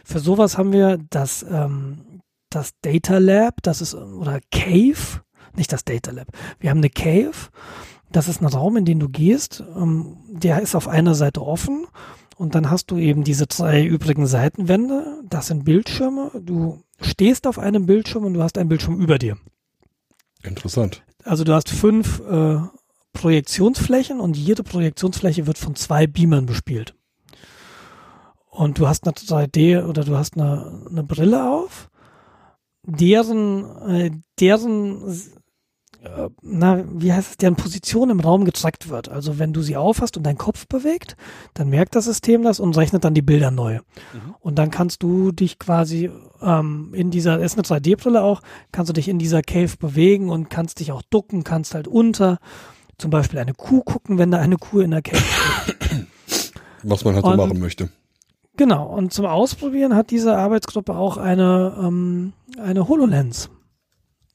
[0.05, 2.21] Für sowas haben wir das, ähm,
[2.51, 5.23] das Data Lab, das ist, oder Cave,
[5.55, 6.29] nicht das Data Lab.
[6.59, 7.51] Wir haben eine Cave,
[8.13, 11.87] das ist ein Raum, in den du gehst, ähm, der ist auf einer Seite offen
[12.37, 17.59] und dann hast du eben diese drei übrigen Seitenwände, das sind Bildschirme, du stehst auf
[17.59, 19.37] einem Bildschirm und du hast einen Bildschirm über dir.
[20.43, 21.03] Interessant.
[21.25, 22.59] Also du hast fünf äh,
[23.13, 26.95] Projektionsflächen und jede Projektionsfläche wird von zwei Beamern bespielt
[28.51, 31.89] und du hast eine 3D oder du hast eine, eine Brille auf,
[32.83, 35.09] deren, äh, deren,
[36.03, 39.09] äh, na, wie heißt es, deren Position im Raum getrackt wird.
[39.09, 41.17] Also wenn du sie aufhast und dein Kopf bewegt,
[41.55, 43.75] dann merkt das System das und rechnet dann die Bilder neu.
[44.13, 44.35] Mhm.
[44.41, 46.11] Und dann kannst du dich quasi
[46.43, 50.51] ähm, in dieser, ist eine 3D-Brille auch, kannst du dich in dieser Cave bewegen und
[50.51, 52.39] kannst dich auch ducken, kannst halt unter
[52.99, 55.23] zum Beispiel eine Kuh gucken, wenn da eine Kuh in der Cave
[56.27, 56.53] ist.
[56.83, 57.91] Was man halt so machen möchte.
[58.61, 63.49] Genau, und zum Ausprobieren hat diese Arbeitsgruppe auch eine, ähm, eine HoloLens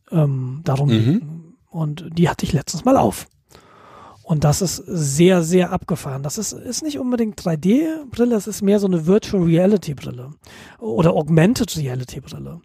[0.10, 1.54] ähm, darum mhm.
[1.70, 3.28] Und die hatte ich letztens mal auf.
[4.24, 6.24] Und das ist sehr, sehr abgefahren.
[6.24, 10.32] Das ist, ist nicht unbedingt 3D-Brille, es ist mehr so eine Virtual Reality-Brille
[10.80, 12.62] oder Augmented Reality-Brille.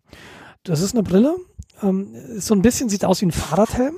[0.63, 1.37] Das ist eine Brille,
[1.83, 3.97] ähm, so ein bisschen sieht aus wie ein Fahrradhelm.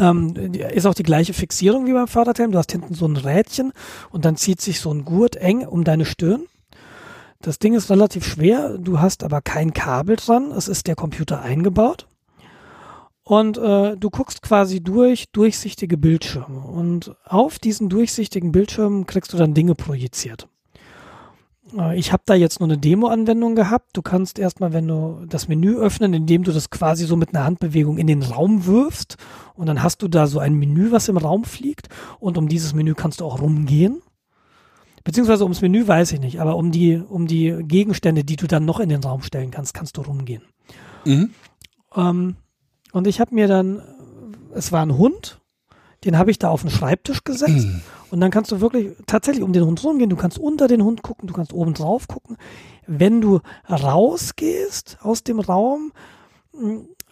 [0.00, 2.52] Ähm, ist auch die gleiche Fixierung wie beim Fahrradhelm.
[2.52, 3.72] Du hast hinten so ein Rädchen
[4.10, 6.46] und dann zieht sich so ein Gurt eng um deine Stirn.
[7.40, 11.42] Das Ding ist relativ schwer, du hast aber kein Kabel dran, es ist der Computer
[11.42, 12.06] eingebaut.
[13.24, 16.60] Und äh, du guckst quasi durch durchsichtige Bildschirme.
[16.60, 20.48] Und auf diesen durchsichtigen Bildschirmen kriegst du dann Dinge projiziert.
[21.76, 23.90] Äh, ich habe da jetzt nur eine Demo-Anwendung gehabt.
[23.94, 27.44] Du kannst erstmal, wenn du das Menü öffnen, indem du das quasi so mit einer
[27.44, 29.16] Handbewegung in den Raum wirfst
[29.54, 31.88] und dann hast du da so ein Menü, was im Raum fliegt
[32.20, 34.02] und um dieses Menü kannst du auch rumgehen.
[35.04, 38.64] Beziehungsweise ums Menü weiß ich nicht, aber um die, um die Gegenstände, die du dann
[38.64, 40.42] noch in den Raum stellen kannst, kannst du rumgehen.
[41.04, 41.30] Mhm.
[41.96, 42.36] Ähm,
[42.92, 43.82] und ich habe mir dann,
[44.54, 45.40] es war ein Hund,
[46.04, 47.66] Den habe ich da auf den Schreibtisch gesetzt.
[48.10, 50.10] Und dann kannst du wirklich tatsächlich um den Hund rumgehen.
[50.10, 52.36] Du kannst unter den Hund gucken, du kannst oben drauf gucken.
[52.86, 53.40] Wenn du
[53.70, 55.92] rausgehst aus dem Raum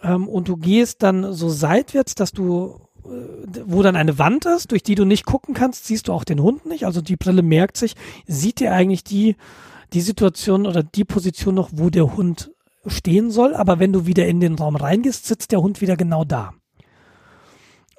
[0.03, 4.71] ähm, und du gehst dann so seitwärts, dass du äh, wo dann eine Wand ist,
[4.71, 6.85] durch die du nicht gucken kannst, siehst du auch den Hund nicht.
[6.85, 7.95] Also die Brille merkt sich,
[8.27, 9.35] sieht dir eigentlich die,
[9.93, 12.51] die Situation oder die Position noch, wo der Hund
[12.85, 13.55] stehen soll.
[13.55, 16.53] Aber wenn du wieder in den Raum reingehst, sitzt der Hund wieder genau da.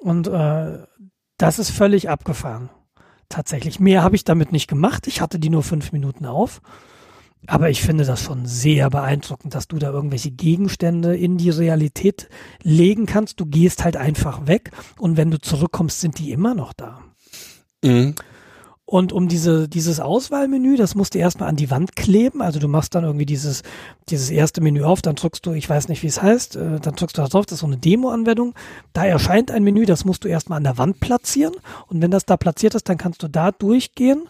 [0.03, 0.79] Und äh,
[1.37, 2.69] das ist völlig abgefahren.
[3.29, 3.79] Tatsächlich.
[3.79, 5.07] Mehr habe ich damit nicht gemacht.
[5.07, 6.61] Ich hatte die nur fünf Minuten auf.
[7.47, 12.29] Aber ich finde das schon sehr beeindruckend, dass du da irgendwelche Gegenstände in die Realität
[12.61, 13.39] legen kannst.
[13.39, 17.01] Du gehst halt einfach weg und wenn du zurückkommst, sind die immer noch da.
[17.83, 18.15] Mhm.
[18.93, 22.43] Und um diese, dieses Auswahlmenü, das musst du erstmal an die Wand kleben.
[22.43, 23.63] Also du machst dann irgendwie dieses,
[24.09, 26.93] dieses erste Menü auf, dann drückst du, ich weiß nicht, wie es heißt, äh, dann
[26.93, 28.53] drückst du da drauf, das ist so eine Demo-Anwendung.
[28.93, 31.55] Da erscheint ein Menü, das musst du erstmal an der Wand platzieren.
[31.87, 34.29] Und wenn das da platziert ist, dann kannst du da durchgehen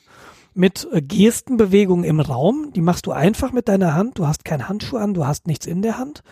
[0.54, 2.72] mit äh, Gestenbewegungen im Raum.
[2.74, 4.18] Die machst du einfach mit deiner Hand.
[4.18, 6.24] Du hast keinen Handschuh an, du hast nichts in der Hand.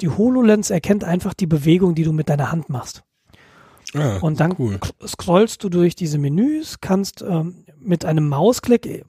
[0.00, 3.04] Die HoloLens erkennt einfach die Bewegung, die du mit deiner Hand machst.
[3.94, 4.80] Ah, und dann cool.
[5.06, 9.04] scrollst du durch diese Menüs, kannst ähm, mit einem Mausklick, äh,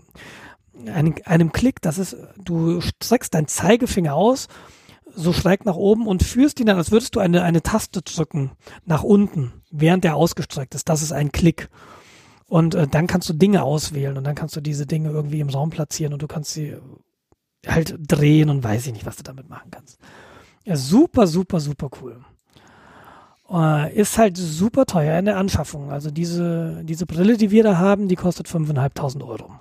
[0.86, 4.48] einem, einem Klick, das ist, du streckst deinen Zeigefinger aus,
[5.16, 8.52] so schräg nach oben und führst ihn dann, als würdest du eine, eine Taste drücken,
[8.86, 10.90] nach unten, während der ausgestreckt ist.
[10.90, 11.70] Das ist ein Klick.
[12.48, 15.50] Und äh, dann kannst du Dinge auswählen und dann kannst du diese Dinge irgendwie im
[15.50, 16.78] Raum platzieren und du kannst sie
[17.66, 20.00] halt drehen und weiß ich nicht, was du damit machen kannst.
[20.64, 22.24] Ja, super, super, super cool.
[23.50, 25.90] Uh, ist halt super teuer in der Anschaffung.
[25.90, 29.52] Also diese, diese Brille, die wir da haben, die kostet 5.500 Euro.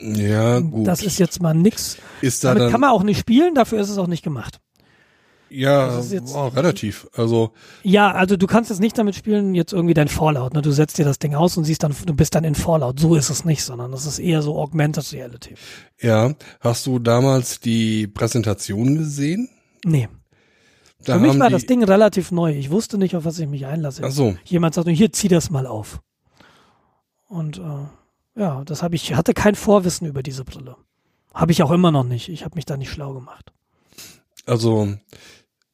[0.00, 0.86] Ja, gut.
[0.86, 1.96] Das ist jetzt mal nix.
[2.20, 4.60] Ist da Damit dann, kann man auch nicht spielen, dafür ist es auch nicht gemacht.
[5.50, 7.08] Ja, jetzt, oh, relativ.
[7.14, 10.52] Also ja, also du kannst jetzt nicht damit spielen, jetzt irgendwie dein Fallout.
[10.52, 10.62] Ne?
[10.62, 13.00] Du setzt dir das Ding aus und siehst dann, du bist dann in Fallout.
[13.00, 15.54] So ist es nicht, sondern das ist eher so Augmented Reality.
[16.00, 19.48] Ja, hast du damals die Präsentation gesehen?
[19.84, 20.08] Nee.
[21.14, 22.52] Für mich war das Ding relativ neu.
[22.52, 24.02] Ich wusste nicht, auf was ich mich einlasse.
[24.04, 24.36] Ach so.
[24.44, 26.00] Jemand sagt, hier zieh das mal auf.
[27.28, 30.76] Und äh, ja, das habe ich hatte kein Vorwissen über diese Brille.
[31.34, 32.28] Habe ich auch immer noch nicht.
[32.28, 33.52] Ich habe mich da nicht schlau gemacht.
[34.46, 34.94] Also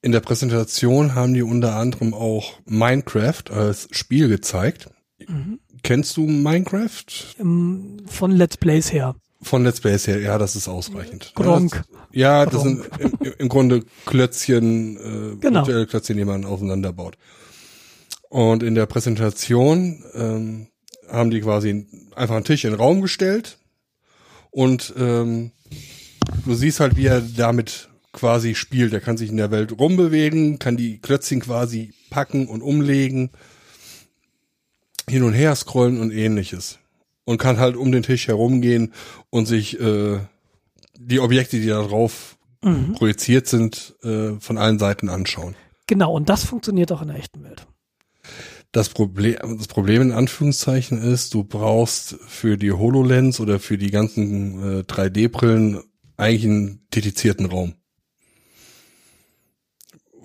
[0.02, 4.90] in der Präsentation haben die unter anderem auch Minecraft als Spiel gezeigt.
[5.26, 5.60] Mhm.
[5.82, 7.04] Kennst du Minecraft?
[8.06, 9.14] Von Let's Plays her.
[9.44, 11.32] Von Let's Plays her, ja, das ist ausreichend.
[11.34, 11.84] Gronk.
[12.10, 15.60] Ja, das, ja, das sind im, im, Grunde Klötzchen, äh, genau.
[15.60, 17.16] virtuelle Klötzchen, die man auseinanderbaut.
[18.30, 20.66] Und in der Präsentation ähm,
[21.08, 23.58] haben die quasi einfach einen Tisch in den Raum gestellt
[24.50, 25.52] und ähm,
[26.44, 28.92] du siehst halt, wie er damit quasi spielt.
[28.92, 33.30] Er kann sich in der Welt rumbewegen, kann die Klötzchen quasi packen und umlegen,
[35.08, 36.78] hin und her scrollen und ähnliches.
[37.24, 38.92] Und kann halt um den Tisch herumgehen
[39.30, 40.18] und sich äh,
[40.98, 42.94] die Objekte, die da drauf mhm.
[42.94, 45.54] projiziert sind, äh, von allen Seiten anschauen.
[45.86, 47.66] Genau, und das funktioniert auch in der echten Welt.
[48.72, 53.90] Das Problem, das Problem in Anführungszeichen ist, du brauchst für die HoloLens oder für die
[53.90, 55.80] ganzen äh, 3D-Brillen
[56.16, 57.74] eigentlich einen dedizierten Raum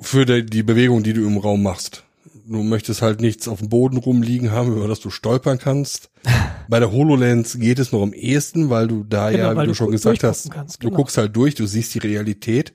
[0.02, 2.04] für die, die Bewegung, die du im Raum machst.
[2.52, 6.10] Du möchtest halt nichts auf dem Boden rumliegen haben, über das du stolpern kannst.
[6.68, 9.68] Bei der HoloLens geht es noch am ehesten, weil du da genau, ja, wie du,
[9.68, 10.90] du schon gesagt hast, kannst, genau.
[10.90, 12.74] du guckst halt durch, du siehst die Realität.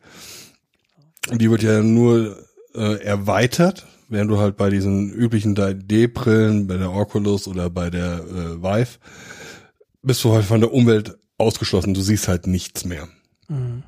[1.28, 2.38] Und die wird ja nur
[2.76, 8.20] äh, erweitert, während du halt bei diesen üblichen 3D-Brillen, bei der Oculus oder bei der
[8.20, 8.98] äh, Vive,
[10.02, 11.94] bist du halt von der Umwelt ausgeschlossen.
[11.94, 13.08] Du siehst halt nichts mehr.
[13.48, 13.82] Mhm.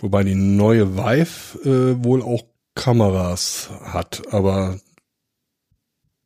[0.00, 2.42] Wobei die neue Vive äh, wohl auch
[2.74, 4.78] Kameras hat, aber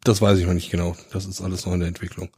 [0.05, 0.97] das weiß ich noch nicht genau.
[1.13, 2.31] Das ist alles noch in der Entwicklung.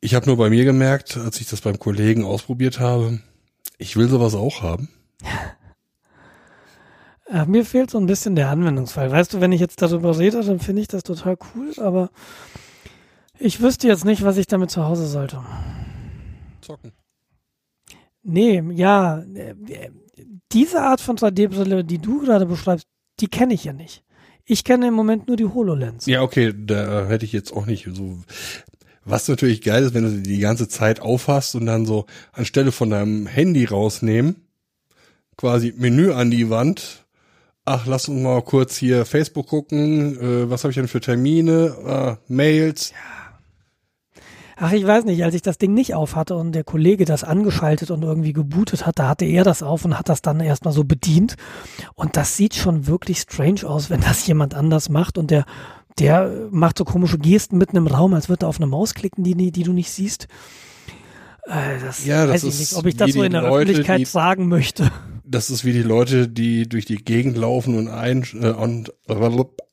[0.00, 3.20] Ich habe nur bei mir gemerkt, als ich das beim Kollegen ausprobiert habe,
[3.78, 4.88] ich will sowas auch haben.
[7.46, 9.10] Mir fehlt so ein bisschen der Anwendungsfall.
[9.10, 12.10] Weißt du, wenn ich jetzt darüber rede, dann finde ich das total cool, aber
[13.36, 15.42] ich wüsste jetzt nicht, was ich damit zu Hause sollte.
[16.60, 16.92] Zocken.
[18.22, 19.24] Nee, ja,
[20.52, 22.86] diese Art von 3D-Brille, die du gerade beschreibst,
[23.20, 24.04] die kenne ich ja nicht.
[24.44, 26.06] Ich kenne im Moment nur die HoloLens.
[26.06, 28.18] Ja, okay, da hätte ich jetzt auch nicht so.
[29.04, 32.90] Was natürlich geil ist, wenn du die ganze Zeit aufhast und dann so anstelle von
[32.90, 34.36] deinem Handy rausnehmen,
[35.36, 37.04] quasi Menü an die Wand.
[37.64, 40.20] Ach, lass uns mal kurz hier Facebook gucken.
[40.20, 42.18] Äh, was habe ich denn für Termine?
[42.28, 42.90] Äh, Mails.
[42.90, 43.15] Ja.
[44.58, 47.24] Ach, ich weiß nicht, als ich das Ding nicht auf hatte und der Kollege das
[47.24, 50.72] angeschaltet und irgendwie gebootet hat, da hatte er das auf und hat das dann erstmal
[50.72, 51.36] so bedient.
[51.94, 55.44] Und das sieht schon wirklich strange aus, wenn das jemand anders macht und der,
[55.98, 59.24] der macht so komische Gesten mitten im Raum, als würde er auf eine Maus klicken,
[59.24, 60.26] die, die du nicht siehst.
[61.46, 63.70] Äh, das Ja, das weiß ich ist nicht, ob ich das so in der Leute,
[63.70, 64.90] Öffentlichkeit die- sagen möchte.
[65.28, 68.92] Das ist wie die Leute, die durch die Gegend laufen und, ein, äh, und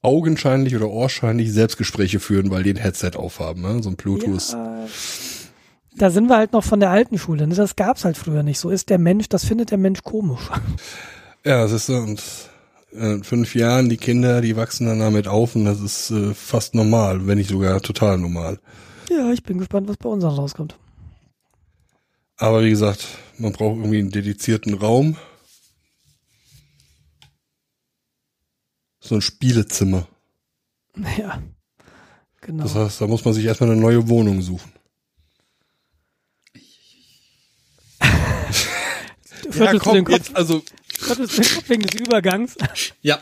[0.01, 3.81] augenscheinlich oder ohrscheinlich Selbstgespräche führen, weil die ein Headset aufhaben, ne?
[3.83, 4.51] so ein Bluetooth.
[4.53, 4.85] Ja,
[5.95, 7.45] da sind wir halt noch von der alten Schule.
[7.47, 7.53] Ne?
[7.53, 8.57] Das gab's halt früher nicht.
[8.59, 10.49] So ist der Mensch, das findet der Mensch komisch.
[11.45, 11.97] Ja, das ist so.
[11.97, 12.23] Und
[12.93, 16.33] äh, in fünf Jahren, die Kinder, die wachsen dann damit auf und das ist äh,
[16.33, 18.59] fast normal, wenn nicht sogar total normal.
[19.09, 20.77] Ja, ich bin gespannt, was bei uns rauskommt.
[22.43, 23.07] Aber wie gesagt,
[23.37, 25.15] man braucht irgendwie einen dedizierten Raum.
[28.99, 30.09] So ein Spielezimmer.
[31.17, 31.41] Ja,
[32.41, 32.63] genau.
[32.63, 34.71] Das heißt, da muss man sich erstmal eine neue Wohnung suchen.
[39.49, 42.55] Viertelst du den Kopf, also viertelst du den Kopf wegen des Übergangs.
[43.01, 43.19] Ja.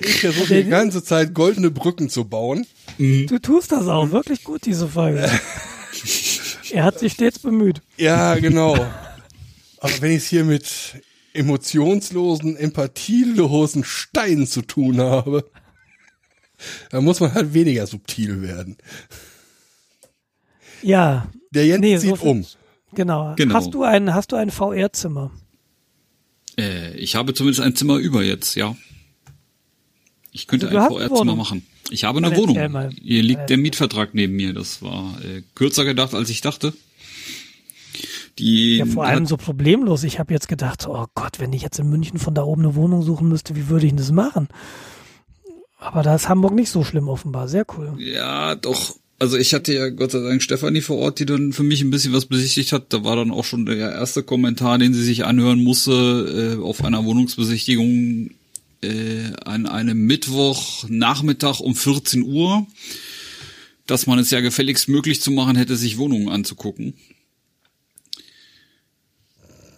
[0.00, 2.66] ich versuche die ganze Zeit goldene Brücken zu bauen.
[2.98, 5.28] Du tust das auch wirklich gut, diese Folge.
[6.72, 7.80] Er hat sich stets bemüht.
[7.96, 8.74] Ja, genau.
[9.78, 10.66] Aber wenn ich es hier mit
[11.34, 15.48] emotionslosen, empathielosen Steinen zu tun habe,
[16.90, 18.76] dann muss man halt weniger subtil werden.
[20.82, 22.46] Ja, Der Jens Nee, so zieht viel- um.
[22.94, 23.34] genau.
[23.36, 23.54] Genau.
[23.54, 25.30] Hast du ein, hast du ein VR-Zimmer?
[26.58, 28.76] Äh, ich habe zumindest ein Zimmer über jetzt, ja.
[30.32, 31.66] Ich könnte Also ein VR-Zimmer machen.
[31.90, 32.56] Ich habe eine Wohnung.
[32.70, 32.90] mal.
[32.90, 34.52] Hier liegt der Mietvertrag neben mir.
[34.52, 36.72] Das war äh, kürzer gedacht, als ich dachte.
[38.38, 40.04] Die Ja, vor allem so problemlos.
[40.04, 42.74] Ich habe jetzt gedacht, oh Gott, wenn ich jetzt in München von da oben eine
[42.74, 44.48] Wohnung suchen müsste, wie würde ich denn das machen?
[45.78, 47.48] Aber da ist Hamburg nicht so schlimm offenbar.
[47.48, 47.94] Sehr cool.
[47.98, 48.96] Ja, doch.
[49.20, 51.90] Also ich hatte ja Gott sei Dank Stefanie vor Ort, die dann für mich ein
[51.90, 52.92] bisschen was besichtigt hat.
[52.92, 56.84] Da war dann auch schon der erste Kommentar, den sie sich anhören musste äh, auf
[56.84, 58.30] einer Wohnungsbesichtigung
[58.82, 62.66] äh, an einem Mittwochnachmittag um 14 Uhr,
[63.86, 66.94] dass man es ja gefälligst möglich zu machen hätte, sich Wohnungen anzugucken.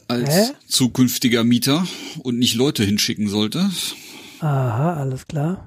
[0.09, 0.51] Als Hä?
[0.67, 1.87] zukünftiger Mieter
[2.25, 3.71] und nicht Leute hinschicken sollte.
[4.41, 5.67] Aha, alles klar.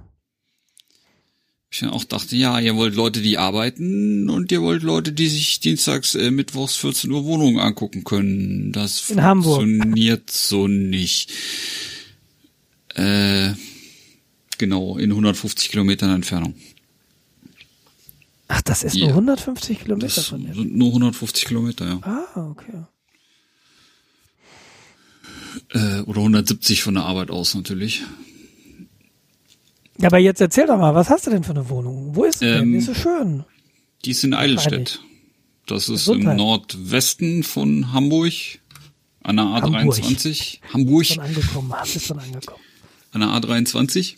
[1.72, 5.28] Ich dann auch dachte, ja, ihr wollt Leute, die arbeiten und ihr wollt Leute, die
[5.28, 8.72] sich dienstags, äh, mittwochs 14 Uhr Wohnungen angucken können.
[8.74, 9.62] Das In Hamburg.
[9.62, 11.32] funktioniert so nicht.
[12.96, 13.54] Äh,
[14.58, 16.56] genau, in 150 Kilometern Entfernung.
[18.48, 19.06] Ach, das ist Ja.
[19.08, 20.54] nur 150 Kilometer Das von dir.
[20.54, 22.00] sind nur 150 Kilometer, ja.
[22.04, 22.84] Ah, okay.
[25.72, 28.02] Äh, oder 170 von der Arbeit aus natürlich.
[30.00, 32.16] Ja, aber jetzt erzähl doch mal, was hast du denn für eine Wohnung?
[32.16, 32.64] Wo ist sie denn?
[32.64, 33.44] Ähm, Ist sie schön?
[34.06, 35.00] Die ist in Eidelstedt.
[35.68, 36.32] Das ist Gesundheit.
[36.32, 38.34] im Nordwesten von Hamburg,
[39.22, 39.96] an der Hamburg.
[39.96, 40.60] A23.
[40.74, 41.06] Hamburg.
[41.06, 42.60] Schon angekommen, du schon angekommen.
[43.14, 44.16] An der A23.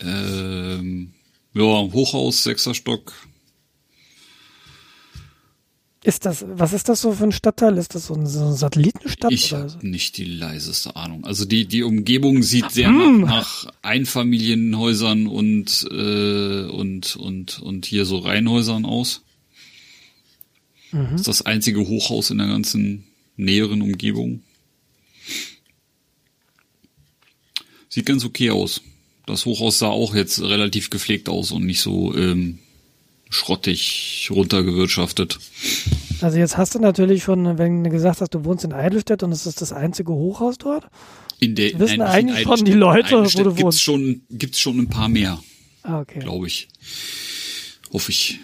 [0.00, 1.12] Ähm,
[1.54, 3.12] ja, Hochhaus, sechster Stock.
[6.04, 7.76] Ist das, was ist das so für ein Stadtteil?
[7.76, 9.32] Ist das so eine, so eine Satellitenstadt?
[9.32, 9.76] Ich oder so?
[9.76, 11.24] habe nicht die leiseste Ahnung.
[11.24, 18.04] Also die die Umgebung sieht sehr nach, nach Einfamilienhäusern und äh, und und und hier
[18.04, 19.22] so Reihenhäusern aus.
[20.92, 23.04] Das ist das einzige Hochhaus in der ganzen
[23.36, 24.42] näheren Umgebung.
[27.88, 28.80] Sieht ganz okay aus.
[29.26, 32.58] Das Hochhaus sah auch jetzt relativ gepflegt aus und nicht so ähm,
[33.30, 35.38] schrottig runtergewirtschaftet.
[36.20, 39.32] Also jetzt hast du natürlich schon, wenn du gesagt hast, du wohnst in Eidelstedt und
[39.32, 40.86] es ist das einzige Hochhaus dort.
[41.40, 42.72] In der Wissen nein, eigentlich schon die.
[42.72, 43.82] Leute, In wo du gibt's wohnst?
[43.82, 45.38] schon gibt's schon ein paar mehr,
[45.82, 46.18] Ah, okay.
[46.18, 46.68] glaube ich.
[47.92, 48.40] Hoffe ich.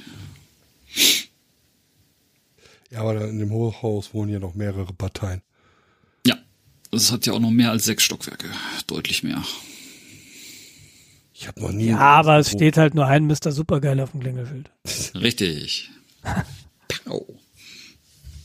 [2.91, 5.43] Ja, aber in dem Hochhaus wohnen ja noch mehrere Parteien.
[6.95, 8.49] Es hat ja auch noch mehr als sechs Stockwerke,
[8.87, 9.43] deutlich mehr.
[11.35, 11.89] Ich habe noch nie.
[11.89, 13.51] Ja, aber es steht halt nur ein Mr.
[13.53, 14.71] Supergeil auf dem Klingelschild.
[15.15, 15.91] Richtig.
[16.89, 17.27] Pau.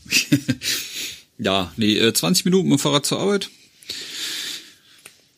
[1.38, 3.50] ja, nee, äh, 20 Minuten mit dem Fahrrad zur Arbeit.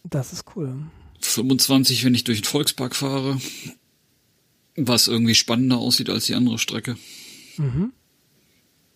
[0.05, 0.75] Das ist cool.
[1.21, 3.41] 25, wenn ich durch den Volkspark fahre.
[4.77, 6.97] Was irgendwie spannender aussieht als die andere Strecke.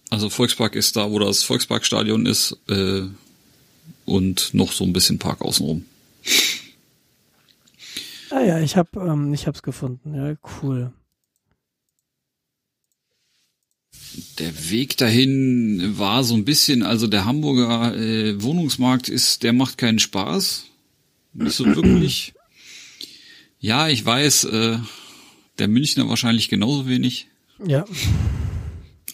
[0.09, 3.03] Also Volkspark ist da, wo das Volksparkstadion ist, äh,
[4.07, 5.85] und noch so ein bisschen Park außenrum.
[8.31, 10.15] Ah ja, ich habe ähm, ich hab's gefunden.
[10.15, 10.93] Ja, cool.
[14.39, 19.76] Der Weg dahin war so ein bisschen, also der Hamburger äh, Wohnungsmarkt ist, der macht
[19.78, 20.65] keinen Spaß.
[21.35, 22.33] Nicht so wirklich.
[23.60, 24.78] Ja, ich weiß, äh,
[25.59, 27.28] Der Münchner wahrscheinlich genauso wenig.
[27.65, 27.85] Ja.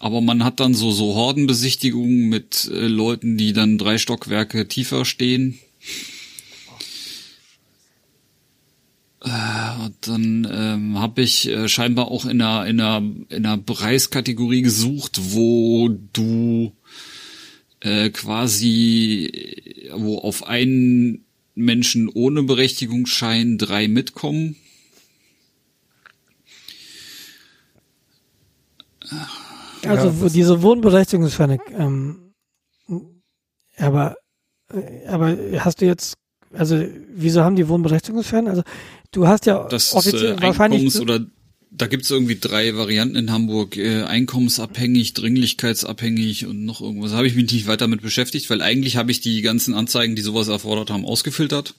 [0.02, 5.04] Aber man hat dann so, so Hordenbesichtigungen mit äh, Leuten, die dann drei Stockwerke tiefer
[5.04, 5.60] stehen.
[9.20, 12.96] Äh, und dann ähm, habe ich äh, scheinbar auch in einer, in, einer,
[13.28, 16.72] in einer Preiskategorie gesucht, wo du
[17.78, 21.24] äh, quasi, wo auf einen
[21.54, 24.56] Menschen ohne Berechtigungsschein drei mitkommen.
[29.84, 32.32] Also Ja, diese Wohnberechtigungsscheine, ähm,
[33.76, 34.16] aber,
[34.72, 36.14] äh, aber hast du jetzt,
[36.52, 38.50] also wieso haben die Wohnberechtigungsscheine?
[38.50, 38.62] Also
[39.10, 41.20] du hast ja Das ist offiziell äh, wahrscheinlich oder
[41.74, 43.76] da gibt's irgendwie drei Varianten in Hamburg.
[43.76, 47.12] Äh, einkommensabhängig, dringlichkeitsabhängig und noch irgendwas.
[47.12, 50.22] Habe ich mich nicht weiter mit beschäftigt, weil eigentlich habe ich die ganzen Anzeigen, die
[50.22, 51.74] sowas erfordert haben, ausgefiltert.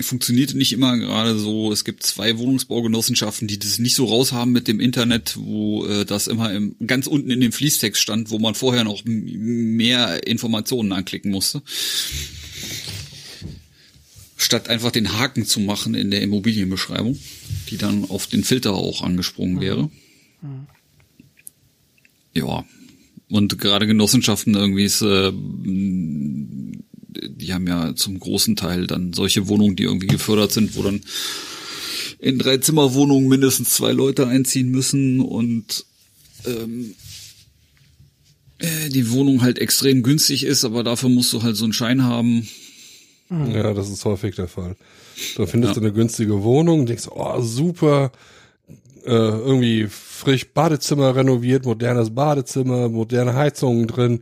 [0.00, 1.70] Funktionierte nicht immer gerade so.
[1.70, 6.26] Es gibt zwei Wohnungsbaugenossenschaften, die das nicht so raushaben mit dem Internet, wo äh, das
[6.26, 11.30] immer im, ganz unten in dem Fließtext stand, wo man vorher noch mehr Informationen anklicken
[11.30, 11.62] musste
[14.44, 17.18] statt einfach den Haken zu machen in der Immobilienbeschreibung,
[17.70, 19.90] die dann auf den Filter auch angesprungen wäre.
[22.34, 22.64] Ja.
[23.28, 25.32] Und gerade Genossenschaften irgendwie ist, äh,
[27.22, 31.00] die haben ja zum großen Teil dann solche Wohnungen, die irgendwie gefördert sind, wo dann
[32.18, 35.84] in drei Zimmerwohnungen mindestens zwei Leute einziehen müssen und
[36.46, 36.94] ähm,
[38.58, 42.04] äh, die Wohnung halt extrem günstig ist, aber dafür musst du halt so einen Schein
[42.04, 42.48] haben.
[43.30, 44.76] Ja, das ist häufig der Fall.
[45.36, 45.80] Du findest Ja.
[45.82, 48.12] eine günstige Wohnung, denkst, oh, super,
[49.04, 54.20] äh, irgendwie frisch Badezimmer renoviert, modernes Badezimmer, moderne Heizungen drin,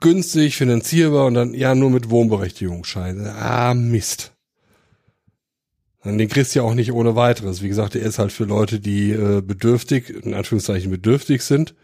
[0.00, 3.26] günstig, finanzierbar und dann, ja, nur mit Wohnberechtigungsschein.
[3.26, 4.32] Ah, Mist.
[6.02, 7.62] Und den kriegst du ja auch nicht ohne weiteres.
[7.62, 11.74] Wie gesagt, der ist halt für Leute, die äh, bedürftig, in Anführungszeichen bedürftig sind,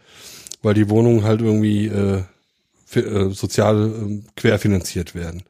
[0.61, 2.23] weil die Wohnungen halt irgendwie äh,
[2.95, 5.43] äh, sozial ähm, querfinanziert werden.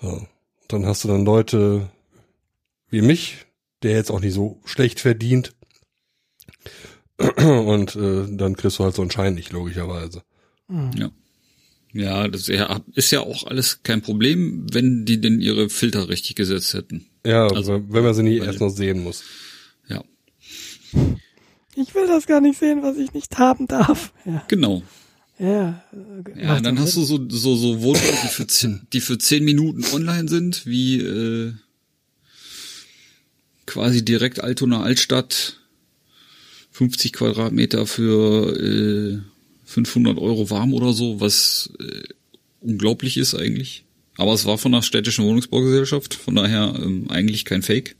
[0.00, 0.26] So.
[0.68, 1.90] Dann hast du dann Leute
[2.90, 3.46] wie mich,
[3.82, 5.54] der jetzt auch nicht so schlecht verdient.
[7.36, 10.22] Und äh, dann kriegst du halt so einen Schein nicht, logischerweise.
[10.94, 11.10] Ja.
[11.92, 16.74] Ja, das ist ja auch alles kein Problem, wenn die denn ihre Filter richtig gesetzt
[16.74, 17.06] hätten.
[17.26, 19.24] Ja, Also, wenn man sie nicht erst noch sehen muss.
[19.88, 20.04] Ja,
[21.74, 24.12] Ich will das gar nicht sehen, was ich nicht haben darf.
[24.24, 24.82] Ja, genau.
[25.38, 25.82] ja.
[26.36, 29.84] Ja, dann hast du so, so, so Wohnungen, die für, zehn, die für zehn Minuten
[29.92, 31.52] online sind, wie äh,
[33.66, 35.60] quasi direkt Altona Altstadt,
[36.72, 39.18] 50 Quadratmeter für äh,
[39.70, 42.02] 500 Euro warm oder so, was äh,
[42.60, 43.84] unglaublich ist eigentlich.
[44.16, 47.96] Aber es war von der städtischen Wohnungsbaugesellschaft, von daher ähm, eigentlich kein Fake.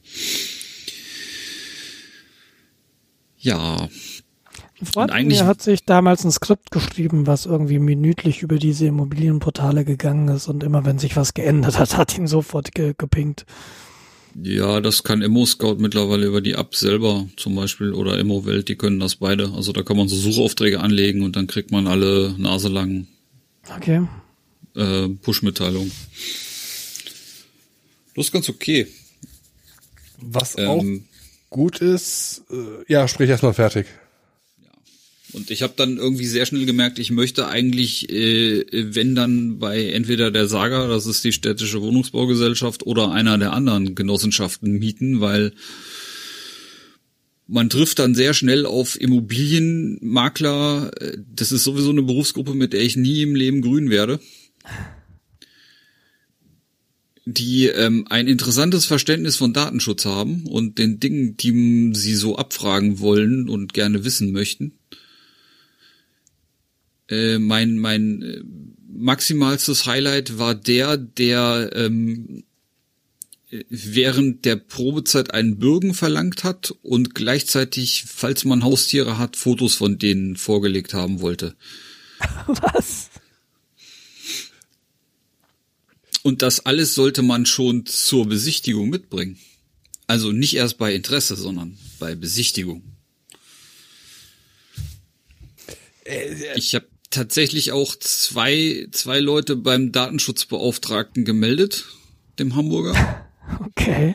[3.39, 7.78] Ja, Ein Freund Und von eigentlich- mir hat sich damals ein Skript geschrieben, was irgendwie
[7.78, 12.26] minütlich über diese Immobilienportale gegangen ist und immer wenn sich was geändert hat, hat ihn
[12.26, 13.44] sofort ge gepinkt.
[14.34, 19.00] Ja, das kann Immo-Scout mittlerweile über die App selber zum Beispiel oder Immo-Welt, die können
[19.00, 19.50] das beide.
[19.52, 23.07] Also da kann man so Suchaufträge anlegen und dann kriegt man alle Nase lang
[23.76, 24.07] Okay.
[24.76, 25.91] äh, Push-Mitteilungen.
[28.15, 28.86] Das ist ganz okay.
[30.18, 31.05] Was auch Ähm,
[31.49, 33.86] gut ist, äh, ja, sprich erstmal fertig.
[35.33, 39.86] Und ich habe dann irgendwie sehr schnell gemerkt, ich möchte eigentlich, äh, wenn dann bei
[39.91, 45.52] entweder der Saga, das ist die städtische Wohnungsbaugesellschaft, oder einer der anderen Genossenschaften mieten, weil
[47.47, 50.92] man trifft dann sehr schnell auf Immobilienmakler.
[51.34, 54.20] Das ist sowieso eine Berufsgruppe, mit der ich nie im Leben grün werde.
[57.26, 63.00] Die ähm, ein interessantes Verständnis von Datenschutz haben und den Dingen, die sie so abfragen
[63.00, 64.80] wollen und gerne wissen möchten.
[67.10, 68.42] Äh, mein mein äh,
[68.89, 72.44] maximalstes Highlight war der, der ähm,
[73.50, 79.74] äh, während der Probezeit einen Bürgen verlangt hat und gleichzeitig, falls man Haustiere hat, Fotos
[79.74, 81.56] von denen vorgelegt haben wollte.
[82.47, 83.10] Was?
[86.22, 89.39] Und das alles sollte man schon zur Besichtigung mitbringen.
[90.06, 92.82] Also nicht erst bei Interesse, sondern bei Besichtigung.
[96.56, 101.86] Ich habe tatsächlich auch zwei, zwei Leute beim Datenschutzbeauftragten gemeldet,
[102.39, 102.94] dem Hamburger.
[103.58, 104.14] Okay.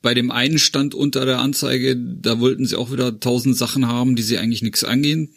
[0.00, 4.16] Bei dem einen stand unter der Anzeige, da wollten sie auch wieder tausend Sachen haben,
[4.16, 5.32] die sie eigentlich nichts angehen.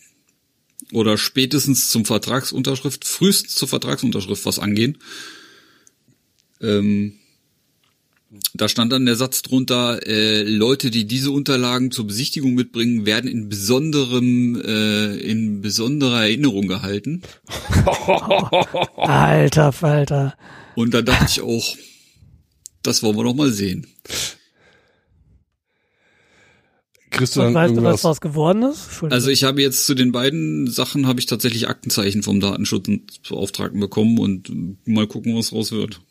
[0.92, 4.98] Oder spätestens zum Vertragsunterschrift, frühestens zur Vertragsunterschrift was angehen.
[6.62, 7.20] Ähm,
[8.54, 13.30] Da stand dann der Satz drunter, äh, Leute, die diese Unterlagen zur Besichtigung mitbringen, werden
[13.30, 17.22] in besonderem, äh, in besonderer Erinnerung gehalten.
[18.98, 20.36] Alter Falter.
[20.76, 21.76] Und da dachte ich auch,
[22.84, 23.88] das wollen wir noch mal sehen.
[27.16, 28.02] Kriegst du Und weißt du, was irgendwas?
[28.02, 29.04] daraus geworden ist?
[29.10, 34.20] Also ich habe jetzt zu den beiden Sachen habe ich tatsächlich Aktenzeichen vom Datenschutzbeauftragten bekommen
[34.20, 34.52] und
[34.86, 36.02] mal gucken, was raus wird.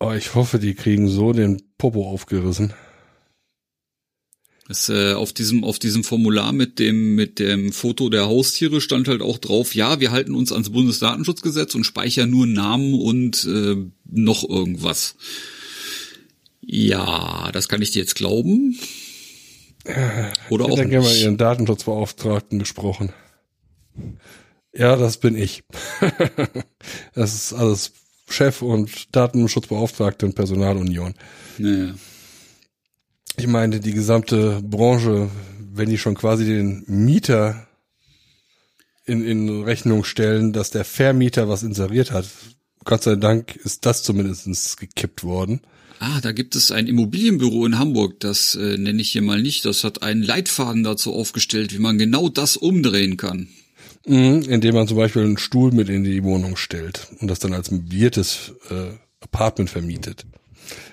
[0.00, 2.72] Oh, ich hoffe, die kriegen so den Popo aufgerissen.
[4.68, 9.08] Das, äh, auf diesem auf diesem Formular mit dem mit dem Foto der Haustiere stand
[9.08, 13.76] halt auch drauf, ja, wir halten uns ans Bundesdatenschutzgesetz und speichern nur Namen und äh,
[14.04, 15.16] noch irgendwas.
[16.60, 18.78] Ja, das kann ich dir jetzt glauben.
[20.50, 23.14] Oder Ich auch hätte gerne mal ihren Datenschutzbeauftragten gesprochen.
[24.74, 25.64] Ja, das bin ich.
[27.14, 27.92] das ist alles
[28.28, 31.14] Chef und Datenschutzbeauftragte und Personalunion.
[31.58, 31.94] Naja.
[33.36, 35.30] Ich meine, die gesamte Branche,
[35.72, 37.68] wenn die schon quasi den Mieter
[39.04, 42.26] in, in Rechnung stellen, dass der Vermieter was inseriert hat.
[42.84, 45.60] Gott sei Dank ist das zumindest gekippt worden.
[46.00, 49.64] Ah, da gibt es ein Immobilienbüro in Hamburg, das äh, nenne ich hier mal nicht.
[49.64, 53.48] Das hat einen Leitfaden dazu aufgestellt, wie man genau das umdrehen kann.
[54.08, 57.52] Mhm, indem man zum Beispiel einen Stuhl mit in die Wohnung stellt und das dann
[57.52, 60.24] als möbliertes äh, Apartment vermietet.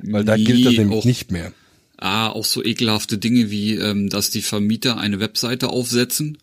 [0.03, 1.53] Weil da gilt das Nee, nämlich auch- nicht mehr.
[1.97, 6.37] Ah, auch so ekelhafte Dinge wie, ähm, dass die Vermieter eine Webseite aufsetzen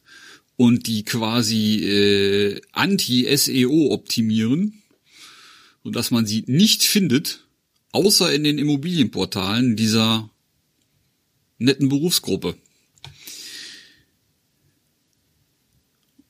[0.56, 4.82] und die quasi äh, anti-SEO optimieren,
[5.84, 7.44] sodass man sie nicht findet,
[7.92, 10.30] außer in den Immobilienportalen dieser
[11.58, 12.54] netten Berufsgruppe.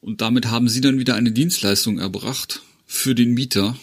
[0.02, 3.76] Und damit haben sie dann wieder eine Dienstleistung erbracht für den Mieter.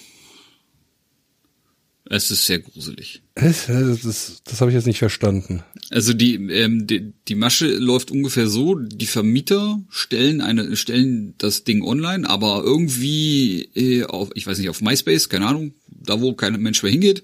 [2.03, 3.21] Es ist sehr gruselig.
[3.35, 5.63] Das, das, das habe ich jetzt nicht verstanden.
[5.91, 11.63] Also die, ähm, die, die Masche läuft ungefähr so, die Vermieter stellen eine, stellen das
[11.63, 16.33] Ding online, aber irgendwie äh, auf, ich weiß nicht, auf MySpace, keine Ahnung, da wo
[16.33, 17.23] kein Mensch mehr hingeht.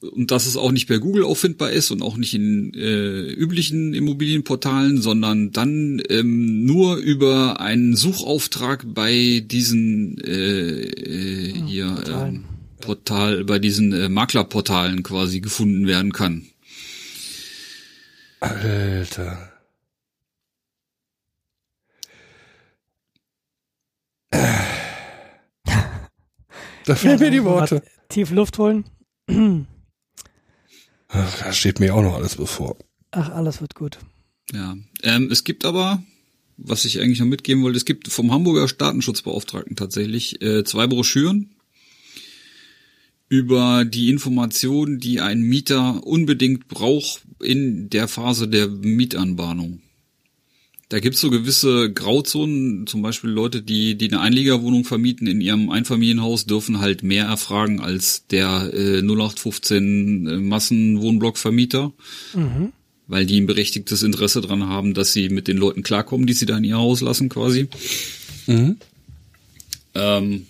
[0.00, 3.94] Und dass es auch nicht bei Google auffindbar ist und auch nicht in äh, üblichen
[3.94, 12.34] Immobilienportalen, sondern dann ähm, nur über einen Suchauftrag bei diesen äh, äh, hier Portalen.
[12.34, 12.44] ähm,
[12.80, 16.46] Portal, bei diesen äh, Maklerportalen quasi gefunden werden kann.
[18.40, 19.52] Alter.
[26.84, 27.82] Da fehlen mir die Worte.
[28.08, 28.84] Tief Luft holen.
[31.08, 32.76] Da steht mir auch noch alles bevor.
[33.10, 33.98] Ach, alles wird gut.
[34.52, 36.02] Ja, ähm, es gibt aber,
[36.56, 41.54] was ich eigentlich noch mitgeben wollte, es gibt vom Hamburger Datenschutzbeauftragten tatsächlich äh, zwei Broschüren
[43.28, 49.82] über die Informationen, die ein Mieter unbedingt braucht in der Phase der Mietanbahnung.
[50.90, 55.68] Da gibt's so gewisse Grauzonen, zum Beispiel Leute, die, die eine Einliegerwohnung vermieten in ihrem
[55.68, 61.92] Einfamilienhaus, dürfen halt mehr erfragen als der äh, 0815 äh, Massenwohnblockvermieter
[62.34, 62.72] Mhm.
[63.06, 66.46] weil die ein berechtigtes Interesse dran haben, dass sie mit den Leuten klarkommen, die sie
[66.46, 67.68] da in ihr Haus lassen quasi.
[68.46, 68.76] Mhm.
[69.94, 70.46] Ähm,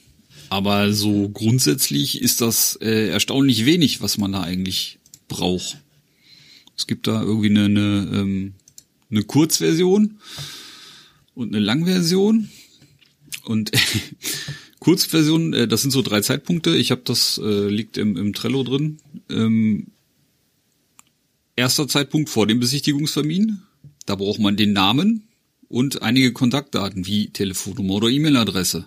[0.51, 5.79] aber so grundsätzlich ist das äh, erstaunlich wenig, was man da eigentlich braucht.
[6.77, 8.53] Es gibt da irgendwie eine, eine, ähm,
[9.11, 10.19] eine Kurzversion
[11.35, 12.49] und eine Langversion.
[13.45, 13.73] Und
[14.81, 16.77] Kurzversion, äh, das sind so drei Zeitpunkte.
[16.77, 18.99] Ich habe das, äh, liegt im, im Trello drin.
[19.31, 19.89] Ähm,
[21.57, 23.63] erster Zeitpunkt vor dem Besichtigungstermin.
[24.07, 25.29] Da braucht man den Namen
[25.69, 28.87] und einige Kontaktdaten wie Telefonnummer oder E-Mail-Adresse.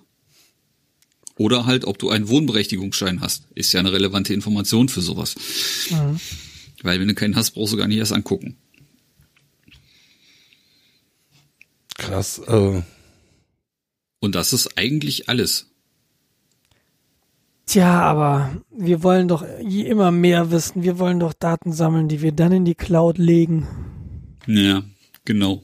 [1.37, 3.45] Oder halt, ob du einen Wohnberechtigungsschein hast.
[3.55, 5.35] Ist ja eine relevante Information für sowas.
[5.89, 6.19] Mhm.
[6.83, 8.57] Weil wenn du keinen hast, brauchst du gar nicht erst angucken.
[12.01, 12.39] Krass.
[12.47, 12.81] Äh,
[14.19, 15.67] Und das ist eigentlich alles.
[17.65, 20.83] Tja, aber wir wollen doch je immer mehr wissen.
[20.83, 23.67] Wir wollen doch Daten sammeln, die wir dann in die Cloud legen.
[24.47, 24.83] Ja,
[25.23, 25.63] genau.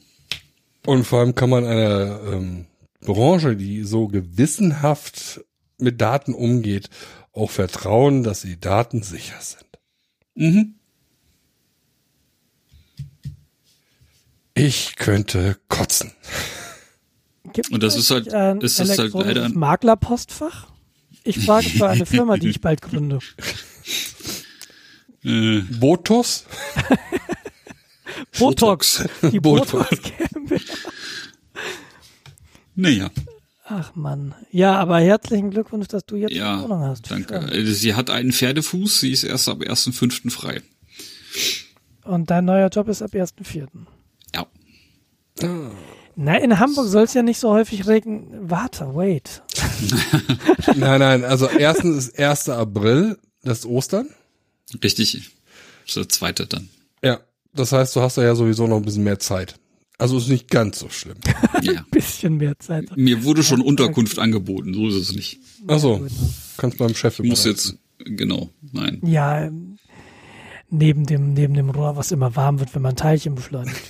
[0.85, 2.65] und vor allem kann man einer ähm,
[3.01, 5.41] Branche, die so gewissenhaft
[5.79, 6.89] mit Daten umgeht,
[7.33, 9.65] auch vertrauen, dass die Daten sicher sind.
[10.35, 10.75] Mhm.
[14.57, 16.11] Ich könnte kotzen.
[17.53, 20.67] Gibt Und das es ist halt- ein das ist halt leider ein- Maklerpostfach?
[21.23, 23.19] Ich frage für eine Firma, die ich bald gründe.
[25.23, 26.45] Äh, Botos?
[28.39, 29.03] Botox.
[29.31, 29.71] Die Botox.
[29.71, 30.11] Botox
[32.75, 33.09] naja.
[33.65, 34.35] Ach Mann.
[34.51, 37.09] Ja, aber herzlichen Glückwunsch, dass du jetzt Ja, eine Wohnung hast.
[37.11, 37.41] danke.
[37.51, 37.67] Schön.
[37.67, 40.29] Äh, Sie hat einen Pferdefuß, sie ist erst ab 1.5.
[40.29, 40.61] frei.
[42.03, 43.67] Und dein neuer Job ist ab 1.4.
[45.41, 45.71] Ja.
[46.15, 48.27] Na, in Hamburg soll es ja nicht so häufig regnen.
[48.49, 49.43] Warte, wait.
[50.75, 52.49] Nein, nein, also erstens ist 1.
[52.49, 54.09] April, das ist Ostern.
[54.83, 55.13] Richtig.
[55.85, 56.69] Das ist der zweite dann.
[57.03, 57.19] Ja,
[57.53, 59.55] das heißt, du hast da ja sowieso noch ein bisschen mehr Zeit.
[59.99, 61.17] Also ist nicht ganz so schlimm.
[61.61, 61.83] Ja.
[61.89, 62.95] Bisschen mehr Zeit.
[62.95, 65.39] Mir wurde schon Unterkunft angeboten, so ist es nicht.
[65.67, 66.05] Ach so,
[66.57, 69.01] kannst beim Chef Ich muss jetzt, genau, nein.
[69.03, 69.49] Ja,
[70.69, 73.81] neben dem, neben dem Rohr, was immer warm wird, wenn man Teilchen beschleunigt.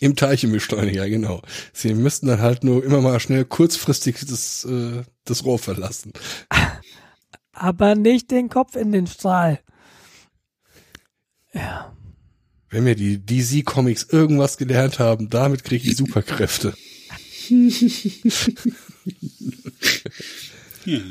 [0.00, 1.42] Im Teilchenbeschleuniger, genau.
[1.72, 6.12] Sie müssten dann halt nur immer mal schnell kurzfristig das, äh, das Rohr verlassen.
[7.52, 9.60] Aber nicht den Kopf in den Strahl.
[11.52, 11.94] Ja.
[12.70, 16.74] Wenn wir die DC-Comics irgendwas gelernt haben, damit kriege ich Superkräfte.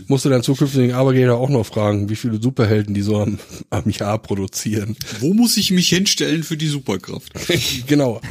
[0.08, 3.90] Musst du deinen zukünftigen Arbeitgeber auch noch fragen, wie viele Superhelden die so am, am
[3.90, 4.96] Jahr produzieren.
[5.20, 7.34] Wo muss ich mich hinstellen für die Superkraft?
[7.88, 8.22] genau.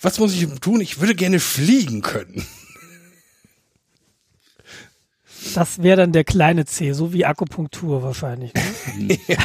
[0.00, 0.80] Was muss ich tun?
[0.80, 2.46] Ich würde gerne fliegen können.
[5.54, 8.52] Das wäre dann der kleine C, so wie Akupunktur wahrscheinlich.
[8.54, 9.18] Ne?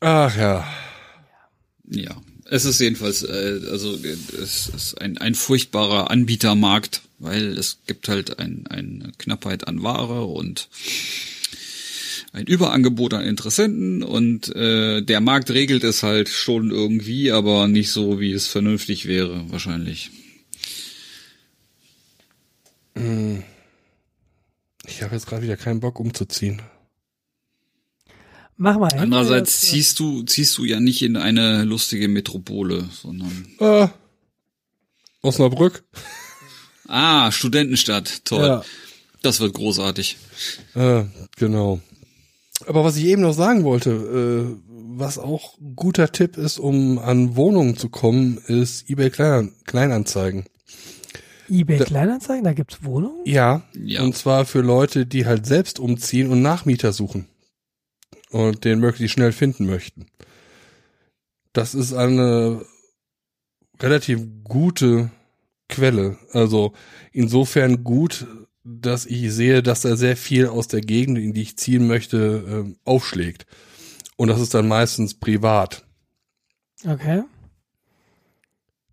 [0.00, 0.66] Ach ja.
[1.88, 2.16] Ja.
[2.52, 8.38] Es ist jedenfalls, äh, also es ist ein, ein furchtbarer Anbietermarkt, weil es gibt halt
[8.40, 10.68] ein, eine Knappheit an Ware und
[12.34, 17.90] ein Überangebot an Interessenten und äh, der Markt regelt es halt schon irgendwie, aber nicht
[17.90, 20.10] so, wie es vernünftig wäre, wahrscheinlich.
[24.86, 26.60] Ich habe jetzt gerade wieder keinen Bock umzuziehen.
[28.62, 28.90] Mach mal.
[28.96, 33.88] Andererseits Das, äh, ziehst du, ziehst du ja nicht in eine lustige Metropole, sondern Ah,
[35.20, 35.82] Osnabrück.
[36.86, 38.46] Ah, Studentenstadt, toll.
[38.46, 38.64] Ja.
[39.22, 40.16] Das wird großartig.
[40.74, 41.04] Äh,
[41.36, 41.80] genau.
[42.66, 44.56] Aber was ich eben noch sagen wollte, äh,
[44.96, 50.44] was auch ein guter Tipp ist, um an Wohnungen zu kommen, ist eBay Klein Kleinanzeigen.
[51.48, 53.22] eBay Kleinanzeigen, da gibt's Wohnungen?
[53.24, 54.02] Ja, Ja.
[54.04, 57.26] und zwar für Leute, die halt selbst umziehen und Nachmieter suchen
[58.32, 60.06] und den möglichst schnell finden möchten.
[61.52, 62.64] Das ist eine
[63.78, 65.10] relativ gute
[65.68, 66.18] Quelle.
[66.32, 66.72] Also
[67.12, 68.26] insofern gut,
[68.64, 72.44] dass ich sehe, dass da sehr viel aus der Gegend, in die ich ziehen möchte,
[72.48, 73.46] ähm, aufschlägt.
[74.16, 75.84] Und das ist dann meistens privat.
[76.86, 77.22] Okay.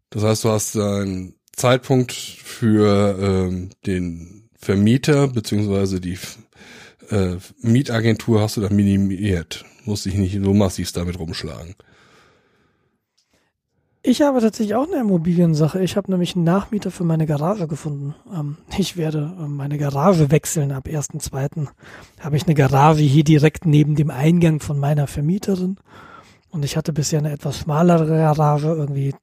[0.10, 6.18] Das heißt, du hast einen Zeitpunkt für ähm, den Vermieter beziehungsweise die
[7.10, 9.66] äh, Mietagentur hast du dann minimiert.
[9.86, 11.76] Musst dich nicht so massiv damit rumschlagen.
[14.02, 15.84] Ich habe tatsächlich auch eine Immobiliensache.
[15.84, 18.16] Ich habe nämlich einen Nachmieter für meine Garage gefunden.
[18.34, 20.72] Ähm, ich werde ähm, meine Garage wechseln.
[20.72, 21.68] Ab 1.2.
[22.20, 25.78] habe ich eine Garage hier direkt neben dem Eingang von meiner Vermieterin.
[26.50, 29.14] Und ich hatte bisher eine etwas schmalere Garage, irgendwie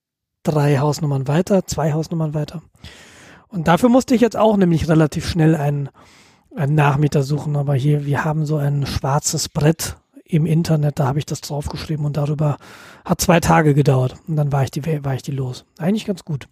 [0.42, 2.62] drei Hausnummern weiter, zwei Hausnummern weiter.
[3.48, 5.88] Und dafür musste ich jetzt auch nämlich relativ schnell einen,
[6.56, 7.56] einen Nachmieter suchen.
[7.56, 12.04] Aber hier, wir haben so ein schwarzes Brett im Internet, da habe ich das draufgeschrieben
[12.04, 12.56] und darüber
[13.04, 14.16] hat zwei Tage gedauert.
[14.26, 15.64] Und dann war ich die, war ich die los.
[15.78, 16.48] Eigentlich ganz gut.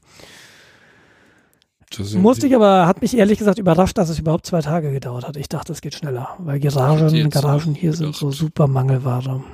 [1.93, 5.29] Sind Musste ich aber, hat mich ehrlich gesagt überrascht, dass es überhaupt zwei Tage gedauert
[5.29, 5.37] hat.
[5.37, 8.21] Ich dachte, es geht schneller, weil Garagen, Garagen hier sind gedacht.
[8.21, 9.45] so super Mangelware.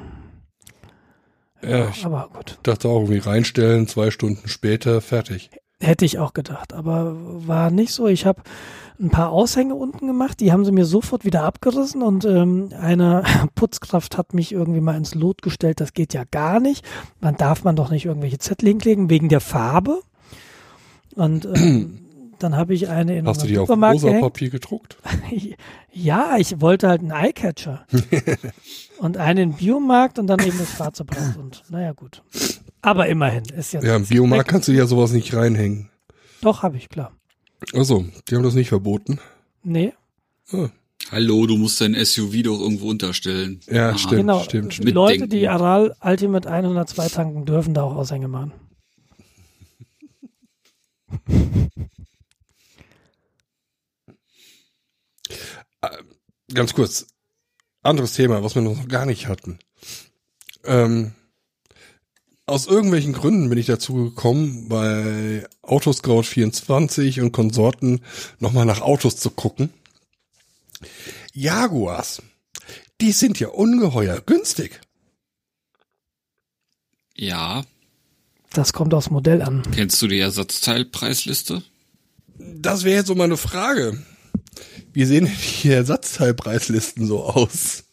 [1.63, 2.59] Ja, ich Aber gut.
[2.63, 5.51] dachte auch irgendwie reinstellen, zwei Stunden später, fertig.
[5.81, 7.15] Hätte ich auch gedacht, aber
[7.47, 8.07] war nicht so.
[8.07, 8.43] Ich habe
[9.01, 13.23] ein paar Aushänge unten gemacht, die haben sie mir sofort wieder abgerissen und ähm, eine
[13.55, 15.81] Putzkraft hat mich irgendwie mal ins Lot gestellt.
[15.81, 16.85] Das geht ja gar nicht.
[17.21, 20.01] Man darf man doch nicht irgendwelche Zettel hinlegen wegen der Farbe.
[21.15, 22.01] Und ähm,
[22.39, 24.21] dann habe ich eine in Hast du die auf rosa.
[24.21, 24.97] Papier gedruckt?
[25.93, 27.85] Ja, ich wollte halt einen Eyecatcher.
[29.01, 31.37] und einen Biomarkt und dann eben das schwarze Brett.
[31.37, 32.23] Und naja, gut.
[32.81, 33.83] Aber immerhin ist jetzt.
[33.83, 35.91] Ja, im Biomarkt kannst du ja sowas nicht reinhängen.
[36.43, 37.11] Doch, habe ich, klar.
[37.73, 39.19] Also, die haben das nicht verboten.
[39.63, 39.93] Nee,
[41.11, 43.61] Hallo, du musst dein SUV doch irgendwo unterstellen.
[43.69, 43.99] Ja, Aha.
[43.99, 44.41] stimmt, genau.
[44.43, 48.53] stimmt, Leute, die Aral Ultimate 102 tanken, dürfen da auch Aushänge machen.
[56.53, 57.07] Ganz kurz.
[57.83, 59.59] Anderes Thema, was wir noch gar nicht hatten.
[60.65, 61.15] Ähm,
[62.51, 68.01] aus irgendwelchen Gründen bin ich dazu gekommen, bei Autoscout24 und Konsorten
[68.39, 69.73] nochmal nach Autos zu gucken.
[71.33, 72.23] Jaguars,
[73.01, 74.81] die sind ja ungeheuer günstig.
[77.17, 77.65] Ja,
[78.53, 79.63] Das kommt aufs Modell an.
[79.73, 81.63] kennst du die Ersatzteilpreisliste?
[82.39, 84.03] das wäre jetzt so meine Frage.
[84.93, 85.31] Wie sehen
[85.63, 87.85] die Ersatzteilpreislisten so aus?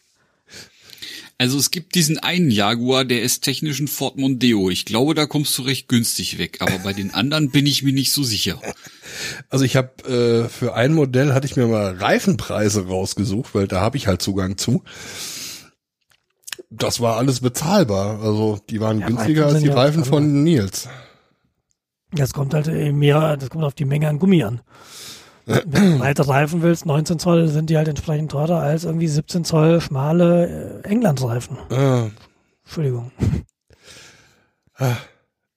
[1.40, 4.70] Also es gibt diesen einen Jaguar, der ist technisch ein Ford Mondeo.
[4.70, 6.58] Ich glaube, da kommst du recht günstig weg.
[6.60, 8.60] Aber bei den anderen bin ich mir nicht so sicher.
[9.48, 13.80] Also ich habe äh, für ein Modell hatte ich mir mal Reifenpreise rausgesucht, weil da
[13.80, 14.84] habe ich halt Zugang zu.
[16.70, 18.20] Das war alles bezahlbar.
[18.22, 20.88] Also die waren Ja, günstiger als die ja- Reifen von Nils.
[22.12, 24.60] Das kommt halt eben mehr, das kommt auf die Menge an Gummi an.
[25.48, 29.44] Wenn du breite Reifen willst, 19 Zoll, sind die halt entsprechend teurer als irgendwie 17
[29.44, 31.56] Zoll schmale äh, Englandreifen.
[31.70, 32.10] Ah,
[32.64, 33.10] Entschuldigung.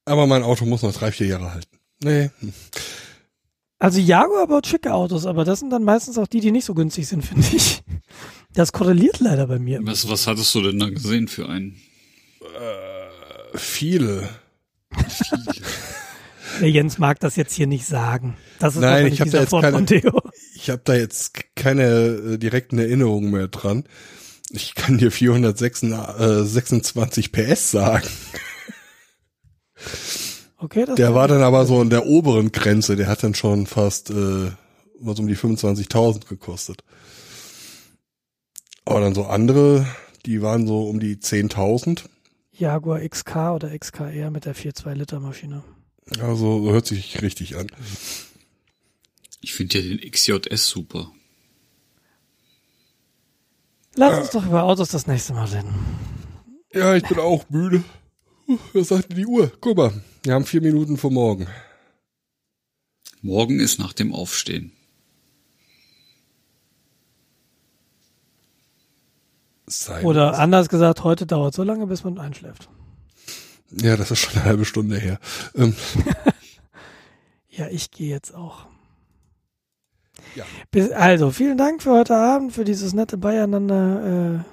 [0.06, 1.78] aber mein Auto muss noch drei, vier Jahre halten.
[2.04, 2.32] Nee.
[3.80, 6.74] Also Jaguar baut schicke Autos, aber das sind dann meistens auch die, die nicht so
[6.74, 7.84] günstig sind, finde ich.
[8.54, 9.80] Das korreliert leider bei mir.
[9.84, 11.76] Was, was hattest du denn da gesehen für einen?
[13.56, 14.30] Viele.
[16.62, 18.38] Der Jens mag das jetzt hier nicht sagen.
[18.60, 19.86] Das ist Nein, ich hab da jetzt Ford keine-.
[20.56, 23.86] Ich habe da jetzt keine äh, direkten Erinnerungen mehr dran.
[24.52, 28.08] Ich kann dir 426 PS sagen.
[30.58, 32.96] Okay, das Der war dann aber so in der oberen Grenze.
[32.96, 34.52] Der hat dann schon fast äh,
[35.00, 36.84] was um die 25.000 gekostet.
[38.86, 39.88] Aber dann so andere,
[40.26, 42.04] die waren so um die 10.000.
[42.52, 45.64] Jaguar XK oder XKR mit der 4,2 Liter Maschine.
[46.10, 47.68] Also so hört sich richtig an.
[49.42, 51.12] Ich finde ja den XJS super.
[53.96, 55.74] Lass uns doch über Autos das nächste Mal reden.
[56.74, 57.84] Ja, ich bin auch müde.
[58.74, 59.52] Was sagt denn die Uhr?
[59.60, 61.48] Guck mal, wir haben vier Minuten vor morgen.
[63.22, 64.72] Morgen ist nach dem Aufstehen.
[69.68, 72.70] Sei Oder anders gesagt, heute dauert so lange, bis man einschläft.
[73.72, 75.20] Ja, das ist schon eine halbe Stunde her.
[75.56, 75.76] Ähm,
[77.54, 78.66] Ja, ich gehe jetzt auch.
[80.36, 80.46] Ja.
[80.72, 84.44] Bis, also, vielen Dank für heute Abend, für dieses nette Beieinander.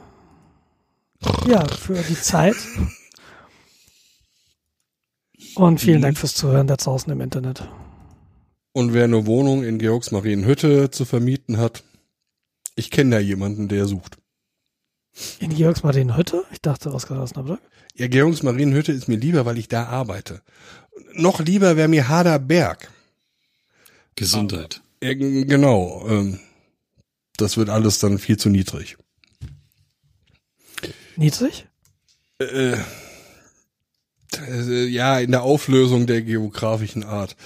[1.25, 2.57] Äh, ja, für die Zeit.
[5.55, 7.69] Und vielen Dank fürs Zuhören da draußen im Internet.
[8.73, 11.83] und wer eine Wohnung in Georgsmarienhütte zu vermieten hat,
[12.77, 14.19] ich kenne da jemanden, der sucht.
[15.41, 16.45] In Georgsmarienhütte?
[16.53, 17.61] Ich dachte Oskar Osnabrück.
[17.97, 20.43] Ja, Georgsmarienhütte ist mir lieber, weil ich da arbeite.
[21.15, 22.91] Noch lieber wäre mir Haderberg.
[24.17, 24.81] Gesundheit.
[25.03, 26.07] Ja, g- genau.
[26.09, 26.41] Ähm,
[27.37, 28.97] das wird alles dann viel zu niedrig.
[31.17, 31.67] Niedrig?
[32.41, 32.77] Äh,
[34.49, 37.37] äh, ja, in der Auflösung der geografischen Art.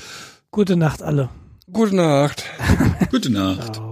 [0.50, 1.30] Gute Nacht alle.
[1.72, 2.44] Gute Nacht.
[3.10, 3.74] Gute Nacht.
[3.76, 3.91] Ciao.